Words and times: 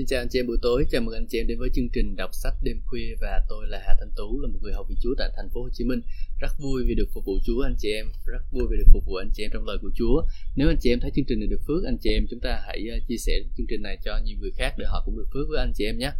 Xin 0.00 0.06
chào 0.06 0.20
anh 0.20 0.28
chị 0.30 0.38
em 0.38 0.46
buổi 0.46 0.58
tối, 0.62 0.84
chào 0.90 1.02
mừng 1.02 1.14
anh 1.14 1.26
chị 1.28 1.38
em 1.38 1.46
đến 1.46 1.58
với 1.58 1.70
chương 1.74 1.88
trình 1.92 2.16
đọc 2.16 2.30
sách 2.32 2.54
đêm 2.62 2.80
khuya 2.86 3.14
và 3.20 3.40
tôi 3.48 3.66
là 3.68 3.82
Hà 3.86 3.94
Thanh 4.00 4.10
Tú 4.16 4.40
là 4.40 4.48
một 4.48 4.58
người 4.62 4.72
học 4.72 4.86
vị 4.88 4.96
Chúa 5.02 5.14
tại 5.18 5.30
thành 5.36 5.48
phố 5.54 5.62
Hồ 5.62 5.68
Chí 5.72 5.84
Minh. 5.84 6.00
Rất 6.40 6.52
vui 6.58 6.84
vì 6.86 6.94
được 6.94 7.08
phục 7.14 7.24
vụ 7.24 7.38
Chúa 7.46 7.60
anh 7.62 7.74
chị 7.78 7.88
em, 7.92 8.06
rất 8.26 8.42
vui 8.52 8.64
vì 8.70 8.76
được 8.76 8.90
phục 8.92 9.04
vụ 9.06 9.14
anh 9.14 9.30
chị 9.34 9.42
em 9.44 9.50
trong 9.52 9.66
lời 9.66 9.78
của 9.82 9.90
Chúa. 9.94 10.22
Nếu 10.56 10.68
anh 10.68 10.76
chị 10.80 10.90
em 10.90 11.00
thấy 11.00 11.10
chương 11.14 11.24
trình 11.28 11.40
này 11.40 11.46
được 11.46 11.60
phước, 11.66 11.84
anh 11.84 11.98
chị 12.02 12.10
em 12.10 12.26
chúng 12.30 12.40
ta 12.40 12.62
hãy 12.66 12.88
ờ, 12.90 12.98
chia 13.08 13.16
sẻ 13.16 13.32
chương 13.56 13.66
trình 13.70 13.82
này 13.82 13.98
cho 14.04 14.18
nhiều 14.24 14.36
người 14.40 14.50
khác 14.56 14.74
để 14.78 14.84
họ 14.88 15.02
cũng 15.04 15.16
được 15.16 15.28
phước 15.32 15.46
với 15.48 15.58
anh 15.58 15.72
chị 15.74 15.84
em 15.84 15.98
nhé. 15.98 16.10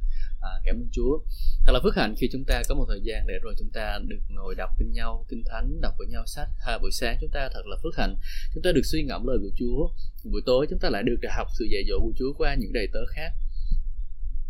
À, 0.41 0.51
cảm 0.65 0.77
ơn 0.77 0.89
Chúa. 0.93 1.19
Thật 1.65 1.73
là 1.73 1.81
phước 1.83 1.97
hạnh 1.97 2.15
khi 2.19 2.29
chúng 2.33 2.45
ta 2.45 2.63
có 2.69 2.75
một 2.75 2.85
thời 2.89 3.01
gian 3.05 3.27
để 3.27 3.35
rồi 3.43 3.55
chúng 3.59 3.71
ta 3.73 3.99
được 4.09 4.21
ngồi 4.29 4.55
đọc 4.55 4.71
với 4.79 4.87
nhau 4.87 5.27
kinh 5.29 5.43
thánh, 5.51 5.81
đọc 5.81 5.95
với 5.99 6.07
nhau 6.07 6.23
sách. 6.27 6.49
Hà 6.67 6.79
buổi 6.79 6.91
sáng 6.93 7.17
chúng 7.21 7.31
ta 7.31 7.49
thật 7.55 7.63
là 7.67 7.77
phước 7.83 7.97
hạnh, 7.97 8.17
chúng 8.55 8.63
ta 8.63 8.73
được 8.73 8.85
suy 8.85 9.03
ngẫm 9.03 9.27
lời 9.27 9.39
của 9.41 9.51
Chúa. 9.57 9.89
Buổi 10.25 10.43
tối 10.47 10.67
chúng 10.71 10.79
ta 10.79 10.91
lại 10.91 11.03
được 11.03 11.17
học 11.37 11.47
sự 11.59 11.65
dạy 11.71 11.83
dỗ 11.89 11.99
của 12.01 12.13
Chúa 12.17 12.33
qua 12.39 12.55
những 12.55 12.73
đầy 12.73 12.87
tớ 12.93 13.01
khác 13.15 13.33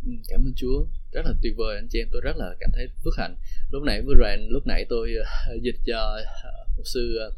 Ừ, 0.06 0.12
cảm 0.28 0.40
ơn 0.40 0.52
Chúa. 0.56 0.86
Rất 1.12 1.22
là 1.24 1.32
tuyệt 1.42 1.54
vời 1.56 1.76
anh 1.76 1.88
chị 1.90 1.98
em 1.98 2.08
tôi 2.12 2.20
rất 2.24 2.36
là 2.36 2.54
cảm 2.60 2.70
thấy 2.74 2.88
phước 3.04 3.14
hạnh. 3.18 3.36
Lúc 3.70 3.82
nãy 3.82 4.02
vừa 4.06 4.14
rồi 4.14 4.36
lúc 4.48 4.66
nãy 4.66 4.84
tôi 4.88 5.14
uh, 5.20 5.62
dịch 5.62 5.76
cho 5.86 5.98
ờ, 5.98 6.22
uh, 6.48 6.76
mục 6.76 6.86
sư 6.86 7.18
uh, 7.28 7.34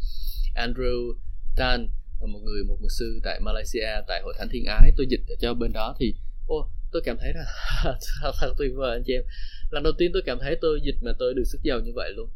Andrew 0.55 1.15
Tan 1.57 1.89
một 2.21 2.41
người 2.45 2.65
một 2.65 2.77
mục 2.81 2.91
sư 2.99 3.21
tại 3.25 3.41
Malaysia 3.41 3.89
tại 4.07 4.23
hội 4.25 4.35
thánh 4.39 4.49
thiên 4.49 4.65
ái. 4.65 4.93
Tôi 4.97 5.07
dịch 5.11 5.21
cho 5.41 5.55
bên 5.55 5.73
đó 5.73 5.95
thì 5.99 6.15
ô 6.47 6.69
tôi 6.93 7.03
cảm 7.05 7.17
thấy 7.21 7.33
là 7.35 7.45
thật 8.41 8.55
tuyệt 8.59 8.73
vời 8.77 8.91
anh 8.93 9.03
chị 9.07 9.13
em. 9.13 9.23
Lần 9.71 9.83
đầu 9.83 9.93
tiên 9.99 10.11
tôi 10.13 10.23
cảm 10.27 10.39
thấy 10.41 10.57
tôi 10.61 10.81
dịch 10.85 10.97
mà 11.03 11.13
tôi 11.19 11.35
được 11.35 11.45
sức 11.45 11.59
giàu 11.63 11.81
như 11.81 11.93
vậy 11.95 12.13
luôn. 12.17 12.29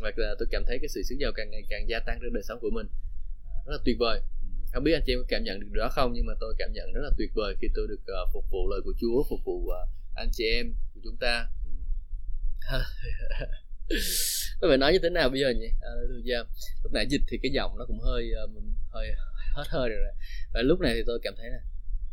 Và 0.00 0.10
tôi 0.18 0.48
cảm 0.50 0.62
thấy 0.66 0.78
cái 0.78 0.88
sự 0.88 1.02
sức 1.02 1.16
giàu 1.20 1.32
càng 1.34 1.50
ngày 1.50 1.62
càng 1.70 1.88
gia 1.88 2.00
tăng 2.00 2.18
trong 2.22 2.32
đời 2.32 2.42
sống 2.42 2.58
của 2.60 2.70
mình. 2.70 2.86
Rất 3.66 3.72
là 3.72 3.78
tuyệt 3.84 3.96
vời 3.98 4.20
không 4.74 4.84
biết 4.84 4.92
anh 4.92 5.02
chị 5.06 5.12
em 5.12 5.18
có 5.18 5.24
cảm 5.28 5.44
nhận 5.44 5.60
được 5.60 5.66
đó 5.72 5.88
không 5.92 6.12
nhưng 6.14 6.26
mà 6.26 6.32
tôi 6.40 6.54
cảm 6.58 6.72
nhận 6.72 6.92
rất 6.92 7.00
là 7.02 7.10
tuyệt 7.18 7.30
vời 7.34 7.54
khi 7.60 7.68
tôi 7.74 7.86
được 7.88 8.00
uh, 8.02 8.30
phục 8.32 8.44
vụ 8.50 8.70
lời 8.70 8.80
của 8.84 8.92
Chúa 9.00 9.22
phục 9.30 9.40
vụ 9.44 9.56
uh, 9.56 9.88
anh 10.14 10.28
chị 10.32 10.44
em 10.44 10.74
của 10.94 11.00
chúng 11.04 11.16
ta. 11.20 11.46
Tôi 14.60 14.70
phải 14.70 14.78
nói 14.78 14.92
như 14.92 14.98
thế 15.02 15.10
nào 15.10 15.28
bây 15.28 15.40
giờ 15.40 15.50
nhỉ? 15.50 15.68
Hallelujah. 15.80 16.44
lúc 16.82 16.92
nãy 16.92 17.06
dịch 17.10 17.20
thì 17.28 17.38
cái 17.42 17.52
giọng 17.52 17.78
nó 17.78 17.84
cũng 17.86 18.00
hơi 18.00 18.30
uh, 18.44 18.50
hơi 18.90 19.12
hết 19.54 19.64
hơi 19.68 19.88
rồi 19.88 20.12
và 20.54 20.62
lúc 20.62 20.80
này 20.80 20.94
thì 20.94 21.02
tôi 21.06 21.18
cảm 21.22 21.34
thấy 21.36 21.50
là 21.50 21.58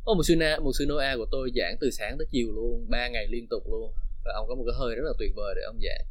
Ô, 0.04 0.14
một 0.16 0.24
sư 0.24 0.36
na 0.36 0.60
một 0.60 0.72
sư 0.80 0.86
Noah 0.90 1.18
của 1.18 1.26
tôi 1.32 1.52
giảng 1.56 1.78
từ 1.82 1.92
sáng 1.92 2.18
tới 2.18 2.28
chiều 2.32 2.48
luôn 2.56 2.90
ba 2.90 3.08
ngày 3.08 3.28
liên 3.28 3.48
tục 3.50 3.64
luôn. 3.72 3.94
Và 4.26 4.32
ông 4.36 4.48
có 4.48 4.56
một 4.56 4.64
cái 4.68 4.76
hơi 4.80 4.96
rất 4.96 5.04
là 5.06 5.14
tuyệt 5.20 5.32
vời 5.36 5.54
để 5.56 5.62
ông 5.66 5.80
giảng. 5.82 6.06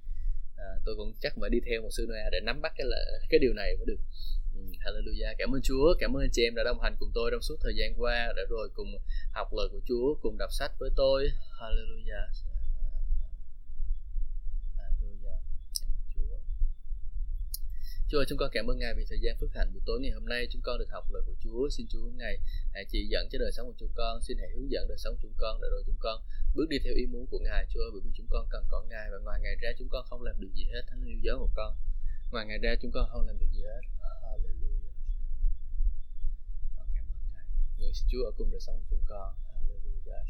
À, 0.57 0.71
tôi 0.85 0.95
cũng 0.97 1.13
chắc 1.21 1.33
phải 1.41 1.51
đi 1.51 1.59
theo 1.71 1.83
một 1.83 1.89
sư 1.91 2.07
Noah 2.09 2.33
để 2.33 2.41
nắm 2.41 2.61
bắt 2.63 2.73
cái 2.77 2.87
là 2.87 2.97
cái 3.31 3.39
điều 3.39 3.53
này 3.53 3.77
mới 3.77 3.87
được 3.87 3.99
hallelujah. 4.85 5.35
Cảm 5.39 5.55
ơn 5.55 5.61
Chúa 5.63 5.95
cảm 6.01 6.17
ơn 6.17 6.23
anh 6.23 6.31
chị 6.33 6.43
em 6.43 6.55
đã 6.55 6.63
đồng 6.65 6.81
hành 6.81 6.97
cùng 6.99 7.11
tôi 7.15 7.31
trong 7.33 7.43
suốt 7.43 7.57
thời 7.61 7.75
gian 7.77 7.95
qua 7.99 8.33
để 8.37 8.43
rồi 8.49 8.69
cùng 8.75 8.89
học 9.33 9.49
lời 9.57 9.69
của 9.73 9.81
Chúa 9.89 10.15
cùng 10.23 10.39
đọc 10.39 10.51
sách 10.59 10.73
với 10.79 10.91
tôi. 10.97 11.31
Hallelujah. 11.61 12.27
Chúa. 18.11 18.19
Ơi, 18.19 18.27
chúng 18.29 18.39
con 18.39 18.51
cảm 18.53 18.67
ơn 18.71 18.79
Ngài 18.79 18.95
vì 18.97 19.05
thời 19.09 19.19
gian 19.23 19.37
phước 19.41 19.51
hạnh 19.55 19.71
buổi 19.73 19.83
tối 19.87 20.01
ngày 20.03 20.11
hôm 20.11 20.27
nay 20.27 20.47
chúng 20.53 20.63
con 20.65 20.79
được 20.79 20.91
học 20.91 21.05
lời 21.13 21.23
của 21.27 21.35
Chúa. 21.43 21.69
Xin 21.71 21.87
Chúa 21.91 22.11
Ngài 22.21 22.35
hãy 22.75 22.85
chỉ 22.91 23.07
dẫn 23.11 23.29
cho 23.31 23.39
đời 23.39 23.53
sống 23.53 23.67
của 23.67 23.75
chúng 23.79 23.93
con 23.95 24.23
xin 24.23 24.39
hãy 24.41 24.49
hướng 24.55 24.71
dẫn 24.71 24.89
đời 24.89 24.99
sống 24.99 25.15
của 25.15 25.21
chúng 25.23 25.35
con 25.39 25.61
để 25.63 25.69
rồi 25.71 25.83
chúng 25.87 25.97
con 26.01 26.23
bước 26.55 26.67
đi 26.69 26.79
theo 26.85 26.95
ý 26.95 27.07
muốn 27.07 27.27
của 27.31 27.39
Ngài 27.39 27.67
Chúa 27.71 27.81
ơi, 27.81 27.91
bởi 27.93 28.01
vì 28.05 28.11
chúng 28.17 28.27
con 28.31 28.47
cần 28.51 28.65
có 28.71 28.83
Ngài 28.91 29.11
và 29.13 29.19
ngoài 29.25 29.41
Ngài 29.43 29.57
ra 29.63 29.71
chúng 29.79 29.89
con 29.89 30.05
không 30.11 30.23
làm 30.23 30.41
được 30.41 30.53
gì 30.55 30.65
hết. 30.73 30.83
Thánh 30.89 31.05
yêu 31.07 31.19
dấu 31.23 31.39
của 31.39 31.51
con. 31.55 31.77
Ngoài 32.33 32.47
Ngài 32.47 32.59
ra 32.59 32.75
chúng 32.83 32.91
con 32.95 33.09
không 33.13 33.27
làm 33.27 33.39
được 33.39 33.51
gì 33.53 33.63
hết. 33.63 33.81
Người 37.81 37.93
Chúa 38.11 38.25
ở 38.25 38.33
cùng 38.39 38.51
đời 38.51 38.61
sống 38.61 38.77
của 38.77 38.87
chúng 38.91 39.05
con. 39.09 39.35
Hallelujah. 39.49 40.25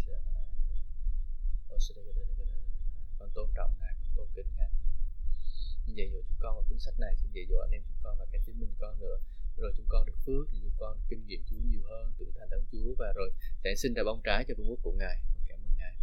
Con 3.18 3.30
tôn 3.34 3.50
trọng 3.56 3.70
ngài 3.80 3.94
con 4.02 4.10
tôn 4.16 4.28
kính 4.34 4.46
ngài. 4.56 4.70
Xin 5.86 5.94
dạy 5.94 6.08
dỗ 6.12 6.18
chúng 6.28 6.36
con 6.38 6.56
và 6.56 6.62
cuốn 6.68 6.78
sách 6.78 6.94
này 6.98 7.14
xin 7.22 7.32
dạy 7.32 7.46
dỗ 7.50 7.56
anh 7.58 7.70
em 7.70 7.82
chúng 7.86 7.98
con 8.02 8.18
và 8.18 8.26
cả 8.32 8.38
chính 8.46 8.60
mình 8.60 8.74
con 8.80 9.00
nữa. 9.00 9.16
Rồi 9.56 9.72
chúng 9.76 9.86
con 9.88 10.06
được 10.06 10.18
phước 10.26 10.46
thì 10.52 10.58
chúng 10.62 10.76
con 10.78 10.98
kinh 11.08 11.26
nghiệm 11.26 11.40
Chúa 11.50 11.56
nhiều 11.56 11.82
hơn 11.90 12.12
tự 12.18 12.26
thành 12.38 12.48
tấm 12.50 12.60
Chúa 12.72 12.94
và 12.98 13.12
rồi 13.16 13.30
sẽ 13.64 13.74
sinh 13.76 13.94
ra 13.94 14.02
bóng 14.02 14.20
trái 14.24 14.44
cho 14.48 14.54
vương 14.58 14.70
quốc 14.70 14.78
của 14.82 14.92
ngài. 14.92 15.16
Con 15.34 15.42
cảm 15.48 15.58
ơn 15.58 15.76
ngài. 15.78 15.94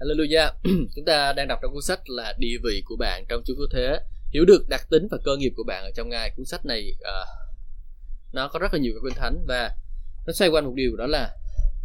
Hallelujah. 0.00 0.52
Chúng 0.94 1.04
ta 1.04 1.32
đang 1.32 1.48
đọc 1.48 1.58
trong 1.62 1.72
cuốn 1.72 1.82
sách 1.82 2.08
là 2.08 2.34
địa 2.38 2.56
vị 2.64 2.82
của 2.84 2.96
bạn 2.96 3.24
trong 3.28 3.42
Chúa 3.44 3.54
cứu 3.56 3.68
thế. 3.72 4.00
Hiểu 4.32 4.44
được 4.44 4.68
đặc 4.68 4.86
tính 4.90 5.08
và 5.10 5.18
cơ 5.24 5.36
nghiệp 5.36 5.52
của 5.56 5.64
bạn 5.66 5.84
ở 5.84 5.90
trong 5.94 6.08
ngài. 6.08 6.30
Cuốn 6.36 6.46
sách 6.46 6.64
này 6.64 6.94
uh, 7.00 7.47
nó 8.32 8.48
có 8.48 8.58
rất 8.58 8.72
là 8.74 8.78
nhiều 8.80 8.92
cái 8.94 9.00
kinh 9.04 9.18
thánh 9.20 9.44
và 9.46 9.70
nó 10.26 10.32
xoay 10.32 10.50
quanh 10.50 10.64
một 10.64 10.72
điều 10.74 10.96
đó 10.96 11.06
là 11.06 11.36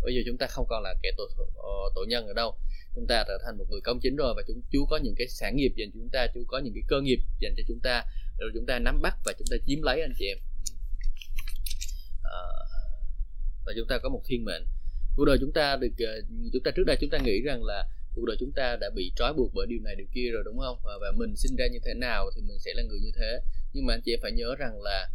bây 0.04 0.16
giờ 0.16 0.22
chúng 0.26 0.38
ta 0.38 0.48
không 0.48 0.66
còn 0.70 0.84
là 0.84 0.94
kẻ 1.04 1.12
tội 1.18 1.30
ờ, 1.56 1.90
tội 1.96 2.08
nhân 2.08 2.28
ở 2.28 2.34
đâu. 2.34 2.56
Chúng 2.96 3.08
ta 3.08 3.24
trở 3.28 3.38
thành 3.46 3.58
một 3.58 3.66
người 3.70 3.82
công 3.84 4.00
chính 4.02 4.16
rồi 4.16 4.34
và 4.36 4.44
chúng 4.48 4.62
chú 4.72 4.86
có 4.90 4.98
những 4.98 5.16
cái 5.18 5.28
sản 5.28 5.56
nghiệp 5.56 5.72
dành 5.76 5.92
cho 5.94 6.00
chúng 6.00 6.10
ta 6.10 6.28
chú 6.34 6.44
có 6.48 6.60
những 6.60 6.74
cái 6.74 6.84
cơ 6.88 7.02
nghiệp 7.02 7.20
dành 7.40 7.54
cho 7.58 7.64
chúng 7.68 7.80
ta 7.84 8.04
rồi 8.40 8.52
chúng 8.54 8.66
ta 8.66 8.80
nắm 8.80 9.02
bắt 9.02 9.16
và 9.26 9.34
chúng 9.40 9.48
ta 9.52 9.58
chiếm 9.66 9.82
lấy 9.82 10.02
anh 10.02 10.14
chị 10.18 10.26
em. 10.28 10.38
À, 12.24 12.40
và 13.66 13.74
chúng 13.78 13.88
ta 13.88 13.98
có 14.04 14.10
một 14.10 14.22
thiên 14.26 14.46
mệnh. 14.46 14.64
Cuộc 15.16 15.26
đời 15.26 15.38
chúng 15.42 15.52
ta 15.54 15.76
được 15.76 15.92
ờ, 16.00 16.22
chúng 16.54 16.64
ta 16.64 16.72
trước 16.76 16.84
đây 16.88 16.98
chúng 17.02 17.10
ta 17.10 17.18
nghĩ 17.18 17.42
rằng 17.42 17.64
là 17.64 17.86
cuộc 18.16 18.26
đời 18.26 18.38
chúng 18.40 18.52
ta 18.56 18.78
đã 18.82 18.90
bị 18.96 19.12
trói 19.16 19.34
buộc 19.34 19.52
bởi 19.54 19.68
điều 19.70 19.80
này 19.84 19.96
điều 19.96 20.08
kia 20.14 20.30
rồi 20.34 20.44
đúng 20.46 20.60
không? 20.60 20.80
Và, 20.84 20.94
và 21.02 21.12
mình 21.18 21.36
sinh 21.36 21.56
ra 21.56 21.66
như 21.72 21.80
thế 21.86 21.94
nào 21.94 22.30
thì 22.36 22.42
mình 22.42 22.60
sẽ 22.60 22.72
là 22.76 22.84
người 22.84 23.00
như 23.00 23.12
thế. 23.16 23.40
Nhưng 23.74 23.86
mà 23.86 23.94
anh 23.94 24.02
chị 24.06 24.14
em 24.14 24.20
phải 24.22 24.32
nhớ 24.32 24.56
rằng 24.60 24.82
là 24.82 25.10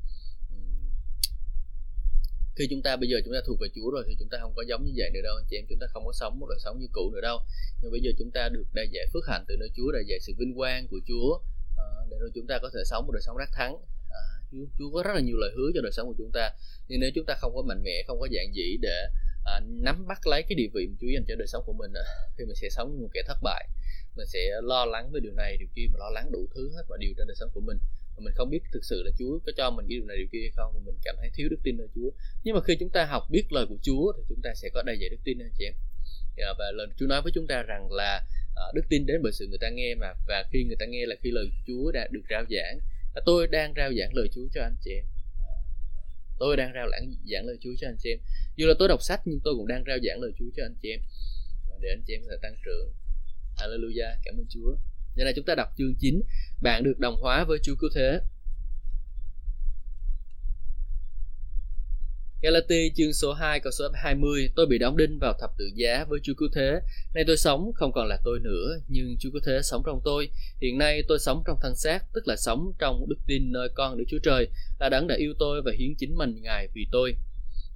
khi 2.58 2.66
chúng 2.70 2.82
ta 2.82 2.96
bây 2.96 3.08
giờ 3.08 3.16
chúng 3.24 3.34
ta 3.34 3.40
thuộc 3.46 3.58
về 3.60 3.68
Chúa 3.74 3.90
rồi 3.90 4.04
thì 4.06 4.16
chúng 4.18 4.28
ta 4.28 4.38
không 4.40 4.52
có 4.56 4.62
giống 4.68 4.84
như 4.84 4.92
vậy 4.96 5.10
nữa 5.14 5.20
đâu. 5.24 5.36
Anh 5.36 5.46
chị 5.50 5.56
em 5.56 5.64
chúng 5.68 5.78
ta 5.78 5.86
không 5.92 6.04
có 6.06 6.12
sống 6.12 6.40
một 6.40 6.46
đời 6.50 6.58
sống 6.64 6.78
như 6.80 6.86
cũ 6.92 7.10
nữa 7.14 7.20
đâu. 7.20 7.38
Nhưng 7.82 7.90
bây 7.92 8.00
giờ 8.00 8.10
chúng 8.18 8.30
ta 8.30 8.48
được 8.48 8.64
đại 8.74 8.88
giải 8.92 9.06
phước 9.12 9.26
hạnh 9.26 9.44
từ 9.48 9.56
nơi 9.56 9.70
Chúa 9.76 9.92
đại 9.92 10.04
giải 10.06 10.18
sự 10.20 10.32
vinh 10.38 10.54
quang 10.56 10.88
của 10.90 11.00
Chúa 11.06 11.38
ờ, 11.76 12.06
để 12.10 12.16
rồi 12.20 12.30
chúng 12.34 12.46
ta 12.46 12.58
có 12.62 12.70
thể 12.74 12.80
sống 12.84 13.06
một 13.06 13.12
đời 13.12 13.22
sống 13.22 13.38
đắc 13.38 13.50
thắng. 13.52 13.76
À, 14.10 14.22
Chúa, 14.50 14.64
Chúa 14.78 14.90
có 14.94 15.02
rất 15.02 15.14
là 15.14 15.20
nhiều 15.20 15.36
lời 15.36 15.50
hứa 15.56 15.70
cho 15.74 15.80
đời 15.82 15.92
sống 15.92 16.06
của 16.08 16.14
chúng 16.18 16.30
ta. 16.32 16.50
Nhưng 16.88 17.00
nếu 17.00 17.10
chúng 17.14 17.26
ta 17.26 17.34
không 17.40 17.52
có 17.54 17.62
mạnh 17.62 17.82
mẽ 17.84 18.02
không 18.06 18.20
có 18.20 18.28
dạng 18.34 18.54
dĩ 18.54 18.76
để 18.80 19.06
à, 19.44 19.60
nắm 19.66 20.06
bắt 20.06 20.26
lấy 20.26 20.42
cái 20.42 20.54
địa 20.54 20.68
vị 20.74 20.86
mà 20.86 20.96
Chúa 21.00 21.08
dành 21.14 21.24
cho 21.28 21.34
đời 21.38 21.46
sống 21.46 21.62
của 21.66 21.72
mình 21.72 21.92
à, 21.94 22.02
thì 22.38 22.44
mình 22.44 22.56
sẽ 22.56 22.68
sống 22.70 22.92
như 22.92 23.02
một 23.02 23.10
kẻ 23.14 23.22
thất 23.26 23.38
bại. 23.42 23.68
Mình 24.16 24.26
sẽ 24.26 24.60
lo 24.62 24.84
lắng 24.84 25.10
về 25.12 25.20
điều 25.20 25.32
này 25.32 25.56
điều 25.58 25.68
kia 25.74 25.86
mà 25.92 25.98
lo 25.98 26.10
lắng 26.10 26.32
đủ 26.32 26.48
thứ 26.54 26.70
hết 26.76 26.82
mọi 26.88 26.98
điều 27.00 27.12
trên 27.16 27.26
đời 27.26 27.36
sống 27.40 27.50
của 27.54 27.60
mình 27.60 27.78
và 28.18 28.24
mình 28.24 28.34
không 28.36 28.50
biết 28.50 28.62
thực 28.72 28.84
sự 28.84 29.02
là 29.02 29.10
Chúa 29.18 29.38
có 29.46 29.52
cho 29.56 29.70
mình 29.70 29.86
cái 29.88 29.96
điều 29.96 30.06
này, 30.06 30.16
điều 30.16 30.26
kia 30.32 30.38
hay 30.40 30.50
không, 30.56 30.72
mà 30.74 30.80
mình 30.86 30.94
cảm 31.04 31.16
thấy 31.20 31.30
thiếu 31.34 31.48
đức 31.48 31.60
tin 31.64 31.76
nơi 31.76 31.88
Chúa. 31.94 32.10
Nhưng 32.44 32.54
mà 32.54 32.60
khi 32.66 32.76
chúng 32.80 32.90
ta 32.90 33.04
học 33.04 33.22
biết 33.30 33.52
lời 33.52 33.66
của 33.68 33.78
Chúa 33.82 34.12
thì 34.16 34.22
chúng 34.28 34.40
ta 34.42 34.50
sẽ 34.54 34.68
có 34.74 34.82
đầy 34.86 34.96
dạy 35.00 35.08
đức 35.10 35.16
tin, 35.24 35.38
anh 35.38 35.52
chị 35.58 35.64
em. 35.64 35.74
Dạ, 36.36 36.46
và 36.58 36.64
lời 36.74 36.86
Chúa 36.98 37.06
nói 37.06 37.22
với 37.22 37.32
chúng 37.34 37.46
ta 37.46 37.62
rằng 37.62 37.92
là 37.92 38.22
ờ, 38.54 38.72
đức 38.74 38.82
tin 38.88 39.06
đến 39.06 39.20
bởi 39.22 39.32
sự 39.32 39.46
người 39.46 39.58
ta 39.60 39.68
nghe 39.70 39.94
mà, 39.94 40.06
và 40.28 40.44
khi 40.52 40.64
người 40.64 40.76
ta 40.80 40.86
nghe 40.86 41.06
là 41.06 41.14
khi 41.22 41.30
lời 41.30 41.50
Chúa 41.66 41.90
đã 41.90 42.08
được 42.10 42.22
rao 42.30 42.44
giảng. 42.50 42.78
Tôi 43.26 43.46
đang 43.46 43.72
rao 43.76 43.90
giảng 43.98 44.10
lời 44.14 44.28
Chúa 44.34 44.46
cho 44.54 44.62
anh 44.62 44.76
chị 44.84 44.90
em. 44.90 45.04
Tôi 46.38 46.56
đang 46.56 46.72
rao 46.74 46.88
giảng 46.90 47.12
giảng 47.32 47.46
lời 47.46 47.56
Chúa 47.60 47.74
cho 47.78 47.88
anh 47.88 47.96
chị 47.98 48.10
em. 48.10 48.18
Dù 48.56 48.66
là 48.66 48.74
tôi 48.78 48.88
đọc 48.88 49.02
sách 49.02 49.20
nhưng 49.24 49.40
tôi 49.44 49.54
cũng 49.54 49.66
đang 49.66 49.84
rao 49.86 49.98
giảng 50.04 50.20
lời 50.20 50.32
Chúa 50.38 50.50
cho 50.56 50.62
anh 50.64 50.76
chị 50.82 50.88
em. 50.90 51.00
Để 51.80 51.88
anh 51.88 52.02
chị 52.06 52.14
em 52.14 52.20
có 52.24 52.28
thể 52.30 52.36
tăng 52.42 52.54
trưởng. 52.64 52.92
Hallelujah. 53.56 54.16
Cảm 54.24 54.34
ơn 54.34 54.46
Chúa. 54.48 54.76
Giờ 55.18 55.24
này 55.24 55.32
chúng 55.36 55.44
ta 55.44 55.54
đọc 55.54 55.68
chương 55.78 55.94
9 55.98 56.22
Bạn 56.62 56.84
được 56.84 56.98
đồng 56.98 57.16
hóa 57.20 57.44
với 57.44 57.58
Chúa 57.62 57.74
Cứu 57.80 57.90
Thế. 57.94 58.20
Galati 62.42 62.92
chương 62.96 63.12
số 63.12 63.32
2 63.32 63.60
câu 63.60 63.70
số 63.70 63.88
20 63.94 64.50
Tôi 64.56 64.66
bị 64.66 64.78
đóng 64.78 64.96
đinh 64.96 65.18
vào 65.18 65.34
thập 65.40 65.50
tự 65.58 65.70
giá 65.74 66.04
với 66.08 66.20
Chúa 66.22 66.34
Cứu 66.38 66.48
Thế. 66.54 66.80
Nay 67.14 67.24
tôi 67.26 67.36
sống, 67.36 67.72
không 67.74 67.92
còn 67.92 68.06
là 68.06 68.18
tôi 68.24 68.40
nữa, 68.40 68.80
Nhưng 68.88 69.16
Chúa 69.20 69.30
Cứu 69.30 69.40
Thế 69.46 69.60
sống 69.62 69.82
trong 69.86 70.00
tôi. 70.04 70.28
Hiện 70.60 70.78
nay 70.78 71.02
tôi 71.08 71.18
sống 71.18 71.42
trong 71.46 71.58
thân 71.62 71.76
xác, 71.76 72.04
Tức 72.14 72.28
là 72.28 72.36
sống 72.36 72.72
trong 72.78 73.08
đức 73.08 73.18
tin 73.26 73.52
nơi 73.52 73.68
con 73.74 73.98
Đức 73.98 74.04
Chúa 74.08 74.18
Trời, 74.22 74.48
Là 74.80 74.88
đấng 74.88 75.06
đã 75.06 75.14
yêu 75.18 75.34
tôi 75.38 75.62
và 75.62 75.72
hiến 75.78 75.94
chính 75.98 76.16
mình 76.16 76.42
Ngài 76.42 76.68
vì 76.74 76.86
tôi. 76.92 77.14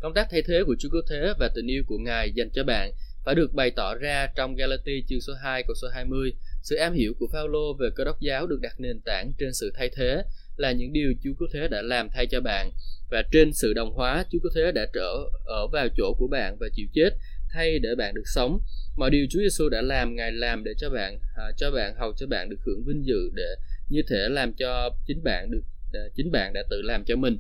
Công 0.01 0.15
tác 0.15 0.29
thay 0.31 0.43
thế 0.43 0.63
của 0.67 0.77
Chúa 0.79 0.89
Cứu 0.93 1.03
Thế 1.11 1.33
và 1.39 1.51
tình 1.55 1.67
yêu 1.67 1.83
của 1.87 1.99
Ngài 1.99 2.33
dành 2.35 2.51
cho 2.55 2.65
bạn 2.65 2.93
phải 3.25 3.35
được 3.35 3.55
bày 3.55 3.71
tỏ 3.71 3.95
ra 3.95 4.29
trong 4.37 4.57
Galati 4.57 5.05
chương 5.09 5.21
số 5.21 5.33
2 5.43 5.63
câu 5.63 5.75
số 5.75 5.89
20 5.89 6.33
sự 6.63 6.77
am 6.77 6.93
hiểu 6.93 7.13
của 7.19 7.27
Phaolô 7.33 7.75
về 7.81 7.89
cơ 7.95 8.05
đốc 8.05 8.21
giáo 8.21 8.47
được 8.47 8.59
đặt 8.63 8.81
nền 8.81 9.01
tảng 9.01 9.33
trên 9.39 9.55
sự 9.55 9.73
thay 9.77 9.91
thế 9.97 10.23
là 10.57 10.73
những 10.73 10.93
điều 10.93 11.15
Chúa 11.25 11.33
Cứu 11.39 11.49
Thế 11.53 11.69
đã 11.69 11.83
làm 11.83 12.09
thay 12.15 12.27
cho 12.27 12.41
bạn 12.41 12.71
và 13.11 13.23
trên 13.33 13.53
sự 13.53 13.73
đồng 13.73 13.93
hóa 13.95 14.25
Chúa 14.31 14.39
Cứu 14.43 14.53
Thế 14.55 14.73
đã 14.73 14.87
trở 14.93 15.13
ở 15.45 15.67
vào 15.73 15.89
chỗ 15.97 16.15
của 16.19 16.27
bạn 16.27 16.57
và 16.61 16.69
chịu 16.75 16.87
chết 16.95 17.11
thay 17.53 17.79
để 17.79 17.95
bạn 17.99 18.15
được 18.15 18.23
sống. 18.35 18.59
Mọi 18.97 19.11
điều 19.11 19.27
Chúa 19.31 19.41
Giêsu 19.41 19.69
đã 19.69 19.83
làm 19.83 20.17
Ngài 20.17 20.33
làm 20.33 20.65
để 20.65 20.75
cho 20.79 20.91
bạn 20.91 21.19
à, 21.37 21.45
cho 21.57 21.71
bạn 21.71 21.95
hầu 21.99 22.13
cho 22.17 22.27
bạn 22.27 22.51
được 22.51 22.57
hưởng 22.67 22.85
vinh 22.87 23.07
dự 23.07 23.31
để 23.35 23.55
như 23.89 24.03
thể 24.09 24.29
làm 24.29 24.53
cho 24.53 24.91
chính 25.07 25.23
bạn 25.25 25.51
được 25.51 25.63
à, 25.93 26.01
chính 26.15 26.31
bạn 26.33 26.53
đã 26.53 26.63
tự 26.71 26.83
làm 26.83 27.05
cho 27.05 27.17
mình. 27.17 27.39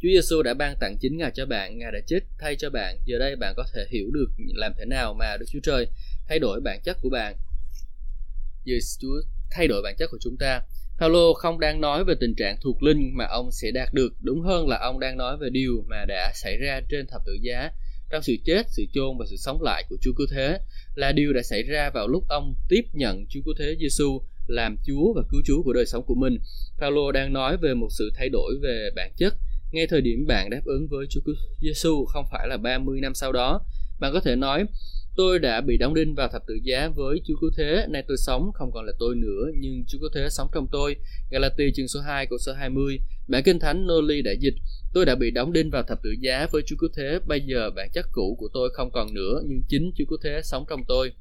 Chúa 0.00 0.08
Giêsu 0.08 0.42
đã 0.42 0.54
ban 0.54 0.76
tặng 0.80 0.96
chính 1.00 1.16
Ngài 1.16 1.30
cho 1.34 1.46
bạn, 1.46 1.78
Ngài 1.78 1.92
đã 1.92 1.98
chết 2.06 2.20
thay 2.38 2.56
cho 2.56 2.70
bạn. 2.70 2.98
Giờ 3.04 3.18
đây 3.18 3.36
bạn 3.36 3.54
có 3.56 3.64
thể 3.74 3.86
hiểu 3.90 4.10
được 4.10 4.28
làm 4.54 4.72
thế 4.78 4.84
nào 4.84 5.14
mà 5.14 5.36
Đức 5.36 5.46
Chúa 5.52 5.60
Trời 5.62 5.86
thay 6.28 6.38
đổi 6.38 6.60
bản 6.60 6.80
chất 6.84 6.96
của 7.02 7.08
bạn 7.08 7.36
Chúa 9.00 9.22
thay 9.50 9.68
đổi 9.68 9.82
bản 9.82 9.94
chất 9.98 10.10
của 10.10 10.18
chúng 10.20 10.36
ta. 10.36 10.60
Paulo 10.98 11.32
không 11.32 11.60
đang 11.60 11.80
nói 11.80 12.04
về 12.04 12.14
tình 12.20 12.34
trạng 12.34 12.56
thuộc 12.60 12.82
linh 12.82 13.16
mà 13.16 13.24
ông 13.26 13.52
sẽ 13.52 13.70
đạt 13.70 13.94
được, 13.94 14.12
đúng 14.20 14.40
hơn 14.40 14.68
là 14.68 14.78
ông 14.78 15.00
đang 15.00 15.16
nói 15.16 15.36
về 15.40 15.48
điều 15.50 15.84
mà 15.88 16.04
đã 16.08 16.32
xảy 16.34 16.56
ra 16.56 16.80
trên 16.88 17.06
thập 17.06 17.22
tự 17.26 17.32
giá. 17.42 17.70
trong 18.10 18.22
sự 18.22 18.36
chết, 18.44 18.66
sự 18.68 18.84
chôn 18.92 19.18
và 19.18 19.26
sự 19.30 19.36
sống 19.36 19.62
lại 19.62 19.84
của 19.88 19.96
Chúa 20.00 20.12
Cứu 20.16 20.26
Thế 20.30 20.58
là 20.94 21.12
điều 21.12 21.32
đã 21.32 21.42
xảy 21.42 21.62
ra 21.62 21.90
vào 21.94 22.08
lúc 22.08 22.24
ông 22.28 22.54
tiếp 22.68 22.82
nhận 22.92 23.26
Chúa 23.28 23.40
Cứu 23.44 23.54
Thế 23.58 23.76
Giêsu 23.80 24.22
làm 24.46 24.76
Chúa 24.86 25.12
và 25.16 25.22
cứu 25.30 25.40
Chúa 25.44 25.62
của 25.62 25.72
đời 25.72 25.86
sống 25.86 26.04
của 26.06 26.14
mình. 26.14 26.38
Paulo 26.80 27.12
đang 27.12 27.32
nói 27.32 27.56
về 27.56 27.74
một 27.74 27.88
sự 27.90 28.10
thay 28.14 28.28
đổi 28.28 28.54
về 28.62 28.90
bản 28.96 29.12
chất 29.16 29.34
ngay 29.72 29.86
thời 29.86 30.00
điểm 30.00 30.26
bạn 30.26 30.50
đáp 30.50 30.60
ứng 30.64 30.88
với 30.90 31.06
Chúa 31.10 31.20
Giêsu 31.60 32.04
không 32.04 32.24
phải 32.30 32.48
là 32.48 32.56
30 32.56 33.00
năm 33.00 33.14
sau 33.14 33.32
đó. 33.32 33.60
Bạn 34.00 34.12
có 34.12 34.20
thể 34.20 34.36
nói 34.36 34.64
Tôi 35.18 35.38
đã 35.38 35.60
bị 35.60 35.76
đóng 35.76 35.94
đinh 35.94 36.14
vào 36.14 36.28
thập 36.28 36.42
tự 36.46 36.54
giá 36.62 36.88
với 36.96 37.20
Chúa 37.24 37.34
Cứu 37.40 37.50
Thế, 37.56 37.86
nay 37.88 38.04
tôi 38.08 38.16
sống 38.16 38.50
không 38.54 38.70
còn 38.74 38.84
là 38.84 38.92
tôi 38.98 39.14
nữa, 39.16 39.50
nhưng 39.58 39.84
Chúa 39.88 39.98
Cứu 39.98 40.08
Thế 40.14 40.28
sống 40.30 40.48
trong 40.54 40.66
tôi. 40.72 40.96
Galati 41.30 41.72
chương 41.74 41.88
số 41.88 42.00
2 42.00 42.26
câu 42.26 42.38
số 42.38 42.52
20. 42.52 43.00
Bản 43.28 43.42
Kinh 43.42 43.58
Thánh 43.58 43.86
Noli 43.86 44.22
đã 44.22 44.32
dịch, 44.40 44.54
tôi 44.94 45.06
đã 45.06 45.14
bị 45.14 45.30
đóng 45.30 45.52
đinh 45.52 45.70
vào 45.70 45.82
thập 45.82 45.98
tự 46.02 46.10
giá 46.20 46.46
với 46.52 46.62
Chúa 46.66 46.76
Cứu 46.78 46.90
Thế, 46.96 47.18
bây 47.26 47.40
giờ 47.40 47.70
bản 47.76 47.88
chất 47.92 48.06
cũ 48.12 48.36
của 48.38 48.48
tôi 48.52 48.70
không 48.72 48.90
còn 48.92 49.14
nữa, 49.14 49.42
nhưng 49.46 49.62
chính 49.68 49.92
Chúa 49.94 50.04
Cứu 50.08 50.18
Thế 50.22 50.40
sống 50.44 50.64
trong 50.68 50.84
tôi. 50.88 51.12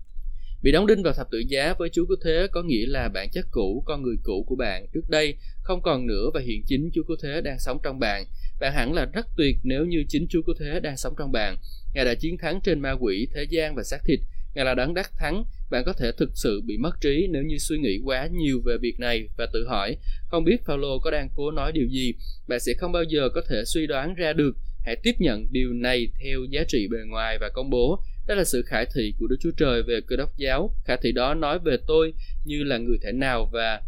Bị 0.63 0.71
đóng 0.71 0.87
đinh 0.87 1.03
vào 1.03 1.13
thập 1.13 1.27
tự 1.31 1.39
giá 1.47 1.73
với 1.79 1.89
Chúa 1.89 2.05
Cứu 2.05 2.17
Thế 2.23 2.47
có 2.51 2.63
nghĩa 2.63 2.85
là 2.87 3.09
bản 3.13 3.29
chất 3.33 3.45
cũ, 3.51 3.83
con 3.85 4.03
người 4.03 4.15
cũ 4.23 4.45
của 4.47 4.55
bạn 4.55 4.87
trước 4.93 5.09
đây 5.09 5.35
không 5.63 5.81
còn 5.81 6.07
nữa 6.07 6.29
và 6.33 6.41
hiện 6.41 6.63
chính 6.67 6.89
Chúa 6.93 7.03
Cứu 7.03 7.17
Thế 7.23 7.41
đang 7.41 7.59
sống 7.59 7.77
trong 7.83 7.99
bạn. 7.99 8.25
Bạn 8.59 8.73
hẳn 8.73 8.93
là 8.93 9.05
rất 9.13 9.27
tuyệt 9.37 9.57
nếu 9.63 9.85
như 9.85 10.03
chính 10.09 10.27
Chúa 10.29 10.41
Cứu 10.41 10.55
Thế 10.59 10.79
đang 10.79 10.97
sống 10.97 11.13
trong 11.17 11.31
bạn. 11.31 11.57
Ngài 11.93 12.05
đã 12.05 12.13
chiến 12.13 12.37
thắng 12.37 12.61
trên 12.61 12.79
ma 12.79 12.91
quỷ, 12.91 13.27
thế 13.33 13.45
gian 13.49 13.75
và 13.75 13.83
xác 13.83 13.97
thịt. 14.05 14.19
Ngài 14.55 14.65
là 14.65 14.73
đấng 14.73 14.93
đắc 14.93 15.11
thắng. 15.17 15.43
Bạn 15.69 15.83
có 15.85 15.93
thể 15.93 16.11
thực 16.17 16.29
sự 16.33 16.61
bị 16.61 16.77
mất 16.77 17.01
trí 17.01 17.27
nếu 17.31 17.43
như 17.43 17.57
suy 17.57 17.77
nghĩ 17.77 17.99
quá 18.03 18.27
nhiều 18.31 18.61
về 18.65 18.77
việc 18.81 18.99
này 18.99 19.29
và 19.37 19.47
tự 19.53 19.67
hỏi, 19.67 19.97
không 20.29 20.43
biết 20.43 20.65
Phaolô 20.65 20.99
có 20.99 21.11
đang 21.11 21.29
cố 21.35 21.51
nói 21.51 21.71
điều 21.71 21.87
gì. 21.87 22.13
Bạn 22.47 22.59
sẽ 22.59 22.73
không 22.77 22.91
bao 22.91 23.03
giờ 23.03 23.29
có 23.35 23.41
thể 23.49 23.63
suy 23.65 23.87
đoán 23.87 24.15
ra 24.15 24.33
được. 24.33 24.55
Hãy 24.85 24.95
tiếp 25.03 25.15
nhận 25.19 25.47
điều 25.51 25.73
này 25.73 26.07
theo 26.23 26.43
giá 26.49 26.63
trị 26.67 26.87
bề 26.91 26.97
ngoài 27.07 27.37
và 27.41 27.49
công 27.53 27.69
bố. 27.69 27.99
Đó 28.27 28.35
là 28.35 28.43
sự 28.43 28.63
khải 28.67 28.85
thị 28.95 29.13
của 29.19 29.27
Đức 29.27 29.37
Chúa 29.39 29.51
Trời 29.57 29.83
về 29.83 29.99
cơ 30.07 30.15
đốc 30.15 30.37
giáo. 30.37 30.75
Khải 30.85 30.97
thị 31.03 31.11
đó 31.11 31.33
nói 31.33 31.59
về 31.59 31.77
tôi 31.87 32.13
như 32.45 32.63
là 32.63 32.77
người 32.77 32.97
thể 33.03 33.11
nào 33.11 33.49
và 33.53 33.81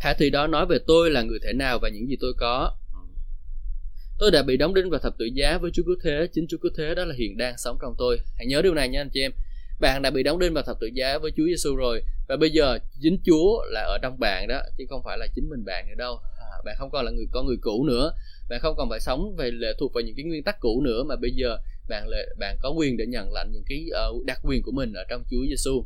khải 0.00 0.14
thị 0.18 0.30
đó 0.30 0.46
nói 0.46 0.66
về 0.66 0.78
tôi 0.86 1.10
là 1.10 1.22
người 1.22 1.38
thể 1.42 1.52
nào 1.52 1.78
và 1.82 1.88
những 1.88 2.08
gì 2.08 2.16
tôi 2.20 2.32
có 2.36 2.76
Tôi 4.20 4.30
đã 4.30 4.42
bị 4.42 4.56
đóng 4.56 4.74
đinh 4.74 4.90
vào 4.90 5.00
thập 5.00 5.18
tự 5.18 5.24
giá 5.24 5.58
với 5.58 5.70
Chúa 5.74 5.82
Cứu 5.86 5.96
Thế, 6.04 6.26
chính 6.32 6.46
Chúa 6.48 6.58
Cứu 6.62 6.72
Thế 6.76 6.94
đó 6.94 7.04
là 7.04 7.14
hiện 7.18 7.36
đang 7.36 7.58
sống 7.58 7.78
trong 7.82 7.94
tôi. 7.98 8.18
Hãy 8.36 8.46
nhớ 8.46 8.62
điều 8.62 8.74
này 8.74 8.88
nha 8.88 9.00
anh 9.00 9.10
chị 9.12 9.20
em. 9.20 9.32
Bạn 9.80 10.02
đã 10.02 10.10
bị 10.10 10.22
đóng 10.22 10.38
đinh 10.38 10.54
vào 10.54 10.64
thập 10.66 10.76
tự 10.80 10.86
giá 10.86 11.18
với 11.18 11.30
Chúa 11.36 11.44
Giêsu 11.46 11.76
rồi 11.76 12.02
và 12.28 12.36
bây 12.36 12.50
giờ 12.50 12.78
chính 13.02 13.18
Chúa 13.24 13.64
là 13.70 13.80
ở 13.80 13.98
trong 14.02 14.18
bạn 14.20 14.48
đó 14.48 14.60
chứ 14.78 14.84
không 14.88 15.02
phải 15.04 15.18
là 15.18 15.26
chính 15.34 15.50
mình 15.50 15.64
bạn 15.64 15.88
nữa 15.88 15.94
đâu. 15.98 16.20
À, 16.38 16.46
bạn 16.64 16.76
không 16.78 16.90
còn 16.92 17.04
là 17.04 17.10
người 17.10 17.26
con 17.32 17.46
người 17.46 17.56
cũ 17.60 17.84
nữa. 17.84 18.12
Bạn 18.48 18.60
không 18.62 18.74
còn 18.76 18.90
phải 18.90 19.00
sống 19.00 19.36
về 19.36 19.50
lệ 19.50 19.72
thuộc 19.78 19.92
vào 19.94 20.02
những 20.02 20.14
cái 20.16 20.24
nguyên 20.24 20.44
tắc 20.44 20.60
cũ 20.60 20.80
nữa 20.84 21.02
mà 21.02 21.16
bây 21.16 21.30
giờ 21.30 21.56
bạn 21.88 22.08
lệ, 22.08 22.26
bạn 22.38 22.56
có 22.62 22.70
quyền 22.70 22.96
để 22.96 23.06
nhận 23.06 23.32
lãnh 23.32 23.52
những 23.52 23.64
cái 23.68 23.86
uh, 24.10 24.26
đặc 24.26 24.38
quyền 24.42 24.62
của 24.62 24.72
mình 24.72 24.92
ở 24.92 25.04
trong 25.08 25.22
Chúa 25.30 25.44
Giêsu. 25.48 25.84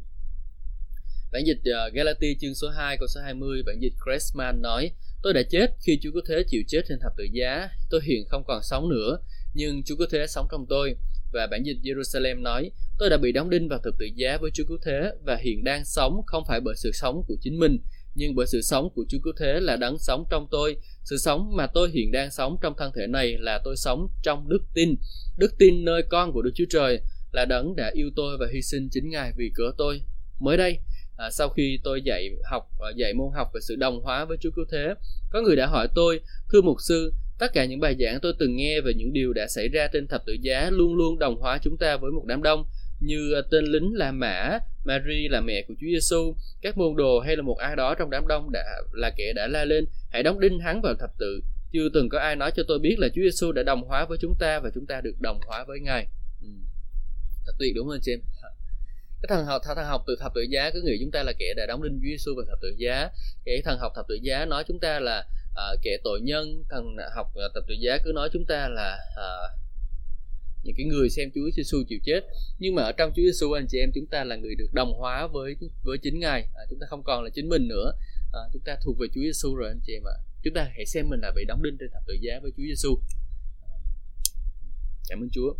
Bản 1.32 1.42
dịch 1.46 1.72
ờ, 1.74 1.86
uh, 1.86 1.94
Galati 1.94 2.36
chương 2.40 2.54
số 2.54 2.68
2 2.68 2.96
câu 2.96 3.08
số 3.08 3.20
20 3.20 3.62
bản 3.66 3.76
dịch 3.80 3.92
Cressman 4.04 4.62
nói 4.62 4.90
Tôi 5.24 5.34
đã 5.34 5.42
chết 5.50 5.66
khi 5.80 5.98
Chúa 6.02 6.10
cứu 6.12 6.22
thế 6.28 6.42
chịu 6.48 6.62
chết 6.68 6.82
trên 6.88 6.98
thập 7.02 7.12
tự 7.16 7.24
giá. 7.32 7.68
Tôi 7.90 8.00
hiện 8.04 8.24
không 8.28 8.44
còn 8.46 8.62
sống 8.62 8.88
nữa, 8.88 9.18
nhưng 9.54 9.82
Chúa 9.84 9.96
cứu 9.96 10.06
thế 10.10 10.26
sống 10.26 10.46
trong 10.50 10.66
tôi. 10.68 10.96
Và 11.32 11.46
bản 11.50 11.62
dịch 11.62 11.76
Jerusalem 11.82 12.42
nói, 12.42 12.70
tôi 12.98 13.10
đã 13.10 13.16
bị 13.16 13.32
đóng 13.32 13.50
đinh 13.50 13.68
vào 13.68 13.78
thập 13.84 13.94
tự 13.98 14.06
giá 14.14 14.38
với 14.40 14.50
Chúa 14.54 14.64
cứu 14.68 14.78
thế 14.84 15.10
và 15.26 15.36
hiện 15.36 15.64
đang 15.64 15.84
sống 15.84 16.20
không 16.26 16.44
phải 16.48 16.60
bởi 16.60 16.74
sự 16.76 16.90
sống 16.92 17.22
của 17.28 17.34
chính 17.40 17.58
mình, 17.58 17.78
nhưng 18.14 18.34
bởi 18.34 18.46
sự 18.46 18.62
sống 18.62 18.88
của 18.94 19.04
Chúa 19.08 19.18
cứu 19.22 19.32
thế 19.38 19.60
là 19.60 19.76
đấng 19.76 19.98
sống 19.98 20.24
trong 20.30 20.48
tôi. 20.50 20.76
Sự 21.04 21.16
sống 21.16 21.56
mà 21.56 21.66
tôi 21.66 21.90
hiện 21.90 22.12
đang 22.12 22.30
sống 22.30 22.56
trong 22.62 22.74
thân 22.78 22.92
thể 22.96 23.06
này 23.06 23.36
là 23.38 23.60
tôi 23.64 23.76
sống 23.76 24.08
trong 24.22 24.48
đức 24.48 24.62
tin. 24.74 24.94
Đức 25.38 25.54
tin 25.58 25.84
nơi 25.84 26.02
con 26.08 26.32
của 26.32 26.42
Đức 26.42 26.52
Chúa 26.54 26.64
Trời 26.70 27.00
là 27.32 27.44
đấng 27.44 27.76
đã 27.76 27.90
yêu 27.94 28.10
tôi 28.16 28.36
và 28.40 28.46
hy 28.54 28.62
sinh 28.62 28.88
chính 28.90 29.10
Ngài 29.10 29.32
vì 29.36 29.50
cớ 29.54 29.64
tôi. 29.78 30.00
Mới 30.40 30.56
đây, 30.56 30.78
à, 31.16 31.30
sau 31.30 31.48
khi 31.48 31.78
tôi 31.84 32.02
dạy 32.02 32.30
học 32.50 32.68
à, 32.80 32.90
dạy 32.96 33.14
môn 33.14 33.28
học 33.34 33.48
về 33.54 33.60
sự 33.60 33.76
đồng 33.76 34.00
hóa 34.02 34.24
với 34.24 34.36
Chúa 34.40 34.50
Cứu 34.56 34.64
Thế, 34.72 34.94
có 35.30 35.40
người 35.40 35.56
đã 35.56 35.66
hỏi 35.66 35.88
tôi, 35.94 36.20
thưa 36.52 36.60
mục 36.62 36.76
sư, 36.80 37.12
tất 37.38 37.52
cả 37.52 37.64
những 37.64 37.80
bài 37.80 37.96
giảng 38.00 38.18
tôi 38.22 38.32
từng 38.38 38.56
nghe 38.56 38.80
về 38.80 38.94
những 38.94 39.12
điều 39.12 39.32
đã 39.32 39.46
xảy 39.48 39.68
ra 39.68 39.88
trên 39.92 40.06
thập 40.06 40.22
tự 40.26 40.32
giá 40.40 40.70
luôn 40.70 40.94
luôn 40.94 41.18
đồng 41.18 41.36
hóa 41.40 41.58
chúng 41.62 41.76
ta 41.76 41.96
với 41.96 42.10
một 42.10 42.24
đám 42.26 42.42
đông 42.42 42.64
như 43.00 43.32
à, 43.34 43.40
tên 43.50 43.64
lính 43.64 43.94
là 43.94 44.12
Mã, 44.12 44.58
Mary 44.84 45.28
là 45.28 45.40
mẹ 45.40 45.64
của 45.68 45.74
Chúa 45.80 45.86
Giêsu, 45.86 46.34
các 46.62 46.78
môn 46.78 46.96
đồ 46.96 47.20
hay 47.20 47.36
là 47.36 47.42
một 47.42 47.58
ai 47.58 47.76
đó 47.76 47.94
trong 47.94 48.10
đám 48.10 48.26
đông 48.26 48.52
đã 48.52 48.64
là 48.92 49.10
kẻ 49.16 49.32
đã 49.32 49.46
la 49.46 49.64
lên, 49.64 49.84
hãy 50.10 50.22
đóng 50.22 50.40
đinh 50.40 50.58
hắn 50.58 50.80
vào 50.82 50.94
thập 51.00 51.10
tự. 51.18 51.40
Chưa 51.72 51.88
từng 51.94 52.08
có 52.08 52.18
ai 52.18 52.36
nói 52.36 52.50
cho 52.56 52.62
tôi 52.68 52.78
biết 52.78 52.96
là 52.98 53.08
Chúa 53.08 53.22
Giêsu 53.22 53.52
đã 53.52 53.62
đồng 53.62 53.82
hóa 53.82 54.06
với 54.08 54.18
chúng 54.20 54.34
ta 54.38 54.60
và 54.60 54.70
chúng 54.74 54.86
ta 54.86 55.00
được 55.00 55.14
đồng 55.20 55.40
hóa 55.46 55.64
với 55.64 55.80
Ngài. 55.80 56.06
Ừ. 56.42 56.48
Thật 57.46 57.52
tuyệt 57.58 57.72
đúng 57.76 57.86
không 57.86 57.94
anh 57.94 58.00
chị 58.02 58.12
em? 58.12 58.20
Cái 59.28 59.36
thần 59.36 59.46
học 59.46 59.62
thần 59.64 59.86
học 59.86 60.04
từ 60.06 60.16
thập 60.20 60.32
tự 60.34 60.42
giá 60.42 60.70
cứ 60.70 60.82
nghĩ 60.82 60.96
chúng 61.00 61.10
ta 61.10 61.22
là 61.22 61.32
kẻ 61.38 61.54
đã 61.56 61.66
đóng 61.66 61.82
đinh 61.82 62.00
Chúa 62.00 62.06
Giêsu 62.06 62.34
vào 62.36 62.44
thập 62.48 62.58
tự 62.62 62.74
giá. 62.78 63.10
Cái 63.44 63.62
thần 63.64 63.78
học 63.78 63.92
thập 63.96 64.04
tự 64.08 64.14
giá 64.22 64.44
nói 64.44 64.64
chúng 64.68 64.80
ta 64.80 65.00
là 65.00 65.24
uh, 65.50 65.80
kẻ 65.82 65.98
tội 66.04 66.20
nhân. 66.20 66.64
Thần 66.70 66.96
học 67.14 67.26
uh, 67.26 67.54
thập 67.54 67.64
tự 67.68 67.74
giá 67.74 67.98
cứ 68.04 68.12
nói 68.14 68.28
chúng 68.32 68.46
ta 68.46 68.68
là 68.68 68.98
uh, 69.12 69.58
những 70.62 70.74
cái 70.76 70.86
người 70.86 71.10
xem 71.10 71.30
Chúa 71.34 71.50
Giêsu 71.56 71.82
chịu 71.88 71.98
chết. 72.04 72.20
Nhưng 72.58 72.74
mà 72.74 72.82
ở 72.82 72.92
trong 72.92 73.12
Chúa 73.16 73.22
Giêsu 73.22 73.52
anh 73.52 73.66
chị 73.68 73.78
em 73.78 73.90
chúng 73.94 74.06
ta 74.06 74.24
là 74.24 74.36
người 74.36 74.54
được 74.54 74.68
đồng 74.72 74.92
hóa 74.98 75.26
với 75.26 75.56
với 75.82 75.98
chính 76.02 76.20
Ngài. 76.20 76.42
À, 76.54 76.62
chúng 76.70 76.78
ta 76.80 76.86
không 76.90 77.02
còn 77.04 77.24
là 77.24 77.30
chính 77.34 77.48
mình 77.48 77.68
nữa. 77.68 77.92
À, 78.32 78.40
chúng 78.52 78.62
ta 78.64 78.76
thuộc 78.84 78.98
về 78.98 79.06
Chúa 79.14 79.20
Giêsu 79.20 79.56
rồi 79.56 79.68
anh 79.68 79.80
chị 79.86 79.92
em 79.92 80.02
ạ. 80.04 80.16
Chúng 80.44 80.54
ta 80.54 80.70
hãy 80.74 80.86
xem 80.86 81.08
mình 81.08 81.20
là 81.20 81.32
bị 81.36 81.44
đóng 81.44 81.62
đinh 81.62 81.76
trên 81.80 81.88
thập 81.92 82.02
tự 82.06 82.14
giá 82.20 82.38
với 82.42 82.50
Chúa 82.56 82.62
Giêsu 82.62 82.98
cảm 85.08 85.22
ơn 85.22 85.28
Chúa. 85.32 85.54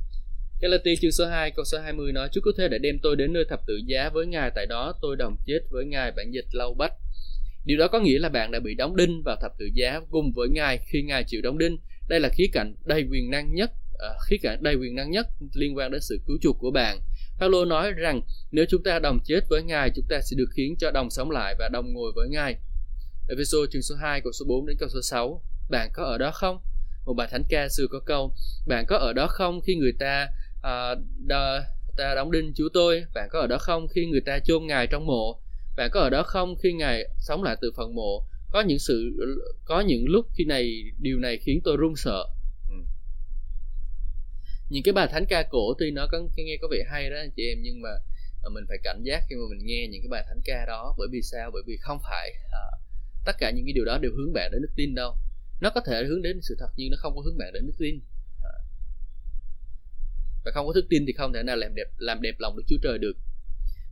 Galati 0.64 0.96
chương 0.96 1.12
số 1.12 1.26
2 1.26 1.50
câu 1.50 1.64
số 1.64 1.78
20 1.78 2.12
nói 2.12 2.28
Chúa 2.32 2.40
có 2.44 2.50
thể 2.58 2.68
đã 2.68 2.78
đem 2.78 2.98
tôi 3.02 3.16
đến 3.16 3.32
nơi 3.32 3.44
thập 3.50 3.60
tự 3.66 3.80
giá 3.86 4.08
với 4.08 4.26
Ngài 4.26 4.50
tại 4.54 4.66
đó 4.66 4.94
tôi 5.02 5.16
đồng 5.16 5.36
chết 5.46 5.60
với 5.70 5.84
Ngài 5.84 6.12
bản 6.16 6.30
dịch 6.34 6.44
lâu 6.52 6.74
bách. 6.74 6.92
Điều 7.64 7.78
đó 7.78 7.88
có 7.88 8.00
nghĩa 8.00 8.18
là 8.18 8.28
bạn 8.28 8.50
đã 8.50 8.60
bị 8.60 8.74
đóng 8.74 8.96
đinh 8.96 9.22
vào 9.24 9.36
thập 9.40 9.52
tự 9.58 9.66
giá 9.74 10.00
cùng 10.10 10.32
với 10.32 10.48
Ngài 10.48 10.78
khi 10.78 11.02
Ngài 11.02 11.24
chịu 11.24 11.42
đóng 11.42 11.58
đinh. 11.58 11.78
Đây 12.08 12.20
là 12.20 12.28
khía 12.28 12.46
cạnh 12.52 12.74
đầy 12.84 13.06
quyền 13.10 13.30
năng 13.30 13.54
nhất, 13.54 13.70
à, 13.98 14.08
khía 14.28 14.36
cạnh 14.42 14.62
đầy 14.62 14.74
quyền 14.74 14.94
năng 14.94 15.10
nhất 15.10 15.26
liên 15.54 15.76
quan 15.76 15.90
đến 15.90 16.00
sự 16.00 16.20
cứu 16.26 16.38
chuộc 16.42 16.56
của 16.58 16.70
bạn. 16.70 17.00
Paulo 17.38 17.64
nói 17.64 17.92
rằng 17.92 18.20
nếu 18.50 18.64
chúng 18.68 18.82
ta 18.82 18.98
đồng 18.98 19.18
chết 19.24 19.40
với 19.50 19.62
Ngài, 19.62 19.90
chúng 19.96 20.06
ta 20.08 20.20
sẽ 20.20 20.34
được 20.36 20.48
khiến 20.56 20.74
cho 20.78 20.90
đồng 20.90 21.10
sống 21.10 21.30
lại 21.30 21.54
và 21.58 21.68
đồng 21.72 21.92
ngồi 21.92 22.12
với 22.16 22.28
Ngài. 22.28 22.56
episode 23.28 23.70
chương 23.72 23.82
số 23.82 23.94
2 23.94 24.20
câu 24.20 24.32
số 24.32 24.44
4 24.48 24.66
đến 24.66 24.76
câu 24.80 24.88
số 24.88 25.00
6. 25.02 25.42
Bạn 25.70 25.90
có 25.92 26.04
ở 26.04 26.18
đó 26.18 26.30
không? 26.34 26.58
Một 27.06 27.14
bài 27.14 27.28
thánh 27.30 27.42
ca 27.48 27.68
xưa 27.68 27.86
có 27.90 28.00
câu, 28.06 28.34
bạn 28.66 28.84
có 28.88 28.96
ở 28.96 29.12
đó 29.12 29.26
không 29.26 29.60
khi 29.60 29.74
người 29.74 29.92
ta 29.98 30.28
à, 30.64 30.94
đờ, 31.26 31.62
ta 31.96 32.14
đóng 32.14 32.30
đinh 32.30 32.52
Chúa 32.54 32.68
tôi. 32.72 33.04
Bạn 33.14 33.28
có 33.30 33.40
ở 33.40 33.46
đó 33.46 33.58
không 33.58 33.88
khi 33.88 34.06
người 34.06 34.20
ta 34.20 34.38
chôn 34.38 34.66
ngài 34.66 34.86
trong 34.86 35.06
mộ? 35.06 35.40
Bạn 35.76 35.90
có 35.92 36.00
ở 36.00 36.10
đó 36.10 36.22
không 36.22 36.56
khi 36.62 36.72
ngài 36.72 37.08
sống 37.18 37.42
lại 37.42 37.56
từ 37.60 37.72
phần 37.76 37.94
mộ? 37.94 38.26
Có 38.50 38.60
những 38.60 38.78
sự 38.78 39.10
có 39.64 39.80
những 39.80 40.04
lúc 40.08 40.26
khi 40.34 40.44
này 40.44 40.82
điều 41.00 41.18
này 41.18 41.38
khiến 41.38 41.60
tôi 41.64 41.76
run 41.76 41.96
sợ. 41.96 42.24
Ừ. 42.68 42.74
những 44.70 44.82
cái 44.82 44.92
bài 44.92 45.08
thánh 45.12 45.26
ca 45.28 45.42
cổ 45.50 45.74
tuy 45.78 45.90
nó 45.90 46.06
có 46.12 46.18
nghe 46.36 46.56
có 46.62 46.68
vẻ 46.70 46.84
hay 46.90 47.10
đó 47.10 47.16
anh 47.16 47.30
chị 47.36 47.48
em 47.48 47.58
nhưng 47.62 47.80
mà 47.82 47.90
mình 48.54 48.64
phải 48.68 48.78
cảnh 48.82 49.02
giác 49.02 49.22
khi 49.28 49.36
mà 49.36 49.42
mình 49.50 49.66
nghe 49.66 49.86
những 49.90 50.02
cái 50.02 50.08
bài 50.10 50.24
thánh 50.28 50.40
ca 50.44 50.64
đó. 50.66 50.94
Bởi 50.98 51.08
vì 51.12 51.22
sao? 51.22 51.50
Bởi 51.52 51.62
vì 51.66 51.76
không 51.80 51.98
phải 52.02 52.32
à, 52.52 52.64
tất 53.24 53.32
cả 53.38 53.50
những 53.50 53.64
cái 53.66 53.72
điều 53.72 53.84
đó 53.84 53.98
đều 53.98 54.12
hướng 54.16 54.32
bạn 54.32 54.50
đến 54.52 54.62
đức 54.62 54.72
tin 54.76 54.94
đâu. 54.94 55.14
Nó 55.60 55.70
có 55.74 55.80
thể 55.86 56.04
hướng 56.04 56.22
đến 56.22 56.40
sự 56.42 56.56
thật 56.58 56.68
nhưng 56.76 56.90
nó 56.90 56.96
không 57.00 57.16
có 57.16 57.22
hướng 57.22 57.38
bạn 57.38 57.52
đến 57.52 57.66
đức 57.66 57.74
tin 57.78 58.00
và 60.44 60.50
không 60.54 60.66
có 60.66 60.72
thức 60.72 60.86
tin 60.88 61.06
thì 61.06 61.12
không 61.12 61.32
thể 61.32 61.42
nào 61.42 61.56
làm 61.56 61.74
đẹp 61.74 61.86
làm 61.98 62.22
đẹp 62.22 62.34
lòng 62.38 62.56
Đức 62.56 62.62
Chúa 62.66 62.78
Trời 62.82 62.98
được. 62.98 63.16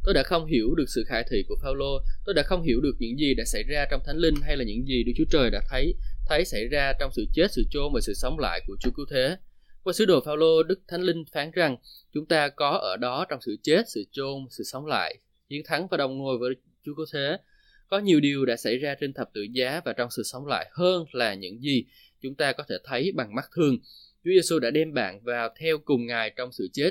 Tôi 0.05 0.15
đã 0.15 0.23
không 0.23 0.47
hiểu 0.47 0.75
được 0.75 0.85
sự 0.89 1.05
khải 1.07 1.25
thị 1.31 1.45
của 1.49 1.57
Phaolô, 1.63 2.03
tôi 2.27 2.35
đã 2.35 2.43
không 2.43 2.63
hiểu 2.63 2.81
được 2.81 2.97
những 2.99 3.19
gì 3.19 3.35
đã 3.35 3.45
xảy 3.47 3.63
ra 3.63 3.87
trong 3.91 4.01
Thánh 4.07 4.17
Linh 4.17 4.35
hay 4.43 4.57
là 4.57 4.65
những 4.65 4.87
gì 4.87 5.05
Đức 5.05 5.13
Chúa 5.17 5.25
Trời 5.31 5.51
đã 5.51 5.61
thấy 5.71 5.95
thấy 6.27 6.45
xảy 6.45 6.69
ra 6.69 6.93
trong 7.01 7.11
sự 7.13 7.27
chết, 7.35 7.53
sự 7.53 7.65
chôn 7.71 7.93
và 7.95 8.01
sự 8.01 8.15
sống 8.15 8.39
lại 8.39 8.61
của 8.67 8.77
Chúa 8.81 8.91
Cứu 8.97 9.07
Thế. 9.11 9.37
Qua 9.83 9.93
sứ 9.93 10.05
đồ 10.05 10.21
Phaolô, 10.25 10.63
Đức 10.63 10.81
Thánh 10.89 11.01
Linh 11.01 11.25
phán 11.33 11.51
rằng 11.51 11.77
chúng 12.13 12.27
ta 12.27 12.49
có 12.49 12.71
ở 12.71 12.97
đó 12.97 13.27
trong 13.29 13.41
sự 13.41 13.57
chết, 13.63 13.89
sự 13.89 14.05
chôn, 14.13 14.47
sự 14.51 14.65
sống 14.65 14.87
lại, 14.87 15.19
chiến 15.49 15.63
thắng 15.65 15.89
và 15.89 15.97
đồng 15.97 16.19
ngồi 16.19 16.39
với 16.39 16.51
Chúa 16.85 16.95
Cứu 16.95 17.07
Thế. 17.13 17.37
Có 17.89 17.99
nhiều 17.99 18.21
điều 18.21 18.45
đã 18.45 18.57
xảy 18.57 18.79
ra 18.79 18.95
trên 19.01 19.13
thập 19.13 19.31
tự 19.35 19.43
giá 19.43 19.81
và 19.85 19.93
trong 19.93 20.11
sự 20.11 20.23
sống 20.23 20.47
lại 20.47 20.71
hơn 20.73 21.05
là 21.13 21.35
những 21.35 21.63
gì 21.63 21.85
chúng 22.23 22.35
ta 22.35 22.53
có 22.53 22.65
thể 22.69 22.75
thấy 22.85 23.13
bằng 23.15 23.35
mắt 23.35 23.45
thường 23.57 23.79
Chúa 24.25 24.31
Giêsu 24.31 24.59
đã 24.59 24.71
đem 24.71 24.95
bạn 24.95 25.21
vào 25.23 25.49
theo 25.57 25.79
cùng 25.79 26.07
Ngài 26.07 26.31
trong 26.37 26.53
sự 26.53 26.69
chết, 26.73 26.91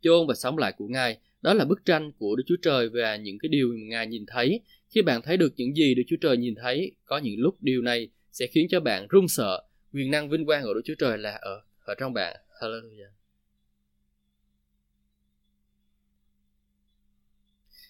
chôn 0.00 0.26
và 0.26 0.34
sống 0.34 0.58
lại 0.58 0.72
của 0.76 0.86
Ngài. 0.88 1.18
Đó 1.42 1.54
là 1.54 1.64
bức 1.64 1.84
tranh 1.84 2.12
của 2.18 2.36
Đức 2.36 2.44
Chúa 2.46 2.56
Trời 2.62 2.88
và 2.88 3.16
những 3.16 3.38
cái 3.38 3.48
điều 3.48 3.68
mà 3.68 3.74
Ngài 3.88 4.06
nhìn 4.06 4.26
thấy. 4.26 4.60
Khi 4.88 5.02
bạn 5.02 5.22
thấy 5.22 5.36
được 5.36 5.52
những 5.56 5.76
gì 5.76 5.94
Đức 5.94 6.02
Chúa 6.06 6.16
Trời 6.20 6.36
nhìn 6.36 6.54
thấy, 6.54 6.92
có 7.04 7.18
những 7.18 7.34
lúc 7.38 7.56
điều 7.60 7.82
này 7.82 8.08
sẽ 8.32 8.46
khiến 8.46 8.66
cho 8.70 8.80
bạn 8.80 9.06
run 9.08 9.28
sợ. 9.28 9.62
Quyền 9.92 10.10
năng 10.10 10.30
vinh 10.30 10.46
quang 10.46 10.62
của 10.62 10.74
Đức 10.74 10.82
Chúa 10.84 10.94
Trời 10.98 11.18
là 11.18 11.32
ở 11.32 11.62
ở 11.84 11.94
trong 11.94 12.12
bạn. 12.12 12.36
Hallelujah. 12.60 13.10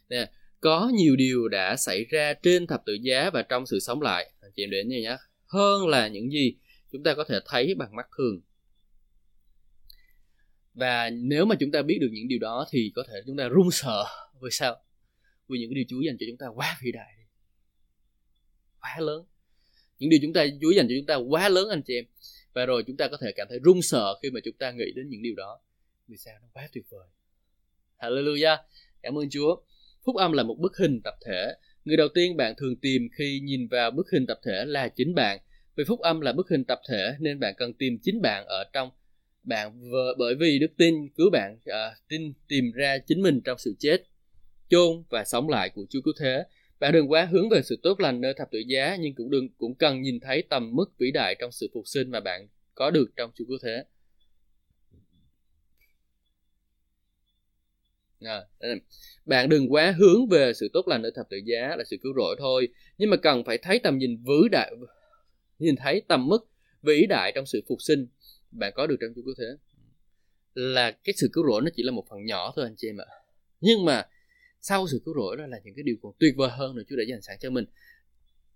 Nè, 0.08 0.30
có 0.60 0.90
nhiều 0.94 1.16
điều 1.16 1.48
đã 1.48 1.76
xảy 1.76 2.04
ra 2.04 2.34
trên 2.34 2.66
thập 2.66 2.82
tự 2.86 2.94
giá 2.94 3.30
và 3.30 3.42
trong 3.42 3.66
sự 3.66 3.80
sống 3.80 4.02
lại. 4.02 4.30
Anh 4.40 4.50
chị 4.56 4.62
em 4.62 4.70
đến 4.70 4.88
như 4.88 4.96
nhé. 4.96 5.16
Hơn 5.46 5.88
là 5.88 6.08
những 6.08 6.32
gì 6.32 6.56
chúng 6.96 7.04
ta 7.04 7.14
có 7.14 7.24
thể 7.24 7.38
thấy 7.46 7.74
bằng 7.74 7.96
mắt 7.96 8.06
thường. 8.18 8.40
Và 10.74 11.10
nếu 11.10 11.44
mà 11.44 11.56
chúng 11.60 11.70
ta 11.70 11.82
biết 11.82 11.98
được 12.00 12.08
những 12.12 12.28
điều 12.28 12.38
đó 12.38 12.66
thì 12.70 12.92
có 12.94 13.04
thể 13.08 13.14
chúng 13.26 13.36
ta 13.36 13.48
run 13.48 13.68
sợ. 13.72 14.04
Vì 14.42 14.48
sao? 14.50 14.76
Vì 15.48 15.58
những 15.58 15.74
điều 15.74 15.84
Chúa 15.88 16.00
dành 16.00 16.16
cho 16.20 16.26
chúng 16.28 16.38
ta 16.38 16.46
quá 16.46 16.78
vĩ 16.82 16.92
đại 16.92 17.16
quá 18.86 19.00
lớn. 19.00 19.24
Những 19.98 20.10
điều 20.10 20.20
chúng 20.22 20.32
ta, 20.32 20.46
Chúa 20.60 20.70
dành 20.70 20.88
cho 20.88 20.94
chúng 20.98 21.06
ta 21.06 21.14
quá 21.14 21.48
lớn, 21.48 21.68
anh 21.68 21.82
chị 21.82 21.94
em. 21.94 22.04
Và 22.52 22.66
rồi 22.66 22.84
chúng 22.86 22.96
ta 22.96 23.08
có 23.08 23.16
thể 23.20 23.32
cảm 23.36 23.46
thấy 23.50 23.58
run 23.58 23.82
sợ 23.82 24.18
khi 24.22 24.30
mà 24.30 24.40
chúng 24.44 24.54
ta 24.58 24.70
nghĩ 24.70 24.92
đến 24.96 25.08
những 25.08 25.22
điều 25.22 25.34
đó. 25.34 25.60
Vì 26.08 26.16
sao? 26.16 26.34
Nó 26.42 26.48
quá 26.52 26.68
tuyệt 26.72 26.84
vời. 26.90 27.08
Hallelujah. 27.98 28.56
Cảm 29.02 29.18
ơn 29.18 29.30
Chúa. 29.30 29.56
Phúc 30.04 30.16
âm 30.16 30.32
là 30.32 30.42
một 30.42 30.56
bức 30.58 30.76
hình 30.76 31.00
tập 31.04 31.14
thể. 31.26 31.54
Người 31.84 31.96
đầu 31.96 32.08
tiên 32.14 32.36
bạn 32.36 32.54
thường 32.58 32.76
tìm 32.76 33.08
khi 33.18 33.40
nhìn 33.40 33.68
vào 33.68 33.90
bức 33.90 34.06
hình 34.12 34.26
tập 34.26 34.40
thể 34.44 34.64
là 34.64 34.88
chính 34.88 35.14
bạn 35.14 35.38
vì 35.76 35.84
phúc 35.84 36.00
âm 36.00 36.20
là 36.20 36.32
bức 36.32 36.48
hình 36.48 36.64
tập 36.64 36.80
thể 36.88 37.16
nên 37.20 37.40
bạn 37.40 37.54
cần 37.58 37.72
tìm 37.72 37.98
chính 38.02 38.22
bạn 38.22 38.46
ở 38.46 38.64
trong 38.72 38.90
bạn 39.42 39.90
bởi 40.18 40.34
vì 40.34 40.58
đức 40.58 40.70
tin 40.76 40.94
cứu 41.16 41.30
bạn 41.30 41.58
à, 41.64 41.96
tin 42.08 42.32
tìm 42.48 42.72
ra 42.72 42.98
chính 42.98 43.22
mình 43.22 43.40
trong 43.44 43.58
sự 43.58 43.74
chết 43.78 44.02
chôn 44.68 45.02
và 45.10 45.24
sống 45.24 45.48
lại 45.48 45.70
của 45.70 45.86
Chúa 45.90 46.00
cứu 46.04 46.14
thế 46.20 46.44
bạn 46.80 46.92
đừng 46.92 47.10
quá 47.10 47.24
hướng 47.24 47.48
về 47.48 47.62
sự 47.62 47.78
tốt 47.82 48.00
lành 48.00 48.20
nơi 48.20 48.34
thập 48.36 48.50
tự 48.50 48.58
giá 48.58 48.96
nhưng 49.00 49.14
cũng 49.14 49.30
đừng 49.30 49.48
cũng 49.58 49.74
cần 49.74 50.02
nhìn 50.02 50.20
thấy 50.20 50.42
tầm 50.42 50.70
mức 50.74 50.98
vĩ 50.98 51.10
đại 51.10 51.36
trong 51.38 51.52
sự 51.52 51.70
phục 51.74 51.82
sinh 51.86 52.10
mà 52.10 52.20
bạn 52.20 52.48
có 52.74 52.90
được 52.90 53.06
trong 53.16 53.30
Chúa 53.34 53.44
cứu 53.48 53.58
thế. 53.62 53.84
À, 58.20 58.40
bạn 59.26 59.48
đừng 59.48 59.72
quá 59.72 59.94
hướng 59.98 60.28
về 60.28 60.52
sự 60.52 60.70
tốt 60.72 60.88
lành 60.88 61.02
nơi 61.02 61.12
thập 61.16 61.26
tự 61.30 61.36
giá 61.44 61.76
là 61.76 61.84
sự 61.84 61.96
cứu 62.02 62.12
rỗi 62.16 62.36
thôi 62.38 62.68
nhưng 62.98 63.10
mà 63.10 63.16
cần 63.16 63.44
phải 63.44 63.58
thấy 63.58 63.78
tầm 63.78 63.98
nhìn 63.98 64.16
vĩ 64.24 64.48
đại 64.52 64.72
nhìn 65.58 65.76
thấy 65.76 66.02
tầm 66.08 66.28
mức 66.28 66.48
vĩ 66.82 67.06
đại 67.08 67.32
trong 67.34 67.46
sự 67.46 67.62
phục 67.68 67.82
sinh 67.82 68.06
bạn 68.50 68.72
có 68.74 68.86
được 68.86 68.96
trong 69.00 69.10
Chúa 69.16 69.22
cứu 69.22 69.34
thế? 69.38 69.44
Là 70.54 70.90
cái 70.90 71.14
sự 71.16 71.28
cứu 71.32 71.44
rỗi 71.46 71.62
nó 71.62 71.70
chỉ 71.76 71.82
là 71.82 71.92
một 71.92 72.04
phần 72.10 72.24
nhỏ 72.24 72.52
thôi 72.56 72.64
anh 72.64 72.74
chị 72.76 72.88
em 72.88 73.00
ạ. 73.00 73.06
Nhưng 73.60 73.84
mà 73.84 74.06
sau 74.60 74.86
sự 74.88 75.00
cứu 75.04 75.14
rỗi 75.14 75.36
đó 75.36 75.46
là 75.46 75.60
những 75.64 75.74
cái 75.74 75.82
điều 75.82 75.96
còn 76.02 76.12
tuyệt 76.18 76.34
vời 76.36 76.50
hơn 76.52 76.76
nữa 76.76 76.82
Chúa 76.88 76.96
đã 76.96 77.04
dành 77.08 77.22
sẵn 77.22 77.36
cho 77.40 77.50
mình. 77.50 77.64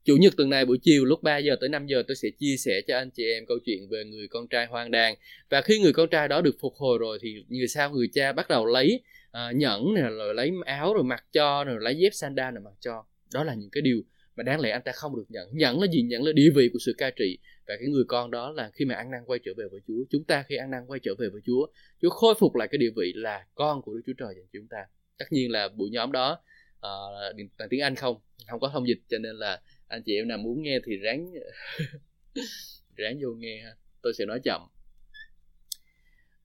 Chủ 0.05 0.17
nhật 0.17 0.35
tuần 0.37 0.51
này 0.51 0.65
buổi 0.65 0.79
chiều 0.83 1.05
lúc 1.05 1.23
3 1.23 1.39
giờ 1.39 1.57
tới 1.61 1.69
5 1.69 1.87
giờ 1.87 2.03
tôi 2.09 2.17
sẽ 2.17 2.29
chia 2.39 2.57
sẻ 2.57 2.81
cho 2.89 2.97
anh 2.97 3.11
chị 3.11 3.25
em 3.33 3.47
câu 3.47 3.59
chuyện 3.65 3.89
về 3.91 4.05
người 4.05 4.29
con 4.29 4.49
trai 4.49 4.67
hoang 4.67 4.91
đàn 4.91 5.15
và 5.51 5.61
khi 5.61 5.79
người 5.79 5.93
con 5.93 6.09
trai 6.09 6.29
đó 6.29 6.41
được 6.41 6.57
phục 6.61 6.75
hồi 6.75 6.99
rồi 6.99 7.19
thì 7.23 7.45
người 7.49 7.69
sau 7.69 7.91
người 7.91 8.09
cha 8.13 8.33
bắt 8.33 8.49
đầu 8.49 8.67
lấy 8.67 9.01
uh, 9.29 9.57
nhẫn 9.57 9.95
này 9.95 10.03
rồi 10.03 10.35
lấy 10.35 10.53
áo 10.65 10.95
rồi 10.95 11.05
mặc 11.05 11.25
cho 11.33 11.65
rồi 11.65 11.77
lấy 11.81 11.97
dép 11.99 12.15
sandal 12.15 12.55
rồi 12.55 12.63
mặc 12.65 12.75
cho. 12.81 13.05
Đó 13.33 13.45
là 13.45 13.55
những 13.55 13.71
cái 13.71 13.83
điều 13.83 14.03
mà 14.37 14.43
đáng 14.43 14.61
lẽ 14.61 14.71
anh 14.71 14.83
ta 14.85 14.93
không 14.93 15.17
được 15.17 15.25
nhận. 15.29 15.49
Nhận 15.53 15.81
là 15.81 15.87
gì? 15.87 16.03
Nhận 16.03 16.23
là 16.23 16.33
địa 16.33 16.51
vị 16.55 16.71
của 16.73 16.79
sự 16.87 16.95
cai 16.99 17.13
trị. 17.17 17.39
Và 17.67 17.77
cái 17.81 17.89
người 17.89 18.05
con 18.09 18.31
đó 18.31 18.53
là 18.53 18.71
khi 18.75 18.85
mà 18.85 18.95
ăn 18.95 19.11
năn 19.11 19.21
quay 19.27 19.41
trở 19.45 19.53
về 19.57 19.65
với 19.71 19.81
Chúa 19.89 20.05
chúng 20.11 20.25
ta 20.25 20.45
khi 20.49 20.57
ăn 20.57 20.71
năn 20.71 20.87
quay 20.87 21.01
trở 21.03 21.15
về 21.19 21.29
với 21.29 21.41
Chúa 21.47 21.67
Chúa 22.03 22.11
khôi 22.11 22.35
phục 22.39 22.57
lại 22.57 22.69
cái 22.71 22.79
địa 22.79 22.91
vị 22.97 23.13
là 23.15 23.47
con 23.55 23.83
của 23.83 23.95
Đức 23.95 24.01
Chúa 24.07 24.13
Trời 24.19 24.35
dành 24.37 24.45
cho 24.53 24.59
chúng 24.59 24.69
ta. 24.69 24.79
Tất 25.19 25.25
nhiên 25.31 25.51
là 25.51 25.69
buổi 25.69 25.91
nhóm 25.91 26.13
đó 26.13 26.43
ờ, 26.81 27.07
uh, 27.31 27.51
bằng 27.59 27.69
tiếng 27.69 27.81
Anh 27.81 27.95
không 27.95 28.21
không 28.49 28.61
có 28.61 28.71
thông 28.73 28.89
dịch 28.89 28.99
cho 29.09 29.19
nên 29.19 29.37
là 29.37 29.61
anh 29.89 30.03
chị 30.03 30.17
em 30.17 30.29
nào 30.29 30.39
muốn 30.39 30.63
nghe 30.63 30.79
thì 30.85 30.97
ráng 30.97 31.27
ráng 32.97 33.19
vô 33.23 33.31
nghe 33.31 33.65
tôi 34.03 34.13
sẽ 34.19 34.25
nói 34.25 34.41
chậm. 34.45 34.61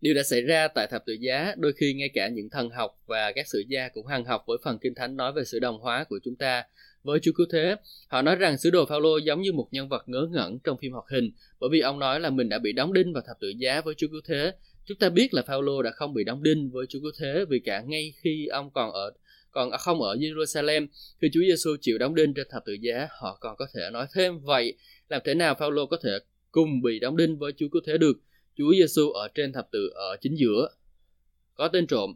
Điều 0.01 0.13
đã 0.13 0.23
xảy 0.23 0.41
ra 0.41 0.67
tại 0.67 0.87
thập 0.87 1.05
tự 1.05 1.13
giá, 1.13 1.55
đôi 1.57 1.73
khi 1.73 1.93
ngay 1.93 2.09
cả 2.13 2.27
những 2.27 2.49
thần 2.49 2.69
học 2.69 3.01
và 3.05 3.31
các 3.31 3.47
sử 3.47 3.63
gia 3.67 3.89
cũng 3.89 4.07
hằng 4.07 4.25
học 4.25 4.43
với 4.47 4.57
phần 4.63 4.79
kinh 4.79 4.95
thánh 4.95 5.15
nói 5.15 5.33
về 5.33 5.43
sự 5.45 5.59
đồng 5.59 5.79
hóa 5.79 6.03
của 6.03 6.19
chúng 6.23 6.35
ta 6.35 6.63
với 7.05 7.19
Chúa 7.19 7.31
Cứu 7.35 7.45
Thế. 7.51 7.75
Họ 8.07 8.21
nói 8.21 8.35
rằng 8.35 8.57
sứ 8.57 8.69
đồ 8.69 8.85
Phaolô 8.85 9.17
giống 9.17 9.41
như 9.41 9.53
một 9.53 9.67
nhân 9.71 9.89
vật 9.89 10.09
ngớ 10.09 10.27
ngẩn 10.31 10.59
trong 10.59 10.77
phim 10.77 10.91
hoạt 10.91 11.05
hình, 11.11 11.31
bởi 11.59 11.69
vì 11.73 11.79
ông 11.79 11.99
nói 11.99 12.19
là 12.19 12.29
mình 12.29 12.49
đã 12.49 12.59
bị 12.59 12.73
đóng 12.73 12.93
đinh 12.93 13.13
vào 13.13 13.23
thập 13.27 13.37
tự 13.39 13.49
giá 13.57 13.81
với 13.81 13.95
Chúa 13.95 14.07
Cứu 14.07 14.21
Thế. 14.25 14.51
Chúng 14.85 14.97
ta 14.97 15.09
biết 15.09 15.33
là 15.33 15.41
Phaolô 15.41 15.81
đã 15.81 15.91
không 15.91 16.13
bị 16.13 16.23
đóng 16.23 16.43
đinh 16.43 16.69
với 16.71 16.85
Chúa 16.89 16.99
Cứu 16.99 17.11
Thế 17.19 17.45
vì 17.49 17.59
cả 17.59 17.81
ngay 17.81 18.13
khi 18.21 18.47
ông 18.47 18.69
còn 18.73 18.91
ở 18.91 19.11
còn 19.51 19.71
không 19.79 20.01
ở 20.01 20.15
Jerusalem 20.15 20.87
khi 21.21 21.29
Chúa 21.33 21.41
Giêsu 21.41 21.75
chịu 21.81 21.97
đóng 21.97 22.15
đinh 22.15 22.33
trên 22.33 22.47
thập 22.49 22.65
tự 22.65 22.73
giá, 22.73 23.07
họ 23.19 23.37
còn 23.41 23.55
có 23.57 23.67
thể 23.73 23.81
nói 23.93 24.07
thêm 24.13 24.39
vậy, 24.39 24.73
làm 25.09 25.21
thế 25.25 25.33
nào 25.33 25.55
Phaolô 25.55 25.85
có 25.85 25.97
thể 26.03 26.11
cùng 26.51 26.81
bị 26.81 26.99
đóng 26.99 27.17
đinh 27.17 27.37
với 27.37 27.51
Chúa 27.57 27.67
Cứu 27.71 27.81
Thế 27.85 27.97
được? 27.97 28.17
Chúa 28.57 28.73
Giêsu 28.73 29.09
ở 29.09 29.27
trên 29.35 29.53
thập 29.53 29.71
tự 29.71 29.89
ở 29.95 30.17
chính 30.21 30.35
giữa, 30.37 30.69
có 31.55 31.67
tên 31.67 31.87
trộm 31.87 32.15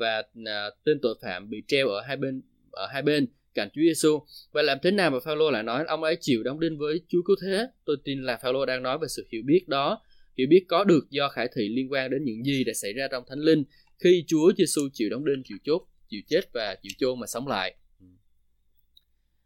và 0.00 0.22
à, 0.44 0.70
tên 0.84 0.98
tội 1.02 1.14
phạm 1.22 1.50
bị 1.50 1.62
treo 1.68 1.88
ở 1.88 2.00
hai 2.00 2.16
bên 2.16 2.42
ở 2.70 2.86
hai 2.86 3.02
bên 3.02 3.26
cạnh 3.54 3.68
Chúa 3.74 3.80
Giêsu. 3.80 4.20
Vậy 4.52 4.64
làm 4.64 4.78
thế 4.82 4.90
nào 4.90 5.10
mà 5.10 5.18
Phaolô 5.24 5.50
lại 5.50 5.62
nói 5.62 5.84
ông 5.88 6.02
ấy 6.02 6.16
chịu 6.20 6.42
đóng 6.42 6.60
đinh 6.60 6.78
với 6.78 7.00
Chúa 7.08 7.22
Cứu 7.26 7.36
Thế? 7.42 7.66
Tôi 7.84 7.96
tin 8.04 8.22
là 8.22 8.36
Phaolô 8.36 8.66
đang 8.66 8.82
nói 8.82 8.98
về 8.98 9.08
sự 9.08 9.26
hiểu 9.32 9.42
biết 9.46 9.68
đó, 9.68 10.02
hiểu 10.38 10.46
biết 10.50 10.64
có 10.68 10.84
được 10.84 11.10
do 11.10 11.28
khải 11.28 11.48
thị 11.56 11.68
liên 11.68 11.92
quan 11.92 12.10
đến 12.10 12.24
những 12.24 12.44
gì 12.44 12.64
đã 12.64 12.72
xảy 12.74 12.92
ra 12.92 13.08
trong 13.10 13.24
Thánh 13.28 13.38
Linh 13.38 13.64
khi 13.98 14.24
Chúa 14.26 14.52
Giêsu 14.58 14.82
chịu 14.92 15.10
đóng 15.10 15.24
đinh, 15.24 15.42
chịu 15.44 15.58
chốt, 15.64 15.86
chịu 16.08 16.20
chết 16.28 16.52
và 16.52 16.76
chịu 16.82 16.92
chôn 16.98 17.20
mà 17.20 17.26
sống 17.26 17.48
lại. 17.48 17.74
Ừ. 18.00 18.06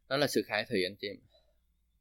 Đó 0.08 0.16
là 0.16 0.26
sự 0.26 0.42
khải 0.46 0.64
thị 0.70 0.84
anh 0.84 0.96
chị 1.00 1.08
em. 1.08 1.16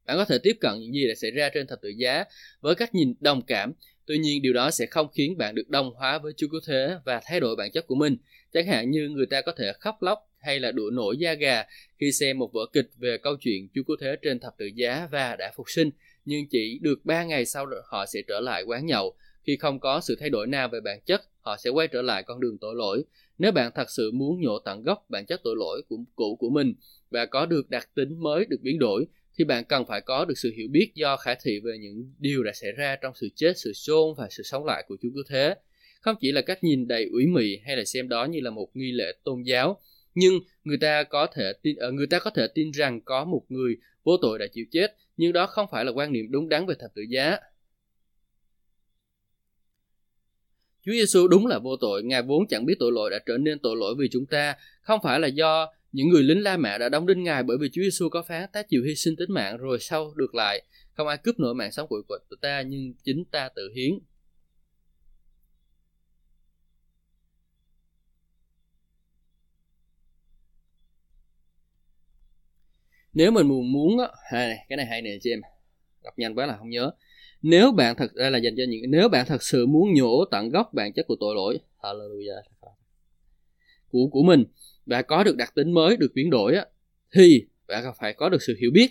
Bạn 0.06 0.16
có 0.16 0.24
thể 0.24 0.38
tiếp 0.42 0.56
cận 0.60 0.72
những 0.80 0.92
gì 0.92 1.08
đã 1.08 1.14
xảy 1.14 1.30
ra 1.30 1.50
trên 1.54 1.66
thập 1.66 1.78
tự 1.82 1.88
giá 1.88 2.24
với 2.60 2.74
cách 2.74 2.94
nhìn 2.94 3.14
đồng 3.20 3.42
cảm 3.46 3.72
Tuy 4.06 4.18
nhiên 4.18 4.42
điều 4.42 4.52
đó 4.52 4.70
sẽ 4.70 4.86
không 4.86 5.08
khiến 5.12 5.38
bạn 5.38 5.54
được 5.54 5.68
đồng 5.68 5.94
hóa 5.94 6.18
với 6.18 6.32
Chúa 6.36 6.46
Cứu 6.50 6.60
Thế 6.66 6.96
và 7.04 7.20
thay 7.24 7.40
đổi 7.40 7.56
bản 7.56 7.70
chất 7.72 7.86
của 7.86 7.94
mình. 7.94 8.16
Chẳng 8.52 8.66
hạn 8.66 8.90
như 8.90 9.08
người 9.08 9.26
ta 9.26 9.40
có 9.40 9.52
thể 9.58 9.72
khóc 9.80 10.02
lóc 10.02 10.18
hay 10.46 10.60
là 10.60 10.72
đũa 10.72 10.90
nổi 10.92 11.16
da 11.18 11.34
gà 11.34 11.64
khi 11.98 12.12
xem 12.12 12.38
một 12.38 12.52
vở 12.52 12.66
kịch 12.72 12.90
về 12.98 13.18
câu 13.18 13.36
chuyện 13.40 13.68
Chúa 13.74 13.82
Cứu 13.82 13.96
Thế 14.00 14.16
trên 14.22 14.40
thập 14.40 14.54
tự 14.58 14.66
giá 14.66 15.08
và 15.12 15.36
đã 15.36 15.52
phục 15.56 15.70
sinh, 15.70 15.90
nhưng 16.24 16.48
chỉ 16.48 16.78
được 16.82 17.04
3 17.04 17.24
ngày 17.24 17.46
sau 17.46 17.66
họ 17.84 18.06
sẽ 18.06 18.20
trở 18.28 18.40
lại 18.40 18.62
quán 18.62 18.86
nhậu. 18.86 19.16
Khi 19.44 19.56
không 19.56 19.80
có 19.80 20.00
sự 20.00 20.16
thay 20.20 20.30
đổi 20.30 20.46
nào 20.46 20.68
về 20.68 20.80
bản 20.80 21.00
chất, 21.06 21.22
họ 21.40 21.56
sẽ 21.56 21.70
quay 21.70 21.88
trở 21.88 22.02
lại 22.02 22.22
con 22.22 22.40
đường 22.40 22.58
tội 22.58 22.74
lỗi. 22.74 23.04
Nếu 23.38 23.52
bạn 23.52 23.70
thật 23.74 23.90
sự 23.90 24.10
muốn 24.10 24.40
nhổ 24.40 24.58
tận 24.58 24.82
gốc 24.82 25.06
bản 25.08 25.26
chất 25.26 25.40
tội 25.44 25.54
lỗi 25.58 25.82
của 25.88 25.96
cũ 26.16 26.36
của 26.40 26.50
mình 26.50 26.74
và 27.10 27.26
có 27.26 27.46
được 27.46 27.70
đặc 27.70 27.88
tính 27.94 28.22
mới 28.22 28.44
được 28.44 28.60
biến 28.62 28.78
đổi, 28.78 29.06
thì 29.38 29.44
bạn 29.44 29.64
cần 29.64 29.84
phải 29.86 30.00
có 30.00 30.24
được 30.24 30.38
sự 30.38 30.52
hiểu 30.56 30.68
biết 30.70 30.90
do 30.94 31.16
khả 31.16 31.34
thị 31.34 31.60
về 31.64 31.78
những 31.78 32.12
điều 32.18 32.42
đã 32.42 32.52
xảy 32.52 32.72
ra 32.72 32.96
trong 32.96 33.12
sự 33.14 33.28
chết, 33.34 33.52
sự 33.56 33.72
chôn 33.74 34.14
và 34.16 34.28
sự 34.30 34.42
sống 34.42 34.64
lại 34.64 34.84
của 34.88 34.96
Chúa 35.02 35.10
Cứu 35.14 35.22
Thế. 35.28 35.54
Không 36.00 36.16
chỉ 36.20 36.32
là 36.32 36.40
cách 36.40 36.64
nhìn 36.64 36.88
đầy 36.88 37.04
ủy 37.12 37.26
mị 37.26 37.58
hay 37.64 37.76
là 37.76 37.84
xem 37.84 38.08
đó 38.08 38.24
như 38.24 38.40
là 38.40 38.50
một 38.50 38.68
nghi 38.74 38.92
lễ 38.92 39.12
tôn 39.24 39.42
giáo, 39.42 39.80
nhưng 40.16 40.40
người 40.64 40.78
ta 40.80 41.04
có 41.04 41.26
thể 41.26 41.52
tin 41.62 41.76
ờ, 41.76 41.92
người 41.92 42.06
ta 42.06 42.18
có 42.18 42.30
thể 42.30 42.46
tin 42.54 42.70
rằng 42.70 43.00
có 43.00 43.24
một 43.24 43.42
người 43.48 43.76
vô 44.04 44.16
tội 44.22 44.38
đã 44.38 44.46
chịu 44.52 44.64
chết, 44.70 44.96
nhưng 45.16 45.32
đó 45.32 45.46
không 45.46 45.66
phải 45.72 45.84
là 45.84 45.92
quan 45.92 46.12
niệm 46.12 46.26
đúng 46.30 46.48
đắn 46.48 46.66
về 46.66 46.74
thập 46.78 46.90
tự 46.94 47.02
giá. 47.02 47.36
Chúa 50.84 50.92
Giêsu 50.92 51.28
đúng 51.28 51.46
là 51.46 51.58
vô 51.58 51.76
tội, 51.76 52.02
Ngài 52.02 52.22
vốn 52.22 52.46
chẳng 52.48 52.66
biết 52.66 52.74
tội 52.78 52.92
lỗi 52.92 53.10
đã 53.10 53.18
trở 53.26 53.38
nên 53.38 53.58
tội 53.58 53.76
lỗi 53.76 53.94
vì 53.98 54.08
chúng 54.12 54.26
ta, 54.26 54.54
không 54.80 55.00
phải 55.02 55.20
là 55.20 55.28
do 55.28 55.72
những 55.92 56.08
người 56.08 56.22
lính 56.22 56.42
La 56.42 56.56
Mã 56.56 56.78
đã 56.78 56.88
đóng 56.88 57.06
đinh 57.06 57.22
Ngài 57.22 57.42
bởi 57.42 57.56
vì 57.60 57.68
Chúa 57.72 57.82
Giêsu 57.82 58.08
có 58.08 58.22
phán 58.22 58.48
ta 58.52 58.62
chịu 58.62 58.82
hy 58.86 58.94
sinh 58.94 59.16
tính 59.16 59.32
mạng 59.32 59.56
rồi 59.56 59.78
sau 59.80 60.12
được 60.16 60.34
lại. 60.34 60.62
Không 60.92 61.06
ai 61.06 61.16
cướp 61.16 61.38
nổi 61.38 61.54
mạng 61.54 61.72
sống 61.72 61.88
của, 61.88 62.02
của 62.08 62.36
ta 62.40 62.62
nhưng 62.62 62.94
chính 63.04 63.24
ta 63.24 63.48
tự 63.56 63.72
hiến. 63.74 63.98
Nếu 73.16 73.30
mình 73.30 73.72
muốn 73.72 73.98
á 73.98 74.08
hay 74.30 74.48
này, 74.48 74.66
cái 74.68 74.76
này 74.76 74.86
hay 74.86 75.02
nè 75.02 75.10
chị 75.20 75.30
em, 75.30 75.40
đọc 76.04 76.18
nhanh 76.18 76.34
quá 76.34 76.46
là 76.46 76.56
không 76.56 76.70
nhớ. 76.70 76.90
Nếu 77.42 77.72
bạn 77.72 77.96
thật 77.96 78.14
đây 78.14 78.30
là 78.30 78.38
dành 78.38 78.54
cho 78.56 78.62
những 78.68 78.82
nếu 78.88 79.08
bạn 79.08 79.26
thật 79.26 79.42
sự 79.42 79.66
muốn 79.66 79.94
nhổ 79.94 80.24
tận 80.30 80.48
gốc 80.48 80.74
bản 80.74 80.92
chất 80.92 81.06
của 81.06 81.16
tội 81.20 81.34
lỗi, 81.34 81.58
hallelujah 81.80 82.42
của 83.88 84.08
của 84.12 84.22
mình 84.22 84.44
và 84.86 85.02
có 85.02 85.24
được 85.24 85.36
đặc 85.36 85.54
tính 85.54 85.72
mới 85.72 85.96
được 85.96 86.12
biến 86.14 86.30
đổi 86.30 86.54
á, 86.56 86.66
thì 87.14 87.46
bạn 87.66 87.92
phải 88.00 88.12
có 88.12 88.28
được 88.28 88.42
sự 88.42 88.56
hiểu 88.60 88.70
biết 88.74 88.88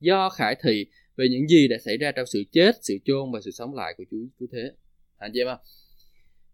do 0.00 0.28
khải 0.28 0.56
thị 0.62 0.86
về 1.16 1.28
những 1.30 1.48
gì 1.48 1.68
đã 1.68 1.76
xảy 1.84 1.96
ra 1.96 2.12
trong 2.12 2.26
sự 2.26 2.44
chết, 2.52 2.76
sự 2.82 2.98
chôn 3.04 3.32
và 3.32 3.40
sự 3.44 3.50
sống 3.50 3.74
lại 3.74 3.94
của 3.96 4.04
Chúa 4.10 4.16
Cứu 4.38 4.48
Thế. 4.52 4.70
Anh 5.16 5.30
chị 5.34 5.40
em 5.40 5.48
à 5.48 5.58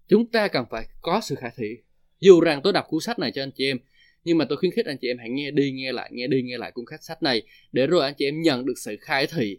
Chúng 0.09 0.31
ta 0.31 0.49
cần 0.49 0.65
phải 0.71 0.87
có 1.03 1.21
sự 1.23 1.35
khải 1.35 1.51
thị. 1.57 1.77
Dù 2.21 2.41
rằng 2.41 2.61
tôi 2.65 2.73
đọc 2.73 2.85
cuốn 2.89 3.01
sách 3.01 3.19
này 3.19 3.33
cho 3.35 3.43
anh 3.43 3.51
chị 3.51 3.65
em, 3.65 3.79
nhưng 4.25 4.39
mà 4.39 4.45
tôi 4.49 4.59
khuyến 4.59 4.73
khích 4.73 4.87
anh 4.87 4.97
chị 5.01 5.09
em 5.09 5.19
hãy 5.19 5.31
nghe 5.31 5.51
đi 5.51 5.73
nghe 5.73 5.93
lại, 5.93 6.11
nghe 6.13 6.27
đi 6.27 6.43
nghe 6.43 6.59
lại 6.59 6.73
cuốn 6.73 6.85
sách 7.01 7.23
này 7.23 7.43
để 7.73 7.87
rồi 7.87 8.05
anh 8.05 8.15
chị 8.19 8.25
em 8.25 8.43
nhận 8.43 8.67
được 8.67 8.75
sự 8.77 8.97
khai 9.01 9.27
thị 9.27 9.59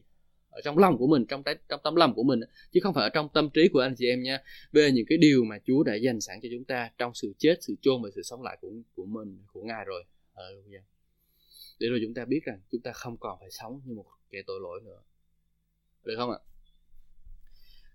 ở 0.49 0.61
trong 0.63 0.77
lòng 0.77 0.97
của 0.97 1.07
mình 1.07 1.25
trong 1.25 1.43
trái, 1.43 1.55
trong 1.69 1.79
tấm 1.83 1.95
lòng 1.95 2.13
của 2.15 2.23
mình 2.23 2.39
chứ 2.71 2.79
không 2.83 2.93
phải 2.93 3.03
ở 3.03 3.09
trong 3.09 3.29
tâm 3.33 3.49
trí 3.49 3.67
của 3.67 3.79
anh 3.79 3.95
chị 3.97 4.07
em 4.07 4.23
nha 4.23 4.39
về 4.71 4.91
những 4.91 5.05
cái 5.05 5.17
điều 5.17 5.43
mà 5.43 5.59
Chúa 5.65 5.83
đã 5.83 5.95
dành 5.95 6.21
sẵn 6.21 6.39
cho 6.43 6.49
chúng 6.51 6.65
ta 6.65 6.89
trong 6.97 7.11
sự 7.15 7.33
chết 7.37 7.55
sự 7.61 7.75
chôn 7.81 8.01
và 8.03 8.09
sự 8.15 8.21
sống 8.23 8.41
lại 8.43 8.57
của 8.61 8.71
của 8.95 9.05
mình 9.05 9.43
của 9.53 9.61
ngài 9.63 9.85
rồi. 9.85 10.03
Ờ, 10.33 10.43
để 11.79 11.87
rồi 11.87 11.99
chúng 12.03 12.13
ta 12.13 12.25
biết 12.25 12.39
rằng 12.45 12.59
chúng 12.71 12.81
ta 12.81 12.91
không 12.91 13.17
còn 13.17 13.37
phải 13.39 13.51
sống 13.51 13.81
như 13.85 13.93
một 13.93 14.05
kẻ 14.29 14.41
tội 14.47 14.59
lỗi 14.61 14.81
nữa. 14.85 15.01
Được 16.03 16.15
không 16.17 16.31
ạ? 16.31 16.37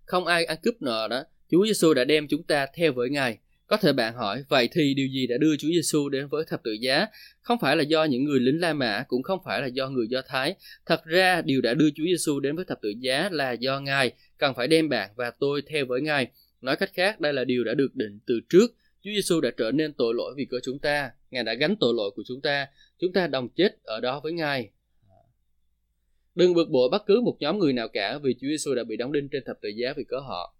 Không 0.05 0.25
ai 0.25 0.45
ăn 0.45 0.57
cướp 0.63 0.81
nợ 0.81 1.07
đó. 1.07 1.23
Chúa 1.49 1.65
Giêsu 1.65 1.93
đã 1.93 2.03
đem 2.03 2.27
chúng 2.27 2.43
ta 2.43 2.67
theo 2.73 2.93
với 2.93 3.09
ngài 3.09 3.37
có 3.71 3.77
thể 3.77 3.93
bạn 3.93 4.13
hỏi, 4.13 4.43
vậy 4.49 4.69
thì 4.71 4.93
điều 4.93 5.07
gì 5.07 5.27
đã 5.27 5.37
đưa 5.37 5.57
Chúa 5.57 5.67
Giêsu 5.67 6.09
đến 6.09 6.27
với 6.27 6.45
thập 6.47 6.63
tự 6.63 6.71
giá? 6.71 7.07
Không 7.41 7.57
phải 7.61 7.75
là 7.75 7.83
do 7.83 8.03
những 8.03 8.23
người 8.23 8.39
lính 8.39 8.61
La 8.61 8.73
Mã, 8.73 9.03
cũng 9.07 9.23
không 9.23 9.39
phải 9.45 9.61
là 9.61 9.67
do 9.67 9.89
người 9.89 10.07
Do 10.09 10.21
Thái. 10.27 10.55
Thật 10.85 11.05
ra, 11.05 11.41
điều 11.41 11.61
đã 11.61 11.73
đưa 11.73 11.89
Chúa 11.95 12.03
Giêsu 12.03 12.39
đến 12.39 12.55
với 12.55 12.65
thập 12.65 12.81
tự 12.81 12.93
giá 12.99 13.29
là 13.31 13.51
do 13.51 13.79
Ngài 13.79 14.11
cần 14.37 14.53
phải 14.55 14.67
đem 14.67 14.89
bạn 14.89 15.09
và 15.15 15.31
tôi 15.39 15.61
theo 15.67 15.85
với 15.85 16.01
Ngài. 16.01 16.27
Nói 16.61 16.75
cách 16.75 16.89
khác, 16.93 17.19
đây 17.19 17.33
là 17.33 17.43
điều 17.43 17.63
đã 17.63 17.73
được 17.73 17.95
định 17.95 18.19
từ 18.25 18.39
trước. 18.49 18.67
Chúa 19.03 19.11
Giêsu 19.15 19.41
đã 19.41 19.49
trở 19.57 19.71
nên 19.71 19.93
tội 19.93 20.13
lỗi 20.13 20.33
vì 20.37 20.45
cớ 20.45 20.57
chúng 20.63 20.79
ta. 20.79 21.11
Ngài 21.31 21.43
đã 21.43 21.53
gánh 21.53 21.75
tội 21.79 21.93
lỗi 21.97 22.11
của 22.15 22.23
chúng 22.27 22.41
ta. 22.41 22.67
Chúng 22.99 23.13
ta 23.13 23.27
đồng 23.27 23.49
chết 23.49 23.83
ở 23.83 23.99
đó 23.99 24.19
với 24.23 24.33
Ngài. 24.33 24.69
Đừng 26.35 26.53
bực 26.53 26.69
bội 26.69 26.89
bất 26.91 27.05
cứ 27.05 27.21
một 27.21 27.37
nhóm 27.39 27.59
người 27.59 27.73
nào 27.73 27.87
cả 27.87 28.17
vì 28.23 28.33
Chúa 28.33 28.47
Giêsu 28.47 28.75
đã 28.75 28.83
bị 28.83 28.97
đóng 28.97 29.11
đinh 29.11 29.29
trên 29.29 29.43
thập 29.45 29.57
tự 29.61 29.69
giá 29.69 29.93
vì 29.97 30.03
cớ 30.03 30.19
họ. 30.19 30.55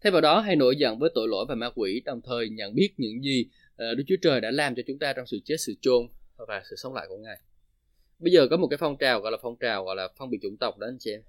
Thay 0.00 0.10
vào 0.10 0.20
đó, 0.20 0.40
hãy 0.40 0.56
nổi 0.56 0.76
giận 0.76 0.98
với 0.98 1.10
tội 1.14 1.28
lỗi 1.28 1.46
và 1.48 1.54
ma 1.54 1.70
quỷ, 1.74 2.02
đồng 2.04 2.20
thời 2.24 2.48
nhận 2.48 2.74
biết 2.74 2.90
những 2.96 3.22
gì 3.22 3.46
ờ, 3.76 3.94
Đức 3.94 4.04
Chúa 4.06 4.16
Trời 4.22 4.40
đã 4.40 4.50
làm 4.50 4.74
cho 4.74 4.82
chúng 4.86 4.98
ta 4.98 5.12
trong 5.12 5.26
sự 5.26 5.40
chết, 5.44 5.56
sự 5.58 5.74
chôn 5.80 6.08
và 6.36 6.62
sự 6.70 6.76
sống 6.76 6.94
lại 6.94 7.06
của 7.08 7.16
Ngài. 7.16 7.38
Bây 8.18 8.32
giờ 8.32 8.46
có 8.50 8.56
một 8.56 8.68
cái 8.70 8.76
phong 8.76 8.96
trào 8.96 9.20
gọi 9.20 9.32
là 9.32 9.38
phong 9.42 9.56
trào 9.56 9.84
gọi 9.84 9.96
là 9.96 10.08
phân 10.18 10.30
biệt 10.30 10.38
chủng 10.42 10.56
tộc 10.56 10.78
đó 10.78 10.86
anh 10.86 10.96
chị 11.00 11.10
em. 11.10 11.22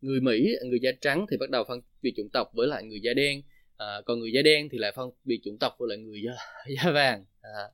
Người 0.00 0.20
Mỹ, 0.20 0.56
người 0.64 0.78
da 0.82 0.90
trắng 1.00 1.26
thì 1.30 1.36
bắt 1.36 1.50
đầu 1.50 1.64
phân 1.68 1.80
biệt 2.02 2.12
chủng 2.16 2.28
tộc 2.32 2.50
với 2.54 2.66
lại 2.68 2.84
người 2.84 3.00
da 3.00 3.14
đen, 3.14 3.42
à, 3.76 4.00
còn 4.06 4.20
người 4.20 4.32
da 4.32 4.42
đen 4.42 4.68
thì 4.72 4.78
lại 4.78 4.92
phân 4.96 5.10
biệt 5.24 5.40
chủng 5.44 5.58
tộc 5.58 5.76
với 5.78 5.88
lại 5.88 5.98
người 5.98 6.22
da, 6.22 6.32
da 6.76 6.90
vàng. 6.90 7.24
À. 7.40 7.64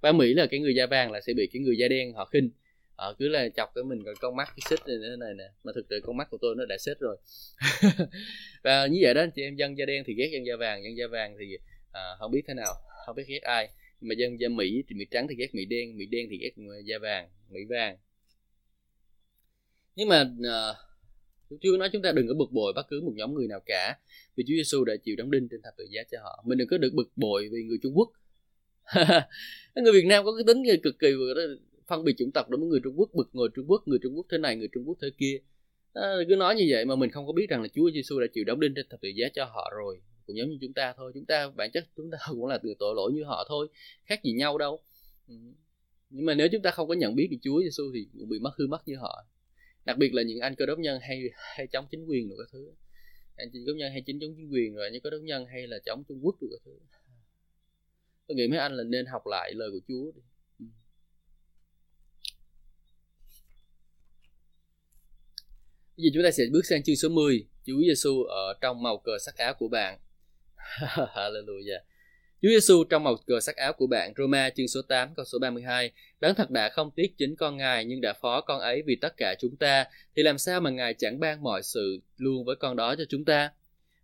Và 0.00 0.12
Mỹ 0.12 0.34
là 0.34 0.46
cái 0.46 0.60
người 0.60 0.74
da 0.74 0.86
vàng 0.86 1.12
là 1.12 1.20
sẽ 1.20 1.32
bị 1.34 1.48
cái 1.52 1.62
người 1.62 1.78
da 1.78 1.88
đen 1.88 2.12
họ 2.12 2.24
khinh 2.24 2.50
ờ 3.00 3.14
cứ 3.18 3.28
là 3.28 3.48
chọc 3.56 3.74
cái 3.74 3.84
mình 3.84 4.04
còn 4.04 4.14
con 4.20 4.36
mắt 4.36 4.48
cái 4.48 4.60
xích 4.70 4.80
này 4.86 4.96
thế 5.02 5.16
này 5.16 5.34
nè. 5.34 5.44
Mà 5.64 5.72
thực 5.74 5.88
tế 5.88 5.96
con 6.02 6.16
mắt 6.16 6.30
của 6.30 6.38
tôi 6.40 6.54
nó 6.58 6.64
đã 6.64 6.76
xích 6.78 6.98
rồi. 7.00 7.16
Và 8.64 8.86
như 8.86 8.98
vậy 9.02 9.14
đó 9.14 9.26
chị 9.34 9.42
em 9.42 9.56
dân 9.56 9.78
da 9.78 9.84
đen 9.84 10.02
thì 10.06 10.14
ghét 10.14 10.30
dân 10.32 10.46
da 10.46 10.56
vàng 10.56 10.84
dân 10.84 10.96
da 10.96 11.06
vàng 11.06 11.36
thì 11.40 11.58
à, 11.92 12.02
không 12.18 12.30
biết 12.30 12.42
thế 12.48 12.54
nào 12.54 12.74
không 13.06 13.16
biết 13.16 13.22
ghét 13.28 13.42
ai. 13.42 13.68
Nhưng 14.00 14.08
mà 14.08 14.14
dân 14.18 14.40
da 14.40 14.48
mỹ 14.48 14.82
thì 14.88 14.94
mỹ 14.94 15.04
trắng 15.10 15.26
thì 15.28 15.34
ghét 15.38 15.54
mỹ 15.54 15.64
đen 15.64 15.96
mỹ 15.96 16.06
đen 16.06 16.26
thì 16.30 16.38
ghét 16.38 16.50
da 16.84 16.98
vàng 16.98 17.28
mỹ 17.50 17.60
vàng. 17.68 17.96
Nhưng 19.96 20.08
mà 20.08 20.30
à, 20.44 20.74
Chúa 21.60 21.76
nói 21.78 21.88
chúng 21.92 22.02
ta 22.02 22.12
đừng 22.12 22.28
có 22.28 22.34
bực 22.34 22.52
bội 22.52 22.72
bất 22.72 22.86
cứ 22.88 23.00
một 23.00 23.12
nhóm 23.14 23.34
người 23.34 23.48
nào 23.48 23.60
cả 23.66 23.98
vì 24.36 24.44
Chúa 24.46 24.54
Giêsu 24.54 24.84
đã 24.84 24.94
chịu 25.04 25.16
đóng 25.16 25.30
đinh 25.30 25.48
trên 25.50 25.62
thập 25.62 25.74
tự 25.78 25.84
giá 25.90 26.02
cho 26.10 26.18
họ. 26.22 26.44
Mình 26.46 26.58
đừng 26.58 26.68
có 26.68 26.78
được 26.78 26.92
bực 26.94 27.10
bội 27.16 27.48
vì 27.52 27.62
người 27.62 27.78
Trung 27.82 27.92
Quốc. 27.98 28.10
Người 29.74 29.92
Việt 29.92 30.06
Nam 30.06 30.24
có 30.24 30.32
cái 30.36 30.44
tính 30.46 30.62
cực 30.82 30.98
kỳ 30.98 31.08
phân 31.90 32.04
biệt 32.04 32.14
chủng 32.18 32.32
tộc 32.32 32.50
đối 32.50 32.60
với 32.60 32.68
người 32.68 32.80
Trung 32.84 32.94
Quốc 32.96 33.10
bực 33.14 33.28
người 33.32 33.48
Trung 33.54 33.66
Quốc 33.70 33.82
người 33.88 33.98
Trung 34.02 34.16
Quốc 34.16 34.26
thế 34.30 34.38
này 34.38 34.56
người 34.56 34.68
Trung 34.72 34.84
Quốc 34.86 34.98
thế 35.02 35.08
kia. 35.18 35.38
À, 35.92 36.16
cứ 36.28 36.36
nói 36.36 36.54
như 36.54 36.66
vậy 36.70 36.84
mà 36.84 36.96
mình 36.96 37.10
không 37.10 37.26
có 37.26 37.32
biết 37.32 37.46
rằng 37.50 37.62
là 37.62 37.68
Chúa 37.68 37.90
Giêsu 37.90 38.20
đã 38.20 38.26
chịu 38.32 38.44
đóng 38.44 38.60
đinh 38.60 38.72
trên 38.76 38.86
thập 38.90 39.00
tự 39.00 39.08
giá 39.08 39.28
cho 39.34 39.44
họ 39.44 39.72
rồi. 39.76 40.00
Cũng 40.26 40.36
giống 40.36 40.50
như 40.50 40.58
chúng 40.60 40.72
ta 40.72 40.94
thôi 40.96 41.12
chúng 41.14 41.26
ta 41.26 41.50
bản 41.56 41.70
chất 41.72 41.84
chúng 41.96 42.10
ta 42.10 42.18
cũng 42.30 42.46
là 42.46 42.58
từ 42.62 42.74
tội 42.78 42.94
lỗi 42.94 43.12
như 43.12 43.24
họ 43.24 43.44
thôi 43.48 43.68
khác 44.04 44.24
gì 44.24 44.32
nhau 44.32 44.58
đâu. 44.58 44.80
Ừ. 45.28 45.34
Nhưng 46.10 46.26
mà 46.26 46.34
nếu 46.34 46.48
chúng 46.52 46.62
ta 46.62 46.70
không 46.70 46.88
có 46.88 46.94
nhận 46.94 47.16
biết 47.16 47.28
về 47.30 47.36
Chúa 47.42 47.60
Giêsu 47.62 47.82
thì 47.94 48.08
cũng 48.18 48.28
bị 48.28 48.38
mất 48.38 48.50
hư 48.58 48.66
mất 48.66 48.88
như 48.88 48.96
họ. 48.96 49.24
Đặc 49.84 49.98
biệt 49.98 50.14
là 50.14 50.22
những 50.22 50.40
anh 50.40 50.54
cơ 50.54 50.66
đốc 50.66 50.78
nhân 50.78 50.98
hay 51.02 51.22
hay 51.56 51.66
chống 51.66 51.86
chính 51.90 52.04
quyền 52.06 52.28
rồi 52.28 52.38
các 52.38 52.48
thứ. 52.52 52.72
Anh 53.36 53.48
cơ 53.52 53.58
đốc 53.66 53.76
nhân 53.76 53.92
hay 53.92 54.02
chính 54.06 54.20
chống 54.20 54.34
chính 54.36 54.50
quyền 54.52 54.74
rồi 54.74 54.90
những 54.92 55.02
cơ 55.02 55.10
đốc 55.10 55.22
nhân 55.22 55.46
hay 55.46 55.66
là 55.66 55.78
chống 55.86 56.04
Trung 56.08 56.20
Quốc 56.22 56.36
rồi 56.40 56.50
các 56.52 56.62
thứ. 56.64 56.78
Tôi 58.26 58.36
nghĩ 58.36 58.48
mấy 58.48 58.58
anh 58.58 58.72
là 58.72 58.84
nên 58.84 59.06
học 59.06 59.22
lại 59.26 59.52
lời 59.54 59.70
của 59.72 59.80
Chúa 59.88 60.12
đi. 60.12 60.20
Bây 66.00 66.04
giờ 66.04 66.10
chúng 66.14 66.24
ta 66.24 66.30
sẽ 66.30 66.44
bước 66.52 66.66
sang 66.66 66.82
chương 66.82 66.96
số 66.96 67.08
10 67.08 67.44
Chúa 67.66 67.80
Giêsu 67.86 68.22
ở 68.22 68.54
trong 68.60 68.82
màu 68.82 68.98
cờ 68.98 69.18
sắc 69.18 69.36
áo 69.36 69.54
của 69.54 69.68
bạn. 69.68 69.98
Hallelujah. 71.14 71.80
Chúa 72.42 72.48
Giêsu 72.48 72.84
trong 72.84 73.04
màu 73.04 73.16
cờ 73.26 73.40
sắc 73.40 73.56
áo 73.56 73.72
của 73.72 73.86
bạn, 73.86 74.12
Roma 74.16 74.50
chương 74.50 74.68
số 74.68 74.82
8 74.82 75.14
câu 75.14 75.24
số 75.24 75.38
32 75.38 75.92
Đấng 76.20 76.34
thật 76.34 76.50
đã 76.50 76.68
không 76.68 76.90
tiếc 76.90 77.18
chính 77.18 77.36
con 77.36 77.56
Ngài, 77.56 77.84
nhưng 77.84 78.00
đã 78.00 78.12
phó 78.12 78.40
con 78.40 78.60
ấy 78.60 78.82
vì 78.86 78.96
tất 78.96 79.16
cả 79.16 79.34
chúng 79.40 79.56
ta. 79.56 79.84
Thì 80.16 80.22
làm 80.22 80.38
sao 80.38 80.60
mà 80.60 80.70
Ngài 80.70 80.94
chẳng 80.94 81.20
ban 81.20 81.42
mọi 81.42 81.62
sự 81.62 81.98
luôn 82.16 82.44
với 82.44 82.56
con 82.56 82.76
đó 82.76 82.94
cho 82.98 83.04
chúng 83.08 83.24
ta? 83.24 83.50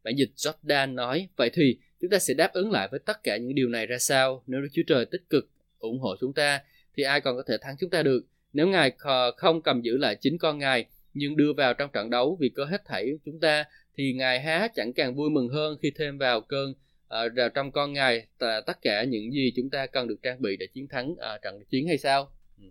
Bản 0.05 0.15
dịch 0.17 0.31
Jordan 0.37 0.95
nói, 0.95 1.29
Vậy 1.37 1.51
thì 1.53 1.79
chúng 2.01 2.11
ta 2.11 2.19
sẽ 2.19 2.35
đáp 2.35 2.53
ứng 2.53 2.71
lại 2.71 2.89
với 2.91 3.01
tất 3.01 3.23
cả 3.23 3.37
những 3.37 3.55
điều 3.55 3.69
này 3.69 3.87
ra 3.87 3.99
sao? 3.99 4.43
Nếu 4.47 4.61
Đức 4.61 4.69
Chúa 4.73 4.83
Trời 4.87 5.07
tích 5.07 5.31
cực 5.31 5.49
ủng 5.79 6.01
hộ 6.01 6.17
chúng 6.21 6.33
ta, 6.33 6.61
thì 6.97 7.03
ai 7.03 7.21
còn 7.21 7.37
có 7.37 7.43
thể 7.49 7.57
thắng 7.61 7.77
chúng 7.81 7.91
ta 7.91 8.03
được? 8.03 8.21
Nếu 8.53 8.69
Ngài 8.69 8.93
không 9.37 9.63
cầm 9.63 9.83
giữ 9.83 9.97
lại 9.97 10.17
chính 10.21 10.39
con 10.39 10.59
Ngài 10.59 10.87
nhưng 11.17 11.37
đưa 11.37 11.53
vào 11.53 11.75
trong 11.75 11.91
trận 11.93 12.11
đấu 12.11 12.37
vì 12.41 12.49
có 12.49 12.65
hết 12.65 12.83
thảy 12.85 13.13
chúng 13.25 13.41
ta 13.41 13.65
thì 13.97 14.13
ngài 14.13 14.41
há 14.41 14.69
chẳng 14.75 14.93
càng 14.93 15.15
vui 15.15 15.31
mừng 15.31 15.49
hơn 15.49 15.79
khi 15.83 15.93
thêm 15.97 16.19
vào 16.19 16.41
cơn 16.41 16.75
ờ, 17.09 17.29
uh, 17.47 17.55
trong 17.55 17.73
con 17.73 17.93
ngài 17.93 18.27
tất 18.39 18.83
cả 18.83 19.05
những 19.05 19.33
gì 19.33 19.53
chúng 19.57 19.71
ta 19.71 19.87
cần 19.87 20.09
được 20.09 20.23
trang 20.23 20.43
bị 20.43 20.57
để 20.57 20.67
chiến 20.67 20.89
thắng 20.89 21.11
uh, 21.11 21.43
trận 21.43 21.65
chiến 21.71 21.89
hay 21.89 21.99
sao? 21.99 22.31
Ừ. 22.59 22.65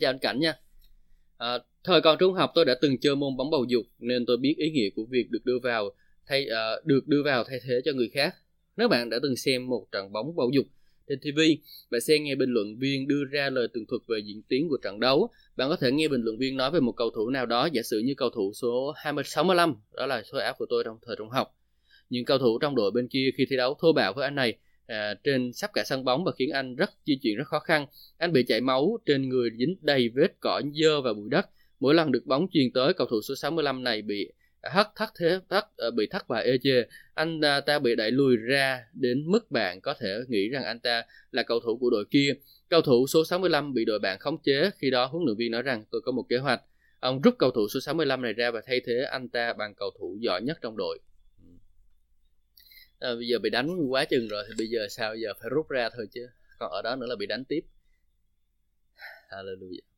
chào 0.00 0.10
anh 0.10 0.18
cảnh 0.18 0.40
nha. 0.40 0.54
Uh, 1.36 1.62
thời 1.84 2.00
còn 2.00 2.18
trung 2.18 2.34
học 2.34 2.50
tôi 2.54 2.64
đã 2.64 2.74
từng 2.80 2.98
chơi 2.98 3.16
môn 3.16 3.36
bóng 3.36 3.50
bầu 3.50 3.64
dục 3.68 3.86
nên 3.98 4.26
tôi 4.26 4.36
biết 4.36 4.54
ý 4.58 4.70
nghĩa 4.70 4.90
của 4.96 5.04
việc 5.04 5.30
được 5.30 5.44
đưa 5.44 5.58
vào 5.62 5.90
thay 6.26 6.46
uh, 6.46 6.86
được 6.86 7.08
đưa 7.08 7.22
vào 7.22 7.44
thay 7.44 7.58
thế 7.68 7.80
cho 7.84 7.92
người 7.92 8.08
khác. 8.08 8.34
Nếu 8.76 8.88
bạn 8.88 9.10
đã 9.10 9.18
từng 9.22 9.36
xem 9.36 9.68
một 9.68 9.86
trận 9.92 10.12
bóng 10.12 10.36
bầu 10.36 10.50
dục 10.54 10.66
trên 11.08 11.18
TV. 11.20 11.40
Bạn 11.90 12.00
sẽ 12.00 12.18
nghe 12.18 12.34
bình 12.34 12.50
luận 12.50 12.78
viên 12.78 13.08
đưa 13.08 13.24
ra 13.24 13.50
lời 13.50 13.68
tường 13.72 13.86
thuật 13.88 14.02
về 14.08 14.18
diễn 14.18 14.42
tiến 14.42 14.68
của 14.68 14.76
trận 14.82 15.00
đấu. 15.00 15.30
Bạn 15.56 15.68
có 15.68 15.76
thể 15.76 15.92
nghe 15.92 16.08
bình 16.08 16.22
luận 16.22 16.38
viên 16.38 16.56
nói 16.56 16.70
về 16.70 16.80
một 16.80 16.92
cầu 16.92 17.10
thủ 17.10 17.30
nào 17.30 17.46
đó, 17.46 17.68
giả 17.72 17.82
sử 17.82 17.98
như 17.98 18.14
cầu 18.16 18.30
thủ 18.30 18.52
số 18.54 18.92
265 18.96 19.74
đó 19.96 20.06
là 20.06 20.22
số 20.22 20.38
áo 20.38 20.54
của 20.58 20.66
tôi 20.68 20.84
trong 20.84 20.98
thời 21.06 21.16
trung 21.16 21.30
học. 21.30 21.54
Những 22.10 22.24
cầu 22.24 22.38
thủ 22.38 22.58
trong 22.58 22.74
đội 22.74 22.90
bên 22.90 23.08
kia 23.08 23.30
khi 23.36 23.46
thi 23.50 23.56
đấu 23.56 23.74
thô 23.80 23.92
bạo 23.92 24.12
với 24.12 24.24
anh 24.24 24.34
này 24.34 24.58
à, 24.86 25.14
trên 25.24 25.52
sắp 25.52 25.70
cả 25.74 25.84
sân 25.86 26.04
bóng 26.04 26.24
và 26.24 26.32
khiến 26.38 26.50
anh 26.50 26.76
rất 26.76 26.90
di 27.06 27.16
chuyển 27.22 27.36
rất 27.36 27.44
khó 27.46 27.58
khăn. 27.58 27.86
Anh 28.18 28.32
bị 28.32 28.44
chảy 28.48 28.60
máu, 28.60 28.98
trên 29.06 29.28
người 29.28 29.50
dính 29.58 29.76
đầy 29.80 30.08
vết 30.08 30.40
cỏ 30.40 30.62
dơ 30.74 31.00
và 31.00 31.12
bụi 31.12 31.28
đất. 31.30 31.46
Mỗi 31.80 31.94
lần 31.94 32.12
được 32.12 32.26
bóng 32.26 32.46
truyền 32.52 32.72
tới, 32.72 32.92
cầu 32.92 33.06
thủ 33.10 33.20
số 33.22 33.34
65 33.34 33.84
này 33.84 34.02
bị 34.02 34.32
hất 34.72 34.88
thất 34.96 35.10
thế 35.18 35.40
thất 35.48 35.66
ờ, 35.76 35.90
bị 35.90 36.06
thất 36.06 36.28
bại 36.28 36.44
ê 36.44 36.58
chê. 36.62 36.84
Anh 37.14 37.40
à, 37.40 37.60
ta 37.60 37.78
bị 37.78 37.94
đẩy 37.94 38.10
lùi 38.10 38.36
ra 38.36 38.84
đến 38.92 39.24
mức 39.26 39.50
bạn 39.50 39.80
có 39.80 39.94
thể 39.94 40.18
nghĩ 40.28 40.48
rằng 40.48 40.64
anh 40.64 40.80
ta 40.80 41.02
là 41.30 41.42
cầu 41.42 41.60
thủ 41.60 41.78
của 41.78 41.90
đội 41.90 42.04
kia. 42.10 42.34
Cầu 42.68 42.80
thủ 42.80 43.06
số 43.06 43.24
65 43.24 43.74
bị 43.74 43.84
đội 43.84 43.98
bạn 43.98 44.18
khống 44.18 44.42
chế. 44.42 44.70
Khi 44.78 44.90
đó 44.90 45.06
huấn 45.06 45.24
luyện 45.24 45.36
viên 45.36 45.52
nói 45.52 45.62
rằng 45.62 45.84
tôi 45.90 46.00
có 46.04 46.12
một 46.12 46.24
kế 46.28 46.36
hoạch. 46.36 46.62
Ông 47.00 47.20
rút 47.20 47.34
cầu 47.38 47.50
thủ 47.50 47.68
số 47.68 47.80
65 47.80 48.22
này 48.22 48.32
ra 48.32 48.50
và 48.50 48.60
thay 48.66 48.80
thế 48.86 49.02
anh 49.10 49.28
ta 49.28 49.52
bằng 49.52 49.74
cầu 49.74 49.90
thủ 49.98 50.16
giỏi 50.20 50.42
nhất 50.42 50.58
trong 50.62 50.76
đội. 50.76 50.98
À, 52.98 53.14
bây 53.14 53.26
giờ 53.28 53.38
bị 53.38 53.50
đánh 53.50 53.90
quá 53.90 54.04
chừng 54.04 54.28
rồi 54.28 54.44
thì 54.48 54.54
bây 54.58 54.66
giờ 54.66 54.86
sao? 54.90 55.16
Giờ 55.16 55.32
phải 55.40 55.50
rút 55.50 55.68
ra 55.68 55.90
thôi 55.96 56.06
chứ. 56.14 56.28
Còn 56.58 56.70
ở 56.70 56.82
đó 56.82 56.96
nữa 56.96 57.06
là 57.06 57.16
bị 57.16 57.26
đánh 57.26 57.44
tiếp. 57.44 57.60
Hallelujah. 59.30 59.97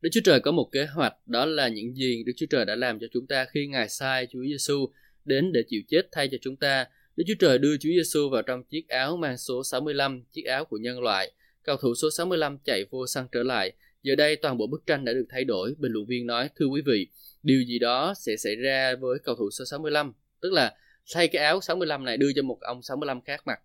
Đức 0.00 0.10
Chúa 0.12 0.20
Trời 0.24 0.40
có 0.40 0.52
một 0.52 0.68
kế 0.72 0.86
hoạch 0.86 1.14
đó 1.26 1.46
là 1.46 1.68
những 1.68 1.94
gì 1.94 2.22
Đức 2.26 2.32
Chúa 2.36 2.46
Trời 2.50 2.64
đã 2.64 2.76
làm 2.76 2.98
cho 2.98 3.06
chúng 3.12 3.26
ta 3.26 3.44
khi 3.44 3.66
Ngài 3.66 3.88
sai 3.88 4.26
Chúa 4.30 4.42
Giêsu 4.42 4.88
đến 5.24 5.52
để 5.52 5.62
chịu 5.68 5.82
chết 5.88 6.08
thay 6.12 6.28
cho 6.28 6.38
chúng 6.40 6.56
ta. 6.56 6.86
Đức 7.16 7.24
Chúa 7.26 7.34
Trời 7.38 7.58
đưa 7.58 7.76
Chúa 7.76 7.88
Giêsu 7.88 8.28
vào 8.28 8.42
trong 8.42 8.64
chiếc 8.64 8.88
áo 8.88 9.16
mang 9.16 9.38
số 9.38 9.64
65, 9.64 10.24
chiếc 10.32 10.42
áo 10.42 10.64
của 10.64 10.76
nhân 10.76 11.00
loại. 11.00 11.32
Cầu 11.62 11.76
thủ 11.76 11.94
số 11.94 12.08
65 12.10 12.58
chạy 12.64 12.84
vô 12.90 13.06
sân 13.06 13.26
trở 13.32 13.42
lại. 13.42 13.72
Giờ 14.02 14.14
đây 14.14 14.36
toàn 14.36 14.58
bộ 14.58 14.66
bức 14.66 14.86
tranh 14.86 15.04
đã 15.04 15.12
được 15.12 15.26
thay 15.30 15.44
đổi. 15.44 15.74
Bình 15.78 15.92
luận 15.92 16.06
viên 16.06 16.26
nói, 16.26 16.48
thưa 16.56 16.66
quý 16.66 16.82
vị, 16.86 17.06
điều 17.42 17.62
gì 17.62 17.78
đó 17.78 18.14
sẽ 18.16 18.36
xảy 18.36 18.56
ra 18.56 18.96
với 19.00 19.18
cầu 19.24 19.34
thủ 19.34 19.50
số 19.50 19.64
65. 19.64 20.12
Tức 20.40 20.52
là 20.52 20.74
thay 21.14 21.28
cái 21.28 21.44
áo 21.44 21.60
65 21.60 22.04
này 22.04 22.16
đưa 22.16 22.32
cho 22.36 22.42
một 22.42 22.58
ông 22.60 22.82
65 22.82 23.20
khác 23.20 23.42
mặc. 23.46 23.60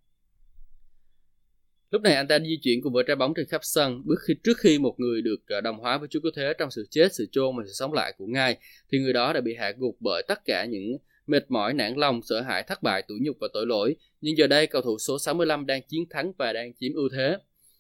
Lúc 1.92 2.02
này 2.02 2.16
anh 2.16 2.28
ta 2.28 2.40
di 2.40 2.60
chuyển 2.64 2.82
cùng 2.82 2.94
với 2.94 3.04
trái 3.08 3.16
bóng 3.16 3.34
trên 3.34 3.48
khắp 3.48 3.62
sân, 3.64 4.02
bước 4.06 4.16
khi 4.28 4.34
trước 4.44 4.58
khi 4.58 4.80
một 4.80 4.96
người 5.00 5.22
được 5.22 5.48
ờ, 5.48 5.62
đồng 5.62 5.78
hóa 5.78 5.98
với 5.98 6.08
Chúa 6.08 6.20
Cứu 6.20 6.32
Thế 6.36 6.54
trong 6.58 6.72
sự 6.72 6.88
chết, 6.90 7.14
sự 7.14 7.28
chôn 7.32 7.58
và 7.58 7.64
sự 7.66 7.72
sống 7.74 7.94
lại 7.94 8.14
của 8.18 8.26
Ngài, 8.26 8.58
thì 8.92 9.00
người 9.00 9.14
đó 9.14 9.34
đã 9.34 9.42
bị 9.42 9.56
hạ 9.56 9.72
gục 9.78 9.98
bởi 10.00 10.24
tất 10.28 10.46
cả 10.46 10.66
những 10.66 10.98
mệt 11.28 11.52
mỏi, 11.52 11.74
nản 11.74 11.96
lòng, 11.96 12.22
sợ 12.24 12.42
hãi, 12.42 12.64
thất 12.64 12.84
bại, 12.84 13.02
tủi 13.08 13.20
nhục 13.22 13.38
và 13.40 13.48
tội 13.54 13.66
lỗi. 13.66 13.96
Nhưng 14.22 14.38
giờ 14.38 14.48
đây 14.48 14.68
cầu 14.68 14.82
thủ 14.82 14.98
số 15.00 15.20
65 15.20 15.66
đang 15.66 15.82
chiến 15.88 16.04
thắng 16.10 16.32
và 16.38 16.54
đang 16.54 16.74
chiếm 16.74 16.94
ưu 16.94 17.10
thế. 17.16 17.38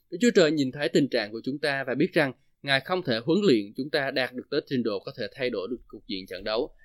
Đức 0.09 0.17
Chúa 0.21 0.31
Trời 0.35 0.51
nhìn 0.51 0.71
thấy 0.71 0.89
tình 0.89 1.07
trạng 1.07 1.31
của 1.31 1.41
chúng 1.43 1.59
ta 1.59 1.83
và 1.87 1.95
biết 1.95 2.13
rằng 2.13 2.33
Ngài 2.63 2.79
không 2.79 3.03
thể 3.03 3.19
huấn 3.25 3.39
luyện 3.47 3.73
chúng 3.77 3.89
ta 3.89 4.11
đạt 4.11 4.33
được 4.33 4.43
tới 4.51 4.61
trình 4.69 4.83
độ 4.83 4.99
có 4.99 5.11
thể 5.17 5.27
thay 5.35 5.49
đổi 5.49 5.67
được 5.71 5.77
cục 5.87 6.07
diện 6.07 6.25
trận 6.27 6.43
đấu. 6.43 6.75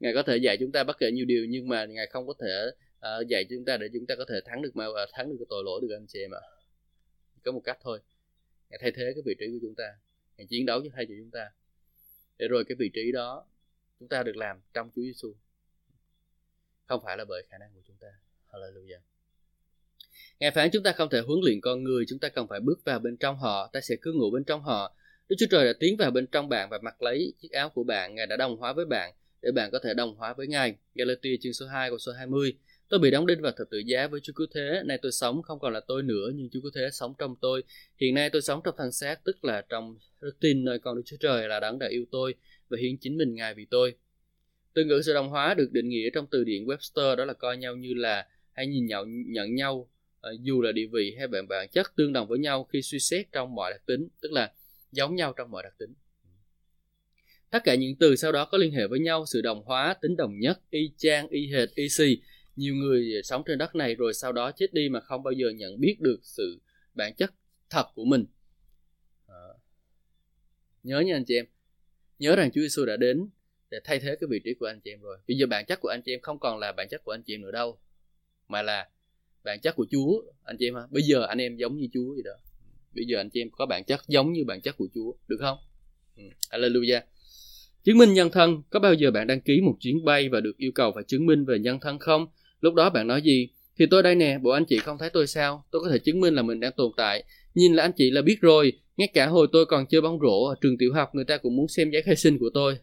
Ngài 0.00 0.14
có 0.14 0.22
thể 0.22 0.36
dạy 0.36 0.56
chúng 0.60 0.72
ta 0.72 0.84
bất 0.84 0.98
kể 0.98 1.10
nhiều 1.10 1.24
điều 1.24 1.46
nhưng 1.48 1.68
mà 1.68 1.84
Ngài 1.84 2.06
không 2.06 2.26
có 2.26 2.34
thể 2.40 2.70
Ờ, 3.00 3.24
dạy 3.28 3.46
chúng 3.50 3.64
ta 3.64 3.76
để 3.76 3.88
chúng 3.92 4.06
ta 4.06 4.14
có 4.16 4.24
thể 4.28 4.40
thắng 4.44 4.62
được 4.62 4.76
mà 4.76 4.86
uh, 4.86 4.94
thắng 5.12 5.30
được 5.30 5.36
cái 5.38 5.46
tội 5.48 5.62
lỗi 5.64 5.80
được 5.82 5.96
anh 5.96 6.06
chị 6.06 6.20
em 6.20 6.30
ạ. 6.34 6.40
Có 7.44 7.52
một 7.52 7.60
cách 7.64 7.78
thôi. 7.82 8.00
Ngài 8.70 8.78
thay 8.82 8.90
thế 8.90 9.12
cái 9.14 9.22
vị 9.26 9.34
trí 9.38 9.46
của 9.46 9.58
chúng 9.62 9.74
ta. 9.74 9.94
Ngài 10.36 10.46
chiến 10.46 10.66
đấu 10.66 10.80
cho 10.84 10.90
thay 10.94 11.06
cho 11.08 11.14
chúng 11.18 11.30
ta. 11.30 11.50
Để 12.38 12.48
rồi 12.48 12.64
cái 12.68 12.76
vị 12.78 12.90
trí 12.94 13.12
đó 13.12 13.46
chúng 14.00 14.08
ta 14.08 14.22
được 14.22 14.36
làm 14.36 14.60
trong 14.74 14.90
Chúa 14.94 15.02
Giêsu 15.02 15.34
không 16.88 17.00
phải 17.04 17.16
là 17.16 17.24
bởi 17.24 17.42
khả 17.50 17.58
năng 17.58 17.70
của 17.74 17.80
chúng 17.86 17.96
ta. 18.00 18.08
Hallelujah. 18.52 18.98
Ngài 20.40 20.50
phán 20.50 20.70
chúng 20.72 20.82
ta 20.82 20.92
không 20.92 21.08
thể 21.10 21.20
huấn 21.20 21.40
luyện 21.44 21.60
con 21.60 21.84
người, 21.84 22.04
chúng 22.08 22.18
ta 22.18 22.28
cần 22.28 22.48
phải 22.48 22.60
bước 22.60 22.84
vào 22.84 22.98
bên 22.98 23.16
trong 23.16 23.36
họ, 23.36 23.70
ta 23.72 23.80
sẽ 23.80 23.96
cứ 24.02 24.12
ngủ 24.12 24.30
bên 24.30 24.44
trong 24.44 24.62
họ. 24.62 24.94
Đức 25.28 25.36
Chúa 25.38 25.46
Trời 25.50 25.64
đã 25.64 25.72
tiến 25.80 25.96
vào 25.96 26.10
bên 26.10 26.26
trong 26.26 26.48
bạn 26.48 26.68
và 26.70 26.78
mặc 26.82 27.02
lấy 27.02 27.32
chiếc 27.40 27.52
áo 27.52 27.70
của 27.70 27.84
bạn, 27.84 28.14
Ngài 28.14 28.26
đã 28.26 28.36
đồng 28.36 28.56
hóa 28.56 28.72
với 28.72 28.84
bạn 28.84 29.14
để 29.42 29.52
bạn 29.52 29.70
có 29.70 29.78
thể 29.84 29.94
đồng 29.94 30.14
hóa 30.14 30.34
với 30.34 30.46
Ngài. 30.46 30.74
Galatia 30.94 31.36
chương 31.40 31.52
số 31.52 31.66
2 31.66 31.90
câu 31.90 31.98
số 31.98 32.12
20. 32.12 32.56
Tôi 32.88 33.00
bị 33.00 33.10
đóng 33.10 33.26
đinh 33.26 33.40
vào 33.42 33.52
thập 33.52 33.70
tự 33.70 33.78
giá 33.78 34.06
với 34.06 34.20
Chúa 34.20 34.32
Cứu 34.36 34.46
Thế, 34.54 34.82
nay 34.84 34.98
tôi 35.02 35.12
sống 35.12 35.42
không 35.42 35.58
còn 35.58 35.72
là 35.72 35.80
tôi 35.80 36.02
nữa, 36.02 36.30
nhưng 36.34 36.48
Chúa 36.50 36.60
Cứu 36.60 36.70
Thế 36.74 36.88
sống 36.92 37.14
trong 37.18 37.36
tôi. 37.40 37.62
Hiện 37.96 38.14
nay 38.14 38.30
tôi 38.30 38.42
sống 38.42 38.60
trong 38.64 38.74
thân 38.78 38.92
xác, 38.92 39.24
tức 39.24 39.44
là 39.44 39.64
trong 39.68 39.98
đức 40.20 40.36
tin 40.40 40.64
nơi 40.64 40.78
con 40.78 40.96
Đức 40.96 41.02
Chúa 41.06 41.16
Trời 41.20 41.48
là 41.48 41.60
đấng 41.60 41.78
đã 41.78 41.88
yêu 41.88 42.04
tôi 42.10 42.34
và 42.68 42.78
hiến 42.80 42.96
chính 42.96 43.18
mình 43.18 43.34
Ngài 43.34 43.54
vì 43.54 43.66
tôi. 43.70 43.94
Từ 44.74 44.84
ngữ 44.84 45.00
sự 45.04 45.14
đồng 45.14 45.28
hóa 45.28 45.54
được 45.54 45.72
định 45.72 45.88
nghĩa 45.88 46.10
trong 46.10 46.26
từ 46.30 46.44
điển 46.44 46.64
Webster 46.64 47.16
đó 47.16 47.24
là 47.24 47.32
coi 47.32 47.56
nhau 47.56 47.76
như 47.76 47.94
là 47.94 48.26
hay 48.52 48.66
nhìn 48.66 48.86
nhận, 48.86 49.32
nhận 49.32 49.54
nhau 49.54 49.88
ờ, 50.20 50.36
dù 50.40 50.62
là 50.62 50.72
địa 50.72 50.86
vị 50.92 51.14
hay 51.18 51.28
bản 51.28 51.48
bản 51.48 51.68
chất 51.68 51.86
tương 51.96 52.12
đồng 52.12 52.28
với 52.28 52.38
nhau 52.38 52.64
khi 52.64 52.82
suy 52.82 52.98
xét 52.98 53.26
trong 53.32 53.54
mọi 53.54 53.70
đặc 53.70 53.82
tính, 53.86 54.08
tức 54.20 54.32
là 54.32 54.52
giống 54.92 55.16
nhau 55.16 55.32
trong 55.36 55.50
mọi 55.50 55.62
đặc 55.62 55.74
tính. 55.78 55.94
Tất 57.50 57.58
cả 57.64 57.74
những 57.74 57.96
từ 57.96 58.16
sau 58.16 58.32
đó 58.32 58.44
có 58.44 58.58
liên 58.58 58.72
hệ 58.72 58.86
với 58.86 59.00
nhau, 59.00 59.24
sự 59.26 59.40
đồng 59.40 59.62
hóa, 59.64 59.94
tính 60.02 60.16
đồng 60.16 60.38
nhất, 60.38 60.60
y 60.70 60.90
chang, 60.96 61.28
y 61.28 61.52
hệt, 61.52 61.68
y 61.74 61.88
xì. 61.88 62.18
Nhiều 62.58 62.74
người 62.74 63.20
sống 63.24 63.42
trên 63.46 63.58
đất 63.58 63.74
này 63.74 63.94
rồi 63.94 64.14
sau 64.14 64.32
đó 64.32 64.52
chết 64.52 64.72
đi 64.72 64.88
mà 64.88 65.00
không 65.00 65.22
bao 65.22 65.32
giờ 65.32 65.50
nhận 65.50 65.80
biết 65.80 65.96
được 66.00 66.20
sự 66.22 66.60
bản 66.94 67.14
chất 67.14 67.34
thật 67.70 67.86
của 67.94 68.04
mình. 68.04 68.24
Ờ. 69.26 69.58
Nhớ 70.82 71.00
nha 71.00 71.16
anh 71.16 71.24
chị 71.24 71.34
em, 71.34 71.46
nhớ 72.18 72.36
rằng 72.36 72.50
Chúa 72.50 72.60
Giêsu 72.60 72.84
đã 72.84 72.96
đến 72.96 73.28
để 73.70 73.78
thay 73.84 73.98
thế 73.98 74.16
cái 74.20 74.28
vị 74.30 74.40
trí 74.44 74.54
của 74.54 74.66
anh 74.66 74.80
chị 74.80 74.90
em 74.90 75.00
rồi. 75.00 75.18
Bây 75.28 75.36
giờ 75.36 75.46
bản 75.46 75.64
chất 75.66 75.80
của 75.80 75.88
anh 75.88 76.02
chị 76.02 76.12
em 76.12 76.20
không 76.20 76.38
còn 76.38 76.58
là 76.58 76.72
bản 76.72 76.88
chất 76.90 77.04
của 77.04 77.12
anh 77.12 77.22
chị 77.22 77.34
em 77.34 77.40
nữa 77.40 77.50
đâu, 77.50 77.78
mà 78.48 78.62
là 78.62 78.88
bản 79.44 79.60
chất 79.60 79.76
của 79.76 79.86
Chúa 79.90 80.22
anh 80.44 80.56
chị 80.58 80.68
em 80.68 80.74
ha. 80.74 80.82
Bây 80.90 81.02
giờ 81.02 81.26
anh 81.26 81.38
em 81.38 81.56
giống 81.56 81.76
như 81.76 81.88
Chúa 81.92 82.14
vậy 82.14 82.22
đó. 82.24 82.34
Bây 82.94 83.04
giờ 83.04 83.20
anh 83.20 83.30
chị 83.30 83.40
em 83.40 83.50
có 83.50 83.66
bản 83.66 83.84
chất 83.84 84.00
giống 84.08 84.32
như 84.32 84.44
bản 84.44 84.60
chất 84.60 84.76
của 84.76 84.88
Chúa, 84.94 85.12
được 85.28 85.38
không? 85.40 85.58
Ừ. 86.16 86.22
Hallelujah. 86.50 87.00
Chứng 87.84 87.98
minh 87.98 88.14
nhân 88.14 88.30
thân, 88.30 88.62
có 88.70 88.80
bao 88.80 88.94
giờ 88.94 89.10
bạn 89.10 89.26
đăng 89.26 89.40
ký 89.40 89.60
một 89.60 89.76
chuyến 89.80 90.04
bay 90.04 90.28
và 90.28 90.40
được 90.40 90.56
yêu 90.56 90.72
cầu 90.74 90.92
phải 90.94 91.04
chứng 91.04 91.26
minh 91.26 91.44
về 91.44 91.58
nhân 91.58 91.80
thân 91.80 91.98
không? 91.98 92.26
Lúc 92.60 92.74
đó 92.74 92.90
bạn 92.90 93.06
nói 93.06 93.22
gì? 93.22 93.48
Thì 93.78 93.86
tôi 93.90 94.02
đây 94.02 94.14
nè, 94.14 94.38
bộ 94.42 94.50
anh 94.50 94.64
chị 94.64 94.78
không 94.78 94.98
thấy 94.98 95.10
tôi 95.10 95.26
sao? 95.26 95.64
Tôi 95.70 95.82
có 95.82 95.90
thể 95.90 95.98
chứng 95.98 96.20
minh 96.20 96.34
là 96.34 96.42
mình 96.42 96.60
đang 96.60 96.72
tồn 96.76 96.92
tại. 96.96 97.24
Nhìn 97.54 97.74
là 97.74 97.82
anh 97.82 97.92
chị 97.96 98.10
là 98.10 98.22
biết 98.22 98.36
rồi, 98.40 98.72
ngay 98.96 99.08
cả 99.14 99.26
hồi 99.26 99.46
tôi 99.52 99.66
còn 99.66 99.86
chơi 99.86 100.00
bóng 100.00 100.18
rổ 100.20 100.44
ở 100.44 100.54
trường 100.60 100.78
tiểu 100.78 100.92
học 100.94 101.14
người 101.14 101.24
ta 101.24 101.36
cũng 101.36 101.56
muốn 101.56 101.68
xem 101.68 101.90
giấy 101.90 102.02
khai 102.02 102.16
sinh 102.16 102.38
của 102.38 102.50
tôi. 102.54 102.78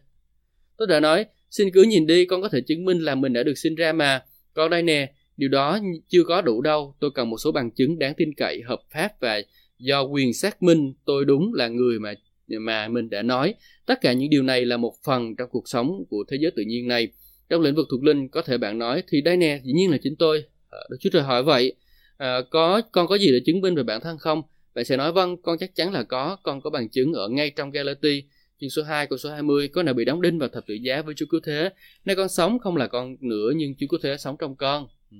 Tôi 0.76 0.88
đã 0.88 1.00
nói, 1.00 1.24
xin 1.50 1.70
cứ 1.70 1.82
nhìn 1.82 2.06
đi, 2.06 2.24
con 2.24 2.42
có 2.42 2.48
thể 2.48 2.60
chứng 2.60 2.84
minh 2.84 2.98
là 2.98 3.14
mình 3.14 3.32
đã 3.32 3.42
được 3.42 3.58
sinh 3.58 3.74
ra 3.74 3.92
mà. 3.92 4.22
Con 4.54 4.70
đây 4.70 4.82
nè, 4.82 5.12
điều 5.36 5.48
đó 5.48 5.78
chưa 6.08 6.24
có 6.24 6.42
đủ 6.42 6.60
đâu. 6.60 6.94
Tôi 7.00 7.10
cần 7.14 7.30
một 7.30 7.36
số 7.38 7.52
bằng 7.52 7.70
chứng 7.70 7.98
đáng 7.98 8.14
tin 8.16 8.34
cậy, 8.34 8.62
hợp 8.62 8.80
pháp 8.90 9.20
và 9.20 9.40
do 9.78 10.02
quyền 10.02 10.34
xác 10.34 10.62
minh 10.62 10.94
tôi 11.04 11.24
đúng 11.24 11.54
là 11.54 11.68
người 11.68 11.98
mà 11.98 12.14
mà 12.48 12.88
mình 12.88 13.10
đã 13.10 13.22
nói. 13.22 13.54
Tất 13.86 14.00
cả 14.00 14.12
những 14.12 14.30
điều 14.30 14.42
này 14.42 14.64
là 14.64 14.76
một 14.76 14.94
phần 15.04 15.36
trong 15.36 15.48
cuộc 15.50 15.68
sống 15.68 16.04
của 16.10 16.24
thế 16.28 16.36
giới 16.40 16.50
tự 16.56 16.62
nhiên 16.62 16.88
này. 16.88 17.08
Trong 17.48 17.62
lĩnh 17.62 17.74
vực 17.74 17.86
thuộc 17.90 18.02
linh 18.02 18.28
có 18.28 18.42
thể 18.42 18.58
bạn 18.58 18.78
nói 18.78 19.02
thì 19.08 19.20
đây 19.20 19.36
nè, 19.36 19.60
dĩ 19.64 19.72
nhiên 19.72 19.90
là 19.90 19.98
chính 20.02 20.16
tôi. 20.16 20.44
Ờ, 20.70 20.86
Đức 20.90 20.96
Chúa 21.00 21.10
Trời 21.12 21.22
hỏi 21.22 21.42
vậy, 21.42 21.74
à, 22.16 22.40
có 22.50 22.80
con 22.92 23.06
có 23.06 23.14
gì 23.18 23.30
để 23.32 23.40
chứng 23.46 23.60
minh 23.60 23.74
về 23.74 23.82
bản 23.82 24.00
thân 24.00 24.18
không? 24.18 24.42
Bạn 24.74 24.84
sẽ 24.84 24.96
nói 24.96 25.12
vâng, 25.12 25.42
con 25.42 25.58
chắc 25.58 25.74
chắn 25.74 25.92
là 25.92 26.02
có, 26.02 26.36
con 26.42 26.60
có 26.60 26.70
bằng 26.70 26.88
chứng 26.88 27.12
ở 27.12 27.28
ngay 27.28 27.50
trong 27.50 27.70
Galati, 27.70 28.22
chương 28.60 28.70
số 28.70 28.82
2 28.82 29.06
câu 29.06 29.18
số 29.18 29.30
20, 29.30 29.68
con 29.68 29.84
nào 29.84 29.94
bị 29.94 30.04
đóng 30.04 30.22
đinh 30.22 30.38
vào 30.38 30.48
thập 30.48 30.66
tự 30.66 30.74
giá 30.74 31.02
với 31.02 31.14
Chúa 31.14 31.26
Cứu 31.30 31.40
Thế. 31.44 31.70
Nay 32.04 32.16
con 32.16 32.28
sống 32.28 32.58
không 32.58 32.76
là 32.76 32.86
con 32.86 33.16
nữa 33.20 33.52
nhưng 33.56 33.74
Chúa 33.78 33.86
Cứu 33.90 34.00
Thế 34.02 34.16
sống 34.16 34.36
trong 34.38 34.56
con. 34.56 34.88
Ừ. 35.10 35.16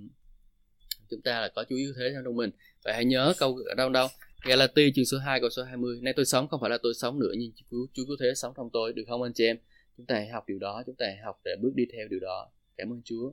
Chúng 1.11 1.23
ta 1.23 1.41
là 1.41 1.49
có 1.55 1.65
Chúa 1.65 1.77
Cứu 1.77 1.93
Thế 1.99 2.13
trong 2.25 2.37
mình. 2.37 2.51
Vậy 2.85 2.95
hãy 2.95 3.05
nhớ 3.05 3.35
câu 3.39 3.59
ở 3.69 3.75
đâu 3.75 3.89
đâu 3.89 4.09
Galati 4.45 4.93
chương 4.95 5.05
số 5.05 5.19
2 5.19 5.41
câu 5.41 5.51
số 5.51 5.63
20 5.63 5.99
Nay 6.03 6.13
tôi 6.17 6.25
sống 6.25 6.49
không 6.49 6.61
phải 6.61 6.71
là 6.71 6.79
tôi 6.83 6.95
sống 6.95 7.19
nữa 7.19 7.33
Nhưng 7.39 7.53
Chúa, 7.71 7.87
cứu 7.95 8.17
thế 8.21 8.35
sống 8.37 8.53
trong 8.57 8.71
tôi 8.73 8.93
Được 8.93 9.03
không 9.09 9.23
anh 9.23 9.33
chị 9.33 9.45
em 9.45 9.57
Chúng 9.97 10.07
ta 10.07 10.15
hãy 10.15 10.29
học 10.29 10.45
điều 10.49 10.59
đó, 10.59 10.83
Chúng 10.87 10.95
ta 10.95 11.07
hãy 11.07 11.17
học 11.25 11.41
để 11.45 11.57
bước 11.63 11.73
đi 11.75 11.85
theo 11.93 12.09
điều 12.09 12.21
đó. 12.21 12.51
Cảm 12.77 12.93
ơn 12.93 13.03
Chúa. 13.05 13.33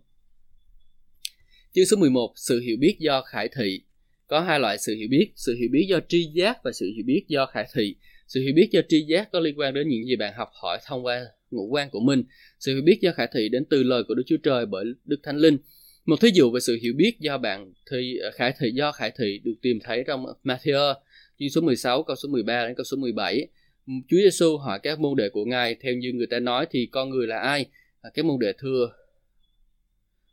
Chương 1.74 1.86
số 1.86 1.98
11 1.98 2.34
Sự 2.36 2.60
hiểu 2.60 2.78
biết 2.80 2.98
do 3.00 3.22
khải 3.22 3.50
thị. 3.58 3.82
Có 4.28 4.40
hai 4.40 4.60
loại 4.60 4.78
sự 4.78 4.96
hiểu 4.96 5.08
biết, 5.12 5.32
Sự 5.36 5.56
hiểu 5.56 5.70
biết 5.72 5.86
do 5.90 6.00
tri 6.08 6.24
giác 6.34 6.58
và 6.64 6.72
sự 6.72 6.92
hiểu 6.96 7.04
biết 7.06 7.26
do 7.28 7.46
khải 7.46 7.68
thị. 7.74 7.96
Sự 8.28 8.42
hiểu 8.42 8.54
biết 8.56 8.70
do 8.72 8.82
tri 8.90 9.02
giác 9.02 9.32
có 9.32 9.40
liên 9.40 9.60
quan 9.60 9.74
đến 9.74 9.90
những 9.90 10.06
gì 10.06 10.16
bạn 10.16 10.34
học 10.38 10.50
hỏi 10.62 10.80
thông 10.86 11.06
qua 11.06 11.26
ngũ 11.52 11.68
quan 11.68 11.90
của 11.90 12.00
mình. 12.00 12.24
Sự 12.60 12.74
hiểu 12.74 12.84
biết 12.86 12.98
do 13.02 13.12
khải 13.12 13.28
thị 13.34 13.50
đến 13.50 13.66
từ 13.70 13.84
lời 13.84 14.04
của 14.08 14.16
Đức 14.16 14.24
Chúa 14.26 14.38
Trời 14.44 14.66
bởi 14.66 14.86
Đức 15.06 15.20
Thánh 15.24 15.38
Linh. 15.38 15.58
Một 16.06 16.22
thí 16.22 16.30
dụ 16.34 16.52
về 16.52 16.60
sự 16.60 16.78
hiểu 16.82 16.94
biết 16.98 17.20
do 17.20 17.38
bạn 17.38 17.74
thì 17.92 18.18
ờ, 18.18 18.32
khải 18.32 18.54
thị, 18.60 18.72
do 18.74 18.92
khải 18.92 19.12
thị 19.18 19.42
được 19.44 19.54
tìm 19.62 19.80
thấy 19.84 20.04
trong 20.08 20.26
Matthew 20.44 20.94
chương 21.40 21.50
số 21.50 21.62
16 21.62 22.04
câu 22.04 22.16
số 22.16 22.30
13 22.30 22.68
đến 22.68 22.76
câu 22.76 22.84
số 22.84 22.98
17. 22.98 23.48
Chúa 23.88 24.18
Giêsu 24.18 24.58
hỏi 24.58 24.80
các 24.84 25.00
môn 25.00 25.16
đệ 25.16 25.30
của 25.30 25.46
Ngài 25.46 25.76
theo 25.76 25.94
như 25.94 26.12
người 26.14 26.28
ta 26.28 26.40
nói 26.40 26.66
thì 26.72 26.90
con 26.92 27.10
người 27.10 27.28
là 27.28 27.40
ai? 27.40 27.66
À, 28.02 28.10
các 28.14 28.26
môn 28.26 28.40
đệ 28.40 28.54
thưa. 28.58 28.94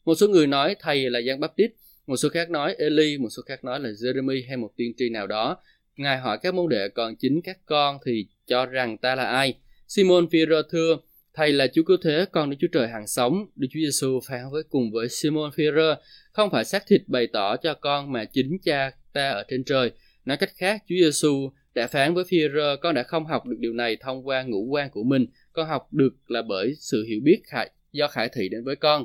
Một 0.05 0.15
số 0.15 0.29
người 0.29 0.47
nói 0.47 0.77
thầy 0.81 1.11
là 1.11 1.19
Giăng 1.19 1.41
Baptist, 1.41 1.71
một 2.07 2.17
số 2.17 2.29
khác 2.29 2.51
nói 2.51 2.75
Eli, 2.79 3.19
một 3.19 3.29
số 3.31 3.43
khác 3.43 3.65
nói 3.65 3.81
là 3.81 3.89
Jeremy 3.89 4.49
hay 4.49 4.57
một 4.57 4.71
tiên 4.77 4.93
tri 4.97 5.11
nào 5.11 5.27
đó. 5.27 5.57
Ngài 5.97 6.19
hỏi 6.19 6.39
các 6.43 6.55
môn 6.55 6.69
đệ 6.69 6.89
còn 6.89 7.17
chính 7.17 7.41
các 7.43 7.59
con 7.67 7.99
thì 8.07 8.27
cho 8.47 8.67
rằng 8.67 8.99
ta 8.99 9.15
là 9.15 9.25
ai? 9.25 9.55
Simon 9.89 10.29
Peter 10.33 10.65
thưa, 10.71 10.97
Thầy 11.35 11.53
là 11.53 11.67
Chúa 11.67 11.83
Cứu 11.83 11.97
Thế, 12.03 12.25
con 12.33 12.51
Đức 12.51 12.57
Chúa 12.61 12.69
Trời 12.73 12.89
hàng 12.89 13.07
sống. 13.07 13.47
Đức 13.57 13.69
Chúa 13.71 13.81
Giêsu 13.81 14.21
phán 14.29 14.41
với 14.53 14.63
cùng 14.63 14.91
với 14.93 15.09
Simon 15.09 15.51
Peter, 15.59 15.99
không 16.33 16.51
phải 16.51 16.65
xác 16.65 16.87
thịt 16.87 17.03
bày 17.07 17.27
tỏ 17.27 17.57
cho 17.57 17.75
con 17.75 18.13
mà 18.13 18.25
chính 18.25 18.59
cha 18.63 18.91
ta 19.13 19.31
ở 19.31 19.45
trên 19.49 19.65
trời. 19.65 19.91
Nói 20.25 20.37
cách 20.37 20.51
khác, 20.57 20.83
Chúa 20.89 20.95
Giêsu 21.01 21.51
đã 21.75 21.87
phán 21.87 22.15
với 22.15 22.25
Peter, 22.25 22.79
con 22.83 22.95
đã 22.95 23.03
không 23.03 23.27
học 23.27 23.47
được 23.47 23.57
điều 23.59 23.73
này 23.73 23.97
thông 23.97 24.27
qua 24.27 24.43
ngũ 24.43 24.65
quan 24.65 24.91
của 24.91 25.03
mình, 25.03 25.27
con 25.53 25.69
học 25.69 25.93
được 25.93 26.31
là 26.31 26.43
bởi 26.43 26.75
sự 26.79 27.05
hiểu 27.09 27.21
biết 27.23 27.41
khải, 27.45 27.71
do 27.93 28.09
khải 28.09 28.29
thị 28.29 28.49
đến 28.49 28.65
với 28.65 28.77
con. 28.77 29.05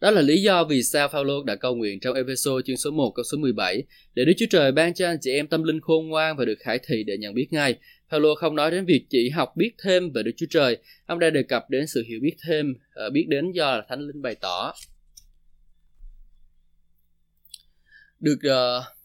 Đó 0.00 0.10
là 0.10 0.22
lý 0.22 0.42
do 0.42 0.64
vì 0.64 0.82
sao 0.82 1.08
Phaolô 1.08 1.42
đã 1.42 1.56
cầu 1.56 1.74
nguyện 1.74 2.00
trong 2.00 2.14
Ephesos 2.14 2.64
chương 2.64 2.76
số 2.76 2.90
1 2.90 3.12
câu 3.14 3.24
số 3.32 3.38
17 3.38 3.82
để 4.14 4.24
Đức 4.24 4.32
Chúa 4.36 4.46
Trời 4.50 4.72
ban 4.72 4.94
cho 4.94 5.06
anh 5.06 5.18
chị 5.20 5.32
em 5.32 5.46
tâm 5.46 5.62
linh 5.62 5.80
khôn 5.80 6.08
ngoan 6.08 6.36
và 6.36 6.44
được 6.44 6.58
khải 6.60 6.78
thị 6.86 7.04
để 7.06 7.16
nhận 7.18 7.34
biết 7.34 7.48
ngay 7.50 7.78
Phaolô 8.08 8.34
không 8.34 8.56
nói 8.56 8.70
đến 8.70 8.84
việc 8.84 9.06
chỉ 9.10 9.30
học 9.30 9.52
biết 9.56 9.70
thêm 9.82 10.12
về 10.12 10.22
Đức 10.22 10.32
Chúa 10.36 10.46
Trời, 10.50 10.76
ông 11.06 11.18
đã 11.18 11.30
đề 11.30 11.42
cập 11.42 11.70
đến 11.70 11.86
sự 11.86 12.04
hiểu 12.08 12.20
biết 12.22 12.36
thêm, 12.46 12.74
ờ, 12.94 13.10
biết 13.10 13.26
đến 13.28 13.52
do 13.52 13.76
là 13.76 13.84
Thánh 13.88 14.00
Linh 14.00 14.22
bày 14.22 14.34
tỏ. 14.34 14.74
Được 18.20 18.38
uh, 18.46 18.95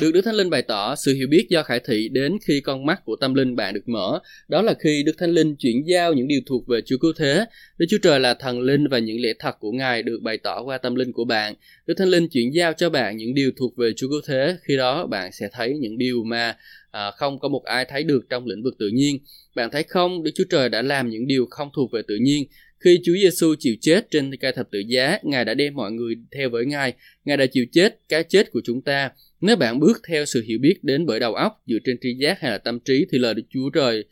được 0.00 0.12
Đức 0.12 0.20
Thánh 0.24 0.34
Linh 0.34 0.50
bày 0.50 0.62
tỏ 0.62 0.94
sự 0.94 1.14
hiểu 1.14 1.28
biết 1.30 1.46
do 1.50 1.62
khải 1.62 1.80
thị 1.80 2.08
đến 2.08 2.38
khi 2.46 2.60
con 2.60 2.86
mắt 2.86 3.04
của 3.04 3.16
tâm 3.16 3.34
linh 3.34 3.56
bạn 3.56 3.74
được 3.74 3.88
mở. 3.88 4.20
Đó 4.48 4.62
là 4.62 4.74
khi 4.80 5.02
Đức 5.06 5.12
Thánh 5.18 5.30
Linh 5.30 5.56
chuyển 5.56 5.82
giao 5.86 6.12
những 6.12 6.28
điều 6.28 6.40
thuộc 6.46 6.66
về 6.68 6.80
Chúa 6.86 6.98
Cứu 6.98 7.12
Thế. 7.18 7.44
Đức 7.78 7.86
Chúa 7.90 7.98
Trời 8.02 8.20
là 8.20 8.34
thần 8.34 8.60
linh 8.60 8.88
và 8.88 8.98
những 8.98 9.20
lẽ 9.20 9.32
thật 9.38 9.56
của 9.60 9.72
Ngài 9.72 10.02
được 10.02 10.20
bày 10.22 10.38
tỏ 10.38 10.62
qua 10.62 10.78
tâm 10.78 10.94
linh 10.94 11.12
của 11.12 11.24
bạn. 11.24 11.54
Đức 11.86 11.94
Thánh 11.98 12.08
Linh 12.08 12.28
chuyển 12.28 12.54
giao 12.54 12.72
cho 12.72 12.90
bạn 12.90 13.16
những 13.16 13.34
điều 13.34 13.50
thuộc 13.56 13.76
về 13.76 13.92
Chúa 13.96 14.08
Cứu 14.08 14.20
Thế. 14.26 14.56
Khi 14.62 14.76
đó 14.76 15.06
bạn 15.06 15.32
sẽ 15.32 15.48
thấy 15.52 15.78
những 15.80 15.98
điều 15.98 16.24
mà 16.24 16.56
à, 16.90 17.10
không 17.10 17.38
có 17.38 17.48
một 17.48 17.64
ai 17.64 17.84
thấy 17.84 18.04
được 18.04 18.26
trong 18.30 18.46
lĩnh 18.46 18.62
vực 18.62 18.74
tự 18.78 18.88
nhiên. 18.88 19.18
Bạn 19.54 19.70
thấy 19.70 19.82
không, 19.82 20.22
Đức 20.22 20.30
Chúa 20.34 20.44
Trời 20.50 20.68
đã 20.68 20.82
làm 20.82 21.10
những 21.10 21.26
điều 21.26 21.46
không 21.50 21.68
thuộc 21.76 21.92
về 21.92 22.02
tự 22.08 22.16
nhiên. 22.16 22.44
Khi 22.84 23.00
Chúa 23.04 23.12
Giêsu 23.12 23.54
chịu 23.58 23.74
chết 23.80 24.10
trên 24.10 24.36
cây 24.36 24.52
thập 24.52 24.70
tự 24.70 24.78
giá, 24.78 25.18
Ngài 25.22 25.44
đã 25.44 25.54
đem 25.54 25.74
mọi 25.74 25.92
người 25.92 26.14
theo 26.36 26.50
với 26.50 26.66
Ngài. 26.66 26.92
Ngài 27.24 27.36
đã 27.36 27.46
chịu 27.46 27.66
chết 27.72 27.98
cái 28.08 28.24
chết 28.24 28.52
của 28.52 28.60
chúng 28.64 28.82
ta. 28.82 29.10
Nếu 29.46 29.56
bạn 29.56 29.80
bước 29.80 30.00
theo 30.08 30.24
sự 30.24 30.42
hiểu 30.48 30.58
biết 30.60 30.74
đến 30.82 31.06
bởi 31.06 31.20
đầu 31.20 31.34
óc 31.34 31.62
dựa 31.66 31.78
trên 31.84 31.96
tri 32.00 32.14
giác 32.14 32.40
hay 32.40 32.50
là 32.50 32.58
tâm 32.58 32.80
trí 32.80 33.06
thì 33.12 33.18
lời 33.18 33.34
Đức 33.34 33.42
Chúa 33.50 33.70
Trời 33.70 34.04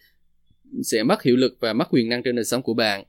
sẽ 0.82 1.02
mất 1.02 1.22
hiệu 1.22 1.36
lực 1.36 1.56
và 1.60 1.72
mất 1.72 1.84
quyền 1.90 2.08
năng 2.08 2.22
trên 2.22 2.36
đời 2.36 2.44
sống 2.44 2.62
của 2.62 2.74
bạn. 2.74 3.04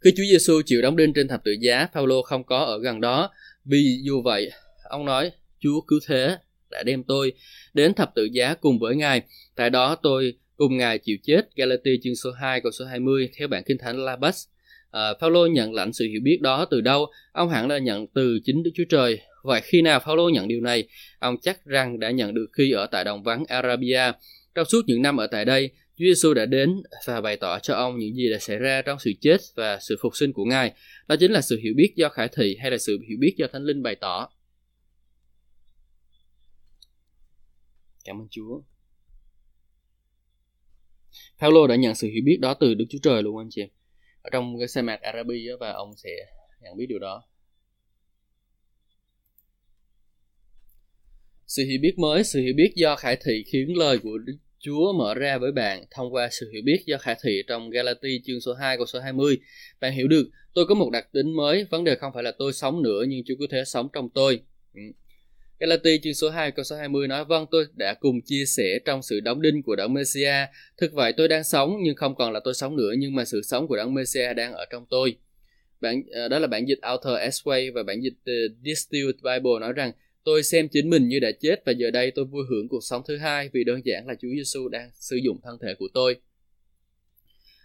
Khi 0.00 0.10
Chúa 0.16 0.22
Giêsu 0.30 0.62
chịu 0.66 0.82
đóng 0.82 0.96
đinh 0.96 1.12
trên 1.12 1.28
thập 1.28 1.44
tự 1.44 1.52
giá, 1.60 1.88
Phaolô 1.92 2.22
không 2.22 2.44
có 2.44 2.58
ở 2.58 2.78
gần 2.78 3.00
đó. 3.00 3.30
Vì 3.64 4.00
dù 4.02 4.22
vậy, 4.22 4.50
ông 4.84 5.04
nói, 5.04 5.30
Chúa 5.60 5.80
cứu 5.80 6.00
thế 6.08 6.36
đã 6.70 6.82
đem 6.82 7.02
tôi 7.02 7.32
đến 7.74 7.94
thập 7.94 8.14
tự 8.14 8.24
giá 8.32 8.54
cùng 8.54 8.78
với 8.78 8.96
Ngài. 8.96 9.22
Tại 9.56 9.70
đó 9.70 9.94
tôi 9.94 10.34
cùng 10.56 10.76
Ngài 10.76 10.98
chịu 10.98 11.16
chết. 11.22 11.56
Galatia 11.56 11.96
chương 12.02 12.16
số 12.16 12.30
2 12.30 12.60
câu 12.60 12.72
số 12.72 12.84
20 12.84 13.28
theo 13.38 13.48
bản 13.48 13.62
kinh 13.66 13.78
thánh 13.78 14.04
Labas. 14.04 14.46
À, 14.90 15.14
Phaolô 15.20 15.46
nhận 15.46 15.74
lãnh 15.74 15.92
sự 15.92 16.04
hiểu 16.04 16.20
biết 16.24 16.38
đó 16.40 16.64
từ 16.70 16.80
đâu? 16.80 17.06
Ông 17.32 17.48
hẳn 17.48 17.68
là 17.68 17.78
nhận 17.78 18.06
từ 18.06 18.38
chính 18.44 18.62
Đức 18.62 18.70
Chúa 18.74 18.84
Trời. 18.88 19.20
Vậy 19.42 19.60
khi 19.64 19.82
nào 19.82 20.00
Phaolô 20.00 20.28
nhận 20.28 20.48
điều 20.48 20.60
này? 20.60 20.88
Ông 21.18 21.36
chắc 21.42 21.64
rằng 21.64 22.00
đã 22.00 22.10
nhận 22.10 22.34
được 22.34 22.46
khi 22.52 22.72
ở 22.72 22.86
tại 22.86 23.04
đồng 23.04 23.22
vắng 23.22 23.44
Arabia. 23.48 24.12
Trong 24.54 24.64
suốt 24.64 24.82
những 24.86 25.02
năm 25.02 25.16
ở 25.16 25.26
tại 25.26 25.44
đây, 25.44 25.70
Chúa 25.96 26.04
Giêsu 26.04 26.34
đã 26.34 26.46
đến 26.46 26.82
và 27.04 27.20
bày 27.20 27.36
tỏ 27.36 27.58
cho 27.58 27.74
ông 27.74 27.98
những 27.98 28.14
gì 28.14 28.30
đã 28.30 28.38
xảy 28.38 28.58
ra 28.58 28.82
trong 28.82 28.98
sự 28.98 29.12
chết 29.20 29.40
và 29.54 29.78
sự 29.80 29.96
phục 30.02 30.16
sinh 30.16 30.32
của 30.32 30.44
Ngài. 30.44 30.72
Đó 31.08 31.16
chính 31.20 31.32
là 31.32 31.40
sự 31.40 31.60
hiểu 31.62 31.74
biết 31.76 31.92
do 31.96 32.08
khải 32.08 32.28
thị 32.28 32.56
hay 32.60 32.70
là 32.70 32.78
sự 32.78 32.98
hiểu 33.08 33.18
biết 33.20 33.34
do 33.36 33.46
Thánh 33.52 33.64
Linh 33.64 33.82
bày 33.82 33.94
tỏ. 33.94 34.28
Cảm 38.04 38.20
ơn 38.20 38.28
Chúa. 38.30 38.62
Paulo 41.40 41.66
đã 41.66 41.76
nhận 41.76 41.94
sự 41.94 42.08
hiểu 42.08 42.22
biết 42.24 42.38
đó 42.40 42.54
từ 42.54 42.74
Đức 42.74 42.84
Chúa 42.90 42.98
Trời 43.02 43.22
luôn 43.22 43.38
anh 43.38 43.48
chị 43.50 43.62
em. 43.62 43.68
Ở 44.22 44.30
trong 44.32 44.58
cái 44.58 44.68
sa 44.68 44.82
mạc 44.82 45.00
Arabi 45.00 45.48
và 45.60 45.72
ông 45.72 45.96
sẽ 45.96 46.10
nhận 46.60 46.76
biết 46.76 46.86
điều 46.88 46.98
đó. 46.98 47.22
Sự 51.56 51.64
hiểu 51.64 51.78
biết 51.82 51.98
mới, 51.98 52.24
sự 52.24 52.40
hiểu 52.40 52.54
biết 52.56 52.72
do 52.74 52.96
khải 52.96 53.16
thị 53.16 53.44
khiến 53.46 53.76
lời 53.76 53.98
của 53.98 54.18
Đức 54.18 54.36
Chúa 54.60 54.92
mở 54.92 55.14
ra 55.14 55.38
với 55.38 55.52
bạn 55.52 55.84
thông 55.90 56.14
qua 56.14 56.28
sự 56.30 56.50
hiểu 56.52 56.62
biết 56.64 56.82
do 56.86 56.98
khải 56.98 57.16
thị 57.22 57.42
trong 57.46 57.70
Galati 57.70 58.20
chương 58.24 58.40
số 58.40 58.54
2 58.54 58.76
câu 58.76 58.86
số 58.86 59.00
20. 59.00 59.38
Bạn 59.80 59.92
hiểu 59.92 60.08
được, 60.08 60.28
tôi 60.54 60.66
có 60.66 60.74
một 60.74 60.90
đặc 60.92 61.08
tính 61.12 61.36
mới, 61.36 61.66
vấn 61.70 61.84
đề 61.84 61.94
không 61.94 62.12
phải 62.14 62.22
là 62.22 62.32
tôi 62.38 62.52
sống 62.52 62.82
nữa 62.82 63.04
nhưng 63.08 63.24
Chúa 63.26 63.34
có 63.38 63.46
thể 63.50 63.64
sống 63.64 63.88
trong 63.92 64.08
tôi. 64.14 64.40
Ừ. 64.74 64.80
Galati 65.58 65.98
chương 66.02 66.14
số 66.14 66.30
2 66.30 66.50
câu 66.50 66.64
số 66.64 66.76
20 66.76 67.08
nói 67.08 67.24
vâng 67.24 67.46
tôi 67.50 67.66
đã 67.74 67.94
cùng 67.94 68.20
chia 68.20 68.44
sẻ 68.46 68.78
trong 68.84 69.02
sự 69.02 69.20
đóng 69.20 69.42
đinh 69.42 69.62
của 69.62 69.76
đấng 69.76 69.94
Messia. 69.94 70.46
Thực 70.76 70.92
vậy 70.92 71.12
tôi 71.12 71.28
đang 71.28 71.44
sống 71.44 71.76
nhưng 71.82 71.96
không 71.96 72.14
còn 72.14 72.32
là 72.32 72.40
tôi 72.44 72.54
sống 72.54 72.76
nữa 72.76 72.92
nhưng 72.98 73.14
mà 73.14 73.24
sự 73.24 73.42
sống 73.42 73.68
của 73.68 73.76
đấng 73.76 73.94
Messia 73.94 74.34
đang 74.34 74.52
ở 74.52 74.64
trong 74.70 74.86
tôi. 74.90 75.16
Bản 75.80 76.02
ờ, 76.12 76.28
đó 76.28 76.38
là 76.38 76.46
bản 76.46 76.68
dịch 76.68 76.78
Author 76.82 77.14
S-Way 77.14 77.72
và 77.74 77.82
bản 77.82 78.02
dịch 78.02 78.12
uh, 78.12 78.56
Distilled 78.64 79.16
Bible 79.22 79.60
nói 79.60 79.72
rằng 79.72 79.92
tôi 80.24 80.42
xem 80.42 80.68
chính 80.68 80.90
mình 80.90 81.08
như 81.08 81.20
đã 81.20 81.30
chết 81.40 81.62
và 81.66 81.72
giờ 81.72 81.90
đây 81.90 82.10
tôi 82.10 82.24
vui 82.24 82.44
hưởng 82.50 82.68
cuộc 82.68 82.80
sống 82.82 83.02
thứ 83.08 83.16
hai 83.16 83.50
vì 83.52 83.64
đơn 83.64 83.80
giản 83.84 84.06
là 84.06 84.14
Chúa 84.14 84.28
Giêsu 84.36 84.68
đang 84.68 84.90
sử 84.94 85.16
dụng 85.16 85.40
thân 85.42 85.58
thể 85.62 85.74
của 85.74 85.88
tôi. 85.94 86.16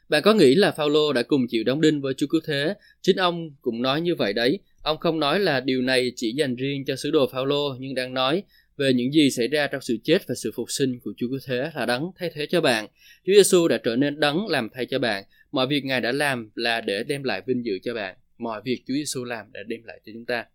Bạn 0.09 0.21
có 0.23 0.33
nghĩ 0.33 0.55
là 0.55 0.71
Phaolô 0.71 1.13
đã 1.13 1.23
cùng 1.23 1.47
chịu 1.47 1.63
đóng 1.63 1.81
đinh 1.81 2.01
với 2.01 2.13
Chúa 2.13 2.27
Cứu 2.27 2.41
Thế? 2.45 2.73
Chính 3.01 3.15
ông 3.15 3.55
cũng 3.61 3.81
nói 3.81 4.01
như 4.01 4.15
vậy 4.15 4.33
đấy. 4.33 4.59
Ông 4.81 4.97
không 4.97 5.19
nói 5.19 5.39
là 5.39 5.59
điều 5.59 5.81
này 5.81 6.11
chỉ 6.15 6.31
dành 6.31 6.55
riêng 6.55 6.85
cho 6.85 6.95
sứ 6.95 7.11
đồ 7.11 7.27
Phaolô, 7.31 7.75
nhưng 7.79 7.95
đang 7.95 8.13
nói 8.13 8.43
về 8.77 8.93
những 8.93 9.13
gì 9.13 9.29
xảy 9.29 9.47
ra 9.47 9.67
trong 9.67 9.81
sự 9.81 9.97
chết 10.03 10.27
và 10.27 10.35
sự 10.35 10.51
phục 10.55 10.71
sinh 10.71 10.99
của 10.99 11.13
Chúa 11.17 11.27
Cứu 11.27 11.39
Thế 11.45 11.71
là 11.75 11.85
đấng 11.85 12.11
thay 12.15 12.31
thế 12.33 12.45
cho 12.45 12.61
bạn. 12.61 12.87
Chúa 13.25 13.33
Giêsu 13.33 13.67
đã 13.67 13.77
trở 13.77 13.95
nên 13.95 14.19
đấng 14.19 14.47
làm 14.47 14.69
thay 14.73 14.85
cho 14.85 14.99
bạn. 14.99 15.23
Mọi 15.51 15.67
việc 15.67 15.85
Ngài 15.85 16.01
đã 16.01 16.11
làm 16.11 16.49
là 16.55 16.81
để 16.81 17.03
đem 17.03 17.23
lại 17.23 17.41
vinh 17.47 17.65
dự 17.65 17.79
cho 17.83 17.93
bạn. 17.93 18.15
Mọi 18.37 18.61
việc 18.65 18.83
Chúa 18.87 18.93
Giêsu 18.93 19.23
làm 19.23 19.51
đã 19.51 19.63
đem 19.67 19.83
lại 19.83 20.01
cho 20.05 20.11
chúng 20.13 20.25
ta. 20.25 20.45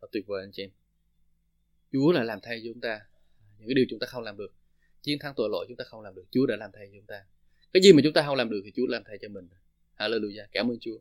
Thật 0.00 0.08
tuyệt 0.12 0.24
vời 0.26 0.42
anh 0.44 0.50
chị 0.52 0.62
em. 0.62 0.70
Chúa 1.92 2.12
là 2.12 2.24
làm 2.24 2.38
thay 2.42 2.60
cho 2.64 2.70
chúng 2.72 2.80
ta. 2.80 3.00
Những 3.58 3.68
cái 3.68 3.74
điều 3.74 3.84
chúng 3.90 3.98
ta 3.98 4.06
không 4.06 4.22
làm 4.22 4.36
được. 4.36 4.52
Chiến 5.02 5.18
thắng 5.18 5.34
tội 5.36 5.48
lỗi 5.50 5.64
chúng 5.68 5.76
ta 5.76 5.84
không 5.84 6.00
làm 6.00 6.14
được. 6.14 6.24
Chúa 6.30 6.46
đã 6.46 6.56
làm 6.56 6.70
thay 6.74 6.86
cho 6.86 6.92
chúng 6.98 7.06
ta 7.06 7.22
cái 7.76 7.82
gì 7.82 7.92
mà 7.92 8.00
chúng 8.04 8.12
ta 8.12 8.22
không 8.22 8.36
làm 8.36 8.50
được 8.50 8.60
thì 8.64 8.72
Chúa 8.76 8.86
làm 8.88 9.02
thay 9.08 9.18
cho 9.22 9.28
mình 9.28 9.48
Hallelujah 9.98 10.46
cảm 10.52 10.70
ơn 10.70 10.78
Chúa 10.80 10.98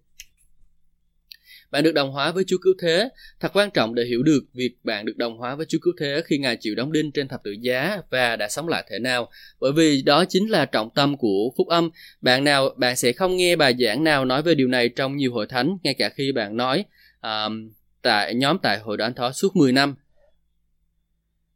bạn 1.72 1.84
được 1.84 1.92
đồng 1.92 2.12
hóa 2.12 2.32
với 2.32 2.44
Chúa 2.48 2.58
Cứu 2.62 2.74
Thế. 2.82 3.10
Thật 3.40 3.52
quan 3.54 3.72
trọng 3.72 3.96
để 3.96 4.04
hiểu 4.04 4.24
được 4.24 4.44
việc 4.54 4.72
bạn 4.84 5.06
được 5.06 5.18
đồng 5.18 5.38
hóa 5.38 5.56
với 5.56 5.66
Chúa 5.66 5.78
Cứu 5.82 5.94
Thế 6.00 6.22
khi 6.26 6.38
Ngài 6.38 6.58
chịu 6.60 6.76
đóng 6.76 6.92
đinh 6.92 7.12
trên 7.12 7.28
thập 7.28 7.44
tự 7.44 7.52
giá 7.52 7.98
và 8.10 8.36
đã 8.36 8.50
sống 8.50 8.68
lại 8.68 8.86
thể 8.90 9.00
nào. 9.00 9.32
Bởi 9.60 9.72
vì 9.72 10.02
đó 10.02 10.26
chính 10.30 10.50
là 10.50 10.66
trọng 10.66 10.90
tâm 10.96 11.18
của 11.18 11.52
phúc 11.58 11.68
âm. 11.68 11.90
Bạn 12.22 12.44
nào 12.44 12.70
bạn 12.78 12.96
sẽ 12.96 13.14
không 13.14 13.38
nghe 13.38 13.56
bài 13.56 13.76
giảng 13.80 14.04
nào 14.04 14.26
nói 14.26 14.42
về 14.42 14.56
điều 14.56 14.68
này 14.68 14.90
trong 14.90 15.18
nhiều 15.18 15.34
hội 15.34 15.46
thánh, 15.48 15.78
ngay 15.84 15.94
cả 15.94 16.10
khi 16.10 16.32
bạn 16.32 16.58
nói 16.58 16.86
um, 17.22 17.72
tại 18.02 18.36
nhóm 18.36 18.58
tại 18.64 18.80
hội 18.80 18.98
đoàn 18.98 19.14
thó 19.14 19.32
suốt 19.32 19.56
10 19.56 19.72
năm. 19.72 19.96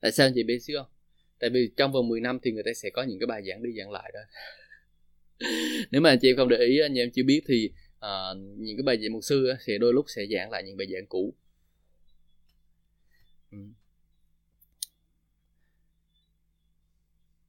Tại 0.01 0.11
sao 0.11 0.27
anh 0.27 0.33
chị 0.35 0.43
biết 0.43 0.59
không? 0.75 0.85
Tại 1.39 1.49
vì 1.49 1.71
trong 1.77 1.91
vòng 1.91 2.07
10 2.07 2.19
năm 2.19 2.39
thì 2.43 2.51
người 2.51 2.63
ta 2.63 2.71
sẽ 2.75 2.89
có 2.89 3.03
những 3.03 3.19
cái 3.19 3.27
bài 3.27 3.43
giảng 3.47 3.63
đi 3.63 3.69
giảng 3.77 3.91
lại 3.91 4.11
đó. 4.13 4.19
Nếu 5.91 6.01
mà 6.01 6.09
anh 6.09 6.19
chị 6.21 6.29
em 6.29 6.37
không 6.37 6.49
để 6.49 6.57
ý 6.57 6.79
anh 6.79 6.97
em 6.97 7.11
chưa 7.11 7.23
biết 7.23 7.41
thì 7.47 7.71
uh, 7.97 8.37
những 8.57 8.77
cái 8.77 8.83
bài 8.83 8.97
giảng 9.01 9.13
mục 9.13 9.23
sư 9.23 9.53
sẽ 9.67 9.77
đôi 9.77 9.93
lúc 9.93 10.05
sẽ 10.07 10.25
giảng 10.31 10.51
lại 10.51 10.63
những 10.63 10.77
bài 10.77 10.87
giảng 10.93 11.07
cũ. 11.07 11.33
Ừ. 13.51 13.57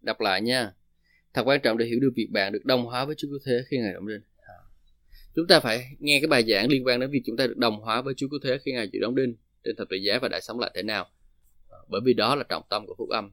Đọc 0.01 0.21
lại 0.21 0.41
nha. 0.41 0.73
Thật 1.35 1.43
quan 1.47 1.61
trọng 1.61 1.79
để 1.79 1.87
hiểu 1.87 2.01
được 2.01 2.13
việc 2.17 2.29
bạn 2.31 2.53
được 2.53 2.65
đồng 2.65 2.85
hóa 2.85 3.05
với 3.05 3.15
Chúa 3.15 3.29
Cứu 3.29 3.39
Thế 3.47 3.63
khi 3.69 3.79
Ngài 3.79 3.93
động 3.93 4.09
đinh 4.09 4.21
à. 4.37 4.55
chúng 5.35 5.47
ta 5.47 5.61
phải 5.61 5.97
nghe 5.99 6.19
cái 6.21 6.29
bài 6.29 6.45
giảng 6.49 6.69
liên 6.69 6.87
quan 6.87 7.01
đến 7.01 7.11
việc 7.11 7.23
chúng 7.27 7.37
ta 7.37 7.47
được 7.47 7.57
đồng 7.57 7.81
hóa 7.81 8.03
với 8.03 8.15
Chúa 8.15 8.29
Cứu 8.29 8.41
Thế 8.45 8.59
khi 8.65 8.73
Ngài 8.73 8.89
chịu 8.93 9.03
đóng 9.03 9.15
đinh 9.15 9.37
trên 9.65 9.77
thập 9.77 9.89
tự 9.89 9.97
giá 9.97 10.19
và 10.23 10.29
đã 10.29 10.41
sống 10.41 10.61
lại 10.61 10.71
thế 10.75 10.83
nào 10.83 11.11
bởi 11.91 12.01
vì 12.05 12.15
đó 12.15 12.35
là 12.35 12.45
trọng 12.49 12.63
tâm 12.71 12.87
của 12.87 12.95
phúc 12.99 13.09
âm 13.09 13.33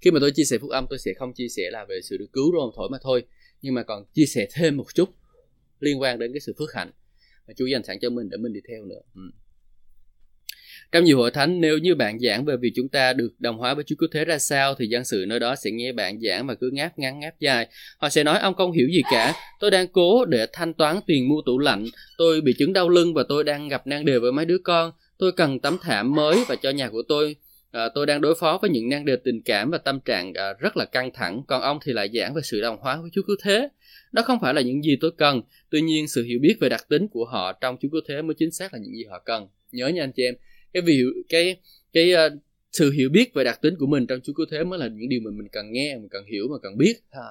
khi 0.00 0.10
mà 0.10 0.20
tôi 0.20 0.32
chia 0.34 0.44
sẻ 0.44 0.58
phúc 0.58 0.70
âm 0.70 0.86
tôi 0.90 0.98
sẽ 0.98 1.10
không 1.18 1.32
chia 1.34 1.48
sẻ 1.48 1.62
là 1.72 1.84
về 1.88 2.00
sự 2.02 2.16
được 2.16 2.32
cứu 2.32 2.52
rồi 2.52 2.72
thổi 2.76 2.88
mà 2.90 2.98
thôi 3.02 3.24
nhưng 3.62 3.74
mà 3.74 3.82
còn 3.82 4.04
chia 4.14 4.26
sẻ 4.26 4.48
thêm 4.54 4.76
một 4.76 4.94
chút 4.94 5.08
liên 5.80 6.00
quan 6.00 6.18
đến 6.18 6.32
cái 6.32 6.40
sự 6.40 6.54
phước 6.58 6.72
hạnh 6.74 6.90
mà 7.48 7.54
Chúa 7.56 7.66
dành 7.66 7.84
sẵn 7.84 7.98
cho 8.00 8.10
mình 8.10 8.28
để 8.30 8.36
mình 8.36 8.52
đi 8.52 8.60
theo 8.68 8.84
nữa. 8.84 9.00
Ừ. 9.14 9.20
Trong 10.92 11.04
nhiều 11.04 11.18
hội 11.18 11.30
thánh, 11.30 11.60
nếu 11.60 11.78
như 11.78 11.94
bạn 11.94 12.20
giảng 12.20 12.44
về 12.44 12.56
việc 12.56 12.72
chúng 12.76 12.88
ta 12.88 13.12
được 13.12 13.32
đồng 13.38 13.58
hóa 13.58 13.74
với 13.74 13.84
Chúa 13.84 13.96
Cứu 13.98 14.08
Thế 14.12 14.24
ra 14.24 14.38
sao, 14.38 14.74
thì 14.74 14.86
dân 14.86 15.04
sự 15.04 15.24
nơi 15.28 15.40
đó 15.40 15.56
sẽ 15.56 15.70
nghe 15.70 15.92
bạn 15.92 16.20
giảng 16.20 16.46
mà 16.46 16.54
cứ 16.54 16.70
ngáp 16.72 16.98
ngắn 16.98 17.20
ngáp 17.20 17.40
dài. 17.40 17.68
Họ 17.98 18.08
sẽ 18.08 18.24
nói 18.24 18.38
ông 18.38 18.54
không 18.54 18.72
hiểu 18.72 18.88
gì 18.88 19.02
cả, 19.10 19.34
tôi 19.60 19.70
đang 19.70 19.88
cố 19.88 20.24
để 20.24 20.46
thanh 20.52 20.74
toán 20.74 20.96
tiền 21.06 21.28
mua 21.28 21.42
tủ 21.46 21.58
lạnh, 21.58 21.86
tôi 22.18 22.40
bị 22.40 22.54
chứng 22.58 22.72
đau 22.72 22.88
lưng 22.88 23.14
và 23.14 23.24
tôi 23.28 23.44
đang 23.44 23.68
gặp 23.68 23.86
nan 23.86 24.04
đề 24.04 24.18
với 24.18 24.32
mấy 24.32 24.44
đứa 24.44 24.58
con, 24.58 24.92
tôi 25.18 25.32
cần 25.32 25.60
tấm 25.60 25.78
thảm 25.82 26.14
mới 26.14 26.44
và 26.48 26.56
cho 26.56 26.70
nhà 26.70 26.88
của 26.88 27.02
tôi 27.08 27.36
à, 27.70 27.88
tôi 27.94 28.06
đang 28.06 28.20
đối 28.20 28.34
phó 28.40 28.58
với 28.62 28.70
những 28.70 28.88
nan 28.88 29.04
đề 29.04 29.16
tình 29.24 29.42
cảm 29.42 29.70
và 29.70 29.78
tâm 29.78 30.00
trạng 30.00 30.34
à, 30.34 30.52
rất 30.60 30.76
là 30.76 30.84
căng 30.84 31.10
thẳng. 31.14 31.42
Còn 31.48 31.62
ông 31.62 31.78
thì 31.84 31.92
lại 31.92 32.10
giảng 32.14 32.34
về 32.34 32.42
sự 32.44 32.60
đồng 32.60 32.76
hóa 32.80 33.00
với 33.00 33.10
chúa 33.12 33.22
cứu 33.26 33.36
thế. 33.42 33.68
Đó 34.12 34.22
không 34.22 34.38
phải 34.42 34.54
là 34.54 34.60
những 34.60 34.84
gì 34.84 34.96
tôi 35.00 35.10
cần. 35.18 35.42
Tuy 35.70 35.80
nhiên 35.80 36.08
sự 36.08 36.24
hiểu 36.24 36.38
biết 36.42 36.56
về 36.60 36.68
đặc 36.68 36.88
tính 36.88 37.08
của 37.08 37.24
họ 37.24 37.52
trong 37.52 37.76
chúa 37.80 37.88
cứu 37.92 38.00
thế 38.08 38.22
mới 38.22 38.34
chính 38.34 38.50
xác 38.50 38.74
là 38.74 38.80
những 38.82 38.92
gì 38.92 39.04
họ 39.04 39.22
cần. 39.24 39.48
Nhớ 39.72 39.88
nha 39.88 40.02
anh 40.02 40.12
chị 40.12 40.22
em 40.22 40.34
cái 40.72 40.82
vì 40.82 41.02
cái 41.28 41.56
cái 41.92 42.12
uh, 42.14 42.32
sự 42.72 42.90
hiểu 42.90 43.08
biết 43.08 43.34
về 43.34 43.44
đặc 43.44 43.62
tính 43.62 43.74
của 43.78 43.86
mình 43.86 44.06
trong 44.06 44.20
chúa 44.24 44.32
cứu 44.32 44.46
thế 44.50 44.64
mới 44.64 44.78
là 44.78 44.88
những 44.88 45.08
điều 45.08 45.20
mà 45.24 45.30
mình 45.30 45.48
cần 45.52 45.72
nghe 45.72 45.96
mình 45.96 46.08
cần 46.08 46.24
hiểu 46.24 46.48
mà 46.50 46.56
cần 46.62 46.78
biết. 46.78 46.94
Ha 47.12 47.28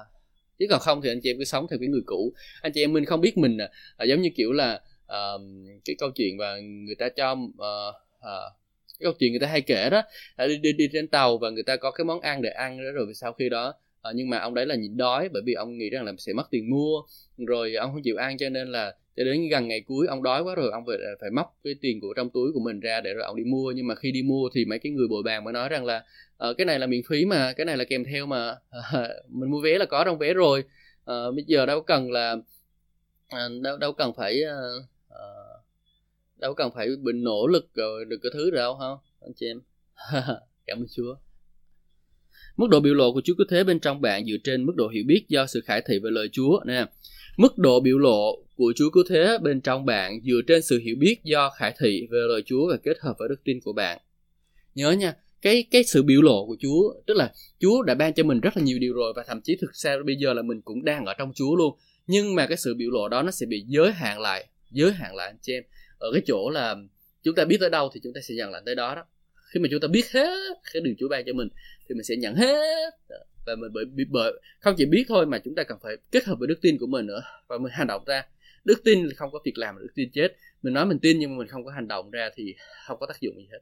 chứ 0.58 0.66
còn 0.70 0.80
không 0.80 1.02
thì 1.02 1.10
anh 1.10 1.20
chị 1.20 1.30
em 1.30 1.38
cứ 1.38 1.44
sống 1.44 1.66
theo 1.70 1.78
cái 1.78 1.88
người 1.88 2.02
cũ. 2.06 2.34
Anh 2.62 2.72
chị 2.72 2.84
em 2.84 2.92
mình 2.92 3.04
không 3.04 3.20
biết 3.20 3.38
mình 3.38 3.58
à, 3.96 4.04
giống 4.04 4.22
như 4.22 4.28
kiểu 4.36 4.52
là 4.52 4.80
uh, 5.04 5.40
cái 5.84 5.96
câu 5.98 6.10
chuyện 6.14 6.38
và 6.38 6.58
người 6.58 6.94
ta 6.94 7.08
cho 7.08 7.32
uh, 7.32 7.94
uh, 8.18 8.52
cái 8.98 9.04
câu 9.06 9.12
chuyện 9.18 9.32
người 9.32 9.40
ta 9.40 9.46
hay 9.46 9.60
kể 9.60 9.90
đó 9.90 10.02
là 10.38 10.46
đi, 10.46 10.58
đi 10.58 10.72
đi 10.72 10.88
trên 10.92 11.08
tàu 11.08 11.38
và 11.38 11.50
người 11.50 11.62
ta 11.62 11.76
có 11.76 11.90
cái 11.90 12.04
món 12.04 12.20
ăn 12.20 12.42
để 12.42 12.50
ăn 12.50 12.78
đó 12.78 12.90
rồi 12.94 13.14
sau 13.14 13.32
khi 13.32 13.48
đó 13.48 13.74
à, 14.02 14.10
nhưng 14.14 14.30
mà 14.30 14.38
ông 14.38 14.54
đấy 14.54 14.66
là 14.66 14.74
nhịn 14.74 14.96
đói 14.96 15.28
bởi 15.32 15.42
vì 15.46 15.52
ông 15.52 15.78
nghĩ 15.78 15.90
rằng 15.90 16.04
là 16.04 16.12
sẽ 16.18 16.32
mất 16.32 16.50
tiền 16.50 16.70
mua 16.70 17.02
rồi 17.36 17.74
ông 17.74 17.92
không 17.92 18.02
chịu 18.02 18.16
ăn 18.16 18.38
cho 18.38 18.48
nên 18.48 18.72
là 18.72 18.94
cho 19.18 19.24
đến 19.24 19.48
gần 19.48 19.68
ngày 19.68 19.80
cuối 19.86 20.06
ông 20.06 20.22
đói 20.22 20.42
quá 20.42 20.54
rồi 20.54 20.70
ông 20.72 20.84
phải 20.86 20.96
ờ, 20.96 21.16
phải 21.20 21.30
móc 21.30 21.56
cái 21.64 21.74
tiền 21.80 22.00
của 22.00 22.14
trong 22.16 22.30
túi 22.30 22.52
của 22.52 22.60
mình 22.60 22.80
ra 22.80 23.00
để 23.00 23.14
rồi 23.14 23.24
ông 23.24 23.36
đi 23.36 23.44
mua. 23.44 23.72
Nhưng 23.76 23.86
mà 23.86 23.94
khi 23.94 24.12
đi 24.12 24.22
mua 24.22 24.48
thì 24.54 24.64
mấy 24.64 24.78
cái 24.78 24.92
người 24.92 25.08
bồi 25.08 25.22
bàn 25.22 25.44
mới 25.44 25.52
nói 25.52 25.68
rằng 25.68 25.84
là 25.84 26.04
à, 26.38 26.48
cái 26.58 26.64
này 26.64 26.78
là 26.78 26.86
miễn 26.86 27.00
phí 27.08 27.24
mà 27.24 27.52
cái 27.52 27.64
này 27.66 27.76
là 27.76 27.84
kèm 27.84 28.04
theo 28.04 28.26
mà 28.26 28.54
mình 29.28 29.50
mua 29.50 29.60
vé 29.60 29.78
là 29.78 29.86
có 29.86 30.04
trong 30.04 30.18
vé 30.18 30.34
rồi. 30.34 30.64
À, 31.04 31.14
bây 31.34 31.44
giờ 31.46 31.66
đâu 31.66 31.80
cần 31.80 32.12
là 32.12 32.36
à, 33.28 33.48
đâu 33.62 33.76
đâu 33.76 33.92
cần 33.92 34.12
phải 34.16 34.40
uh, 34.42 34.84
đâu 36.38 36.54
cần 36.54 36.70
phải 36.74 36.88
bình 37.02 37.24
nỗ 37.24 37.46
lực 37.46 37.74
rồi 37.74 38.04
được 38.04 38.18
cái 38.22 38.30
thứ 38.34 38.50
đâu 38.50 38.76
không 38.78 38.98
anh 39.20 39.32
chị 39.36 39.46
em. 39.46 39.60
Cảm 40.66 40.78
ơn 40.78 40.86
chúa. 40.96 41.14
Mức 42.56 42.66
độ 42.70 42.80
biểu 42.80 42.94
lộ 42.94 43.12
của 43.12 43.20
chúa 43.24 43.34
cứu 43.38 43.46
thế 43.50 43.64
bên 43.64 43.80
trong 43.80 44.00
bạn 44.00 44.26
dựa 44.26 44.36
trên 44.44 44.66
mức 44.66 44.72
độ 44.76 44.88
hiểu 44.88 45.04
biết 45.06 45.24
do 45.28 45.46
sự 45.46 45.60
khải 45.60 45.82
thị 45.86 45.98
về 45.98 46.10
lời 46.10 46.28
chúa, 46.32 46.60
nè. 46.66 46.86
Mức 47.36 47.58
độ 47.58 47.80
biểu 47.80 47.98
lộ 47.98 48.42
của 48.56 48.72
chúa 48.76 48.90
cứu 48.90 49.04
thế 49.08 49.38
bên 49.42 49.60
trong 49.60 49.86
bạn 49.86 50.20
dựa 50.24 50.40
trên 50.46 50.62
sự 50.62 50.78
hiểu 50.78 50.96
biết 50.98 51.16
do 51.24 51.50
khải 51.50 51.74
thị 51.80 52.06
về 52.10 52.18
lời 52.28 52.42
chúa 52.46 52.70
và 52.70 52.76
kết 52.76 52.98
hợp 53.00 53.14
với 53.18 53.28
đức 53.28 53.44
tin 53.44 53.60
của 53.60 53.72
bạn. 53.72 53.98
Nhớ 54.74 54.90
nha, 54.90 55.14
cái 55.42 55.64
cái 55.70 55.84
sự 55.84 56.02
biểu 56.02 56.22
lộ 56.22 56.46
của 56.46 56.56
Chúa, 56.60 56.94
tức 57.06 57.14
là 57.14 57.32
Chúa 57.60 57.82
đã 57.82 57.94
ban 57.94 58.14
cho 58.14 58.24
mình 58.24 58.40
rất 58.40 58.56
là 58.56 58.62
nhiều 58.62 58.78
điều 58.78 58.94
rồi 58.94 59.12
và 59.16 59.24
thậm 59.26 59.40
chí 59.40 59.56
thực 59.60 59.74
ra 59.74 59.96
bây 60.06 60.16
giờ 60.16 60.32
là 60.32 60.42
mình 60.42 60.60
cũng 60.62 60.84
đang 60.84 61.04
ở 61.04 61.14
trong 61.18 61.32
Chúa 61.34 61.56
luôn. 61.56 61.78
Nhưng 62.06 62.34
mà 62.34 62.46
cái 62.46 62.56
sự 62.56 62.74
biểu 62.74 62.90
lộ 62.90 63.08
đó 63.08 63.22
nó 63.22 63.30
sẽ 63.30 63.46
bị 63.46 63.64
giới 63.68 63.92
hạn 63.92 64.20
lại, 64.20 64.46
giới 64.70 64.92
hạn 64.92 65.14
lại, 65.14 65.26
anh 65.26 65.38
chị 65.42 65.52
em 65.52 65.62
ở 65.98 66.10
cái 66.12 66.22
chỗ 66.26 66.50
là 66.50 66.76
chúng 67.22 67.34
ta 67.34 67.44
biết 67.44 67.56
tới 67.60 67.70
đâu 67.70 67.90
thì 67.94 68.00
chúng 68.02 68.12
ta 68.12 68.20
sẽ 68.20 68.34
nhận 68.34 68.50
lại 68.50 68.62
tới 68.66 68.74
đó 68.74 68.94
đó. 68.94 69.04
Khi 69.50 69.60
mà 69.60 69.68
chúng 69.70 69.80
ta 69.80 69.88
biết 69.88 70.12
hết 70.12 70.58
cái 70.72 70.82
điều 70.82 70.94
Chúa 70.98 71.08
ban 71.08 71.24
cho 71.26 71.32
mình 71.32 71.48
thì 71.88 71.94
mình 71.94 72.04
sẽ 72.04 72.16
nhận 72.16 72.34
hết. 72.34 72.90
Và 73.46 73.56
mình 73.56 73.70
bởi, 73.72 73.84
bởi 74.10 74.32
không 74.60 74.74
chỉ 74.78 74.86
biết 74.86 75.04
thôi 75.08 75.26
mà 75.26 75.38
chúng 75.38 75.54
ta 75.54 75.62
cần 75.62 75.78
phải 75.82 75.96
kết 76.10 76.24
hợp 76.24 76.38
với 76.38 76.48
đức 76.48 76.58
tin 76.62 76.78
của 76.78 76.86
mình 76.86 77.06
nữa 77.06 77.22
và 77.48 77.58
mình 77.58 77.72
hành 77.72 77.86
động 77.86 78.02
ra. 78.06 78.24
Đức 78.64 78.80
tin 78.84 79.12
không 79.16 79.30
có 79.32 79.40
việc 79.44 79.58
làm 79.58 79.78
đức 79.78 79.92
tin 79.94 80.10
chết. 80.10 80.36
Mình 80.62 80.74
nói 80.74 80.86
mình 80.86 80.98
tin 80.98 81.18
nhưng 81.18 81.30
mà 81.30 81.38
mình 81.38 81.48
không 81.48 81.64
có 81.64 81.70
hành 81.70 81.88
động 81.88 82.10
ra 82.10 82.30
thì 82.34 82.54
không 82.86 82.98
có 83.00 83.06
tác 83.06 83.20
dụng 83.20 83.36
gì 83.36 83.48
hết. 83.52 83.58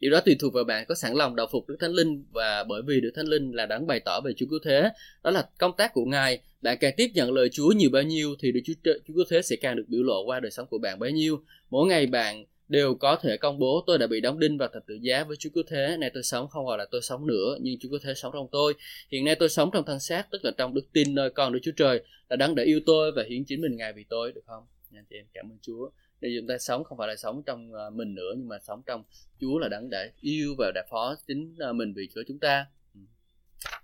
Điều 0.00 0.10
đó 0.10 0.20
tùy 0.20 0.36
thuộc 0.40 0.52
vào 0.52 0.64
bạn 0.64 0.84
có 0.88 0.94
sẵn 0.94 1.14
lòng 1.14 1.36
đầu 1.36 1.46
phục 1.52 1.68
Đức 1.68 1.76
Thánh 1.80 1.92
Linh 1.92 2.24
và 2.30 2.64
bởi 2.64 2.82
vì 2.86 3.00
Đức 3.00 3.10
Thánh 3.14 3.26
Linh 3.26 3.52
là 3.52 3.66
đấng 3.66 3.86
bày 3.86 4.00
tỏ 4.00 4.20
về 4.20 4.32
Chúa 4.36 4.46
Cứu 4.50 4.58
Thế, 4.64 4.90
đó 5.24 5.30
là 5.30 5.48
công 5.58 5.72
tác 5.76 5.92
của 5.92 6.04
Ngài. 6.04 6.40
Bạn 6.62 6.78
càng 6.80 6.94
tiếp 6.96 7.10
nhận 7.14 7.32
lời 7.32 7.48
Chúa 7.52 7.68
nhiều 7.68 7.90
bao 7.92 8.02
nhiêu 8.02 8.34
thì 8.40 8.52
Đức 8.52 8.60
Chúa, 8.64 8.72
Chúa 8.84 9.14
Cứu 9.14 9.24
Thế 9.30 9.42
sẽ 9.42 9.56
càng 9.56 9.76
được 9.76 9.84
biểu 9.88 10.02
lộ 10.02 10.24
qua 10.26 10.40
đời 10.40 10.50
sống 10.50 10.66
của 10.70 10.78
bạn 10.78 10.98
bấy 10.98 11.12
nhiêu. 11.12 11.40
Mỗi 11.70 11.88
ngày 11.88 12.06
bạn 12.06 12.44
đều 12.68 12.94
có 12.94 13.16
thể 13.22 13.36
công 13.36 13.58
bố 13.58 13.84
tôi 13.86 13.98
đã 13.98 14.06
bị 14.06 14.20
đóng 14.20 14.38
đinh 14.38 14.58
vào 14.58 14.68
thập 14.72 14.82
tự 14.86 14.94
giá 15.00 15.24
với 15.24 15.36
Chúa 15.36 15.50
Cứu 15.54 15.64
Thế. 15.68 15.96
Nay 16.00 16.10
tôi 16.14 16.22
sống 16.22 16.48
không 16.48 16.66
gọi 16.66 16.78
là 16.78 16.86
tôi 16.90 17.02
sống 17.02 17.26
nữa, 17.26 17.58
nhưng 17.60 17.78
Chúa 17.78 17.88
Cứu 17.88 17.98
Thế 18.02 18.14
sống 18.14 18.32
trong 18.34 18.48
tôi. 18.52 18.74
Hiện 19.10 19.24
nay 19.24 19.34
tôi 19.34 19.48
sống 19.48 19.70
trong 19.72 19.84
thân 19.84 20.00
xác, 20.00 20.30
tức 20.30 20.44
là 20.44 20.50
trong 20.58 20.74
đức 20.74 20.86
tin 20.92 21.14
nơi 21.14 21.30
con 21.30 21.52
Đức 21.52 21.60
Chúa 21.62 21.72
Trời, 21.76 22.00
là 22.28 22.36
đấng 22.36 22.54
đã 22.54 22.62
yêu 22.62 22.80
tôi 22.86 23.12
và 23.16 23.24
hiến 23.28 23.44
chính 23.44 23.60
mình 23.60 23.76
Ngài 23.76 23.92
vì 23.92 24.04
tôi, 24.08 24.32
được 24.32 24.42
không? 24.46 24.64
nhà 24.90 25.04
chị 25.10 25.16
em, 25.16 25.26
cảm 25.34 25.52
ơn 25.52 25.58
Chúa 25.62 25.90
để 26.20 26.28
chúng 26.38 26.48
ta 26.48 26.58
sống, 26.58 26.84
không 26.84 26.98
phải 26.98 27.08
là 27.08 27.16
sống 27.16 27.42
trong 27.46 27.72
ờ, 27.72 27.90
mình 27.90 28.14
nữa, 28.14 28.32
nhưng 28.36 28.48
mà 28.48 28.56
sống 28.66 28.82
trong 28.86 29.04
Chúa 29.40 29.58
là 29.58 29.68
đấng 29.68 29.90
đã 29.90 30.08
yêu 30.20 30.54
và 30.58 30.72
đã 30.74 30.84
phó 30.90 31.14
chính 31.26 31.54
ờ, 31.58 31.72
mình 31.72 31.94
vì 31.94 32.08
Chúa 32.14 32.22
chúng 32.28 32.38
ta 32.38 32.66
ừ. 32.94 33.00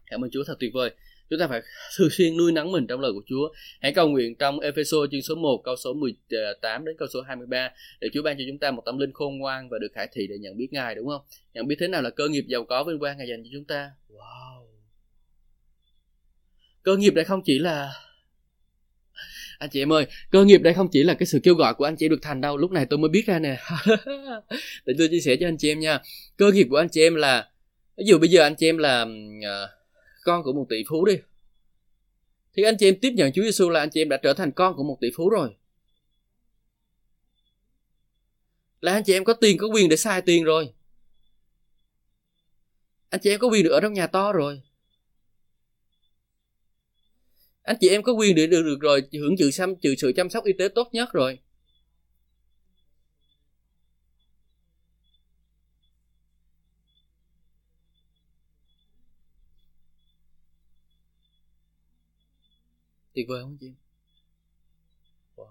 cảm 0.07 0.25
ơn 0.25 0.31
Chúa, 0.31 0.44
thật 0.44 0.57
tuyệt 0.61 0.70
vời 0.75 0.90
chúng 1.31 1.38
ta 1.38 1.47
phải 1.49 1.62
thường 1.97 2.09
xuyên 2.11 2.37
nuôi 2.37 2.53
nắng 2.53 2.73
mình 2.73 2.87
trong 2.87 3.01
lời 3.01 3.12
của 3.12 3.23
Chúa. 3.27 3.49
Hãy 3.81 3.92
cầu 3.92 4.09
nguyện 4.09 4.35
trong 4.35 4.61
Epheso 4.61 4.97
chương 5.12 5.23
số 5.23 5.35
1 5.35 5.61
câu 5.64 5.77
số 5.77 5.94
18 5.94 6.20
ờ, 6.61 6.79
đến 6.87 6.97
câu 6.99 7.09
số 7.14 7.23
23 7.23 7.70
để 8.01 8.09
Chúa 8.14 8.23
ban 8.23 8.38
cho 8.38 8.44
chúng 8.49 8.59
ta 8.59 8.70
một 8.70 8.83
tâm 8.87 8.99
linh 8.99 9.12
khôn 9.12 9.38
ngoan 9.38 9.68
và 9.68 9.79
được 9.79 9.88
khải 9.94 10.09
thị 10.12 10.27
để 10.27 10.38
nhận 10.38 10.57
biết 10.57 10.68
Ngài, 10.70 10.94
đúng 10.94 11.09
không? 11.09 11.23
Nhận 11.55 11.66
biết 11.66 11.77
thế 11.81 11.88
nào 11.88 12.03
là 12.03 12.11
cơ 12.11 12.29
nghiệp 12.29 12.44
giàu 12.49 12.64
có 12.64 12.85
vinh 12.85 12.99
quang 12.99 13.18
Ngài 13.18 13.29
dành 13.29 13.42
cho 13.44 13.51
chúng 13.53 13.64
ta. 13.64 13.90
Wow. 14.11 14.66
Cơ 16.83 16.97
nghiệp 16.97 17.11
đây 17.11 17.25
không 17.25 17.42
chỉ 17.44 17.59
là 17.59 17.92
anh 19.59 19.71
chị 19.71 19.83
em 19.83 19.93
ơi 19.93 20.07
cơ 20.31 20.45
nghiệp 20.45 20.59
đây 20.59 20.75
không 20.75 20.88
chỉ 20.93 21.03
là 21.03 21.14
cái 21.14 21.27
sự 21.27 21.40
kêu 21.43 21.55
gọi 21.55 21.75
của 21.75 21.85
anh 21.85 21.97
chị 21.97 22.09
được 22.09 22.23
thành 22.23 22.40
đâu 22.40 22.57
lúc 22.57 22.71
này 22.73 22.87
tôi 22.87 22.99
mới 22.99 23.09
biết 23.09 23.27
ra 23.27 23.38
nè. 23.38 23.57
Để 24.87 24.95
tôi 24.99 25.09
chia 25.11 25.21
sẻ 25.21 25.37
cho 25.40 25.49
anh 25.49 25.57
chị 25.57 25.71
em 25.71 25.81
nha. 25.81 26.01
Cơ 26.37 26.53
nghiệp 26.53 26.67
của 26.71 26.77
anh 26.77 26.88
chị 26.88 27.03
em 27.03 27.14
là 27.14 27.49
ví 27.97 28.05
dụ 28.07 28.19
bây 28.19 28.29
giờ 28.29 28.43
anh 28.43 28.55
chị 28.55 28.69
em 28.69 28.79
là 28.79 29.03
uh, 29.03 29.71
con 30.25 30.43
của 30.43 30.53
một 30.53 30.67
tỷ 30.69 30.85
phú 30.88 31.05
đi 31.05 31.14
thì 32.57 32.62
anh 32.62 32.77
chị 32.77 32.88
em 32.88 32.99
tiếp 33.01 33.12
nhận 33.14 33.33
Chúa 33.33 33.43
Giêsu 33.43 33.71
là 33.71 33.81
anh 33.81 33.90
chị 33.90 34.01
em 34.01 34.09
đã 34.09 34.17
trở 34.17 34.35
thành 34.35 34.53
con 34.53 34.77
của 34.77 34.83
một 34.83 34.99
tỷ 35.01 35.09
phú 35.17 35.29
rồi. 35.29 35.57
Là 38.81 38.93
anh 38.93 39.05
chị 39.05 39.12
em 39.12 39.25
có 39.25 39.33
tiền 39.33 39.59
có 39.59 39.67
quyền 39.67 39.88
để 39.88 39.97
xài 39.97 40.23
tiền 40.23 40.45
rồi. 40.45 40.73
Anh 43.11 43.21
chị 43.21 43.31
em 43.31 43.40
có 43.40 43.49
quyền 43.49 43.64
được 43.64 43.71
ở 43.71 43.81
trong 43.81 43.93
nhà 43.93 44.07
to 44.07 44.33
rồi 44.33 44.62
anh 47.64 47.77
chị 47.81 47.88
em 47.88 48.03
có 48.03 48.12
quyền 48.12 48.35
để 48.37 48.46
được, 48.46 48.62
được 48.62 48.81
rồi 48.81 49.03
hưởng 49.20 49.37
trừ 49.38 49.50
xăm 49.50 49.74
trừ 49.77 49.94
sự 49.98 50.12
chăm 50.16 50.31
sóc 50.31 50.44
y 50.44 50.53
tế 50.59 50.68
tốt 50.74 50.88
nhất 50.92 51.09
rồi. 51.12 51.38
Tuyệt 63.14 63.27
vời 63.29 63.42
không 63.42 63.57
chị 63.61 63.72
wow. 65.37 65.46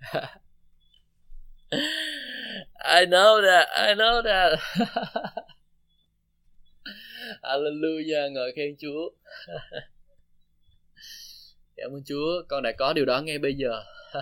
I 2.84 3.04
know 3.04 3.40
that 3.40 3.68
I 3.76 3.94
know 3.94 4.22
that. 4.22 4.58
Hallelujah, 7.42 8.32
ngợi 8.32 8.52
khen 8.56 8.76
Chúa. 8.78 9.10
Cảm 11.76 11.90
ơn 11.92 12.02
Chúa, 12.06 12.42
con 12.48 12.62
đã 12.62 12.72
có 12.72 12.92
điều 12.92 13.04
đó 13.04 13.20
ngay 13.20 13.38
bây 13.38 13.54
giờ. 13.54 13.82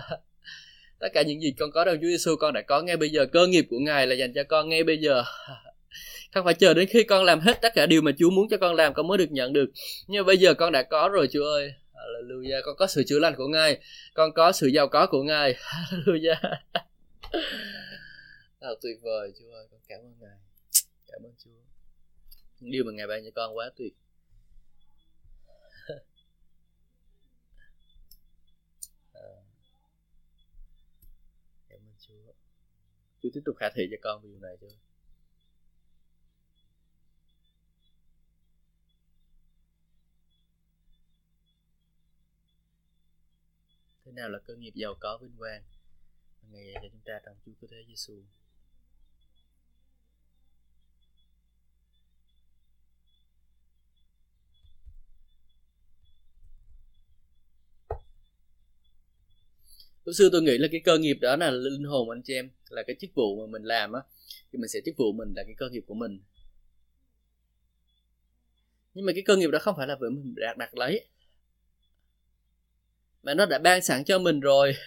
Tất 0.99 1.07
cả 1.13 1.21
những 1.21 1.41
gì 1.41 1.53
con 1.59 1.71
có 1.71 1.85
trong 1.85 1.95
Chúa 1.95 2.07
Giêsu 2.07 2.35
con 2.39 2.53
đã 2.53 2.61
có 2.61 2.81
ngay 2.81 2.97
bây 2.97 3.09
giờ. 3.09 3.25
Cơ 3.25 3.47
nghiệp 3.47 3.65
của 3.69 3.79
Ngài 3.79 4.07
là 4.07 4.15
dành 4.15 4.33
cho 4.33 4.43
con 4.43 4.69
ngay 4.69 4.83
bây 4.83 4.97
giờ. 4.97 5.23
Không 6.33 6.45
phải 6.45 6.53
chờ 6.53 6.73
đến 6.73 6.87
khi 6.87 7.03
con 7.03 7.23
làm 7.23 7.39
hết 7.39 7.61
tất 7.61 7.73
cả 7.75 7.85
điều 7.85 8.01
mà 8.01 8.11
Chúa 8.19 8.29
muốn 8.29 8.49
cho 8.49 8.57
con 8.57 8.75
làm, 8.75 8.93
con 8.93 9.07
mới 9.07 9.17
được 9.17 9.31
nhận 9.31 9.53
được. 9.53 9.69
Nhưng 10.07 10.25
bây 10.25 10.37
giờ 10.37 10.53
con 10.53 10.71
đã 10.71 10.83
có 10.83 11.09
rồi, 11.13 11.27
Chúa 11.31 11.45
ơi. 11.45 11.73
Hallelujah, 11.93 12.61
Con 12.65 12.75
có 12.77 12.87
sự 12.87 13.03
chữa 13.07 13.19
lành 13.19 13.35
của 13.35 13.47
Ngài. 13.47 13.77
Con 14.13 14.33
có 14.33 14.51
sự 14.51 14.67
giàu 14.67 14.87
có 14.87 15.07
của 15.07 15.23
Ngài. 15.23 15.53
Hallelujah. 15.53 16.55
Thật 18.61 18.75
tuyệt 18.81 18.97
vời, 19.01 19.31
Chúa 19.39 19.51
ơi, 19.53 19.65
Con 19.71 19.79
cảm 19.87 19.99
ơn 19.99 20.13
Ngài. 20.19 20.37
Cảm 21.07 21.21
ơn 21.23 21.33
Chúa 21.43 21.66
điều 22.59 22.83
mà 22.83 22.91
ngài 22.91 23.07
ban 23.07 23.23
cho 23.25 23.31
con 23.35 23.57
quá 23.57 23.71
tuyệt 23.75 23.93
à. 29.13 29.21
cảm 31.69 31.79
ơn 31.79 31.95
chúa 31.99 32.33
chúa 33.23 33.29
tiếp 33.33 33.41
tục 33.45 33.55
khả 33.59 33.69
thị 33.75 33.87
cho 33.91 33.97
con 34.01 34.23
điều 34.23 34.39
này 34.39 34.57
chứ 34.61 34.67
thế 44.05 44.11
nào 44.11 44.29
là 44.29 44.39
cơ 44.39 44.55
nghiệp 44.55 44.75
giàu 44.75 44.95
có 44.99 45.17
vinh 45.17 45.37
quang 45.37 45.63
ngày 46.51 46.73
cho 46.73 46.87
chúng 46.91 47.01
ta 47.05 47.19
trong 47.25 47.35
Chúa 47.45 47.51
Cứu 47.61 47.69
Thế 47.71 47.83
Giêsu. 47.87 48.23
Lúc 60.07 60.15
xưa 60.15 60.29
tôi 60.31 60.41
nghĩ 60.41 60.57
là 60.57 60.67
cái 60.71 60.81
cơ 60.85 60.97
nghiệp 60.97 61.17
đó 61.21 61.35
là 61.35 61.51
linh 61.51 61.83
hồn 61.83 62.09
anh 62.09 62.21
chị 62.21 62.33
em 62.33 62.49
là 62.69 62.83
cái 62.87 62.95
chức 62.99 63.09
vụ 63.15 63.39
mà 63.39 63.51
mình 63.51 63.63
làm 63.63 63.91
á 63.91 64.01
thì 64.51 64.59
mình 64.59 64.67
sẽ 64.67 64.79
chức 64.85 64.97
vụ 64.97 65.11
mình 65.11 65.33
là 65.35 65.43
cái 65.43 65.55
cơ 65.57 65.69
nghiệp 65.69 65.83
của 65.87 65.93
mình. 65.93 66.19
Nhưng 68.93 69.05
mà 69.05 69.13
cái 69.13 69.23
cơ 69.25 69.37
nghiệp 69.37 69.51
đó 69.51 69.59
không 69.59 69.75
phải 69.77 69.87
là 69.87 69.95
vừa 69.95 70.09
mình 70.09 70.35
đạt 70.35 70.57
đặt 70.57 70.77
lấy. 70.77 71.07
Mà 73.23 73.33
nó 73.33 73.45
đã 73.45 73.59
ban 73.59 73.81
sẵn 73.81 74.03
cho 74.03 74.19
mình 74.19 74.39
rồi. 74.39 74.73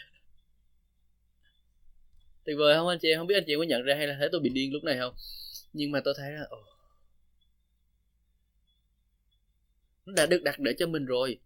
Tuyệt 2.45 2.57
vời 2.59 2.75
không 2.75 2.89
anh 2.89 2.99
chị 2.99 3.09
em? 3.09 3.19
Không 3.19 3.27
biết 3.27 3.35
anh 3.35 3.45
chị 3.47 3.55
có 3.57 3.63
nhận 3.63 3.83
ra 3.83 3.95
hay 3.95 4.07
là 4.07 4.17
thấy 4.19 4.29
tôi 4.33 4.41
bị 4.41 4.51
điên 4.51 4.73
lúc 4.73 4.85
này 4.85 4.99
không? 4.99 5.15
Nhưng 5.73 5.91
mà 5.91 6.01
tôi 6.05 6.15
thấy 6.17 6.33
là 6.33 6.43
oh, 6.43 6.67
nó 10.07 10.13
đã 10.17 10.27
được 10.27 10.43
đặt 10.43 10.59
để 10.59 10.75
cho 10.79 10.87
mình 10.87 11.07
rồi. 11.07 11.39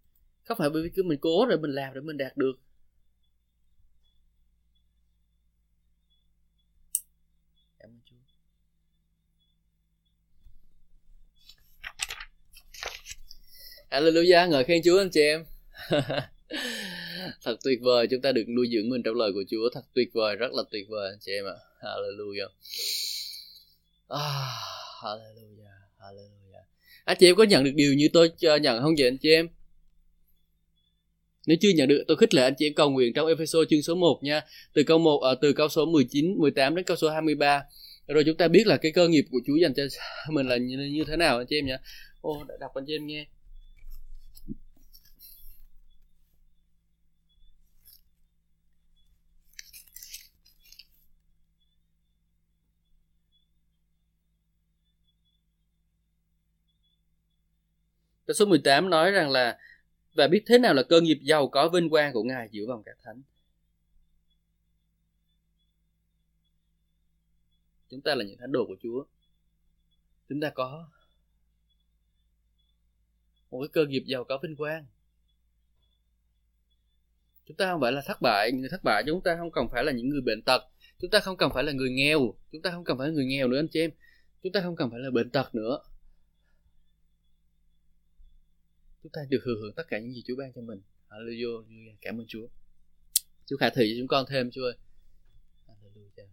Không 0.44 0.58
phải 0.58 0.70
bởi 0.70 0.82
vì 0.82 0.90
cứ 0.94 1.02
mình 1.02 1.18
cố 1.20 1.46
rồi 1.48 1.58
mình 1.58 1.70
làm 1.70 1.94
để 1.94 2.00
mình 2.00 2.16
đạt 2.16 2.36
được. 2.36 2.63
Hallelujah, 13.94 14.48
ngợi 14.48 14.64
khen 14.64 14.82
Chúa 14.84 14.98
anh 14.98 15.10
chị 15.10 15.20
em. 15.20 15.44
thật 17.42 17.56
tuyệt 17.64 17.78
vời 17.82 18.06
chúng 18.10 18.20
ta 18.20 18.32
được 18.32 18.44
nuôi 18.48 18.68
dưỡng 18.72 18.88
mình 18.88 19.02
trong 19.02 19.14
lời 19.16 19.32
của 19.34 19.44
Chúa 19.50 19.68
thật 19.74 19.80
tuyệt 19.94 20.08
vời 20.12 20.36
rất 20.36 20.52
là 20.52 20.62
tuyệt 20.70 20.86
vời 20.88 21.10
anh 21.10 21.18
chị 21.20 21.32
em 21.32 21.44
ạ. 21.44 21.56
Hallelujah. 21.82 22.48
Ah, 24.08 24.20
hallelujah, 25.02 25.78
hallelujah. 26.00 26.64
Anh 27.04 27.16
chị 27.20 27.26
em 27.26 27.36
có 27.36 27.44
nhận 27.44 27.64
được 27.64 27.70
điều 27.74 27.94
như 27.94 28.08
tôi 28.12 28.30
ờ, 28.42 28.56
nhận 28.56 28.82
không 28.82 28.94
vậy 28.98 29.08
anh 29.08 29.18
chị 29.18 29.30
em? 29.30 29.48
Nếu 31.46 31.56
chưa 31.60 31.70
nhận 31.76 31.88
được 31.88 32.04
tôi 32.08 32.16
khích 32.16 32.34
lệ 32.34 32.42
anh 32.42 32.54
chị 32.58 32.66
em 32.66 32.74
cầu 32.74 32.90
nguyện 32.90 33.12
trong 33.12 33.26
Ephesos 33.26 33.68
chương 33.70 33.82
số 33.82 33.94
1 33.94 34.20
nha. 34.22 34.42
Từ 34.72 34.82
câu 34.82 34.98
1 34.98 35.18
ở 35.18 35.28
ờ, 35.28 35.38
từ 35.42 35.52
câu 35.52 35.68
số 35.68 35.86
19, 35.86 36.34
18 36.38 36.74
đến 36.74 36.84
câu 36.84 36.96
số 36.96 37.10
23. 37.10 37.62
Rồi 38.06 38.24
chúng 38.26 38.36
ta 38.36 38.48
biết 38.48 38.66
là 38.66 38.76
cái 38.76 38.92
cơ 38.92 39.08
nghiệp 39.08 39.24
của 39.30 39.40
Chúa 39.46 39.56
dành 39.56 39.74
cho 39.74 39.82
mình 40.30 40.48
là 40.48 40.56
như, 40.56 40.78
như 40.78 41.04
thế 41.04 41.16
nào 41.16 41.38
anh 41.38 41.46
chị 41.46 41.58
em 41.58 41.66
nhỉ? 41.66 41.74
Ô, 42.20 42.44
đọc 42.60 42.70
anh 42.74 42.84
chị 42.86 42.94
em 42.94 43.06
nghe. 43.06 43.26
Câu 58.26 58.34
số 58.34 58.46
18 58.46 58.90
nói 58.90 59.10
rằng 59.10 59.30
là 59.30 59.58
và 60.14 60.28
biết 60.28 60.42
thế 60.46 60.58
nào 60.58 60.74
là 60.74 60.82
cơ 60.82 61.00
nghiệp 61.00 61.18
giàu 61.22 61.48
có 61.48 61.68
vinh 61.68 61.90
quang 61.90 62.12
của 62.12 62.22
Ngài 62.22 62.48
giữa 62.50 62.66
vòng 62.68 62.82
các 62.86 62.96
thánh. 63.02 63.22
Chúng 67.90 68.00
ta 68.00 68.14
là 68.14 68.24
những 68.24 68.38
thánh 68.38 68.52
đồ 68.52 68.64
của 68.66 68.76
Chúa. 68.82 69.04
Chúng 70.28 70.40
ta 70.40 70.50
có 70.50 70.88
một 73.50 73.60
cái 73.60 73.68
cơ 73.72 73.86
nghiệp 73.86 74.02
giàu 74.06 74.24
có 74.24 74.38
vinh 74.42 74.56
quang. 74.56 74.86
Chúng 77.46 77.56
ta 77.56 77.70
không 77.70 77.80
phải 77.80 77.92
là 77.92 78.02
thất 78.06 78.22
bại, 78.22 78.52
người 78.52 78.68
thất 78.68 78.84
bại 78.84 79.02
chúng 79.06 79.22
ta 79.22 79.36
không 79.36 79.50
cần 79.52 79.68
phải 79.72 79.84
là 79.84 79.92
những 79.92 80.08
người 80.08 80.20
bệnh 80.20 80.42
tật, 80.42 80.62
chúng 81.00 81.10
ta 81.10 81.20
không 81.20 81.36
cần 81.36 81.50
phải 81.54 81.64
là 81.64 81.72
người 81.72 81.90
nghèo, 81.90 82.34
chúng 82.52 82.62
ta 82.62 82.70
không 82.70 82.84
cần 82.84 82.98
phải 82.98 83.08
là 83.08 83.14
người 83.14 83.26
nghèo 83.26 83.48
nữa 83.48 83.58
anh 83.58 83.68
chị 83.68 83.80
em. 83.80 83.90
Chúng 84.42 84.52
ta 84.52 84.60
không 84.60 84.76
cần 84.76 84.90
phải 84.90 85.00
là 85.00 85.10
bệnh 85.10 85.30
tật 85.30 85.54
nữa 85.54 85.78
chúng 89.04 89.12
ta 89.12 89.20
được 89.28 89.42
hưởng 89.44 89.60
hưởng 89.60 89.72
tất 89.76 89.82
cả 89.88 89.98
những 89.98 90.12
gì 90.12 90.22
Chúa 90.26 90.36
ban 90.38 90.52
cho 90.52 90.62
mình. 90.62 90.80
Hallelujah 91.08 91.94
cảm 92.00 92.20
ơn 92.20 92.26
Chúa. 92.28 92.46
Chúa 93.46 93.56
khả 93.56 93.70
thị 93.70 93.94
cho 93.94 94.00
chúng 94.00 94.08
con 94.08 94.26
thêm 94.30 94.50
Chúa 94.50 94.62
ơi. 94.62 94.74
Hallelujah. 95.66 96.26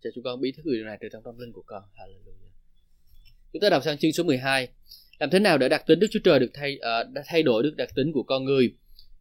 Cho 0.00 0.10
chúng 0.14 0.24
con 0.24 0.40
biết 0.40 0.52
thức 0.56 0.62
điều 0.64 0.84
này 0.84 0.98
từ 1.00 1.08
trong 1.12 1.22
tâm 1.24 1.38
linh 1.38 1.52
của 1.52 1.62
con. 1.66 1.82
Hallelujah. 1.94 2.50
Chúng 3.52 3.60
ta 3.60 3.70
đọc 3.70 3.82
sang 3.84 3.98
chương 3.98 4.12
số 4.12 4.24
12 4.24 4.68
làm 5.18 5.30
thế 5.30 5.38
nào 5.38 5.58
để 5.58 5.68
đặc 5.68 5.84
tính 5.86 6.00
Đức 6.00 6.06
Chúa 6.10 6.20
Trời 6.24 6.38
được 6.38 6.50
thay 6.54 6.78
uh, 6.78 7.24
thay 7.26 7.42
đổi 7.42 7.62
được 7.62 7.74
đặc 7.76 7.88
tính 7.96 8.12
của 8.12 8.22
con 8.22 8.44
người? 8.44 8.74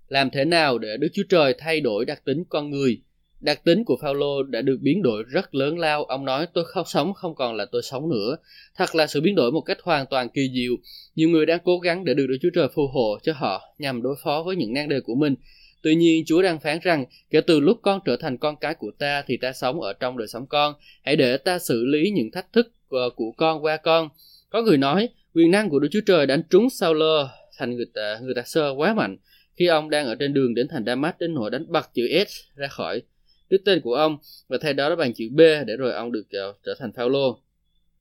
Làm 0.07 0.29
thế 0.29 0.45
nào 0.45 0.77
để 0.77 0.97
Đức 0.97 1.07
Chúa 1.13 1.23
Trời 1.29 1.55
thay 1.57 1.81
đổi 1.81 2.05
đặc 2.05 2.25
tính 2.25 2.43
con 2.49 2.69
người? 2.69 3.01
Đặc 3.39 3.63
tính 3.63 3.83
của 3.83 3.97
Paulo 4.01 4.43
đã 4.49 4.61
được 4.61 4.77
biến 4.81 5.01
đổi 5.03 5.23
rất 5.23 5.55
lớn 5.55 5.79
lao. 5.79 6.03
Ông 6.03 6.25
nói 6.25 6.47
tôi 6.53 6.63
không 6.65 6.85
sống 6.87 7.13
không 7.13 7.35
còn 7.35 7.55
là 7.55 7.65
tôi 7.71 7.81
sống 7.81 8.09
nữa. 8.09 8.37
Thật 8.75 8.95
là 8.95 9.07
sự 9.07 9.21
biến 9.21 9.35
đổi 9.35 9.51
một 9.51 9.61
cách 9.61 9.77
hoàn 9.83 10.05
toàn 10.05 10.29
kỳ 10.29 10.49
diệu. 10.53 10.73
Nhiều 11.15 11.29
người 11.29 11.45
đang 11.45 11.59
cố 11.63 11.79
gắng 11.79 12.05
để 12.05 12.13
được 12.13 12.27
Đức 12.27 12.37
Chúa 12.41 12.49
Trời 12.53 12.67
phù 12.75 12.87
hộ 12.87 13.17
cho 13.23 13.33
họ 13.35 13.75
nhằm 13.77 14.01
đối 14.01 14.15
phó 14.23 14.43
với 14.45 14.55
những 14.55 14.73
nan 14.73 14.89
đề 14.89 14.99
của 15.01 15.15
mình. 15.15 15.35
Tuy 15.81 15.95
nhiên 15.95 16.23
Chúa 16.25 16.41
đang 16.41 16.59
phán 16.59 16.79
rằng 16.81 17.05
kể 17.29 17.41
từ 17.41 17.59
lúc 17.59 17.79
con 17.81 17.99
trở 18.05 18.17
thành 18.17 18.37
con 18.37 18.55
cái 18.55 18.75
của 18.75 18.91
ta 18.99 19.23
thì 19.27 19.37
ta 19.37 19.53
sống 19.53 19.81
ở 19.81 19.93
trong 19.93 20.17
đời 20.17 20.27
sống 20.27 20.47
con. 20.47 20.73
Hãy 21.03 21.15
để 21.15 21.37
ta 21.37 21.59
xử 21.59 21.85
lý 21.85 22.11
những 22.11 22.31
thách 22.31 22.53
thức 22.53 22.71
ờ, 22.89 23.09
của 23.15 23.31
con 23.37 23.63
qua 23.63 23.77
con. 23.77 24.09
Có 24.49 24.61
người 24.61 24.77
nói 24.77 25.09
quyền 25.33 25.51
năng 25.51 25.69
của 25.69 25.79
Đức 25.79 25.87
Chúa 25.91 26.01
Trời 26.05 26.25
đánh 26.25 26.41
trúng 26.49 26.69
Saulo 26.69 27.29
thành 27.57 27.75
người 27.75 27.87
ta, 27.93 28.19
người 28.21 28.33
ta 28.35 28.41
sơ 28.45 28.69
quá 28.69 28.93
mạnh 28.93 29.17
khi 29.55 29.67
ông 29.67 29.89
đang 29.89 30.05
ở 30.05 30.15
trên 30.15 30.33
đường 30.33 30.55
đến 30.55 30.67
thành 30.67 30.85
Damas 30.85 31.13
đến 31.19 31.33
nỗi 31.33 31.51
đánh 31.51 31.71
bật 31.71 31.93
chữ 31.93 32.07
S 32.27 32.31
ra 32.55 32.67
khỏi 32.67 33.01
đứt 33.49 33.61
tên 33.65 33.81
của 33.81 33.93
ông 33.93 34.17
và 34.47 34.57
thay 34.61 34.73
đó 34.73 34.89
là 34.89 34.95
bằng 34.95 35.13
chữ 35.13 35.25
B 35.31 35.39
để 35.39 35.75
rồi 35.77 35.93
ông 35.93 36.11
được 36.11 36.25
uh, 36.49 36.55
trở 36.63 36.75
thành 36.79 36.91
Phaolô. 36.91 37.39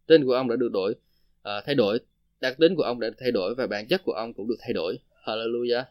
Tên 0.07 0.25
của 0.25 0.33
ông 0.33 0.49
đã 0.49 0.57
được 0.57 0.69
đổi 0.73 0.93
uh, 0.93 1.65
thay 1.67 1.75
đổi 1.75 1.99
đặc 2.41 2.57
tính 2.59 2.77
của 2.77 2.83
ông 2.83 3.01
đã 3.01 3.11
thay 3.19 3.31
đổi 3.33 3.55
và 3.55 3.67
bản 3.67 3.89
chất 3.89 4.03
của 4.05 4.13
ông 4.13 4.35
cũng 4.35 4.49
được 4.49 4.57
thay 4.61 4.73
đổi. 4.73 4.99
Hallelujah. 5.25 5.85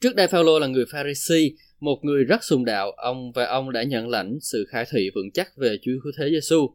Trước 0.00 0.14
đây 0.16 0.26
Phaolô 0.26 0.58
là 0.58 0.66
người 0.66 0.84
Pharisee 0.92 1.48
một 1.80 1.98
người 2.02 2.24
rất 2.24 2.44
sùng 2.44 2.64
đạo. 2.64 2.90
Ông 2.90 3.32
và 3.32 3.46
ông 3.46 3.72
đã 3.72 3.82
nhận 3.82 4.08
lãnh 4.08 4.38
sự 4.40 4.66
khai 4.68 4.84
thị 4.90 5.10
vững 5.14 5.30
chắc 5.34 5.56
về 5.56 5.78
Chúa 5.82 5.92
Cứu 6.02 6.12
Thế 6.18 6.30
Giêsu 6.30 6.74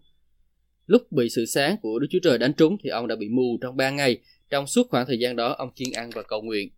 lúc 0.87 1.11
bị 1.11 1.29
sự 1.29 1.45
sáng 1.45 1.75
của 1.81 1.99
Đức 1.99 2.07
Chúa 2.09 2.19
Trời 2.23 2.37
đánh 2.37 2.53
trúng 2.53 2.77
thì 2.83 2.89
ông 2.89 3.07
đã 3.07 3.15
bị 3.15 3.29
mù 3.29 3.57
trong 3.61 3.77
ba 3.77 3.89
ngày. 3.89 4.17
Trong 4.49 4.67
suốt 4.67 4.87
khoảng 4.89 5.05
thời 5.05 5.19
gian 5.19 5.35
đó 5.35 5.55
ông 5.57 5.71
kiên 5.75 5.93
ăn 5.93 6.09
và 6.09 6.23
cầu 6.23 6.41
nguyện. 6.41 6.69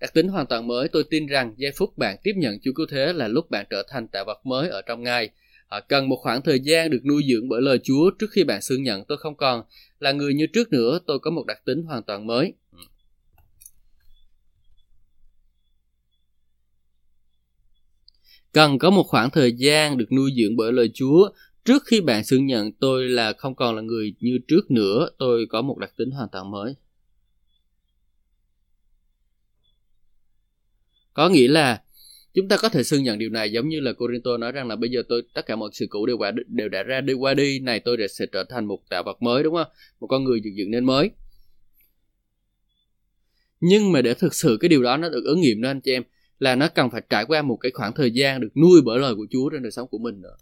Đặc 0.00 0.14
tính 0.14 0.28
hoàn 0.28 0.46
toàn 0.46 0.66
mới, 0.66 0.88
tôi 0.88 1.04
tin 1.10 1.26
rằng 1.26 1.54
giây 1.56 1.72
phút 1.76 1.98
bạn 1.98 2.16
tiếp 2.22 2.32
nhận 2.36 2.58
Chúa 2.60 2.72
Cứu 2.74 2.86
Thế 2.90 3.12
là 3.12 3.28
lúc 3.28 3.50
bạn 3.50 3.66
trở 3.70 3.82
thành 3.88 4.08
tạo 4.08 4.24
vật 4.24 4.46
mới 4.46 4.68
ở 4.68 4.82
trong 4.82 5.02
Ngài. 5.02 5.30
À, 5.68 5.80
cần 5.80 6.08
một 6.08 6.16
khoảng 6.16 6.42
thời 6.42 6.60
gian 6.60 6.90
được 6.90 7.00
nuôi 7.04 7.22
dưỡng 7.28 7.48
bởi 7.48 7.62
lời 7.62 7.78
Chúa 7.82 8.10
trước 8.18 8.30
khi 8.30 8.44
bạn 8.44 8.62
xưng 8.62 8.82
nhận 8.82 9.04
tôi 9.04 9.18
không 9.18 9.36
còn 9.36 9.62
là 10.00 10.12
người 10.12 10.34
như 10.34 10.46
trước 10.52 10.72
nữa, 10.72 10.98
tôi 11.06 11.18
có 11.18 11.30
một 11.30 11.46
đặc 11.46 11.64
tính 11.64 11.82
hoàn 11.82 12.02
toàn 12.02 12.26
mới. 12.26 12.52
Cần 18.52 18.78
có 18.78 18.90
một 18.90 19.02
khoảng 19.02 19.30
thời 19.30 19.52
gian 19.52 19.98
được 19.98 20.12
nuôi 20.12 20.30
dưỡng 20.36 20.56
bởi 20.56 20.72
lời 20.72 20.90
Chúa 20.94 21.30
trước 21.64 21.82
khi 21.86 22.00
bạn 22.00 22.24
xưng 22.24 22.46
nhận 22.46 22.72
tôi 22.72 23.08
là 23.08 23.32
không 23.32 23.54
còn 23.54 23.76
là 23.76 23.82
người 23.82 24.14
như 24.20 24.38
trước 24.48 24.70
nữa, 24.70 25.08
tôi 25.18 25.46
có 25.50 25.62
một 25.62 25.78
đặc 25.78 25.92
tính 25.96 26.10
hoàn 26.10 26.28
toàn 26.32 26.50
mới. 26.50 26.74
Có 31.18 31.28
nghĩa 31.28 31.48
là 31.48 31.82
chúng 32.34 32.48
ta 32.48 32.56
có 32.56 32.68
thể 32.68 32.82
xưng 32.82 33.02
nhận 33.02 33.18
điều 33.18 33.30
này 33.30 33.52
giống 33.52 33.68
như 33.68 33.80
là 33.80 33.92
Corinto 33.92 34.36
nói 34.36 34.52
rằng 34.52 34.68
là 34.68 34.76
bây 34.76 34.90
giờ 34.90 35.02
tôi, 35.08 35.22
tất 35.34 35.46
cả 35.46 35.56
mọi 35.56 35.70
sự 35.72 35.86
cũ 35.90 36.06
đều 36.06 36.18
qua, 36.18 36.32
đều 36.46 36.68
đã 36.68 36.82
ra 36.82 37.00
đi, 37.00 37.12
qua 37.12 37.34
đi, 37.34 37.60
này 37.60 37.80
tôi 37.80 37.96
sẽ 38.18 38.26
trở 38.32 38.44
thành 38.44 38.64
một 38.64 38.78
tạo 38.90 39.02
vật 39.02 39.22
mới, 39.22 39.42
đúng 39.42 39.54
không? 39.54 39.66
Một 40.00 40.06
con 40.06 40.24
người 40.24 40.40
dựng 40.44 40.56
dựng 40.56 40.70
nên 40.70 40.84
mới. 40.84 41.10
Nhưng 43.60 43.92
mà 43.92 44.02
để 44.02 44.14
thực 44.14 44.34
sự 44.34 44.56
cái 44.60 44.68
điều 44.68 44.82
đó 44.82 44.96
nó 44.96 45.08
được 45.08 45.24
ứng 45.24 45.40
nghiệm 45.40 45.62
đó, 45.62 45.70
anh 45.70 45.80
chị 45.80 45.92
em, 45.92 46.02
là 46.38 46.56
nó 46.56 46.68
cần 46.68 46.90
phải 46.90 47.02
trải 47.10 47.24
qua 47.24 47.42
một 47.42 47.56
cái 47.56 47.72
khoảng 47.72 47.94
thời 47.94 48.10
gian 48.10 48.40
được 48.40 48.56
nuôi 48.56 48.80
bởi 48.84 48.98
lời 48.98 49.14
của 49.14 49.26
Chúa 49.30 49.50
trên 49.50 49.62
đời 49.62 49.72
sống 49.72 49.88
của 49.88 49.98
mình 49.98 50.20
nữa. 50.20 50.36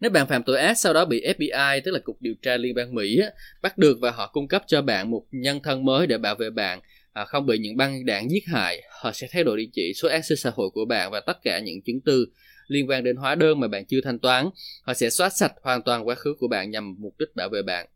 Nếu 0.00 0.10
bạn 0.10 0.26
phạm 0.26 0.42
tội 0.42 0.58
ác 0.58 0.74
sau 0.78 0.92
đó 0.94 1.04
bị 1.04 1.26
FBI, 1.38 1.80
tức 1.84 1.90
là 1.90 1.98
Cục 1.98 2.22
Điều 2.22 2.34
tra 2.42 2.56
Liên 2.56 2.74
bang 2.74 2.94
Mỹ, 2.94 3.20
bắt 3.62 3.78
được 3.78 3.98
và 4.00 4.10
họ 4.10 4.30
cung 4.32 4.48
cấp 4.48 4.62
cho 4.66 4.82
bạn 4.82 5.10
một 5.10 5.26
nhân 5.30 5.60
thân 5.62 5.84
mới 5.84 6.06
để 6.06 6.18
bảo 6.18 6.34
vệ 6.34 6.50
bạn, 6.50 6.80
à, 7.12 7.24
không 7.24 7.46
bị 7.46 7.58
những 7.58 7.76
băng 7.76 8.06
đảng 8.06 8.30
giết 8.30 8.44
hại, 8.46 8.82
họ 9.02 9.12
sẽ 9.12 9.28
thay 9.30 9.44
đổi 9.44 9.56
địa 9.56 9.68
chỉ, 9.72 9.92
số 9.94 10.08
an 10.08 10.22
sinh 10.22 10.38
xã 10.38 10.50
hội 10.54 10.70
của 10.70 10.84
bạn 10.84 11.10
và 11.10 11.20
tất 11.20 11.42
cả 11.42 11.58
những 11.58 11.82
chứng 11.82 12.00
từ 12.00 12.26
liên 12.66 12.90
quan 12.90 13.04
đến 13.04 13.16
hóa 13.16 13.34
đơn 13.34 13.60
mà 13.60 13.68
bạn 13.68 13.84
chưa 13.84 14.00
thanh 14.04 14.18
toán. 14.18 14.50
Họ 14.82 14.94
sẽ 14.94 15.10
xóa 15.10 15.28
sạch 15.28 15.52
hoàn 15.62 15.82
toàn 15.82 16.08
quá 16.08 16.14
khứ 16.14 16.34
của 16.38 16.48
bạn 16.48 16.70
nhằm 16.70 16.94
mục 16.98 17.14
đích 17.18 17.36
bảo 17.36 17.48
vệ 17.48 17.62
bạn. 17.62 17.86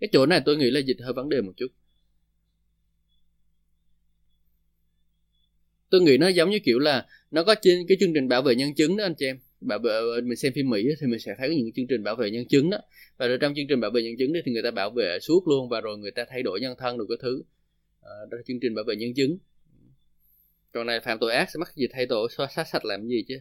Cái 0.00 0.08
chỗ 0.12 0.26
này 0.26 0.42
tôi 0.44 0.56
nghĩ 0.56 0.70
là 0.70 0.80
dịch 0.80 0.96
hơi 1.00 1.12
vấn 1.12 1.28
đề 1.28 1.40
một 1.40 1.52
chút. 1.56 1.66
Tôi 5.90 6.00
nghĩ 6.00 6.18
nó 6.18 6.28
giống 6.28 6.50
như 6.50 6.58
kiểu 6.58 6.78
là 6.78 7.06
nó 7.30 7.44
có 7.44 7.54
trên 7.62 7.86
cái 7.88 7.96
chương 8.00 8.14
trình 8.14 8.28
bảo 8.28 8.42
vệ 8.42 8.54
nhân 8.54 8.74
chứng 8.74 8.96
đó 8.96 9.04
anh 9.04 9.14
chị 9.14 9.26
em. 9.26 9.38
Bảo 9.60 9.78
vệ 9.78 10.00
mình 10.24 10.36
xem 10.36 10.52
phim 10.52 10.70
mỹ 10.70 10.88
thì 11.00 11.06
mình 11.06 11.20
sẽ 11.20 11.34
thấy 11.38 11.56
những 11.56 11.72
chương 11.72 11.86
trình 11.86 12.02
bảo 12.02 12.16
vệ 12.16 12.30
nhân 12.30 12.48
chứng 12.48 12.70
đó. 12.70 12.78
Và 13.16 13.26
rồi 13.26 13.38
trong 13.40 13.54
chương 13.54 13.66
trình 13.68 13.80
bảo 13.80 13.90
vệ 13.90 14.02
nhân 14.02 14.14
chứng 14.18 14.32
đó 14.32 14.40
thì 14.44 14.52
người 14.52 14.62
ta 14.62 14.70
bảo 14.70 14.90
vệ 14.90 15.18
suốt 15.20 15.48
luôn 15.48 15.68
và 15.68 15.80
rồi 15.80 15.98
người 15.98 16.10
ta 16.10 16.24
thay 16.28 16.42
đổi 16.42 16.60
nhân 16.60 16.74
thân 16.78 16.98
được 16.98 17.06
cái 17.08 17.18
thứ. 17.22 17.42
À, 18.02 18.10
đó 18.30 18.36
là 18.36 18.42
chương 18.46 18.60
trình 18.60 18.74
bảo 18.74 18.84
vệ 18.88 18.96
nhân 18.96 19.14
chứng. 19.14 19.38
Còn 20.72 20.86
này 20.86 21.00
phạm 21.00 21.18
tội 21.18 21.32
ác 21.32 21.50
sẽ 21.50 21.58
mắc 21.58 21.74
gì 21.74 21.86
thay 21.92 22.06
đổi 22.06 22.28
xóa 22.36 22.46
sát 22.56 22.68
sạch 22.68 22.84
làm 22.84 23.08
gì 23.08 23.24
chứ? 23.28 23.38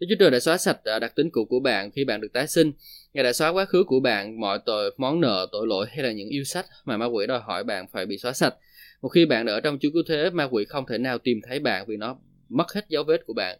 Đức 0.00 0.06
Chúa 0.10 0.16
Trời 0.18 0.30
đã 0.30 0.40
xóa 0.40 0.58
sạch 0.58 0.84
à, 0.84 0.98
đặc 0.98 1.16
tính 1.16 1.30
cũ 1.30 1.44
của 1.44 1.60
bạn 1.60 1.90
khi 1.90 2.04
bạn 2.04 2.20
được 2.20 2.32
tái 2.32 2.46
sinh. 2.46 2.72
Ngài 3.14 3.24
đã 3.24 3.32
xóa 3.32 3.48
quá 3.48 3.64
khứ 3.64 3.84
của 3.84 4.00
bạn, 4.00 4.40
mọi 4.40 4.58
tội, 4.66 4.94
món 4.96 5.20
nợ, 5.20 5.46
tội 5.52 5.66
lỗi 5.66 5.86
hay 5.90 6.04
là 6.04 6.12
những 6.12 6.28
yêu 6.28 6.44
sách 6.44 6.66
mà 6.84 6.96
ma 6.96 7.06
quỷ 7.06 7.26
đòi 7.26 7.40
hỏi 7.40 7.64
bạn 7.64 7.86
phải 7.92 8.06
bị 8.06 8.18
xóa 8.18 8.32
sạch. 8.32 8.54
Một 9.02 9.08
khi 9.08 9.26
bạn 9.26 9.46
ở 9.46 9.60
trong 9.60 9.78
Chúa 9.80 9.90
Cứu 9.92 10.02
Thế, 10.08 10.30
ma 10.30 10.48
quỷ 10.50 10.64
không 10.64 10.84
thể 10.86 10.98
nào 10.98 11.18
tìm 11.18 11.40
thấy 11.48 11.58
bạn 11.58 11.84
vì 11.88 11.96
nó 11.96 12.16
mất 12.48 12.72
hết 12.74 12.88
dấu 12.88 13.04
vết 13.04 13.26
của 13.26 13.32
bạn. 13.32 13.58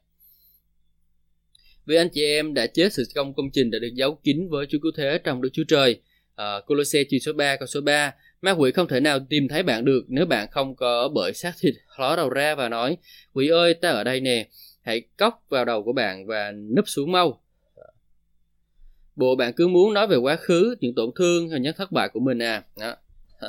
Vì 1.87 1.97
anh 1.97 2.09
chị 2.13 2.25
em 2.25 2.55
đã 2.55 2.67
chết 2.67 2.93
sự 2.93 3.05
công 3.15 3.35
công 3.35 3.51
trình 3.53 3.71
đã 3.71 3.79
được 3.79 3.95
giấu 3.95 4.15
kín 4.25 4.49
với 4.51 4.67
Chúa 4.67 4.79
Cứu 4.83 4.93
Thế 4.97 5.19
trong 5.25 5.43
Đức 5.43 5.51
Chúa 5.53 5.65
Trời. 5.69 6.01
À, 6.35 6.61
Colossae 6.67 7.03
chương 7.11 7.21
số 7.21 7.33
3 7.33 7.57
câu 7.57 7.67
số 7.67 7.81
3 7.81 8.13
Ma 8.43 8.51
quỷ 8.51 8.71
không 8.73 8.89
thể 8.89 9.01
nào 9.01 9.19
tìm 9.29 9.49
thấy 9.49 9.63
bạn 9.63 9.85
được 9.85 10.05
nếu 10.09 10.27
bạn 10.27 10.49
không 10.51 10.77
có 10.77 11.09
bởi 11.15 11.33
xác 11.33 11.53
thịt 11.61 11.75
ló 11.99 12.17
đầu 12.17 12.31
ra 12.31 12.55
và 12.55 12.69
nói 12.69 12.97
Quỷ 13.33 13.49
ơi 13.49 13.75
ta 13.75 13.91
ở 13.91 14.05
đây 14.05 14.21
nè 14.21 14.49
hãy 14.81 15.01
cốc 15.17 15.45
vào 15.49 15.65
đầu 15.65 15.83
của 15.83 15.93
bạn 15.93 16.27
và 16.27 16.53
núp 16.53 16.89
xuống 16.89 17.13
mau. 17.13 17.41
Bộ 19.17 19.37
bạn 19.37 19.53
cứ 19.53 19.69
muốn 19.69 19.95
nói 19.95 20.07
về 20.07 20.17
quá 20.17 20.37
khứ 20.37 20.77
những 20.81 20.95
tổn 20.95 21.11
thương 21.17 21.51
hay 21.51 21.61
những 21.61 21.75
thất 21.77 21.93
bại 21.93 22.09
của 22.09 22.21
mình 22.21 22.39
à. 22.39 22.65
Đó. 22.81 22.97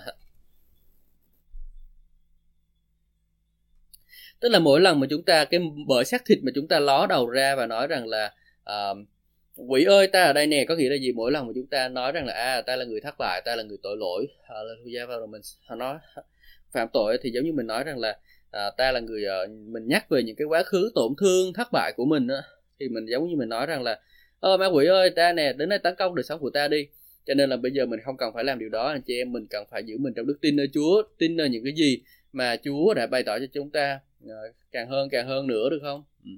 tức 4.40 4.50
là 4.50 4.60
mỗi 4.60 4.82
lần 4.82 5.00
mà 5.00 5.08
chúng 5.10 5.24
ta 5.24 5.46
cái 5.46 5.60
bờ 5.88 6.04
xác 6.04 6.26
thịt 6.26 6.40
mà 6.44 6.52
chúng 6.56 6.68
ta 6.68 6.80
ló 6.80 7.06
đầu 7.06 7.30
ra 7.30 7.56
và 7.56 7.66
nói 7.66 7.88
rằng 7.88 8.08
là 8.08 8.34
uh, 8.72 8.98
quỷ 9.56 9.84
ơi 9.84 10.08
ta 10.08 10.24
ở 10.24 10.34
đây 10.34 10.48
nè 10.48 10.66
có 10.68 10.76
nghĩa 10.76 10.90
là 10.90 10.96
gì? 10.96 11.12
Mỗi 11.12 11.32
lần 11.32 11.48
mà 11.48 11.54
chúng 11.56 11.68
ta 11.68 11.88
nói 11.88 12.12
rằng 12.12 12.26
là 12.26 12.34
à 12.34 12.62
ta 12.62 12.76
là 12.76 12.86
người 12.86 13.02
thất 13.02 13.16
bại 13.18 13.42
ta 13.46 13.56
là 13.56 13.64
người 13.64 13.78
tội 13.84 13.98
lỗi 13.98 14.28
thua 14.84 14.90
gia 14.90 15.06
vào 15.06 15.20
rồi 15.20 15.28
mình 15.28 15.42
nói 15.78 15.98
phạm 16.72 16.88
tội 16.94 17.18
thì 17.22 17.32
giống 17.32 17.46
như 17.46 17.54
mình 17.54 17.68
nói 17.68 17.84
rằng 17.84 18.00
là 18.00 18.18
à, 18.52 18.72
ta 18.78 18.92
là 18.92 19.00
người 19.00 19.26
à, 19.26 19.38
mình 19.68 19.88
nhắc 19.88 20.10
về 20.10 20.24
những 20.24 20.36
cái 20.36 20.46
quá 20.46 20.64
khứ 20.64 20.92
tổn 20.96 21.14
thương 21.20 21.54
thất 21.54 21.68
bại 21.72 21.94
của 21.98 22.06
mình 22.06 22.28
á 22.28 22.42
thì 22.80 22.90
mình 22.90 23.06
giống 23.06 23.30
như 23.30 23.36
mình 23.36 23.50
nói 23.50 23.66
rằng 23.66 23.84
là 23.84 24.00
ơ 24.40 24.58
ma 24.58 24.66
quỷ 24.66 24.86
ơi 24.86 25.10
ta 25.10 25.34
nè 25.34 25.54
đến 25.54 25.70
đây 25.70 25.80
tấn 25.80 25.96
công 25.96 26.16
đời 26.16 26.24
sống 26.24 26.40
của 26.40 26.50
ta 26.50 26.68
đi. 26.68 26.88
Cho 27.26 27.34
nên 27.34 27.50
là 27.50 27.58
bây 27.58 27.72
giờ 27.72 27.86
mình 27.86 28.00
không 28.06 28.18
cần 28.18 28.34
phải 28.34 28.44
làm 28.44 28.60
điều 28.60 28.70
đó 28.70 28.88
anh 28.88 29.02
chị 29.02 29.18
em 29.18 29.32
mình 29.32 29.48
cần 29.50 29.66
phải 29.72 29.84
giữ 29.84 29.98
mình 29.98 30.14
trong 30.14 30.28
đức 30.28 30.38
tin 30.42 30.56
nơi 30.56 30.68
Chúa 30.74 31.04
tin 31.18 31.36
nơi 31.36 31.50
những 31.50 31.64
cái 31.64 31.74
gì 31.76 32.02
mà 32.34 32.56
Chúa 32.64 32.94
đã 32.94 33.08
bày 33.08 33.24
tỏ 33.24 33.40
cho 33.40 33.46
chúng 33.54 33.70
ta 33.70 34.00
à, 34.28 34.36
càng 34.72 34.90
hơn 34.90 35.10
càng 35.10 35.28
hơn 35.28 35.48
nữa 35.48 35.70
được 35.72 35.80
không? 35.82 36.04
Ừ. 36.24 36.30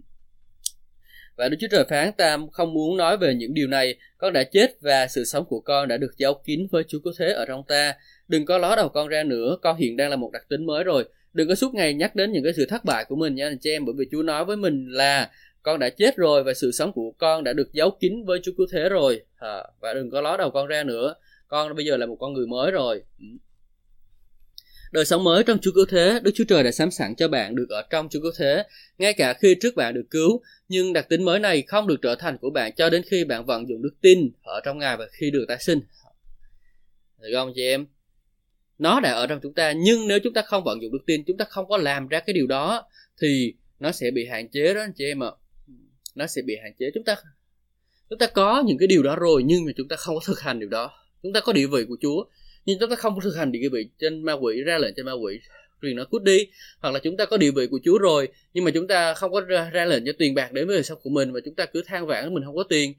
và 1.36 1.50
Đức 1.50 1.58
Chúa 1.60 1.68
Trời 1.72 1.86
phán 1.90 2.12
ta 2.18 2.38
không 2.52 2.74
muốn 2.74 2.98
nói 2.98 3.18
về 3.18 3.36
những 3.36 3.54
điều 3.54 3.68
này 3.68 3.96
con 4.18 4.34
đã 4.34 4.44
chết 4.44 4.82
và 4.82 5.08
sự 5.08 5.24
sống 5.24 5.46
của 5.46 5.60
con 5.60 5.88
đã 5.88 5.98
được 5.98 6.18
giấu 6.18 6.34
kín 6.34 6.68
với 6.72 6.84
Chúa 6.88 7.00
cứu 7.00 7.14
thế 7.20 7.34
ở 7.34 7.46
trong 7.46 7.64
ta. 7.68 7.94
Đừng 8.28 8.46
có 8.46 8.58
ló 8.58 8.76
đầu 8.76 8.90
con 8.90 9.08
ra 9.08 9.24
nữa 9.24 9.58
con 9.62 9.78
hiện 9.78 9.98
đang 9.98 10.10
là 10.10 10.16
một 10.16 10.32
đặc 10.34 10.46
tính 10.50 10.66
mới 10.66 10.84
rồi 10.84 11.06
đừng 11.34 11.48
có 11.48 11.56
suốt 11.56 11.74
ngày 11.74 11.94
nhắc 11.94 12.16
đến 12.16 12.32
những 12.32 12.44
cái 12.44 12.54
sự 12.54 12.66
thất 12.70 12.86
bại 12.86 13.06
của 13.06 13.16
mình 13.16 13.36
nha 13.36 13.48
anh 13.48 13.58
chị 13.62 13.72
em 13.72 13.86
bởi 13.86 13.96
vì 13.98 14.06
Chúa 14.12 14.24
nói 14.24 14.46
với 14.46 14.58
mình 14.58 14.88
là 14.90 15.30
con 15.64 15.80
đã 15.80 15.90
chết 15.90 16.16
rồi 16.16 16.44
và 16.44 16.54
sự 16.54 16.72
sống 16.72 16.92
của 16.94 17.12
con 17.18 17.44
đã 17.44 17.54
được 17.54 17.74
giấu 17.74 17.92
kín 18.00 18.26
với 18.26 18.40
Chúa 18.44 18.52
cứu 18.58 18.68
thế 18.72 18.90
rồi. 18.90 19.22
À, 19.38 19.64
và 19.80 19.94
đừng 19.94 20.10
có 20.12 20.22
ló 20.22 20.38
đầu 20.38 20.52
con 20.52 20.68
ra 20.68 20.84
nữa. 20.84 21.16
Con 21.48 21.76
bây 21.76 21.86
giờ 21.86 21.98
là 21.98 22.06
một 22.06 22.18
con 22.20 22.34
người 22.34 22.48
mới 22.48 22.72
rồi. 22.72 23.04
Ừ. 23.20 23.26
Đời 24.92 25.06
sống 25.06 25.24
mới 25.24 25.44
trong 25.44 25.58
Chúa 25.62 25.72
cứu 25.76 25.86
thế 25.90 26.20
Đức 26.24 26.32
Chúa 26.36 26.44
Trời 26.48 26.64
đã 26.64 26.72
sắm 26.72 26.92
sẵn 26.92 27.16
cho 27.16 27.28
bạn 27.28 27.56
được 27.56 27.70
ở 27.70 27.82
trong 27.90 28.10
Chúa 28.10 28.20
cứu 28.22 28.32
thế 28.38 28.64
ngay 28.98 29.14
cả 29.14 29.34
khi 29.34 29.56
trước 29.62 29.76
bạn 29.76 29.94
được 29.94 30.06
cứu. 30.10 30.42
Nhưng 30.68 30.94
đặc 30.94 31.10
tính 31.10 31.24
mới 31.24 31.40
này 31.40 31.62
không 31.62 31.88
được 31.88 32.02
trở 32.02 32.16
thành 32.16 32.38
của 32.38 32.50
bạn 32.50 32.76
cho 32.76 32.90
đến 32.90 33.02
khi 33.12 33.24
bạn 33.26 33.46
vận 33.46 33.70
dụng 33.70 33.82
đức 33.82 33.94
tin 34.02 34.32
ở 34.44 34.62
trong 34.66 34.78
Ngài 34.78 34.98
và 34.98 35.08
khi 35.12 35.32
được 35.32 35.46
tái 35.48 35.58
sinh. 35.60 35.80
Được 37.22 37.30
không 37.34 37.52
chị 37.56 37.62
em? 37.62 37.86
Nó 38.80 39.00
đã 39.00 39.12
ở 39.12 39.28
trong 39.28 39.40
chúng 39.44 39.54
ta 39.54 39.72
nhưng 39.72 40.08
nếu 40.08 40.20
chúng 40.24 40.34
ta 40.34 40.42
không 40.42 40.64
vận 40.64 40.82
dụng 40.82 40.92
đức 40.92 41.04
tin 41.08 41.24
chúng 41.24 41.38
ta 41.38 41.46
không 41.46 41.68
có 41.68 41.78
làm 41.78 42.08
ra 42.08 42.20
cái 42.20 42.34
điều 42.34 42.48
đó 42.48 42.84
thì 43.22 43.54
nó 43.80 43.92
sẽ 43.92 44.12
bị 44.12 44.26
hạn 44.26 44.50
chế 44.50 44.74
đó 44.74 44.82
anh 44.82 44.94
chị 44.94 45.06
em 45.06 45.24
ạ. 45.24 45.32
Nó 46.16 46.28
sẽ 46.28 46.42
bị 46.42 46.56
hạn 46.64 46.74
chế. 46.80 46.92
Chúng 46.94 47.04
ta 47.04 47.16
chúng 48.10 48.20
ta 48.20 48.28
có 48.28 48.64
những 48.68 48.78
cái 48.78 48.88
điều 48.88 49.04
đó 49.04 49.16
rồi 49.16 49.44
nhưng 49.46 49.66
mà 49.66 49.72
chúng 49.78 49.88
ta 49.88 49.96
không 49.96 50.16
có 50.16 50.22
thực 50.26 50.40
hành 50.40 50.60
điều 50.60 50.70
đó. 50.70 50.92
Chúng 51.24 51.34
ta 51.34 51.40
có 51.40 51.54
địa 51.54 51.68
vị 51.68 51.86
của 51.88 51.98
Chúa 52.02 52.26
nhưng 52.66 52.80
chúng 52.80 52.90
ta 52.90 52.96
không 52.96 53.16
có 53.16 53.22
thực 53.22 53.36
hành 53.36 53.52
địa 53.52 53.70
vị 53.72 53.90
trên 54.00 54.24
ma 54.24 54.34
quỷ 54.34 54.62
ra 54.62 54.78
lệnh 54.78 54.94
cho 54.96 55.04
ma 55.04 55.12
quỷ 55.12 55.40
truyền 55.82 55.96
nó 55.96 56.06
cút 56.06 56.24
đi. 56.24 56.48
Hoặc 56.80 56.92
là 56.92 57.00
chúng 57.00 57.18
ta 57.18 57.26
có 57.26 57.38
địa 57.38 57.52
vị 57.52 57.68
của 57.68 57.80
Chúa 57.84 57.98
rồi 57.98 58.28
nhưng 58.54 58.64
mà 58.64 58.72
chúng 58.74 58.88
ta 58.88 59.14
không 59.14 59.32
có 59.32 59.42
ra, 59.42 59.70
ra 59.70 59.86
lệnh 59.86 60.06
cho 60.06 60.12
tiền 60.18 60.34
bạc 60.34 60.52
đến 60.52 60.68
với 60.68 60.76
đời 60.76 60.84
sống 60.84 61.00
của 61.04 61.10
mình 61.10 61.32
và 61.32 61.40
chúng 61.46 61.56
ta 61.56 61.66
cứ 61.66 61.84
than 61.86 62.08
vãn 62.08 62.34
mình 62.34 62.44
không 62.46 62.56
có 62.56 62.64
tiền. 62.70 62.94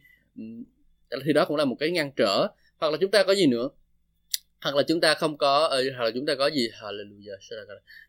Thì 1.24 1.32
đó 1.32 1.44
cũng 1.44 1.56
là 1.56 1.64
một 1.64 1.76
cái 1.80 1.90
ngăn 1.90 2.10
trở. 2.16 2.48
Hoặc 2.76 2.90
là 2.90 2.98
chúng 3.00 3.10
ta 3.10 3.22
có 3.22 3.34
gì 3.34 3.46
nữa? 3.46 3.68
Hoặc 4.64 4.76
là 4.76 4.82
chúng 4.82 5.00
ta 5.00 5.14
không 5.14 5.38
có 5.38 5.64
uh, 5.66 5.94
hoặc 5.96 6.04
là 6.04 6.10
chúng 6.14 6.26
ta 6.26 6.34
có 6.34 6.46
gì? 6.46 6.68
Hallelujah 6.80 7.36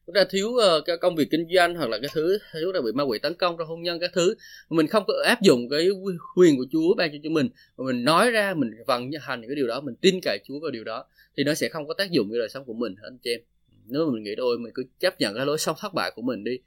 chúng 0.05 0.15
ta 0.15 0.25
thiếu 0.29 0.47
uh, 0.47 0.85
cái 0.85 0.97
công 0.97 1.15
việc 1.15 1.27
kinh 1.31 1.47
doanh 1.55 1.75
hoặc 1.75 1.89
là 1.89 1.99
cái 2.01 2.09
thứ 2.13 2.37
chúng 2.61 2.73
ta 2.73 2.79
bị 2.81 2.91
ma 2.91 3.03
quỷ 3.03 3.19
tấn 3.19 3.33
công 3.33 3.57
trong 3.57 3.67
hôn 3.67 3.81
nhân 3.81 3.99
các 3.99 4.11
thứ. 4.13 4.35
Mình 4.69 4.87
không 4.87 5.03
có 5.07 5.13
áp 5.25 5.41
dụng 5.41 5.69
cái 5.69 5.89
quyền 6.35 6.57
của 6.57 6.65
Chúa 6.71 6.95
ban 6.97 7.11
cho 7.11 7.17
chúng 7.23 7.33
mình. 7.33 7.49
Mà 7.77 7.85
mình 7.85 8.03
nói 8.03 8.31
ra 8.31 8.53
mình 8.53 8.71
vận 8.87 9.11
hành 9.21 9.41
cái 9.47 9.55
điều 9.55 9.67
đó 9.67 9.81
mình 9.81 9.95
tin 9.95 10.19
cậy 10.23 10.39
Chúa 10.43 10.59
vào 10.59 10.71
điều 10.71 10.83
đó 10.83 11.05
thì 11.37 11.43
nó 11.43 11.53
sẽ 11.53 11.69
không 11.69 11.87
có 11.87 11.93
tác 11.93 12.11
dụng 12.11 12.29
với 12.29 12.39
đời 12.39 12.49
sống 12.49 12.65
của 12.65 12.73
mình 12.73 12.95
anh 13.01 13.17
chị 13.23 13.31
em? 13.31 13.39
Nếu 13.85 14.05
mà 14.05 14.13
mình 14.13 14.23
nghĩ 14.23 14.35
thôi 14.37 14.57
mình 14.57 14.71
cứ 14.75 14.83
chấp 14.99 15.19
nhận 15.19 15.35
cái 15.35 15.45
lối 15.45 15.57
sống 15.57 15.75
thất 15.79 15.93
bại 15.93 16.11
của 16.15 16.21
mình 16.21 16.43
đi. 16.43 16.57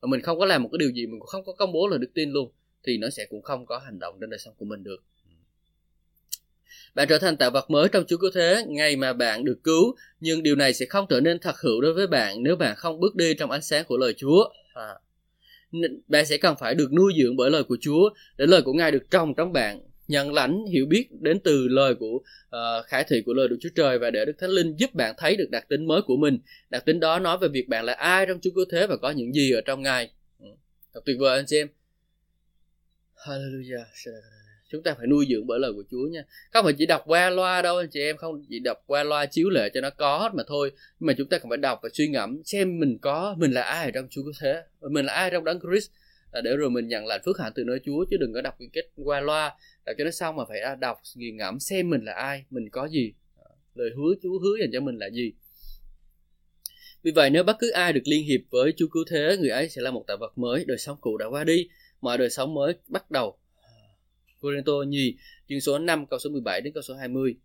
Và 0.00 0.06
mình 0.06 0.22
không 0.22 0.38
có 0.38 0.46
làm 0.46 0.62
một 0.62 0.68
cái 0.72 0.78
điều 0.78 0.90
gì 0.90 1.06
mình 1.06 1.20
cũng 1.20 1.28
không 1.28 1.44
có 1.44 1.52
công 1.52 1.72
bố 1.72 1.88
là 1.88 1.98
đức 1.98 2.10
tin 2.14 2.30
luôn 2.30 2.52
thì 2.84 2.98
nó 2.98 3.10
sẽ 3.10 3.26
cũng 3.30 3.42
không 3.42 3.66
có 3.66 3.78
hành 3.78 3.98
động 3.98 4.18
trên 4.20 4.30
đời 4.30 4.38
sống 4.38 4.54
của 4.58 4.64
mình 4.64 4.84
được. 4.84 5.02
Bạn 6.96 7.08
trở 7.08 7.18
thành 7.18 7.36
tạo 7.36 7.50
vật 7.50 7.70
mới 7.70 7.88
trong 7.88 8.04
Chúa 8.08 8.16
Cứu 8.16 8.30
Thế 8.34 8.64
ngày 8.68 8.96
mà 8.96 9.12
bạn 9.12 9.44
được 9.44 9.58
cứu, 9.64 9.94
nhưng 10.20 10.42
điều 10.42 10.56
này 10.56 10.74
sẽ 10.74 10.86
không 10.86 11.06
trở 11.08 11.20
nên 11.20 11.38
thật 11.38 11.56
hữu 11.58 11.80
đối 11.80 11.92
với 11.92 12.06
bạn 12.06 12.42
nếu 12.42 12.56
bạn 12.56 12.76
không 12.76 13.00
bước 13.00 13.16
đi 13.16 13.34
trong 13.34 13.50
ánh 13.50 13.62
sáng 13.62 13.84
của 13.84 13.96
lời 13.96 14.14
Chúa. 14.16 14.48
À. 14.74 14.94
Bạn 16.08 16.26
sẽ 16.26 16.36
cần 16.36 16.56
phải 16.60 16.74
được 16.74 16.92
nuôi 16.92 17.12
dưỡng 17.18 17.36
bởi 17.36 17.50
lời 17.50 17.64
của 17.64 17.76
Chúa 17.80 18.10
để 18.36 18.46
lời 18.46 18.62
của 18.62 18.72
Ngài 18.72 18.90
được 18.90 19.10
trồng 19.10 19.34
trong 19.34 19.52
bạn 19.52 19.80
nhận 20.08 20.32
lãnh 20.34 20.64
hiểu 20.66 20.86
biết 20.86 21.08
đến 21.20 21.40
từ 21.40 21.68
lời 21.68 21.94
của 21.94 22.14
uh, 22.16 22.86
khải 22.86 23.04
thị 23.04 23.22
của 23.26 23.34
lời 23.34 23.48
Đức 23.48 23.56
Chúa 23.60 23.70
Trời 23.74 23.98
và 23.98 24.10
để 24.10 24.24
Đức 24.24 24.34
Thánh 24.38 24.50
Linh 24.50 24.76
giúp 24.76 24.94
bạn 24.94 25.14
thấy 25.18 25.36
được 25.36 25.48
đặc 25.50 25.68
tính 25.68 25.86
mới 25.86 26.02
của 26.02 26.16
mình. 26.16 26.38
Đặc 26.70 26.84
tính 26.84 27.00
đó 27.00 27.18
nói 27.18 27.38
về 27.38 27.48
việc 27.48 27.68
bạn 27.68 27.84
là 27.84 27.92
ai 27.92 28.26
trong 28.26 28.40
Chúa 28.40 28.50
Cứu 28.54 28.64
Thế 28.70 28.86
và 28.86 28.96
có 28.96 29.10
những 29.10 29.32
gì 29.32 29.52
ở 29.52 29.60
trong 29.60 29.82
Ngài. 29.82 30.10
Ừ. 30.40 30.46
Thật 30.94 31.00
tuyệt 31.04 31.16
vời 31.20 31.38
anh 31.38 31.46
chị 31.46 31.56
em. 31.56 31.68
Hallelujah. 33.16 33.84
Chúng 34.68 34.82
ta 34.82 34.94
phải 34.98 35.06
nuôi 35.06 35.26
dưỡng 35.30 35.46
bởi 35.46 35.58
lời 35.58 35.72
của 35.72 35.84
Chúa 35.90 36.08
nha. 36.10 36.24
Không 36.52 36.64
phải 36.64 36.74
chỉ 36.78 36.86
đọc 36.86 37.02
qua 37.06 37.30
loa 37.30 37.62
đâu 37.62 37.76
anh 37.76 37.88
chị 37.90 38.00
em, 38.00 38.16
không 38.16 38.44
chỉ 38.48 38.58
đọc 38.58 38.82
qua 38.86 39.04
loa 39.04 39.26
chiếu 39.26 39.50
lệ 39.50 39.70
cho 39.74 39.80
nó 39.80 39.90
có 39.90 40.30
mà 40.34 40.42
thôi. 40.46 40.70
Nhưng 41.00 41.06
mà 41.06 41.12
chúng 41.18 41.28
ta 41.28 41.38
cần 41.38 41.48
phải 41.48 41.58
đọc 41.58 41.80
và 41.82 41.88
suy 41.92 42.08
ngẫm 42.08 42.42
xem 42.44 42.78
mình 42.78 42.98
có, 42.98 43.34
mình 43.38 43.52
là 43.52 43.62
ai 43.62 43.92
trong 43.92 44.06
Chúa 44.10 44.22
Cứu 44.22 44.32
Thế. 44.40 44.62
Mình 44.80 45.06
là 45.06 45.12
ai 45.12 45.30
trong 45.30 45.44
Đấng 45.44 45.60
Christ 45.60 45.90
để 46.42 46.56
rồi 46.56 46.70
mình 46.70 46.88
nhận 46.88 47.06
lại 47.06 47.20
phước 47.24 47.38
hạnh 47.38 47.52
từ 47.54 47.64
nơi 47.64 47.80
Chúa 47.84 48.04
chứ 48.10 48.16
đừng 48.16 48.32
có 48.34 48.40
đọc 48.40 48.54
cái 48.58 48.68
kết 48.72 48.90
qua 48.96 49.20
loa 49.20 49.54
đọc 49.86 49.96
cho 49.98 50.04
nó 50.04 50.10
xong 50.10 50.36
mà 50.36 50.44
phải 50.48 50.60
đọc 50.80 51.00
nghiền 51.14 51.36
ngẫm 51.36 51.60
xem 51.60 51.90
mình 51.90 52.04
là 52.04 52.12
ai 52.12 52.44
mình 52.50 52.70
có 52.70 52.88
gì 52.88 53.12
lời 53.74 53.90
hứa 53.96 54.14
Chúa 54.22 54.38
hứa 54.38 54.56
dành 54.60 54.70
cho 54.72 54.80
mình 54.80 54.98
là 54.98 55.10
gì 55.10 55.32
vì 57.02 57.10
vậy 57.10 57.30
nếu 57.30 57.42
bất 57.42 57.56
cứ 57.58 57.70
ai 57.70 57.92
được 57.92 58.00
liên 58.04 58.24
hiệp 58.24 58.40
với 58.50 58.72
Chúa 58.76 58.86
cứu 58.88 59.04
thế 59.10 59.36
người 59.40 59.48
ấy 59.48 59.68
sẽ 59.68 59.82
là 59.82 59.90
một 59.90 60.04
tạo 60.06 60.16
vật 60.20 60.38
mới 60.38 60.64
đời 60.64 60.78
sống 60.78 60.98
cũ 61.00 61.16
đã 61.16 61.26
qua 61.26 61.44
đi 61.44 61.68
mọi 62.00 62.18
đời 62.18 62.30
sống 62.30 62.54
mới 62.54 62.74
bắt 62.86 63.10
đầu 63.10 63.38
Corinto 64.40 64.72
nhì 64.88 65.16
chương 65.48 65.60
số 65.60 65.78
5 65.78 66.06
câu 66.06 66.18
số 66.18 66.30
17 66.30 66.60
đến 66.60 66.72
câu 66.72 66.82
số 66.82 66.94
20 66.94 67.36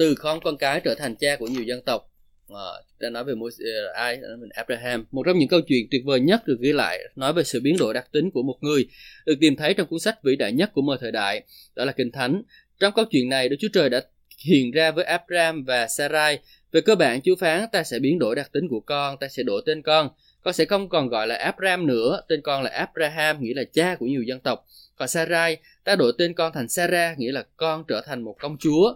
từ 0.00 0.14
con 0.14 0.40
con 0.40 0.56
cái 0.56 0.80
trở 0.84 0.94
thành 0.94 1.16
cha 1.16 1.36
của 1.36 1.46
nhiều 1.46 1.62
dân 1.62 1.82
tộc. 1.82 2.12
Ờ, 2.48 2.76
à, 2.76 2.82
đã 2.98 3.10
nói 3.10 3.24
về 3.24 3.34
môi 3.34 3.50
uh, 3.50 3.94
ai? 3.94 4.16
Nói 4.16 4.36
về 4.40 4.48
Abraham. 4.50 5.04
Một 5.10 5.22
trong 5.26 5.38
những 5.38 5.48
câu 5.48 5.60
chuyện 5.60 5.86
tuyệt 5.90 6.02
vời 6.04 6.20
nhất 6.20 6.46
được 6.46 6.56
ghi 6.60 6.72
lại 6.72 6.98
nói 7.16 7.32
về 7.32 7.44
sự 7.44 7.60
biến 7.60 7.76
đổi 7.78 7.94
đặc 7.94 8.12
tính 8.12 8.30
của 8.30 8.42
một 8.42 8.56
người 8.60 8.86
được 9.26 9.34
tìm 9.40 9.56
thấy 9.56 9.74
trong 9.74 9.86
cuốn 9.86 10.00
sách 10.00 10.22
vĩ 10.22 10.36
đại 10.36 10.52
nhất 10.52 10.70
của 10.74 10.82
mọi 10.82 10.98
thời 11.00 11.12
đại 11.12 11.42
đó 11.74 11.84
là 11.84 11.92
kinh 11.92 12.12
thánh. 12.12 12.42
Trong 12.80 12.92
câu 12.96 13.04
chuyện 13.10 13.28
này 13.28 13.48
Đức 13.48 13.56
Chúa 13.60 13.68
Trời 13.72 13.90
đã 13.90 14.02
hiện 14.44 14.70
ra 14.70 14.90
với 14.90 15.04
Abraham 15.04 15.64
và 15.64 15.88
Sarai. 15.88 16.38
Về 16.72 16.80
cơ 16.80 16.94
bản 16.94 17.20
Chúa 17.22 17.36
phán 17.36 17.66
ta 17.72 17.82
sẽ 17.82 17.98
biến 17.98 18.18
đổi 18.18 18.34
đặc 18.34 18.52
tính 18.52 18.68
của 18.68 18.80
con 18.80 19.16
ta 19.20 19.28
sẽ 19.28 19.42
đổi 19.42 19.62
tên 19.66 19.82
con. 19.82 20.08
Con 20.42 20.54
sẽ 20.54 20.64
không 20.64 20.88
còn 20.88 21.08
gọi 21.08 21.26
là 21.26 21.34
Abraham 21.34 21.86
nữa 21.86 22.22
tên 22.28 22.40
con 22.42 22.62
là 22.62 22.70
Abraham 22.70 23.42
nghĩa 23.42 23.54
là 23.54 23.64
cha 23.72 23.94
của 23.94 24.06
nhiều 24.06 24.22
dân 24.22 24.40
tộc 24.40 24.66
còn 25.00 25.08
Sarai 25.08 25.56
ta 25.84 25.96
đổi 25.96 26.12
tên 26.18 26.34
con 26.34 26.52
thành 26.52 26.68
Sarah 26.68 27.18
nghĩa 27.18 27.32
là 27.32 27.44
con 27.56 27.84
trở 27.88 28.02
thành 28.06 28.22
một 28.22 28.36
công 28.38 28.56
chúa 28.58 28.94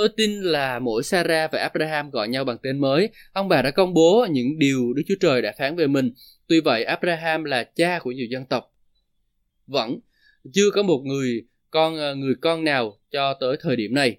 Tôi 0.00 0.08
tin 0.16 0.42
là 0.42 0.78
mỗi 0.78 1.02
Sarah 1.02 1.52
và 1.52 1.58
Abraham 1.58 2.10
gọi 2.10 2.28
nhau 2.28 2.44
bằng 2.44 2.56
tên 2.62 2.78
mới, 2.78 3.08
ông 3.32 3.48
bà 3.48 3.62
đã 3.62 3.70
công 3.70 3.94
bố 3.94 4.26
những 4.30 4.58
điều 4.58 4.92
Đức 4.92 5.02
Chúa 5.08 5.14
Trời 5.20 5.42
đã 5.42 5.54
phán 5.58 5.76
về 5.76 5.86
mình. 5.86 6.12
Tuy 6.46 6.60
vậy, 6.60 6.84
Abraham 6.84 7.44
là 7.44 7.64
cha 7.64 7.98
của 7.98 8.10
nhiều 8.10 8.26
dân 8.30 8.44
tộc. 8.44 8.74
Vẫn 9.66 10.00
chưa 10.52 10.70
có 10.74 10.82
một 10.82 11.02
người 11.04 11.44
con 11.70 11.96
ờ, 11.96 12.14
người 12.14 12.34
con 12.40 12.64
nào 12.64 12.98
cho 13.10 13.34
tới 13.34 13.56
thời 13.60 13.76
điểm 13.76 13.94
này. 13.94 14.16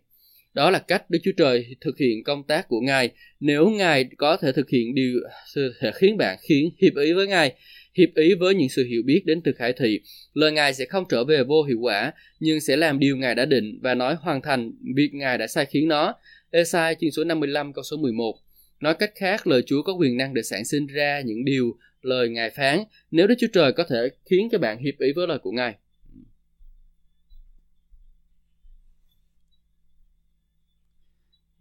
Đó 0.54 0.70
là 0.70 0.80
cách 0.80 1.10
Đức 1.10 1.20
Chúa 1.24 1.32
Trời 1.38 1.76
thực 1.82 1.98
hiện 1.98 2.24
công 2.24 2.44
tác 2.44 2.68
của 2.68 2.80
Ngài. 2.80 3.10
Nếu 3.40 3.70
Ngài 3.70 4.06
có 4.18 4.38
thể 4.38 4.52
thực 4.52 4.70
hiện 4.70 4.96
điều 4.96 5.20
sẽ 5.80 5.92
khiến 5.96 6.18
bạn 6.18 6.38
khiến 6.42 6.70
hiệp 6.82 6.94
ý 6.96 7.14
với 7.14 7.28
Ngài, 7.28 7.56
hiệp 7.94 8.10
ý 8.16 8.34
với 8.34 8.56
những 8.56 8.70
sự 8.70 8.86
hiểu 8.86 9.02
biết 9.06 9.24
đến 9.26 9.42
từ 9.42 9.52
khải 9.58 9.74
thị. 9.74 10.00
Lời 10.34 10.52
Ngài 10.52 10.74
sẽ 10.74 10.86
không 10.86 11.04
trở 11.10 11.24
về 11.24 11.44
vô 11.44 11.64
hiệu 11.64 11.80
quả, 11.80 12.14
nhưng 12.40 12.60
sẽ 12.60 12.78
làm 12.78 13.00
điều 13.00 13.18
Ngài 13.18 13.36
đã 13.36 13.46
định 13.46 13.80
và 13.82 13.96
nói 13.96 14.16
hoàn 14.16 14.42
thành 14.42 14.72
việc 14.96 15.10
Ngài 15.14 15.38
đã 15.38 15.48
sai 15.48 15.66
khiến 15.66 15.88
nó. 15.88 16.14
Esai 16.52 16.96
chương 16.96 17.12
số 17.12 17.24
55 17.24 17.74
câu 17.74 17.84
số 17.84 17.98
11 17.98 18.36
Nói 18.80 18.94
cách 18.94 19.12
khác, 19.16 19.48
lời 19.48 19.64
Chúa 19.66 19.82
có 19.82 19.94
quyền 19.94 20.18
năng 20.18 20.34
để 20.34 20.42
sản 20.42 20.66
sinh 20.66 20.88
ra 20.88 21.22
những 21.26 21.46
điều 21.46 21.78
lời 22.02 22.30
Ngài 22.30 22.50
phán 22.50 22.84
nếu 23.12 23.28
Đức 23.28 23.36
Chúa 23.40 23.48
Trời 23.54 23.74
có 23.74 23.84
thể 23.84 24.10
khiến 24.30 24.50
cho 24.52 24.58
bạn 24.58 24.78
hiệp 24.78 25.00
ý 25.00 25.12
với 25.16 25.28
lời 25.28 25.40
của 25.40 25.52
Ngài. 25.52 25.76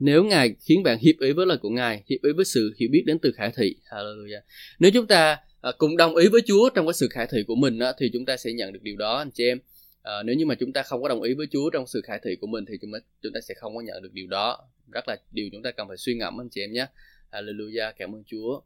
nếu 0.01 0.24
ngài 0.24 0.55
khiến 0.61 0.83
bạn 0.83 0.99
hiệp 0.99 1.14
ý 1.18 1.33
với 1.33 1.47
lời 1.47 1.59
của 1.59 1.68
ngài 1.68 2.03
hiệp 2.07 2.22
ý 2.22 2.33
với 2.37 2.45
sự 2.45 2.74
hiểu 2.76 2.89
biết 2.93 3.03
đến 3.07 3.18
từ 3.18 3.33
khải 3.33 3.53
thị 3.57 3.76
hallelujah 3.91 4.41
nếu 4.78 4.91
chúng 4.95 5.07
ta 5.07 5.39
à, 5.61 5.73
cùng 5.79 5.97
đồng 5.97 6.17
ý 6.17 6.29
với 6.29 6.41
Chúa 6.47 6.71
trong 6.75 6.87
cái 6.87 6.95
sự 6.95 7.09
khải 7.11 7.27
thị 7.27 7.45
của 7.47 7.55
mình 7.55 7.79
á, 7.79 7.93
thì 7.99 8.11
chúng 8.13 8.27
ta 8.27 8.37
sẽ 8.37 8.53
nhận 8.53 8.73
được 8.73 8.83
điều 8.83 8.97
đó 8.97 9.19
anh 9.19 9.31
chị 9.31 9.45
em. 9.45 9.59
À, 10.03 10.23
nếu 10.23 10.37
như 10.37 10.47
mà 10.47 10.55
chúng 10.55 10.73
ta 10.73 10.83
không 10.83 11.03
có 11.03 11.09
đồng 11.09 11.23
ý 11.23 11.35
với 11.35 11.47
Chúa 11.51 11.71
trong 11.71 11.87
sự 11.87 12.01
khải 12.05 12.21
thị 12.25 12.37
của 12.41 12.47
mình 12.47 12.65
thì 12.69 12.75
chúng 12.81 12.93
ta, 12.93 12.99
chúng 13.23 13.33
ta 13.33 13.41
sẽ 13.41 13.55
không 13.55 13.75
có 13.77 13.81
nhận 13.81 14.03
được 14.03 14.13
điều 14.13 14.27
đó. 14.27 14.69
Rất 14.93 15.09
là 15.09 15.17
điều 15.31 15.49
chúng 15.53 15.63
ta 15.63 15.71
cần 15.71 15.89
phải 15.89 15.97
suy 15.97 16.15
ngẫm 16.15 16.41
anh 16.41 16.49
chị 16.51 16.61
em 16.61 16.73
nhé. 16.73 16.87
Hallelujah 17.33 17.93
cảm 17.99 18.15
ơn 18.15 18.23
Chúa. 18.27 18.61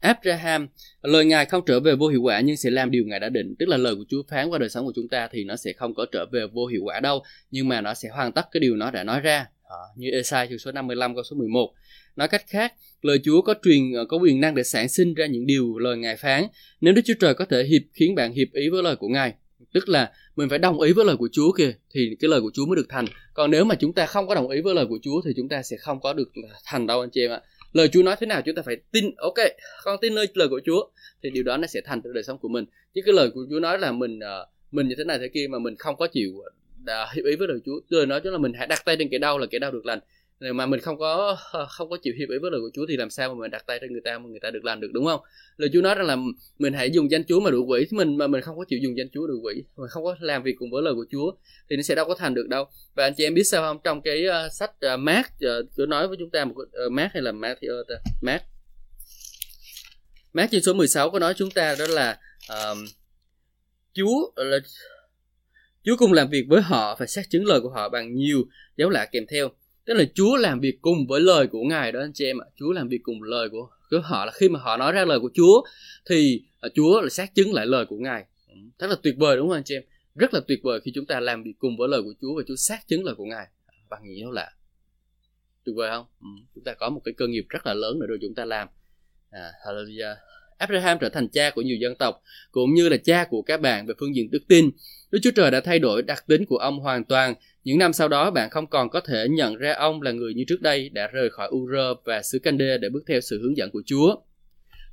Abraham 0.00 0.68
lời 1.02 1.24
ngài 1.24 1.46
không 1.46 1.64
trở 1.66 1.80
về 1.80 1.94
vô 1.94 2.08
hiệu 2.08 2.22
quả 2.22 2.40
nhưng 2.40 2.56
sẽ 2.56 2.70
làm 2.70 2.90
điều 2.90 3.04
ngài 3.06 3.20
đã 3.20 3.28
định 3.28 3.54
tức 3.58 3.68
là 3.68 3.76
lời 3.76 3.94
của 3.94 4.04
Chúa 4.08 4.22
phán 4.28 4.48
qua 4.48 4.58
đời 4.58 4.68
sống 4.68 4.86
của 4.86 4.92
chúng 4.94 5.08
ta 5.08 5.28
thì 5.32 5.44
nó 5.44 5.56
sẽ 5.56 5.72
không 5.72 5.94
có 5.94 6.06
trở 6.12 6.26
về 6.32 6.46
vô 6.52 6.66
hiệu 6.66 6.80
quả 6.84 7.00
đâu 7.00 7.22
nhưng 7.50 7.68
mà 7.68 7.80
nó 7.80 7.94
sẽ 7.94 8.08
hoàn 8.08 8.32
tất 8.32 8.42
cái 8.52 8.60
điều 8.60 8.76
nó 8.76 8.90
đã 8.90 9.04
nói 9.04 9.20
ra 9.20 9.46
Ờ, 9.72 9.78
như 9.96 10.10
Esai 10.10 10.48
chương 10.48 10.58
số 10.58 10.72
55 10.72 11.14
câu 11.14 11.24
số 11.24 11.36
11. 11.36 11.72
Nói 12.16 12.28
cách 12.28 12.44
khác, 12.46 12.74
lời 13.02 13.20
Chúa 13.24 13.42
có 13.42 13.54
truyền 13.62 13.92
ờ, 13.92 14.04
có 14.04 14.16
quyền 14.16 14.40
năng 14.40 14.54
để 14.54 14.62
sản 14.62 14.88
sinh 14.88 15.14
ra 15.14 15.26
những 15.26 15.46
điều 15.46 15.78
lời 15.78 15.96
Ngài 15.96 16.16
phán. 16.16 16.44
Nếu 16.80 16.94
Đức 16.94 17.02
Chúa 17.04 17.14
Trời 17.20 17.34
có 17.34 17.44
thể 17.44 17.64
hiệp 17.64 17.82
khiến 17.94 18.14
bạn 18.14 18.32
hiệp 18.32 18.48
ý 18.52 18.68
với 18.68 18.82
lời 18.82 18.96
của 18.96 19.08
Ngài, 19.08 19.34
tức 19.74 19.88
là 19.88 20.12
mình 20.36 20.48
phải 20.48 20.58
đồng 20.58 20.80
ý 20.80 20.92
với 20.92 21.04
lời 21.04 21.16
của 21.16 21.28
Chúa 21.32 21.52
kìa 21.52 21.72
thì 21.94 22.16
cái 22.20 22.28
lời 22.28 22.40
của 22.40 22.50
Chúa 22.54 22.66
mới 22.66 22.76
được 22.76 22.86
thành. 22.88 23.04
Còn 23.34 23.50
nếu 23.50 23.64
mà 23.64 23.74
chúng 23.74 23.92
ta 23.92 24.06
không 24.06 24.26
có 24.26 24.34
đồng 24.34 24.48
ý 24.48 24.60
với 24.60 24.74
lời 24.74 24.86
của 24.86 24.98
Chúa 25.02 25.22
thì 25.24 25.30
chúng 25.36 25.48
ta 25.48 25.62
sẽ 25.62 25.76
không 25.76 26.00
có 26.00 26.12
được 26.12 26.28
thành 26.64 26.86
đâu 26.86 27.00
anh 27.00 27.10
chị 27.10 27.20
em 27.20 27.30
ạ. 27.30 27.40
Lời 27.72 27.88
Chúa 27.88 28.02
nói 28.02 28.16
thế 28.20 28.26
nào 28.26 28.42
chúng 28.44 28.54
ta 28.54 28.62
phải 28.62 28.76
tin, 28.92 29.04
ok, 29.16 29.38
con 29.84 29.98
tin 30.00 30.14
nơi 30.14 30.26
lời 30.34 30.48
của 30.48 30.60
Chúa 30.64 30.88
thì 31.22 31.30
điều 31.30 31.42
đó 31.42 31.56
nó 31.56 31.66
sẽ 31.66 31.80
thành 31.84 32.00
trong 32.04 32.12
đời 32.12 32.22
sống 32.22 32.38
của 32.38 32.48
mình. 32.48 32.64
Chứ 32.94 33.00
cái 33.04 33.14
lời 33.14 33.30
của 33.34 33.46
Chúa 33.50 33.60
nói 33.60 33.78
là 33.78 33.92
mình 33.92 34.20
ờ, 34.20 34.46
mình 34.70 34.88
như 34.88 34.94
thế 34.98 35.04
này 35.04 35.18
thế 35.18 35.28
kia 35.34 35.46
mà 35.50 35.58
mình 35.58 35.76
không 35.78 35.96
có 35.96 36.06
chịu 36.06 36.32
đã 36.84 37.08
hiệp 37.14 37.24
ý 37.24 37.36
với 37.36 37.48
lời 37.48 37.58
Chúa. 37.64 37.80
Lời 37.88 38.06
nói 38.06 38.20
cho 38.24 38.30
là 38.30 38.38
mình 38.38 38.52
hãy 38.52 38.66
đặt 38.66 38.82
tay 38.84 38.96
trên 38.98 39.08
kẻ 39.08 39.18
đau 39.18 39.38
là 39.38 39.46
kẻ 39.50 39.58
đau 39.58 39.70
được 39.70 39.86
lành. 39.86 39.98
Nếu 40.40 40.52
mà 40.52 40.66
mình 40.66 40.80
không 40.80 40.98
có 40.98 41.36
ờ, 41.52 41.66
không 41.70 41.90
có 41.90 41.96
chịu 42.02 42.14
hiệp 42.18 42.28
ý 42.28 42.38
với 42.38 42.50
lời 42.50 42.60
của 42.60 42.70
Chúa 42.74 42.86
thì 42.88 42.96
làm 42.96 43.10
sao 43.10 43.34
mà 43.34 43.40
mình 43.40 43.50
đặt 43.50 43.66
tay 43.66 43.78
trên 43.80 43.92
người 43.92 44.00
ta 44.04 44.18
mà 44.18 44.28
người 44.28 44.40
ta 44.40 44.50
được 44.50 44.64
lành 44.64 44.80
được 44.80 44.90
đúng 44.92 45.06
không? 45.06 45.20
Lời 45.56 45.70
Chúa 45.72 45.80
nói 45.80 45.94
rằng 45.94 46.06
là 46.06 46.16
mình 46.58 46.72
hãy 46.72 46.90
dùng 46.90 47.10
danh 47.10 47.24
Chúa 47.24 47.40
mà 47.40 47.50
đuổi 47.50 47.60
quỷ. 47.60 47.86
Mình 47.90 48.16
mà 48.16 48.26
mình 48.26 48.40
không 48.40 48.58
có 48.58 48.64
chịu 48.68 48.78
dùng 48.82 48.96
danh 48.96 49.08
Chúa 49.12 49.26
đuổi 49.26 49.36
quỷ 49.42 49.64
mình 49.76 49.88
không 49.88 50.04
có 50.04 50.16
làm 50.20 50.42
việc 50.42 50.54
cùng 50.58 50.70
với 50.70 50.82
lời 50.82 50.94
của 50.94 51.06
Chúa 51.10 51.32
thì 51.70 51.76
nó 51.76 51.82
sẽ 51.82 51.94
đâu 51.94 52.04
có 52.04 52.14
thành 52.14 52.34
được 52.34 52.48
đâu. 52.48 52.64
Và 52.94 53.04
anh 53.04 53.14
chị 53.14 53.24
em 53.24 53.34
biết 53.34 53.44
sao 53.44 53.62
không? 53.62 53.78
Trong 53.84 54.02
cái 54.02 54.24
uh, 54.28 54.52
sách 54.52 54.70
uh, 54.94 55.00
Mark 55.00 55.26
uh, 55.26 55.66
Chúa 55.76 55.86
nói 55.86 56.08
với 56.08 56.16
chúng 56.20 56.30
ta 56.30 56.44
một 56.44 56.54
uh, 56.56 56.92
Mark 56.92 57.12
hay 57.12 57.22
là 57.22 57.32
Matthew 57.32 57.84
ta? 57.88 57.94
Mark? 58.22 58.42
Mark 60.32 60.50
chương 60.50 60.62
số 60.62 60.72
16 60.72 61.10
có 61.10 61.18
nói 61.18 61.34
chúng 61.36 61.50
ta 61.50 61.76
đó 61.78 61.86
là 61.86 62.18
uh, 62.52 62.78
Chúa 63.94 64.30
là 64.36 64.58
Chúa 65.84 65.96
cùng 65.96 66.12
làm 66.12 66.30
việc 66.30 66.44
với 66.48 66.62
họ 66.62 66.96
và 66.98 67.06
xác 67.06 67.30
chứng 67.30 67.46
lời 67.46 67.60
của 67.60 67.70
họ 67.70 67.88
bằng 67.88 68.14
nhiều 68.14 68.44
dấu 68.76 68.90
lạ 68.90 69.06
kèm 69.12 69.26
theo. 69.30 69.48
Tức 69.84 69.94
là 69.94 70.04
Chúa 70.14 70.36
làm 70.36 70.60
việc 70.60 70.78
cùng 70.82 71.06
với 71.06 71.20
lời 71.20 71.46
của 71.46 71.62
Ngài 71.62 71.92
đó 71.92 72.00
anh 72.00 72.12
chị 72.14 72.24
em 72.24 72.42
ạ. 72.42 72.46
Chúa 72.56 72.72
làm 72.72 72.88
việc 72.88 73.00
cùng 73.02 73.22
lời 73.22 73.48
của, 73.48 73.68
của 73.90 74.00
họ 74.00 74.24
là 74.24 74.32
khi 74.32 74.48
mà 74.48 74.60
họ 74.60 74.76
nói 74.76 74.92
ra 74.92 75.04
lời 75.04 75.20
của 75.20 75.30
Chúa 75.34 75.62
thì 76.06 76.42
à, 76.60 76.68
Chúa 76.74 77.00
là 77.00 77.08
xác 77.08 77.34
chứng 77.34 77.52
lại 77.52 77.66
lời 77.66 77.86
của 77.86 77.96
Ngài. 77.96 78.24
Rất 78.78 78.86
là 78.86 78.96
tuyệt 79.02 79.14
vời 79.18 79.36
đúng 79.36 79.48
không 79.48 79.56
anh 79.56 79.64
chị 79.64 79.74
em? 79.74 79.82
Rất 80.14 80.34
là 80.34 80.40
tuyệt 80.48 80.60
vời 80.62 80.80
khi 80.84 80.92
chúng 80.94 81.06
ta 81.06 81.20
làm 81.20 81.42
việc 81.42 81.54
cùng 81.58 81.76
với 81.76 81.88
lời 81.88 82.02
của 82.02 82.14
Chúa 82.20 82.36
và 82.36 82.42
Chúa 82.48 82.56
xác 82.56 82.88
chứng 82.88 83.04
lời 83.04 83.14
của 83.14 83.24
Ngài 83.24 83.46
bằng 83.90 84.02
nhiều 84.04 84.16
dấu 84.20 84.30
lạ. 84.30 84.50
Tuyệt 85.64 85.76
vời 85.76 85.90
không? 85.90 86.06
Ừ. 86.20 86.26
Chúng 86.54 86.64
ta 86.64 86.74
có 86.74 86.90
một 86.90 87.00
cái 87.04 87.14
cơ 87.16 87.26
nghiệp 87.26 87.44
rất 87.48 87.66
là 87.66 87.74
lớn 87.74 87.98
nữa 87.98 88.06
rồi 88.06 88.18
chúng 88.22 88.34
ta 88.34 88.44
làm. 88.44 88.68
À, 89.30 89.50
hallelujah. 89.66 90.14
Abraham 90.58 90.98
trở 91.00 91.08
thành 91.08 91.28
cha 91.28 91.50
của 91.50 91.62
nhiều 91.62 91.76
dân 91.80 91.94
tộc, 91.94 92.22
cũng 92.50 92.74
như 92.74 92.88
là 92.88 92.96
cha 92.96 93.24
của 93.30 93.42
các 93.42 93.60
bạn 93.60 93.86
về 93.86 93.94
phương 94.00 94.14
diện 94.16 94.30
đức 94.30 94.42
tin. 94.48 94.70
Đức 95.12 95.18
Chúa 95.22 95.30
Trời 95.30 95.50
đã 95.50 95.60
thay 95.60 95.78
đổi 95.78 96.02
đặc 96.02 96.24
tính 96.28 96.44
của 96.46 96.56
ông 96.56 96.78
hoàn 96.78 97.04
toàn. 97.04 97.34
Những 97.64 97.78
năm 97.78 97.92
sau 97.92 98.08
đó, 98.08 98.30
bạn 98.30 98.50
không 98.50 98.66
còn 98.66 98.90
có 98.90 99.00
thể 99.00 99.26
nhận 99.30 99.56
ra 99.56 99.72
ông 99.72 100.02
là 100.02 100.12
người 100.12 100.34
như 100.34 100.44
trước 100.48 100.62
đây 100.62 100.88
đã 100.88 101.06
rời 101.06 101.30
khỏi 101.30 101.48
Ur 101.54 101.70
và 102.04 102.22
xứ 102.22 102.38
Cande 102.38 102.78
để 102.78 102.88
bước 102.88 103.04
theo 103.06 103.20
sự 103.20 103.40
hướng 103.42 103.56
dẫn 103.56 103.70
của 103.70 103.82
Chúa. 103.86 104.16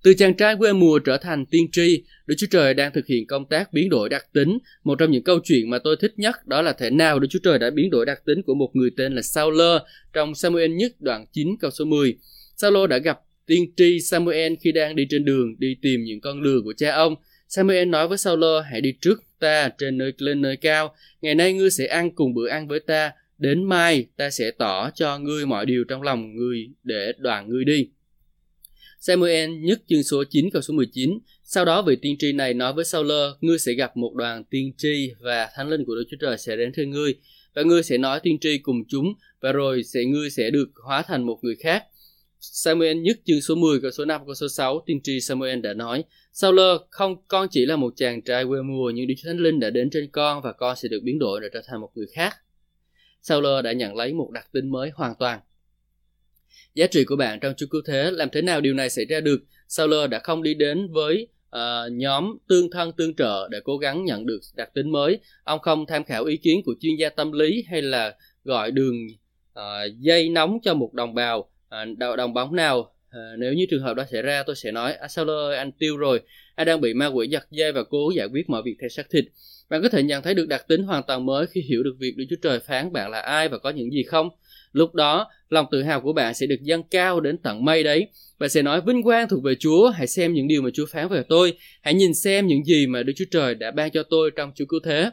Từ 0.03 0.13
chàng 0.13 0.33
trai 0.33 0.55
quê 0.55 0.73
mùa 0.73 0.99
trở 0.99 1.17
thành 1.17 1.45
tiên 1.45 1.71
tri, 1.71 2.03
Đức 2.25 2.35
Chúa 2.37 2.47
Trời 2.51 2.73
đang 2.73 2.93
thực 2.93 3.07
hiện 3.07 3.27
công 3.27 3.45
tác 3.45 3.73
biến 3.73 3.89
đổi 3.89 4.09
đặc 4.09 4.25
tính. 4.33 4.57
Một 4.83 4.99
trong 4.99 5.11
những 5.11 5.23
câu 5.23 5.39
chuyện 5.43 5.69
mà 5.69 5.79
tôi 5.83 5.95
thích 6.01 6.13
nhất 6.17 6.47
đó 6.47 6.61
là 6.61 6.73
thể 6.73 6.89
nào 6.89 7.19
Đức 7.19 7.27
Chúa 7.29 7.39
Trời 7.43 7.59
đã 7.59 7.69
biến 7.69 7.89
đổi 7.89 8.05
đặc 8.05 8.21
tính 8.25 8.41
của 8.41 8.53
một 8.53 8.69
người 8.73 8.89
tên 8.97 9.15
là 9.15 9.21
Saul 9.21 9.61
trong 10.13 10.35
Samuel 10.35 10.71
nhất 10.71 10.91
đoạn 10.99 11.25
9 11.33 11.47
câu 11.59 11.71
số 11.71 11.85
10. 11.85 12.17
Saul 12.57 12.87
đã 12.89 12.97
gặp 12.97 13.19
tiên 13.45 13.71
tri 13.77 13.99
Samuel 13.99 14.53
khi 14.61 14.71
đang 14.71 14.95
đi 14.95 15.07
trên 15.09 15.25
đường 15.25 15.55
đi 15.59 15.75
tìm 15.81 16.03
những 16.03 16.21
con 16.21 16.41
lừa 16.41 16.61
của 16.63 16.73
cha 16.77 16.95
ông. 16.95 17.15
Samuel 17.49 17.87
nói 17.87 18.07
với 18.07 18.17
Saul 18.17 18.43
hãy 18.71 18.81
đi 18.81 18.91
trước 19.01 19.23
ta 19.39 19.69
trên 19.77 19.97
nơi 19.97 20.13
lên 20.17 20.41
nơi 20.41 20.57
cao. 20.57 20.95
Ngày 21.21 21.35
nay 21.35 21.53
ngươi 21.53 21.69
sẽ 21.71 21.85
ăn 21.85 22.11
cùng 22.11 22.33
bữa 22.33 22.47
ăn 22.47 22.67
với 22.67 22.79
ta. 22.79 23.11
Đến 23.37 23.63
mai 23.63 24.07
ta 24.17 24.29
sẽ 24.29 24.51
tỏ 24.51 24.89
cho 24.95 25.19
ngươi 25.19 25.45
mọi 25.45 25.65
điều 25.65 25.83
trong 25.83 26.01
lòng 26.01 26.35
ngươi 26.35 26.69
để 26.83 27.13
đoàn 27.17 27.49
ngươi 27.49 27.65
đi. 27.65 27.89
Samuel 28.99 29.49
nhất 29.49 29.81
chương 29.87 30.03
số 30.03 30.23
9 30.29 30.49
câu 30.53 30.61
số 30.61 30.73
19. 30.73 31.19
Sau 31.43 31.65
đó 31.65 31.81
vị 31.81 31.95
tiên 32.01 32.15
tri 32.19 32.31
này 32.31 32.53
nói 32.53 32.73
với 32.73 32.85
Saul, 32.85 33.11
ngươi 33.41 33.59
sẽ 33.59 33.73
gặp 33.73 33.97
một 33.97 34.13
đoàn 34.15 34.43
tiên 34.43 34.73
tri 34.77 35.13
và 35.19 35.49
thánh 35.55 35.69
linh 35.69 35.85
của 35.85 35.95
Đức 35.95 36.03
Chúa 36.11 36.17
Trời 36.19 36.37
sẽ 36.37 36.55
đến 36.55 36.71
với 36.77 36.85
ngươi 36.85 37.15
và 37.55 37.61
ngươi 37.61 37.83
sẽ 37.83 37.97
nói 37.97 38.19
tiên 38.23 38.39
tri 38.39 38.57
cùng 38.57 38.83
chúng 38.87 39.13
và 39.41 39.51
rồi 39.51 39.83
sẽ 39.83 40.05
ngươi 40.05 40.29
sẽ 40.29 40.49
được 40.49 40.69
hóa 40.83 41.01
thành 41.01 41.25
một 41.25 41.39
người 41.41 41.55
khác. 41.55 41.83
Samuel 42.39 42.97
nhất 42.97 43.19
chương 43.25 43.41
số 43.41 43.55
10 43.55 43.79
câu 43.81 43.91
số 43.91 44.05
5 44.05 44.21
câu 44.25 44.35
số 44.35 44.47
6 44.47 44.83
tiên 44.85 45.01
tri 45.03 45.19
Samuel 45.19 45.59
đã 45.59 45.73
nói 45.73 46.03
Saul 46.33 46.59
không 46.89 47.15
con 47.27 47.47
chỉ 47.51 47.65
là 47.65 47.75
một 47.75 47.93
chàng 47.95 48.21
trai 48.21 48.45
quê 48.45 48.61
mùa 48.61 48.89
nhưng 48.89 49.07
Đức 49.07 49.15
Thánh 49.25 49.37
Linh 49.37 49.59
đã 49.59 49.69
đến 49.69 49.89
trên 49.89 50.09
con 50.11 50.41
và 50.41 50.53
con 50.53 50.75
sẽ 50.75 50.89
được 50.89 50.99
biến 51.03 51.19
đổi 51.19 51.39
để 51.41 51.47
trở 51.53 51.61
thành 51.65 51.81
một 51.81 51.91
người 51.95 52.07
khác. 52.13 52.35
Saul 53.21 53.45
đã 53.63 53.71
nhận 53.71 53.95
lấy 53.95 54.13
một 54.13 54.31
đặc 54.33 54.49
tính 54.51 54.71
mới 54.71 54.91
hoàn 54.95 55.13
toàn 55.19 55.39
giá 56.73 56.87
trị 56.87 57.05
của 57.05 57.15
bạn 57.15 57.39
trong 57.39 57.53
Chúa 57.57 57.67
Cứu 57.69 57.81
Thế. 57.85 58.11
Làm 58.11 58.29
thế 58.29 58.41
nào 58.41 58.61
điều 58.61 58.73
này 58.73 58.89
xảy 58.89 59.05
ra 59.05 59.19
được? 59.19 59.39
Saul 59.67 60.07
đã 60.07 60.19
không 60.19 60.43
đi 60.43 60.53
đến 60.53 60.87
với 60.91 61.27
uh, 61.55 61.91
nhóm 61.91 62.37
tương 62.47 62.71
thân 62.71 62.91
tương 62.91 63.15
trợ 63.15 63.47
để 63.51 63.59
cố 63.63 63.77
gắng 63.77 64.05
nhận 64.05 64.25
được 64.25 64.39
đặc 64.55 64.73
tính 64.73 64.91
mới. 64.91 65.19
Ông 65.43 65.59
không 65.59 65.85
tham 65.85 66.03
khảo 66.03 66.25
ý 66.25 66.37
kiến 66.37 66.61
của 66.65 66.75
chuyên 66.79 66.95
gia 66.95 67.09
tâm 67.09 67.31
lý 67.31 67.63
hay 67.69 67.81
là 67.81 68.15
gọi 68.43 68.71
đường 68.71 68.95
uh, 69.53 69.61
dây 69.99 70.29
nóng 70.29 70.59
cho 70.63 70.73
một 70.73 70.93
đồng 70.93 71.13
bào 71.13 71.49
À, 71.69 71.85
uh, 72.11 72.17
đồng 72.17 72.33
bóng 72.33 72.55
nào. 72.55 72.93
À, 73.09 73.19
nếu 73.37 73.53
như 73.53 73.65
trường 73.69 73.83
hợp 73.83 73.93
đó 73.93 74.03
xảy 74.11 74.21
ra 74.21 74.43
tôi 74.43 74.55
sẽ 74.55 74.71
nói 74.71 74.93
à, 74.93 75.07
Saul 75.07 75.29
ơi 75.29 75.57
anh 75.57 75.71
tiêu 75.71 75.97
rồi 75.97 76.21
anh 76.55 76.67
đang 76.67 76.81
bị 76.81 76.93
ma 76.93 77.07
quỷ 77.07 77.27
giật 77.27 77.47
dây 77.51 77.71
và 77.71 77.83
cố 77.83 78.11
giải 78.15 78.27
quyết 78.27 78.49
mọi 78.49 78.61
việc 78.65 78.75
theo 78.81 78.89
xác 78.89 79.09
thịt 79.09 79.25
bạn 79.69 79.81
có 79.81 79.89
thể 79.89 80.03
nhận 80.03 80.23
thấy 80.23 80.33
được 80.33 80.47
đặc 80.47 80.67
tính 80.67 80.83
hoàn 80.83 81.03
toàn 81.07 81.25
mới 81.25 81.47
khi 81.47 81.61
hiểu 81.61 81.83
được 81.83 81.95
việc 81.99 82.13
Đức 82.17 82.25
Chúa 82.29 82.35
Trời 82.41 82.59
phán 82.59 82.93
bạn 82.93 83.11
là 83.11 83.19
ai 83.19 83.49
và 83.49 83.57
có 83.57 83.69
những 83.69 83.91
gì 83.91 84.03
không. 84.03 84.29
Lúc 84.71 84.95
đó, 84.95 85.27
lòng 85.49 85.65
tự 85.71 85.83
hào 85.83 86.01
của 86.01 86.13
bạn 86.13 86.33
sẽ 86.33 86.45
được 86.45 86.61
dâng 86.61 86.83
cao 86.83 87.19
đến 87.19 87.37
tận 87.37 87.65
mây 87.65 87.83
đấy. 87.83 88.07
Bạn 88.39 88.49
sẽ 88.49 88.61
nói 88.61 88.81
vinh 88.81 89.03
quang 89.03 89.29
thuộc 89.29 89.43
về 89.43 89.55
Chúa, 89.59 89.89
hãy 89.89 90.07
xem 90.07 90.33
những 90.33 90.47
điều 90.47 90.61
mà 90.61 90.69
Chúa 90.73 90.85
phán 90.85 91.07
về 91.09 91.23
tôi, 91.29 91.53
hãy 91.81 91.93
nhìn 91.93 92.13
xem 92.13 92.47
những 92.47 92.63
gì 92.63 92.87
mà 92.87 93.03
Đức 93.03 93.13
Chúa 93.15 93.25
Trời 93.31 93.55
đã 93.55 93.71
ban 93.71 93.91
cho 93.91 94.03
tôi 94.03 94.31
trong 94.35 94.51
Chúa 94.55 94.65
cứu 94.65 94.79
thế. 94.83 95.09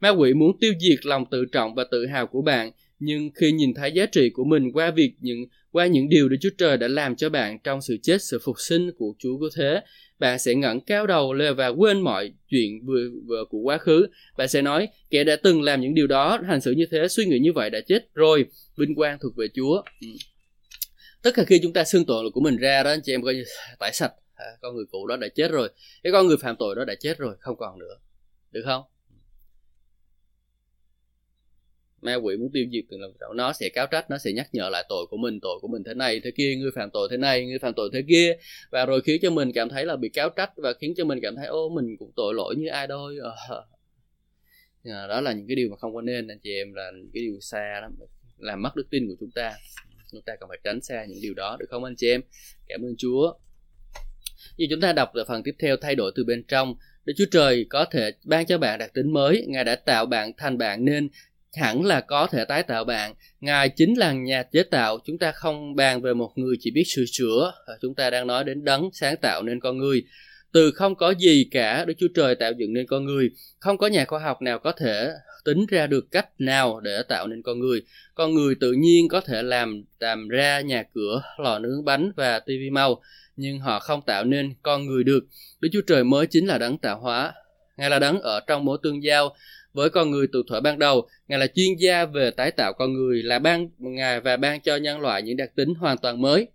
Ma 0.00 0.08
quỷ 0.08 0.34
muốn 0.34 0.58
tiêu 0.60 0.72
diệt 0.80 1.06
lòng 1.06 1.24
tự 1.30 1.44
trọng 1.52 1.74
và 1.74 1.84
tự 1.90 2.06
hào 2.06 2.26
của 2.26 2.42
bạn, 2.42 2.70
nhưng 2.98 3.30
khi 3.34 3.52
nhìn 3.52 3.74
thấy 3.74 3.92
giá 3.92 4.06
trị 4.06 4.30
của 4.30 4.44
mình 4.44 4.72
qua 4.72 4.90
việc 4.90 5.12
những 5.20 5.44
qua 5.70 5.86
những 5.86 6.08
điều 6.08 6.28
Đức 6.28 6.36
Chúa 6.40 6.50
Trời 6.58 6.76
đã 6.76 6.88
làm 6.88 7.16
cho 7.16 7.30
bạn 7.30 7.58
trong 7.64 7.80
sự 7.80 7.96
chết, 8.02 8.22
sự 8.22 8.38
phục 8.44 8.56
sinh 8.58 8.90
của 8.98 9.14
Chúa 9.18 9.38
cứu 9.38 9.48
thế, 9.56 9.80
bạn 10.18 10.38
sẽ 10.38 10.54
ngẩng 10.54 10.80
cao 10.80 11.06
đầu 11.06 11.32
lên 11.32 11.56
và 11.56 11.68
quên 11.68 12.00
mọi 12.00 12.32
chuyện 12.48 12.86
vừa, 12.86 13.08
vừa 13.26 13.44
của 13.50 13.58
quá 13.58 13.78
khứ. 13.78 14.06
Bạn 14.38 14.48
sẽ 14.48 14.62
nói, 14.62 14.88
kẻ 15.10 15.24
đã 15.24 15.36
từng 15.36 15.62
làm 15.62 15.80
những 15.80 15.94
điều 15.94 16.06
đó, 16.06 16.40
hành 16.46 16.60
xử 16.60 16.72
như 16.72 16.86
thế, 16.90 17.08
suy 17.08 17.24
nghĩ 17.24 17.38
như 17.38 17.52
vậy 17.52 17.70
đã 17.70 17.80
chết 17.86 18.14
rồi, 18.14 18.46
vinh 18.76 18.94
quang 18.94 19.18
thuộc 19.22 19.36
về 19.36 19.46
Chúa. 19.54 19.82
Ừ. 20.00 20.08
Tất 21.22 21.30
cả 21.34 21.44
khi 21.44 21.58
chúng 21.62 21.72
ta 21.72 21.84
xưng 21.84 22.04
tội 22.06 22.30
của 22.30 22.40
mình 22.40 22.56
ra 22.56 22.82
đó, 22.82 22.90
anh 22.90 23.00
chị 23.02 23.14
em 23.14 23.22
coi 23.22 23.34
như 23.34 23.44
tải 23.78 23.92
sạch, 23.92 24.12
à, 24.34 24.46
con 24.60 24.74
người 24.74 24.84
cũ 24.90 25.06
đó 25.06 25.16
đã 25.16 25.28
chết 25.34 25.50
rồi, 25.50 25.68
cái 26.02 26.12
con 26.12 26.26
người 26.26 26.36
phạm 26.36 26.56
tội 26.58 26.74
đó 26.76 26.84
đã 26.84 26.94
chết 27.00 27.18
rồi, 27.18 27.36
không 27.40 27.56
còn 27.58 27.78
nữa. 27.78 27.94
Được 28.50 28.62
không? 28.64 28.82
Ma 32.02 32.14
quỷ 32.14 32.36
muốn 32.36 32.50
tiêu 32.52 32.66
diệt 32.72 32.84
từng 32.90 33.00
lần 33.00 33.12
đầu 33.20 33.32
nó 33.32 33.52
sẽ 33.52 33.68
cáo 33.68 33.86
trách 33.86 34.10
nó 34.10 34.18
sẽ 34.18 34.32
nhắc 34.32 34.48
nhở 34.52 34.68
lại 34.68 34.84
tội 34.88 35.06
của 35.10 35.16
mình 35.16 35.40
tội 35.40 35.58
của 35.60 35.68
mình 35.68 35.84
thế 35.84 35.94
này 35.94 36.20
thế 36.24 36.30
kia 36.36 36.56
ngươi 36.56 36.70
phạm 36.74 36.90
tội 36.90 37.08
thế 37.10 37.16
này 37.16 37.46
ngươi 37.46 37.58
phạm 37.58 37.74
tội 37.74 37.90
thế 37.92 38.02
kia. 38.08 38.36
Và 38.70 38.86
rồi 38.86 39.00
khiến 39.00 39.20
cho 39.22 39.30
mình 39.30 39.52
cảm 39.52 39.68
thấy 39.68 39.84
là 39.84 39.96
bị 39.96 40.08
cáo 40.08 40.28
trách 40.28 40.50
và 40.56 40.72
khiến 40.80 40.94
cho 40.96 41.04
mình 41.04 41.18
cảm 41.22 41.36
thấy 41.36 41.46
ô 41.46 41.68
mình 41.68 41.96
cũng 41.98 42.12
tội 42.16 42.34
lỗi 42.34 42.54
như 42.56 42.68
ai 42.68 42.86
đôi 42.86 43.16
ờ. 43.48 43.64
à, 44.84 45.06
đó 45.06 45.20
là 45.20 45.32
những 45.32 45.46
cái 45.46 45.56
điều 45.56 45.68
mà 45.70 45.76
không 45.76 45.94
có 45.94 46.00
nên 46.00 46.28
anh 46.28 46.38
chị 46.42 46.54
em 46.54 46.74
là 46.74 46.90
những 46.96 47.10
cái 47.14 47.22
điều 47.22 47.40
xa 47.40 47.80
lắm 47.82 47.96
làm 48.38 48.62
mất 48.62 48.76
đức 48.76 48.86
tin 48.90 49.08
của 49.08 49.14
chúng 49.20 49.30
ta. 49.30 49.54
Chúng 50.12 50.22
ta 50.22 50.36
cần 50.40 50.48
phải 50.48 50.58
tránh 50.64 50.80
xa 50.80 51.04
những 51.04 51.18
điều 51.22 51.34
đó 51.34 51.56
được 51.60 51.66
không 51.68 51.84
anh 51.84 51.96
chị 51.96 52.10
em? 52.10 52.20
Cảm 52.68 52.84
ơn 52.84 52.94
chúa. 52.98 53.34
Như 54.56 54.66
chúng 54.70 54.80
ta 54.80 54.92
đọc 54.92 55.14
ở 55.14 55.24
phần 55.24 55.42
tiếp 55.42 55.54
theo 55.58 55.76
thay 55.76 55.94
đổi 55.94 56.12
từ 56.14 56.24
bên 56.24 56.44
trong. 56.48 56.74
Đức 57.04 57.12
Chúa 57.16 57.24
Trời 57.30 57.66
có 57.70 57.84
thể 57.90 58.12
ban 58.24 58.46
cho 58.46 58.58
bạn 58.58 58.78
đặc 58.78 58.90
tính 58.94 59.12
mới, 59.12 59.44
Ngài 59.48 59.64
đã 59.64 59.76
tạo 59.76 60.06
bạn 60.06 60.32
thành 60.36 60.58
bạn 60.58 60.84
nên 60.84 61.08
hẳn 61.56 61.84
là 61.84 62.00
có 62.00 62.26
thể 62.26 62.44
tái 62.44 62.62
tạo 62.62 62.84
bạn. 62.84 63.14
Ngài 63.40 63.68
chính 63.68 63.98
là 63.98 64.12
nhà 64.12 64.42
chế 64.42 64.62
tạo, 64.62 64.98
chúng 65.04 65.18
ta 65.18 65.32
không 65.32 65.76
bàn 65.76 66.02
về 66.02 66.14
một 66.14 66.32
người 66.36 66.56
chỉ 66.60 66.70
biết 66.70 66.84
sửa 66.86 67.04
chữa, 67.12 67.52
chúng 67.82 67.94
ta 67.94 68.10
đang 68.10 68.26
nói 68.26 68.44
đến 68.44 68.64
đấng 68.64 68.90
sáng 68.92 69.16
tạo 69.16 69.42
nên 69.42 69.60
con 69.60 69.78
người. 69.78 70.04
Từ 70.52 70.70
không 70.70 70.94
có 70.94 71.14
gì 71.18 71.48
cả, 71.50 71.84
Đức 71.84 71.94
Chúa 71.98 72.08
Trời 72.14 72.34
tạo 72.34 72.52
dựng 72.52 72.72
nên 72.72 72.86
con 72.86 73.04
người. 73.04 73.30
Không 73.58 73.78
có 73.78 73.86
nhà 73.86 74.04
khoa 74.04 74.20
học 74.20 74.42
nào 74.42 74.58
có 74.58 74.72
thể 74.72 75.10
tính 75.44 75.66
ra 75.68 75.86
được 75.86 76.10
cách 76.10 76.28
nào 76.38 76.80
để 76.80 77.02
tạo 77.08 77.26
nên 77.26 77.42
con 77.42 77.58
người. 77.58 77.82
Con 78.14 78.34
người 78.34 78.54
tự 78.60 78.72
nhiên 78.72 79.08
có 79.08 79.20
thể 79.20 79.42
làm 79.42 79.84
làm 80.00 80.28
ra 80.28 80.60
nhà 80.60 80.84
cửa, 80.94 81.22
lò 81.38 81.58
nướng 81.58 81.84
bánh 81.84 82.12
và 82.16 82.38
tivi 82.38 82.70
màu, 82.70 83.02
nhưng 83.36 83.58
họ 83.58 83.78
không 83.78 84.02
tạo 84.06 84.24
nên 84.24 84.54
con 84.62 84.86
người 84.86 85.04
được. 85.04 85.24
Đức 85.60 85.68
Chúa 85.72 85.82
Trời 85.86 86.04
mới 86.04 86.26
chính 86.26 86.46
là 86.46 86.58
đấng 86.58 86.78
tạo 86.78 87.00
hóa. 87.00 87.32
Ngài 87.76 87.90
là 87.90 87.98
đấng 87.98 88.20
ở 88.20 88.40
trong 88.40 88.64
mối 88.64 88.78
tương 88.82 89.02
giao 89.02 89.36
với 89.76 89.90
con 89.90 90.10
người 90.10 90.26
từ 90.32 90.42
thuở 90.48 90.60
ban 90.60 90.78
đầu. 90.78 91.08
Ngài 91.28 91.38
là 91.38 91.46
chuyên 91.46 91.76
gia 91.78 92.04
về 92.04 92.30
tái 92.30 92.50
tạo 92.50 92.72
con 92.72 92.92
người, 92.92 93.22
là 93.22 93.38
ban 93.38 93.68
Ngài 93.78 94.20
và 94.20 94.36
ban 94.36 94.60
cho 94.60 94.76
nhân 94.76 95.00
loại 95.00 95.22
những 95.22 95.36
đặc 95.36 95.50
tính 95.56 95.74
hoàn 95.74 95.98
toàn 95.98 96.20
mới. 96.20 96.46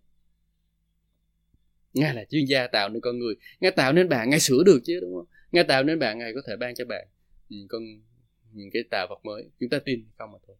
Ngài 1.93 2.15
là 2.15 2.25
chuyên 2.29 2.45
gia 2.45 2.67
tạo 2.67 2.89
nên 2.89 3.01
con 3.01 3.19
người. 3.19 3.35
Ngài 3.59 3.71
tạo 3.71 3.93
nên 3.93 4.09
bạn, 4.09 4.29
Ngài 4.29 4.39
sửa 4.39 4.63
được 4.65 4.79
chứ 4.83 4.99
đúng 5.01 5.15
không? 5.15 5.25
Ngài 5.51 5.63
tạo 5.63 5.83
nên 5.83 5.99
bạn, 5.99 6.19
Ngài 6.19 6.31
có 6.35 6.41
thể 6.47 6.55
ban 6.55 6.75
cho 6.75 6.85
bạn 6.85 7.07
những 7.49 7.67
con 7.67 7.83
những 8.53 8.69
cái 8.73 8.83
tạo 8.91 9.07
vật 9.09 9.25
mới. 9.25 9.43
Chúng 9.59 9.69
ta 9.69 9.79
tin 9.79 10.05
không 10.17 10.31
mà 10.31 10.37
thôi. 10.47 10.55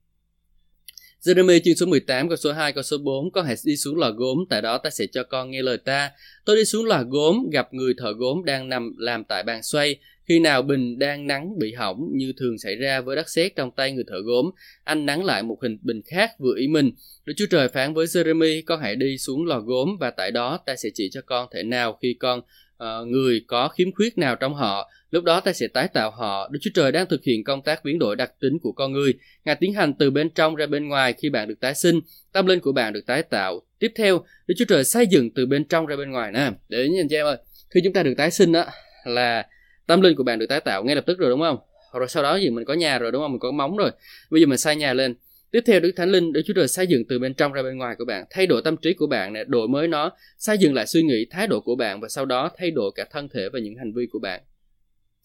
Jeremy 1.21 1.59
chương 1.63 1.75
số 1.75 1.85
18 1.85 2.29
câu 2.29 2.37
số 2.37 2.51
2 2.51 2.73
câu 2.73 2.83
số 2.83 2.97
4 2.97 3.31
Con 3.31 3.45
hãy 3.45 3.55
đi 3.65 3.77
xuống 3.77 3.97
lò 3.97 4.11
gốm 4.11 4.37
Tại 4.49 4.61
đó 4.61 4.77
ta 4.77 4.89
sẽ 4.89 5.05
cho 5.11 5.23
con 5.23 5.51
nghe 5.51 5.61
lời 5.61 5.77
ta 5.77 6.11
Tôi 6.45 6.55
đi 6.55 6.65
xuống 6.65 6.85
lò 6.85 7.03
gốm 7.09 7.49
Gặp 7.51 7.73
người 7.73 7.93
thợ 7.97 8.13
gốm 8.13 8.45
đang 8.45 8.69
nằm 8.69 8.93
làm 8.97 9.23
tại 9.23 9.43
bàn 9.43 9.63
xoay 9.63 9.99
khi 10.31 10.39
nào 10.39 10.61
bình 10.61 10.99
đang 10.99 11.27
nắng 11.27 11.59
bị 11.59 11.73
hỏng 11.73 12.09
như 12.13 12.33
thường 12.37 12.57
xảy 12.57 12.75
ra 12.75 13.01
với 13.01 13.15
đất 13.15 13.29
sét 13.29 13.55
trong 13.55 13.71
tay 13.71 13.91
người 13.91 14.03
thợ 14.07 14.21
gốm, 14.25 14.51
anh 14.83 15.05
nắng 15.05 15.25
lại 15.25 15.43
một 15.43 15.57
hình 15.61 15.77
bình 15.81 16.01
khác 16.05 16.31
vừa 16.39 16.55
ý 16.57 16.67
mình. 16.67 16.91
Đức 17.25 17.33
Chúa 17.37 17.45
Trời 17.49 17.67
phán 17.67 17.93
với 17.93 18.05
Jeremy, 18.05 18.61
con 18.65 18.79
hãy 18.81 18.95
đi 18.95 19.17
xuống 19.17 19.45
lò 19.45 19.59
gốm 19.59 19.97
và 19.99 20.11
tại 20.11 20.31
đó 20.31 20.59
ta 20.65 20.75
sẽ 20.75 20.89
chỉ 20.93 21.09
cho 21.11 21.21
con 21.25 21.47
thể 21.53 21.63
nào 21.63 21.97
khi 22.01 22.15
con 22.19 22.39
uh, 22.39 23.07
người 23.07 23.41
có 23.47 23.67
khiếm 23.67 23.91
khuyết 23.91 24.17
nào 24.17 24.35
trong 24.35 24.53
họ. 24.53 24.89
Lúc 25.11 25.23
đó 25.23 25.39
ta 25.39 25.53
sẽ 25.53 25.67
tái 25.67 25.87
tạo 25.87 26.11
họ. 26.11 26.49
Đức 26.51 26.59
Chúa 26.61 26.71
Trời 26.73 26.91
đang 26.91 27.05
thực 27.09 27.23
hiện 27.23 27.43
công 27.43 27.61
tác 27.61 27.85
biến 27.85 27.99
đổi 27.99 28.15
đặc 28.15 28.31
tính 28.39 28.59
của 28.61 28.71
con 28.71 28.91
người. 28.91 29.13
Ngài 29.45 29.55
tiến 29.55 29.73
hành 29.73 29.93
từ 29.93 30.11
bên 30.11 30.29
trong 30.29 30.55
ra 30.55 30.65
bên 30.65 30.87
ngoài 30.87 31.13
khi 31.13 31.29
bạn 31.29 31.47
được 31.47 31.59
tái 31.59 31.75
sinh. 31.75 31.99
Tâm 32.33 32.45
linh 32.45 32.59
của 32.59 32.71
bạn 32.71 32.93
được 32.93 33.05
tái 33.05 33.23
tạo. 33.23 33.61
Tiếp 33.79 33.91
theo, 33.95 34.25
Đức 34.47 34.55
Chúa 34.57 34.65
Trời 34.65 34.83
xây 34.83 35.07
dựng 35.07 35.29
từ 35.35 35.45
bên 35.45 35.65
trong 35.65 35.85
ra 35.85 35.95
bên 35.95 36.11
ngoài 36.11 36.31
nè. 36.31 36.51
Để 36.69 36.89
nhìn 36.89 37.07
cho 37.09 37.17
em 37.17 37.25
ơi. 37.25 37.37
Khi 37.69 37.79
chúng 37.83 37.93
ta 37.93 38.03
được 38.03 38.13
tái 38.17 38.31
sinh 38.31 38.53
á 38.53 38.65
là 39.05 39.45
tâm 39.91 40.01
linh 40.01 40.15
của 40.15 40.23
bạn 40.23 40.39
được 40.39 40.45
tái 40.49 40.59
tạo 40.59 40.83
ngay 40.83 40.95
lập 40.95 41.03
tức 41.07 41.19
rồi, 41.19 41.29
đúng 41.29 41.41
không? 41.41 41.57
Rồi 41.93 42.07
sau 42.07 42.23
đó 42.23 42.35
gì 42.35 42.49
mình 42.49 42.65
có 42.65 42.73
nhà 42.73 42.99
rồi, 42.99 43.11
đúng 43.11 43.21
không? 43.21 43.31
Mình 43.31 43.39
có 43.39 43.51
móng 43.51 43.77
rồi. 43.77 43.91
Bây 44.29 44.41
giờ 44.41 44.47
mình 44.47 44.57
xây 44.57 44.75
nhà 44.75 44.93
lên. 44.93 45.15
Tiếp 45.51 45.59
theo 45.65 45.79
đức 45.79 45.91
thánh 45.95 46.11
linh, 46.11 46.33
đức 46.33 46.41
chúa 46.45 46.53
trời 46.53 46.67
xây 46.67 46.87
dựng 46.87 47.03
từ 47.09 47.19
bên 47.19 47.33
trong 47.33 47.53
ra 47.53 47.63
bên 47.63 47.77
ngoài 47.77 47.95
của 47.97 48.05
bạn, 48.05 48.25
thay 48.29 48.47
đổi 48.47 48.61
tâm 48.61 48.77
trí 48.77 48.93
của 48.93 49.07
bạn 49.07 49.33
nè, 49.33 49.43
đổi 49.43 49.67
mới 49.67 49.87
nó, 49.87 50.11
xây 50.37 50.57
dựng 50.57 50.73
lại 50.73 50.87
suy 50.87 51.03
nghĩ, 51.03 51.25
thái 51.31 51.47
độ 51.47 51.59
của 51.59 51.75
bạn 51.75 52.01
và 52.01 52.09
sau 52.09 52.25
đó 52.25 52.51
thay 52.57 52.71
đổi 52.71 52.91
cả 52.95 53.05
thân 53.11 53.29
thể 53.29 53.49
và 53.53 53.59
những 53.59 53.75
hành 53.75 53.93
vi 53.93 54.07
của 54.11 54.19
bạn. 54.19 54.41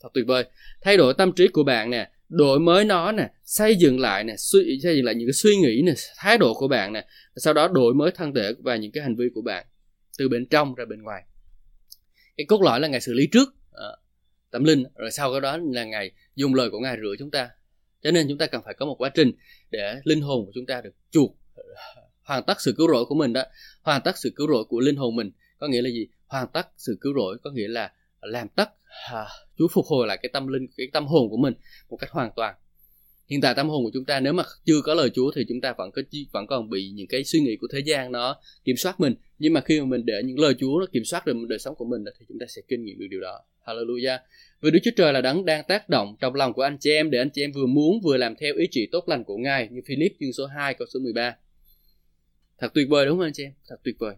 Thật 0.02 0.08
tuyệt 0.14 0.26
vời. 0.26 0.44
Thay 0.82 0.96
đổi 0.96 1.14
tâm 1.14 1.32
trí 1.32 1.48
của 1.48 1.64
bạn 1.64 1.90
nè, 1.90 2.10
đổi 2.28 2.60
mới 2.60 2.84
nó 2.84 3.12
nè, 3.12 3.30
xây 3.44 3.76
dựng 3.76 4.00
lại 4.00 4.24
nè, 4.24 4.34
suy, 4.38 4.78
xây 4.82 4.96
dựng 4.96 5.04
lại 5.04 5.14
những 5.14 5.28
cái 5.28 5.32
suy 5.32 5.56
nghĩ 5.56 5.82
nè, 5.86 5.92
thái 6.16 6.38
độ 6.38 6.54
của 6.54 6.68
bạn 6.68 6.92
nè, 6.92 7.00
và 7.10 7.36
sau 7.36 7.54
đó 7.54 7.68
đổi 7.68 7.94
mới 7.94 8.10
thân 8.10 8.34
thể 8.34 8.52
và 8.58 8.76
những 8.76 8.92
cái 8.92 9.02
hành 9.02 9.16
vi 9.16 9.26
của 9.34 9.42
bạn 9.42 9.66
từ 10.18 10.28
bên 10.28 10.46
trong 10.46 10.74
ra 10.74 10.84
bên 10.84 11.02
ngoài. 11.02 11.22
Cái 12.36 12.44
cốt 12.48 12.62
lõi 12.62 12.80
là 12.80 12.88
ngày 12.88 13.00
xử 13.00 13.12
lý 13.12 13.26
trước. 13.32 13.54
Ờ 13.72 13.96
tâm 14.50 14.64
linh 14.64 14.84
rồi 14.94 15.10
sau 15.10 15.32
cái 15.32 15.40
đó 15.40 15.58
là 15.72 15.84
ngài 15.84 16.10
dùng 16.34 16.54
lời 16.54 16.70
của 16.70 16.78
ngài 16.78 16.96
rửa 16.96 17.14
chúng 17.18 17.30
ta. 17.30 17.50
Cho 18.02 18.10
nên 18.10 18.26
chúng 18.28 18.38
ta 18.38 18.46
cần 18.46 18.62
phải 18.64 18.74
có 18.74 18.86
một 18.86 18.94
quá 18.98 19.08
trình 19.08 19.32
để 19.70 20.00
linh 20.04 20.20
hồn 20.20 20.46
của 20.46 20.52
chúng 20.54 20.66
ta 20.66 20.80
được 20.80 20.94
chuộc 21.10 21.36
hoàn 22.22 22.42
tất 22.42 22.60
sự 22.60 22.74
cứu 22.76 22.88
rỗi 22.88 23.04
của 23.04 23.14
mình 23.14 23.32
đó. 23.32 23.42
Hoàn 23.82 24.02
tất 24.02 24.18
sự 24.18 24.32
cứu 24.36 24.48
rỗi 24.48 24.64
của 24.64 24.80
linh 24.80 24.96
hồn 24.96 25.16
mình 25.16 25.30
có 25.58 25.68
nghĩa 25.68 25.82
là 25.82 25.90
gì? 25.90 26.08
Hoàn 26.26 26.48
tất 26.48 26.68
sự 26.76 26.98
cứu 27.00 27.12
rỗi 27.16 27.38
có 27.42 27.50
nghĩa 27.50 27.68
là 27.68 27.92
làm 28.20 28.48
tất 28.48 28.68
à, 29.10 29.26
Chúa 29.58 29.68
phục 29.68 29.86
hồi 29.86 30.06
lại 30.06 30.18
cái 30.22 30.30
tâm 30.32 30.46
linh 30.46 30.66
cái 30.76 30.86
tâm 30.92 31.06
hồn 31.06 31.30
của 31.30 31.36
mình 31.36 31.54
một 31.88 31.96
cách 31.96 32.10
hoàn 32.10 32.30
toàn 32.36 32.54
hiện 33.26 33.40
tại 33.40 33.54
tâm 33.54 33.68
hồn 33.68 33.84
của 33.84 33.90
chúng 33.94 34.04
ta, 34.04 34.20
nếu 34.20 34.32
mà 34.32 34.42
chưa 34.64 34.80
có 34.84 34.94
lời 34.94 35.10
Chúa 35.10 35.30
thì 35.34 35.44
chúng 35.48 35.60
ta 35.60 35.74
vẫn 35.78 35.90
có 35.90 36.02
vẫn 36.32 36.46
còn 36.46 36.70
bị 36.70 36.90
những 36.90 37.06
cái 37.06 37.24
suy 37.24 37.40
nghĩ 37.40 37.56
của 37.56 37.66
thế 37.72 37.78
gian 37.86 38.12
nó 38.12 38.40
kiểm 38.64 38.76
soát 38.76 39.00
mình. 39.00 39.14
Nhưng 39.38 39.52
mà 39.52 39.60
khi 39.60 39.80
mà 39.80 39.86
mình 39.86 40.06
để 40.06 40.22
những 40.24 40.38
lời 40.38 40.54
Chúa 40.58 40.80
nó 40.80 40.86
kiểm 40.92 41.04
soát 41.04 41.26
được 41.26 41.34
đời 41.48 41.58
sống 41.58 41.74
của 41.74 41.84
mình 41.84 42.04
thì 42.18 42.26
chúng 42.28 42.38
ta 42.38 42.46
sẽ 42.48 42.62
kinh 42.68 42.84
nghiệm 42.84 42.98
được 42.98 43.06
điều 43.10 43.20
đó. 43.20 43.40
Hallelujah. 43.64 44.18
Vì 44.60 44.70
Đức 44.70 44.78
Chúa 44.84 44.90
Trời 44.96 45.12
là 45.12 45.20
đấng 45.20 45.44
đang 45.44 45.64
tác 45.68 45.88
động 45.88 46.16
trong 46.20 46.34
lòng 46.34 46.52
của 46.52 46.62
anh 46.62 46.76
chị 46.80 46.90
em 46.90 47.10
để 47.10 47.18
anh 47.18 47.30
chị 47.30 47.42
em 47.42 47.52
vừa 47.52 47.66
muốn 47.66 48.00
vừa 48.04 48.16
làm 48.16 48.36
theo 48.36 48.54
ý 48.54 48.66
chỉ 48.70 48.88
tốt 48.92 49.08
lành 49.08 49.24
của 49.24 49.36
Ngài, 49.36 49.68
như 49.70 49.80
Philip 49.86 50.12
chương 50.20 50.32
số 50.32 50.46
2 50.46 50.74
câu 50.74 50.86
số 50.92 51.00
13 51.00 51.36
thật 52.58 52.68
tuyệt 52.74 52.88
vời 52.88 53.06
đúng 53.06 53.18
không 53.18 53.26
anh 53.26 53.32
chị 53.32 53.44
em? 53.44 53.52
Thật 53.68 53.76
tuyệt 53.84 53.94
vời. 53.98 54.14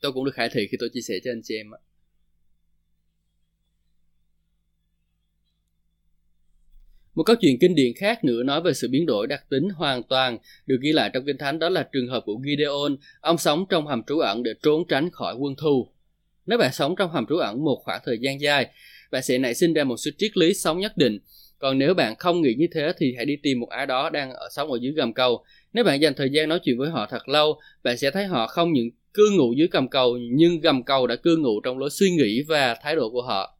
Tôi 0.00 0.12
cũng 0.12 0.24
được 0.24 0.34
khải 0.34 0.48
thị 0.52 0.68
khi 0.70 0.76
tôi 0.80 0.88
chia 0.92 1.00
sẻ 1.00 1.14
cho 1.24 1.30
anh 1.30 1.40
chị 1.44 1.56
em 1.56 1.70
Một 7.14 7.22
câu 7.22 7.36
chuyện 7.40 7.58
kinh 7.60 7.74
điển 7.74 7.92
khác 7.96 8.24
nữa 8.24 8.42
nói 8.42 8.60
về 8.62 8.72
sự 8.72 8.88
biến 8.88 9.06
đổi 9.06 9.26
đặc 9.26 9.44
tính 9.50 9.68
hoàn 9.68 10.02
toàn 10.02 10.38
được 10.66 10.76
ghi 10.80 10.92
lại 10.92 11.10
trong 11.14 11.24
Kinh 11.26 11.38
Thánh 11.38 11.58
đó 11.58 11.68
là 11.68 11.88
trường 11.92 12.08
hợp 12.08 12.22
của 12.26 12.36
Gideon. 12.44 12.96
Ông 13.20 13.38
sống 13.38 13.64
trong 13.68 13.86
hầm 13.86 14.02
trú 14.06 14.18
ẩn 14.18 14.42
để 14.42 14.54
trốn 14.62 14.84
tránh 14.88 15.10
khỏi 15.10 15.34
quân 15.34 15.54
thù. 15.56 15.88
Nếu 16.46 16.58
bạn 16.58 16.72
sống 16.72 16.96
trong 16.96 17.10
hầm 17.10 17.26
trú 17.26 17.36
ẩn 17.36 17.64
một 17.64 17.82
khoảng 17.84 18.00
thời 18.04 18.18
gian 18.20 18.40
dài, 18.40 18.66
bạn 19.10 19.22
sẽ 19.22 19.38
nảy 19.38 19.54
sinh 19.54 19.74
ra 19.74 19.84
một 19.84 19.96
số 19.96 20.10
triết 20.18 20.36
lý 20.36 20.54
sống 20.54 20.80
nhất 20.80 20.96
định. 20.96 21.18
Còn 21.58 21.78
nếu 21.78 21.94
bạn 21.94 22.14
không 22.18 22.40
nghĩ 22.40 22.54
như 22.54 22.66
thế 22.72 22.92
thì 22.98 23.14
hãy 23.16 23.24
đi 23.24 23.36
tìm 23.42 23.60
một 23.60 23.68
ai 23.70 23.86
đó 23.86 24.10
đang 24.10 24.32
ở 24.32 24.48
sống 24.50 24.72
ở 24.72 24.78
dưới 24.82 24.92
gầm 24.92 25.12
cầu. 25.12 25.44
Nếu 25.72 25.84
bạn 25.84 26.00
dành 26.00 26.14
thời 26.14 26.30
gian 26.30 26.48
nói 26.48 26.60
chuyện 26.64 26.78
với 26.78 26.90
họ 26.90 27.06
thật 27.10 27.28
lâu, 27.28 27.60
bạn 27.82 27.96
sẽ 27.96 28.10
thấy 28.10 28.24
họ 28.24 28.46
không 28.46 28.72
những 28.72 28.90
cư 29.14 29.30
ngụ 29.30 29.52
dưới 29.52 29.68
gầm 29.72 29.88
cầu 29.88 30.18
nhưng 30.32 30.60
gầm 30.60 30.82
cầu 30.82 31.06
đã 31.06 31.16
cư 31.16 31.36
ngụ 31.36 31.60
trong 31.60 31.78
lối 31.78 31.90
suy 31.90 32.10
nghĩ 32.10 32.42
và 32.48 32.76
thái 32.82 32.96
độ 32.96 33.10
của 33.10 33.22
họ 33.22 33.56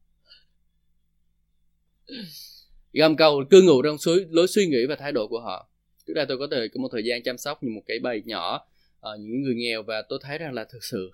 gầm 2.93 3.17
cầu 3.17 3.45
cư 3.51 3.63
ngụ 3.63 3.83
trong 3.83 3.99
suối, 3.99 4.27
lối 4.31 4.47
suy 4.49 4.67
nghĩ 4.67 4.87
và 4.89 4.97
thái 4.97 5.13
độ 5.13 5.29
của 5.29 5.41
họ. 5.41 5.71
Trước 6.07 6.13
đây 6.15 6.27
tôi 6.29 6.39
có 6.39 6.49
thời 6.51 6.69
có 6.69 6.81
một 6.81 6.89
thời 6.93 7.05
gian 7.05 7.23
chăm 7.23 7.39
sóc 7.39 7.63
như 7.63 7.71
một 7.71 7.83
cái 7.87 7.99
bầy 7.99 8.23
nhỏ 8.25 8.67
uh, 8.99 9.21
những 9.21 9.43
người 9.43 9.55
nghèo 9.55 9.83
và 9.83 10.03
tôi 10.09 10.19
thấy 10.23 10.39
rằng 10.39 10.53
là 10.53 10.65
thực 10.65 10.85
sự 10.85 11.11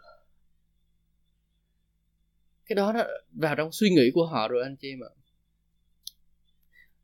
cái 2.67 2.77
đó 2.77 2.93
nó 2.93 3.05
vào 3.33 3.57
trong 3.57 3.73
suy 3.73 3.91
nghĩ 3.91 4.11
của 4.15 4.27
họ 4.27 4.49
rồi 4.49 4.63
anh 4.63 4.77
chị 4.77 4.89
em 4.89 5.05
ạ. 5.05 5.11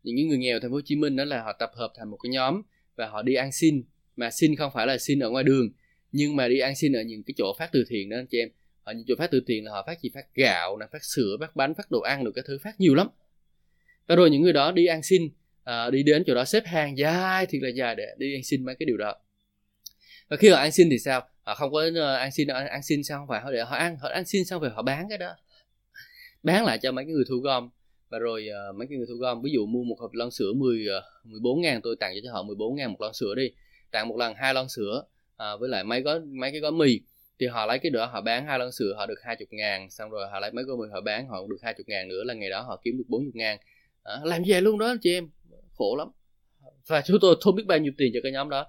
Những 0.03 0.29
người 0.29 0.39
nghèo 0.39 0.61
thành 0.61 0.71
phố 0.71 0.75
Hồ 0.75 0.81
Chí 0.85 0.97
Minh 0.97 1.17
đó 1.17 1.25
là 1.25 1.43
họ 1.43 1.53
tập 1.53 1.71
hợp 1.75 1.93
thành 1.97 2.11
một 2.11 2.19
cái 2.23 2.31
nhóm 2.31 2.63
và 2.97 3.07
họ 3.07 3.23
đi 3.23 3.35
ăn 3.35 3.53
xin. 3.53 3.85
Mà 4.17 4.31
xin 4.31 4.57
không 4.57 4.73
phải 4.75 4.87
là 4.87 4.99
xin 4.99 5.19
ở 5.19 5.31
ngoài 5.31 5.45
đường 5.45 5.71
nhưng 6.13 6.37
mà 6.37 6.49
đi 6.49 6.59
ăn 6.59 6.77
xin 6.77 6.93
ở 6.93 7.03
những 7.03 7.23
cái 7.23 7.35
chỗ 7.37 7.55
phát 7.59 7.71
từ 7.73 7.85
thiện 7.89 8.09
đó 8.09 8.17
anh 8.17 8.27
chị 8.27 8.39
em. 8.39 8.49
Ở 8.85 8.93
những 8.93 9.05
chỗ 9.09 9.15
phát 9.19 9.31
từ 9.31 9.43
thiện 9.47 9.65
là 9.65 9.73
họ 9.73 9.85
phát 9.87 10.01
gì? 10.01 10.11
Phát 10.15 10.35
gạo 10.35 10.77
là 10.77 10.87
phát 10.93 11.05
sữa 11.05 11.37
phát 11.41 11.57
bánh 11.57 11.75
phát 11.75 11.91
đồ 11.91 12.01
ăn 12.01 12.25
được 12.25 12.33
cái 12.35 12.45
thứ 12.47 12.59
phát 12.63 12.81
nhiều 12.81 12.95
lắm 12.95 13.09
và 14.07 14.17
rồi 14.17 14.31
những 14.31 14.43
người 14.43 14.53
đó 14.53 14.73
đi 14.73 14.87
ăn 14.87 15.03
xin 15.03 15.31
à, 15.65 15.91
đi 15.91 16.03
đến 16.03 16.25
chỗ 16.27 16.35
đó 16.35 16.45
xếp 16.45 16.63
hàng 16.67 16.99
dài 16.99 17.47
thiệt 17.47 17.63
là 17.63 17.69
dài 17.69 17.95
để 17.95 18.07
đi 18.19 18.35
ăn 18.35 18.43
xin 18.45 18.65
mấy 18.65 18.75
cái 18.75 18.87
điều 18.87 18.97
đó. 18.97 19.15
Và 20.29 20.37
khi 20.37 20.49
họ 20.49 20.57
ăn 20.57 20.73
xin 20.73 20.91
thì 20.91 20.99
sao? 20.99 21.23
Họ 21.43 21.55
không 21.55 21.73
có 21.73 21.83
ờ, 21.97 22.15
ăn 22.15 22.33
xin 22.33 22.49
ăn 22.49 22.83
xin 22.83 23.05
sao 23.05 23.19
không 23.19 23.29
phải 23.29 23.41
họ 23.41 23.51
để 23.51 23.63
họ 23.63 23.77
ăn 23.77 23.97
họ 23.97 24.09
ăn 24.09 24.25
xin 24.25 24.45
xong 24.45 24.63
rồi 24.63 24.71
họ 24.71 24.83
bán 24.83 25.07
cái 25.09 25.19
đó. 25.19 25.35
Bán 26.43 26.65
lại 26.65 26.79
cho 26.83 26.93
mấy 26.93 27.05
cái 27.05 27.15
người 27.15 27.25
thu 27.29 27.37
gom. 27.37 27.71
Và 28.09 28.19
rồi 28.19 28.49
uh, 28.71 28.77
mấy 28.77 28.87
cái 28.91 28.99
người 28.99 29.07
thu 29.09 29.15
gom 29.15 29.43
ví 29.43 29.51
dụ 29.53 29.67
mua 29.67 29.85
một 29.85 29.97
hộp 30.01 30.11
lon 30.15 30.31
sữa 30.31 30.53
10 30.57 30.87
uh, 30.99 31.27
14 31.27 31.61
ngàn 31.61 31.81
tôi 31.83 31.97
tặng 32.01 32.15
cho 32.25 32.33
họ 32.33 32.43
14 32.43 32.77
ngàn 32.77 32.91
một 32.91 33.01
lon 33.01 33.15
sữa 33.15 33.35
đi. 33.37 33.51
Tặng 33.91 34.09
một 34.09 34.17
lần 34.17 34.35
hai 34.35 34.55
lon 34.55 34.69
sữa 34.69 35.05
uh, 35.35 35.61
với 35.61 35.69
lại 35.69 35.85
mấy 35.85 36.01
gói 36.01 36.21
mấy 36.21 36.51
cái 36.51 36.61
gói 36.61 36.73
mì. 36.73 37.01
Thì 37.39 37.47
họ 37.47 37.67
lấy 37.67 37.79
cái 37.79 37.91
đó 37.91 38.07
họ 38.07 38.21
bán 38.21 38.47
hai 38.47 38.59
lon 38.59 38.73
sữa 38.73 38.95
họ 38.97 39.07
được 39.07 39.23
hai 39.23 39.37
chục 39.37 39.49
ngàn 39.51 39.91
xong 39.91 40.11
rồi 40.11 40.29
họ 40.33 40.41
lấy 40.41 40.53
mấy 40.53 40.65
gói 40.65 40.77
mì 40.77 40.85
họ 40.93 41.01
bán 41.01 41.29
họ 41.29 41.39
được 41.51 41.59
hai 41.63 41.75
chục 41.75 41.89
ngàn 41.89 42.09
nữa 42.09 42.25
là 42.25 42.35
ngày 42.35 42.51
đó 42.51 42.61
họ 42.61 42.81
kiếm 42.85 42.99
được 42.99 43.05
bốn 43.09 43.25
chục 43.25 43.35
ngàn 43.35 43.59
à, 44.03 44.21
làm 44.25 44.43
về 44.47 44.61
luôn 44.61 44.79
đó 44.79 44.87
anh 44.87 44.99
chị 45.01 45.13
em. 45.13 45.31
Khổ 45.73 45.97
lắm. 45.99 46.09
Và 46.87 47.03
chúng 47.07 47.19
tôi 47.21 47.37
không 47.41 47.55
biết 47.55 47.67
bao 47.67 47.79
nhiêu 47.79 47.93
tiền 47.99 48.11
cho 48.15 48.21
cái 48.23 48.33
nhóm 48.33 48.49
đó. 48.49 48.67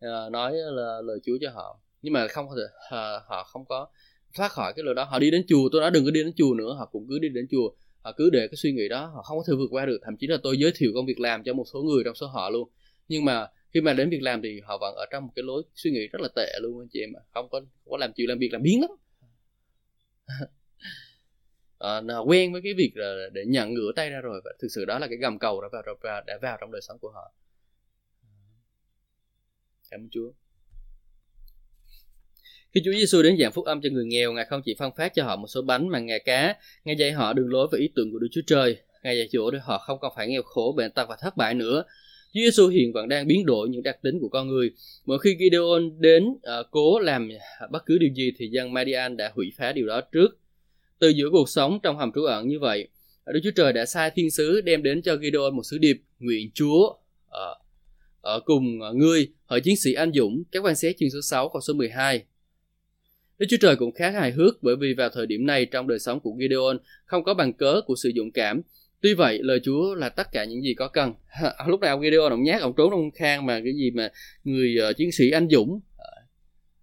À, 0.00 0.28
nói 0.30 0.52
là 0.54 1.00
lời 1.04 1.18
Chúa 1.24 1.38
cho 1.40 1.50
họ. 1.50 1.80
Nhưng 2.02 2.12
mà 2.12 2.28
không 2.28 2.46
thể 2.56 2.62
à, 2.90 3.20
họ 3.26 3.44
không 3.44 3.64
có 3.64 3.88
thoát 4.34 4.52
khỏi 4.52 4.72
cái 4.76 4.84
lời 4.84 4.94
đó. 4.94 5.04
Họ 5.04 5.18
đi 5.18 5.30
đến 5.30 5.44
chùa 5.48 5.68
tôi 5.72 5.80
nói 5.80 5.90
đừng 5.90 6.04
có 6.04 6.10
đi 6.10 6.22
đến 6.22 6.32
chùa 6.36 6.54
nữa. 6.54 6.74
Họ 6.78 6.86
cũng 6.92 7.06
cứ 7.08 7.18
đi 7.18 7.28
đến 7.28 7.46
chùa. 7.50 7.70
Họ 8.00 8.12
cứ 8.16 8.30
để 8.30 8.48
cái 8.48 8.56
suy 8.56 8.72
nghĩ 8.72 8.88
đó. 8.88 9.12
Họ 9.14 9.22
không 9.22 9.38
có 9.38 9.44
thể 9.48 9.54
vượt 9.56 9.68
qua 9.70 9.86
được. 9.86 9.98
Thậm 10.04 10.16
chí 10.16 10.26
là 10.26 10.36
tôi 10.42 10.58
giới 10.58 10.72
thiệu 10.74 10.90
công 10.94 11.06
việc 11.06 11.20
làm 11.20 11.42
cho 11.44 11.52
một 11.52 11.64
số 11.72 11.82
người 11.82 12.02
trong 12.04 12.14
số 12.14 12.26
họ 12.26 12.50
luôn. 12.50 12.68
Nhưng 13.08 13.24
mà 13.24 13.46
khi 13.74 13.80
mà 13.80 13.92
đến 13.92 14.10
việc 14.10 14.22
làm 14.22 14.42
thì 14.42 14.60
họ 14.64 14.78
vẫn 14.80 14.94
ở 14.94 15.06
trong 15.10 15.24
một 15.26 15.32
cái 15.36 15.42
lối 15.42 15.62
suy 15.74 15.90
nghĩ 15.90 16.06
rất 16.06 16.20
là 16.20 16.28
tệ 16.36 16.52
luôn 16.60 16.80
anh 16.82 16.88
chị 16.92 17.00
em 17.00 17.10
không 17.34 17.48
có 17.48 17.60
không 17.60 17.90
có 17.90 17.96
làm 17.96 18.12
chịu 18.12 18.26
làm 18.28 18.38
việc 18.38 18.52
làm 18.52 18.62
biến 18.62 18.80
lắm 18.80 18.90
uh, 21.86 22.28
quen 22.28 22.52
với 22.52 22.60
cái 22.64 22.74
việc 22.74 22.92
là 22.94 23.28
để 23.32 23.44
nhận 23.46 23.74
ngửa 23.74 23.92
tay 23.96 24.10
ra 24.10 24.20
rồi 24.20 24.40
và 24.44 24.52
thực 24.60 24.68
sự 24.68 24.84
đó 24.84 24.98
là 24.98 25.06
cái 25.06 25.16
gầm 25.16 25.38
cầu 25.38 25.60
đã 25.60 25.68
vào 25.72 25.82
và 26.02 26.22
đã 26.26 26.38
vào 26.42 26.56
trong 26.60 26.72
đời 26.72 26.80
sống 26.82 26.98
của 26.98 27.10
họ 27.10 27.32
cảm 29.90 30.00
ơn 30.00 30.08
Chúa 30.10 30.32
khi 32.74 32.80
Chúa 32.84 32.92
Giêsu 32.92 33.22
đến 33.22 33.36
giảng 33.38 33.52
phúc 33.52 33.64
âm 33.64 33.80
cho 33.82 33.88
người 33.92 34.04
nghèo, 34.04 34.32
Ngài 34.32 34.44
không 34.44 34.62
chỉ 34.64 34.74
phân 34.78 34.90
phát 34.96 35.14
cho 35.14 35.24
họ 35.24 35.36
một 35.36 35.46
số 35.48 35.62
bánh 35.62 35.88
mà 35.88 35.98
Ngài 35.98 36.18
cá, 36.18 36.56
Ngài 36.84 36.96
dạy 36.96 37.12
họ 37.12 37.32
đường 37.32 37.48
lối 37.48 37.68
và 37.72 37.78
ý 37.78 37.88
tưởng 37.94 38.12
của 38.12 38.18
Đức 38.18 38.28
Chúa 38.30 38.40
Trời. 38.46 38.76
Ngài 39.02 39.16
dạy 39.16 39.28
dỗ 39.32 39.50
để 39.50 39.58
họ 39.62 39.78
không 39.78 39.98
còn 40.00 40.12
phải 40.16 40.28
nghèo 40.28 40.42
khổ, 40.42 40.74
bệnh 40.76 40.90
tật 40.90 41.08
và 41.08 41.16
thất 41.20 41.36
bại 41.36 41.54
nữa, 41.54 41.84
Chúa 42.34 42.40
Giêsu 42.40 42.68
hiện 42.68 42.92
vẫn 42.92 43.08
đang 43.08 43.26
biến 43.26 43.46
đổi 43.46 43.68
những 43.68 43.82
đặc 43.82 44.02
tính 44.02 44.18
của 44.20 44.28
con 44.28 44.48
người. 44.48 44.70
Mỗi 45.04 45.18
khi 45.18 45.36
Gideon 45.38 45.80
đến 45.98 46.26
uh, 46.26 46.40
cố 46.70 46.98
làm 46.98 47.28
bất 47.70 47.86
cứ 47.86 47.98
điều 47.98 48.10
gì 48.14 48.32
thì 48.38 48.48
dân 48.48 48.72
Madian 48.72 49.16
đã 49.16 49.32
hủy 49.34 49.52
phá 49.56 49.72
điều 49.72 49.86
đó 49.86 50.00
trước. 50.00 50.38
Từ 51.02 51.08
giữa 51.08 51.30
cuộc 51.32 51.48
sống 51.48 51.78
trong 51.82 51.96
hầm 51.96 52.12
trú 52.14 52.24
ẩn 52.24 52.48
như 52.48 52.58
vậy, 52.60 52.88
Đức 53.26 53.40
Chúa 53.44 53.50
Trời 53.56 53.72
đã 53.72 53.86
sai 53.86 54.10
thiên 54.14 54.30
sứ 54.30 54.60
đem 54.60 54.82
đến 54.82 55.02
cho 55.02 55.16
Gideon 55.16 55.50
một 55.56 55.62
sứ 55.62 55.78
điệp 55.78 56.02
nguyện 56.18 56.50
Chúa 56.54 56.94
ở, 57.28 57.54
ở 58.20 58.40
cùng 58.40 58.78
ngươi, 58.94 59.28
hỡi 59.46 59.60
chiến 59.60 59.76
sĩ 59.76 59.92
anh 59.92 60.12
dũng, 60.12 60.42
các 60.52 60.64
quan 60.64 60.76
xét 60.76 60.96
chương 60.98 61.10
số 61.10 61.18
6 61.22 61.48
câu 61.48 61.60
số 61.60 61.74
12. 61.74 62.22
Đức 63.38 63.46
Chúa 63.50 63.56
Trời 63.60 63.76
cũng 63.76 63.92
khá 63.92 64.10
hài 64.10 64.32
hước 64.32 64.62
bởi 64.62 64.76
vì 64.76 64.94
vào 64.94 65.08
thời 65.08 65.26
điểm 65.26 65.46
này 65.46 65.66
trong 65.66 65.88
đời 65.88 65.98
sống 65.98 66.20
của 66.20 66.32
Gideon 66.40 66.78
không 67.04 67.24
có 67.24 67.34
bằng 67.34 67.52
cớ 67.52 67.80
của 67.86 67.94
sự 67.96 68.12
dũng 68.16 68.32
cảm 68.32 68.62
Tuy 69.00 69.14
vậy, 69.14 69.38
lời 69.42 69.60
Chúa 69.64 69.94
là 69.94 70.08
tất 70.08 70.32
cả 70.32 70.44
những 70.44 70.62
gì 70.62 70.74
có 70.74 70.88
cần. 70.88 71.14
Lúc 71.66 71.80
nào 71.80 71.98
video 71.98 72.22
ông 72.22 72.42
nhát, 72.42 72.60
ông 72.60 72.72
trốn 72.76 72.90
trong 72.90 73.10
khang 73.10 73.46
mà 73.46 73.60
cái 73.64 73.72
gì 73.74 73.90
mà 73.90 74.08
người 74.44 74.76
uh, 74.90 74.96
chiến 74.96 75.12
sĩ 75.12 75.30
anh 75.30 75.48
dũng. 75.50 75.70
Uh, 75.72 76.28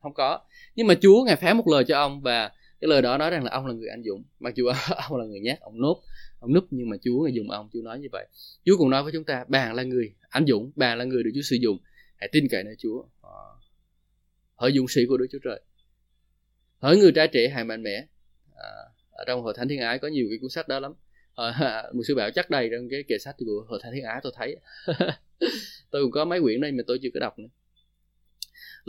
không 0.01 0.13
có. 0.13 0.39
Nhưng 0.75 0.87
mà 0.87 0.95
Chúa 1.01 1.23
ngài 1.23 1.35
phán 1.35 1.57
một 1.57 1.67
lời 1.67 1.83
cho 1.83 1.97
ông 1.97 2.21
và 2.21 2.51
cái 2.81 2.87
lời 2.87 3.01
đó 3.01 3.17
nói 3.17 3.29
rằng 3.29 3.43
là 3.43 3.51
ông 3.51 3.65
là 3.65 3.73
người 3.73 3.89
anh 3.89 4.03
dũng. 4.03 4.23
Mặc 4.39 4.55
dù 4.55 4.65
ông 5.09 5.19
là 5.19 5.25
người 5.25 5.39
nhát, 5.39 5.59
ông 5.59 5.81
nốt, 5.81 6.01
ông 6.39 6.53
núp 6.53 6.67
nhưng 6.71 6.89
mà 6.89 6.97
Chúa 7.01 7.21
người 7.21 7.33
dùng 7.33 7.49
ông, 7.49 7.69
Chúa 7.73 7.81
nói 7.81 7.99
như 7.99 8.07
vậy. 8.11 8.27
Chúa 8.65 8.77
cũng 8.77 8.89
nói 8.89 9.03
với 9.03 9.11
chúng 9.11 9.23
ta, 9.23 9.45
bạn 9.47 9.75
là 9.75 9.83
người 9.83 10.13
anh 10.29 10.45
dũng, 10.47 10.71
bạn 10.75 10.97
là 10.97 11.03
người 11.05 11.23
được 11.23 11.31
Chúa 11.35 11.41
sử 11.41 11.55
dụng. 11.55 11.77
Hãy 12.17 12.29
tin 12.31 12.47
cậy 12.51 12.63
nơi 12.63 12.75
Chúa. 12.77 13.03
Ờ. 13.21 13.55
Hỡi 14.55 14.71
dũng 14.71 14.87
sĩ 14.87 15.01
của 15.05 15.17
Đức 15.17 15.27
Chúa 15.31 15.39
Trời. 15.43 15.61
Hỡi 16.79 16.97
người 16.97 17.11
trai 17.11 17.27
trẻ 17.27 17.49
hãy 17.53 17.63
mạnh 17.63 17.83
mẽ. 17.83 18.05
À, 18.55 18.69
ở 19.11 19.23
trong 19.27 19.41
hội 19.41 19.53
thánh 19.57 19.67
thiên 19.67 19.79
ái 19.79 19.99
có 19.99 20.07
nhiều 20.07 20.27
cái 20.29 20.37
cuốn 20.41 20.49
sách 20.49 20.67
đó 20.67 20.79
lắm 20.79 20.93
à, 21.35 21.83
một 21.93 22.01
sư 22.07 22.15
bảo 22.15 22.31
chắc 22.31 22.49
đầy 22.49 22.69
trong 22.71 22.89
cái 22.89 23.03
kệ 23.07 23.17
sách 23.17 23.35
của 23.37 23.65
hội 23.67 23.79
thánh 23.83 23.93
thiên 23.93 24.03
ái 24.03 24.19
tôi 24.23 24.31
thấy 24.35 24.55
tôi 25.91 26.03
cũng 26.03 26.11
có 26.11 26.25
mấy 26.25 26.41
quyển 26.41 26.61
đây 26.61 26.71
mà 26.71 26.83
tôi 26.87 26.99
chưa 27.01 27.09
có 27.13 27.19
đọc 27.19 27.39
nữa 27.39 27.47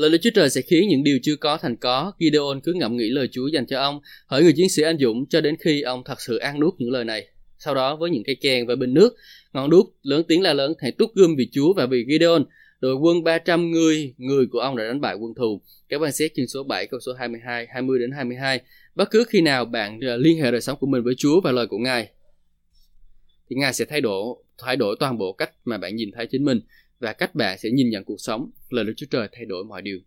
Lời 0.01 0.11
Đức 0.11 0.19
Chúa 0.23 0.31
Trời 0.35 0.51
sẽ 0.51 0.61
khiến 0.61 0.89
những 0.89 1.05
điều 1.05 1.19
chưa 1.23 1.37
có 1.37 1.57
thành 1.57 1.77
có. 1.77 2.13
Gideon 2.19 2.61
cứ 2.65 2.73
ngẫm 2.73 2.97
nghĩ 2.97 3.11
lời 3.11 3.29
Chúa 3.33 3.47
dành 3.47 3.67
cho 3.67 3.81
ông, 3.81 4.01
hỏi 4.27 4.43
người 4.43 4.53
chiến 4.53 4.69
sĩ 4.69 4.83
anh 4.83 4.99
dũng 4.99 5.27
cho 5.27 5.41
đến 5.41 5.57
khi 5.61 5.83
ông 5.83 6.03
thật 6.05 6.21
sự 6.21 6.37
ăn 6.37 6.61
nuốt 6.61 6.75
những 6.79 6.91
lời 6.91 7.05
này. 7.05 7.27
Sau 7.59 7.75
đó 7.75 7.97
với 7.97 8.11
những 8.11 8.23
cây 8.25 8.37
kèn 8.41 8.67
và 8.67 8.75
bình 8.77 8.95
nước, 8.95 9.17
ngọn 9.53 9.71
đuốc 9.71 9.97
lớn 10.03 10.23
tiếng 10.29 10.43
la 10.43 10.53
lớn 10.53 10.75
hãy 10.79 10.93
tút 10.93 11.15
gươm 11.15 11.37
vì 11.37 11.49
Chúa 11.53 11.73
và 11.73 11.87
vì 11.87 12.05
Gideon. 12.09 12.45
Đội 12.81 12.95
quân 12.95 13.25
300 13.25 13.71
người, 13.71 14.15
người 14.17 14.47
của 14.47 14.59
ông 14.59 14.77
đã 14.77 14.85
đánh 14.85 15.01
bại 15.01 15.15
quân 15.15 15.35
thù. 15.35 15.61
Các 15.89 15.99
bạn 15.99 16.13
xét 16.13 16.33
chương 16.37 16.47
số 16.47 16.63
7 16.63 16.87
câu 16.87 17.01
số 17.01 17.13
22, 17.13 17.67
20 17.73 17.99
đến 17.99 18.11
22. 18.11 18.61
Bất 18.95 19.11
cứ 19.11 19.25
khi 19.29 19.41
nào 19.41 19.65
bạn 19.65 20.01
à, 20.01 20.17
liên 20.17 20.39
hệ 20.43 20.51
đời 20.51 20.61
sống 20.61 20.79
của 20.81 20.87
mình 20.87 21.03
với 21.03 21.15
Chúa 21.19 21.41
và 21.41 21.53
lời 21.53 21.67
của 21.67 21.79
Ngài, 21.79 22.09
thì 23.51 23.57
ngài 23.57 23.73
sẽ 23.73 23.85
thay 23.85 24.01
đổi 24.01 24.25
thay 24.59 24.77
đổi 24.77 24.97
toàn 25.01 25.19
bộ 25.19 25.33
cách 25.33 25.51
mà 25.65 25.79
bạn 25.79 25.97
nhìn 25.97 26.11
thấy 26.17 26.27
chính 26.27 26.45
mình 26.45 26.61
và 27.01 27.13
cách 27.13 27.35
bạn 27.35 27.59
sẽ 27.59 27.71
nhìn 27.71 27.91
nhận 27.91 28.05
cuộc 28.05 28.21
sống. 28.21 28.51
Lời 28.69 28.85
Đức 28.85 28.93
Chúa 28.97 29.07
Trời 29.11 29.29
thay 29.33 29.45
đổi 29.45 29.65
mọi 29.65 29.83
điều. 29.83 30.01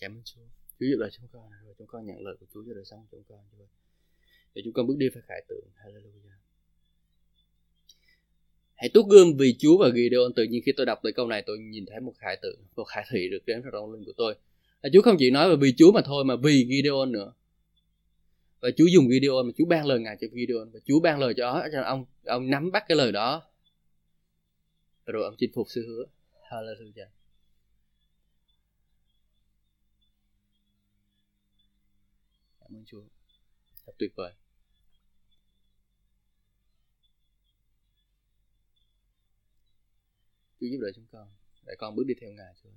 Cảm 0.00 0.16
ơn 0.16 0.22
Chúa. 0.24 0.40
Chúa 0.80 0.86
giúp 0.86 0.96
lời 0.98 1.10
chúng 1.12 1.28
con 1.32 1.50
rồi 1.64 1.74
chúng 1.78 1.86
con 1.86 2.06
nhận 2.06 2.20
lời 2.20 2.36
của 2.40 2.46
Chúa 2.54 2.62
cho 2.66 2.74
đời 2.74 2.84
sống 2.84 3.06
của 3.10 3.16
chúng 3.16 3.24
con. 3.28 3.38
Chúa 3.58 3.64
để 4.54 4.62
chúng 4.64 4.72
con 4.72 4.86
bước 4.86 4.96
đi 4.98 5.06
phải 5.14 5.22
khải 5.26 5.44
tượng. 5.48 5.64
Hallelujah. 5.84 6.36
Hãy 8.74 8.90
tút 8.94 9.06
gươm 9.10 9.36
vì 9.36 9.56
Chúa 9.58 9.78
và 9.78 9.88
Gideon. 9.94 10.32
Tự 10.36 10.44
nhiên 10.44 10.62
khi 10.66 10.72
tôi 10.76 10.86
đọc 10.86 11.00
tới 11.02 11.12
câu 11.12 11.26
này 11.26 11.42
tôi 11.46 11.58
nhìn 11.58 11.86
thấy 11.86 12.00
một 12.00 12.12
khải 12.18 12.36
tượng 12.42 12.60
một 12.76 12.84
khải 12.84 13.04
thị 13.10 13.28
được 13.30 13.46
đến 13.46 13.62
trong 13.72 13.92
linh 13.92 14.04
của 14.04 14.12
tôi. 14.16 14.34
Chúa 14.92 15.02
không 15.02 15.16
chỉ 15.18 15.30
nói 15.30 15.50
về 15.50 15.56
vì 15.60 15.74
Chúa 15.78 15.92
mà 15.92 16.00
thôi 16.04 16.24
mà 16.24 16.36
vì 16.36 16.66
Gideon 16.70 17.12
nữa 17.12 17.32
và 18.60 18.68
Chúa 18.76 18.86
dùng 18.86 19.08
video 19.10 19.42
mà 19.42 19.52
Chúa 19.58 19.64
ban 19.64 19.86
lời 19.86 20.00
ngài 20.00 20.16
cho 20.20 20.26
video. 20.32 20.56
Và 20.72 20.80
Chúa 20.84 21.00
ban 21.00 21.18
lời 21.18 21.34
cho 21.36 21.68
cho 21.72 21.82
ông 21.82 22.04
ông 22.24 22.50
nắm 22.50 22.70
bắt 22.72 22.84
cái 22.88 22.96
lời 22.96 23.12
đó. 23.12 23.50
Rồi 25.06 25.24
ông 25.24 25.34
chinh 25.38 25.50
phục 25.54 25.66
sự 25.70 25.86
hứa. 25.86 26.04
Hallelujah. 26.50 27.08
Cảm 32.60 32.76
ơn 32.76 32.84
Chúa. 32.86 33.02
Thật 33.86 33.92
tuyệt 33.98 34.12
vời. 34.16 34.32
Chúa 40.60 40.66
giúp 40.66 40.78
đỡ 40.80 40.88
chúng 40.94 41.06
con. 41.12 41.28
Để 41.66 41.74
con 41.78 41.96
bước 41.96 42.04
đi 42.06 42.14
theo 42.20 42.30
ngài, 42.30 42.54
Chúa. 42.62 42.70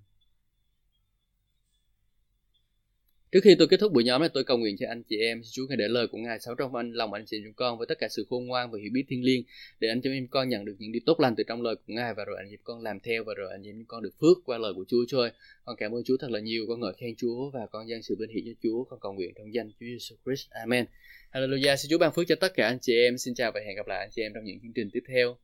Trước 3.31 3.39
khi 3.43 3.55
tôi 3.59 3.67
kết 3.67 3.77
thúc 3.77 3.91
buổi 3.93 4.03
nhóm 4.03 4.21
này, 4.21 4.29
tôi 4.33 4.43
cầu 4.43 4.57
nguyện 4.57 4.77
cho 4.77 4.87
anh 4.89 5.03
chị 5.03 5.17
em, 5.17 5.41
Chúa 5.51 5.65
hãy 5.69 5.77
để 5.77 5.87
lời 5.87 6.07
của 6.07 6.17
Ngài 6.17 6.39
sống 6.39 6.55
trong 6.57 6.75
anh 6.75 6.91
lòng 6.91 7.13
anh 7.13 7.25
chị 7.25 7.37
em 7.37 7.43
chúng 7.45 7.53
con 7.53 7.77
với 7.77 7.87
tất 7.87 7.99
cả 7.99 8.07
sự 8.09 8.25
khôn 8.29 8.45
ngoan 8.45 8.71
và 8.71 8.79
hiểu 8.81 8.89
biết 8.93 9.03
thiên 9.07 9.23
liêng 9.23 9.43
để 9.79 9.87
anh 9.89 10.01
chị 10.01 10.09
em 10.09 10.27
con 10.27 10.49
nhận 10.49 10.65
được 10.65 10.75
những 10.79 10.91
điều 10.91 11.01
tốt 11.05 11.19
lành 11.19 11.35
từ 11.35 11.43
trong 11.47 11.61
lời 11.61 11.75
của 11.75 11.93
Ngài 11.93 12.13
và 12.13 12.25
rồi 12.25 12.35
anh 12.39 12.47
chị 12.49 12.53
em 12.53 12.59
con 12.63 12.83
làm 12.83 12.99
theo 12.99 13.23
và 13.23 13.33
rồi 13.33 13.51
anh 13.51 13.61
chị 13.63 13.69
em 13.69 13.85
con 13.87 14.03
được 14.03 14.13
phước 14.21 14.37
qua 14.45 14.57
lời 14.57 14.73
của 14.75 14.85
Chúa 14.87 15.05
thôi. 15.11 15.31
Con 15.65 15.75
cảm 15.75 15.91
ơn 15.91 16.03
Chúa 16.03 16.17
thật 16.17 16.31
là 16.31 16.39
nhiều, 16.39 16.65
con 16.67 16.79
ngợi 16.79 16.93
khen 16.97 17.15
Chúa 17.15 17.49
và 17.49 17.67
con 17.71 17.89
dâng 17.89 18.03
sự 18.03 18.15
vinh 18.19 18.29
hiển 18.29 18.43
cho 18.45 18.59
Chúa, 18.63 18.83
con 18.83 18.99
cầu 18.99 19.13
nguyện 19.13 19.33
trong 19.37 19.53
danh 19.53 19.71
Chúa 19.79 19.85
Jesus 19.85 20.15
Christ. 20.25 20.49
Amen. 20.49 20.85
Hallelujah. 21.31 21.75
Xin 21.75 21.89
Chúa 21.89 21.97
ban 21.97 22.11
phước 22.13 22.27
cho 22.27 22.35
tất 22.35 22.53
cả 22.55 22.67
anh 22.67 22.79
chị 22.81 22.93
em. 22.93 23.17
Xin 23.17 23.33
chào 23.33 23.51
và 23.51 23.61
hẹn 23.65 23.75
gặp 23.75 23.87
lại 23.87 23.99
anh 23.99 24.09
chị 24.11 24.21
em 24.21 24.31
trong 24.35 24.43
những 24.43 24.59
chương 24.61 24.73
trình 24.73 24.89
tiếp 24.93 25.03
theo. 25.07 25.37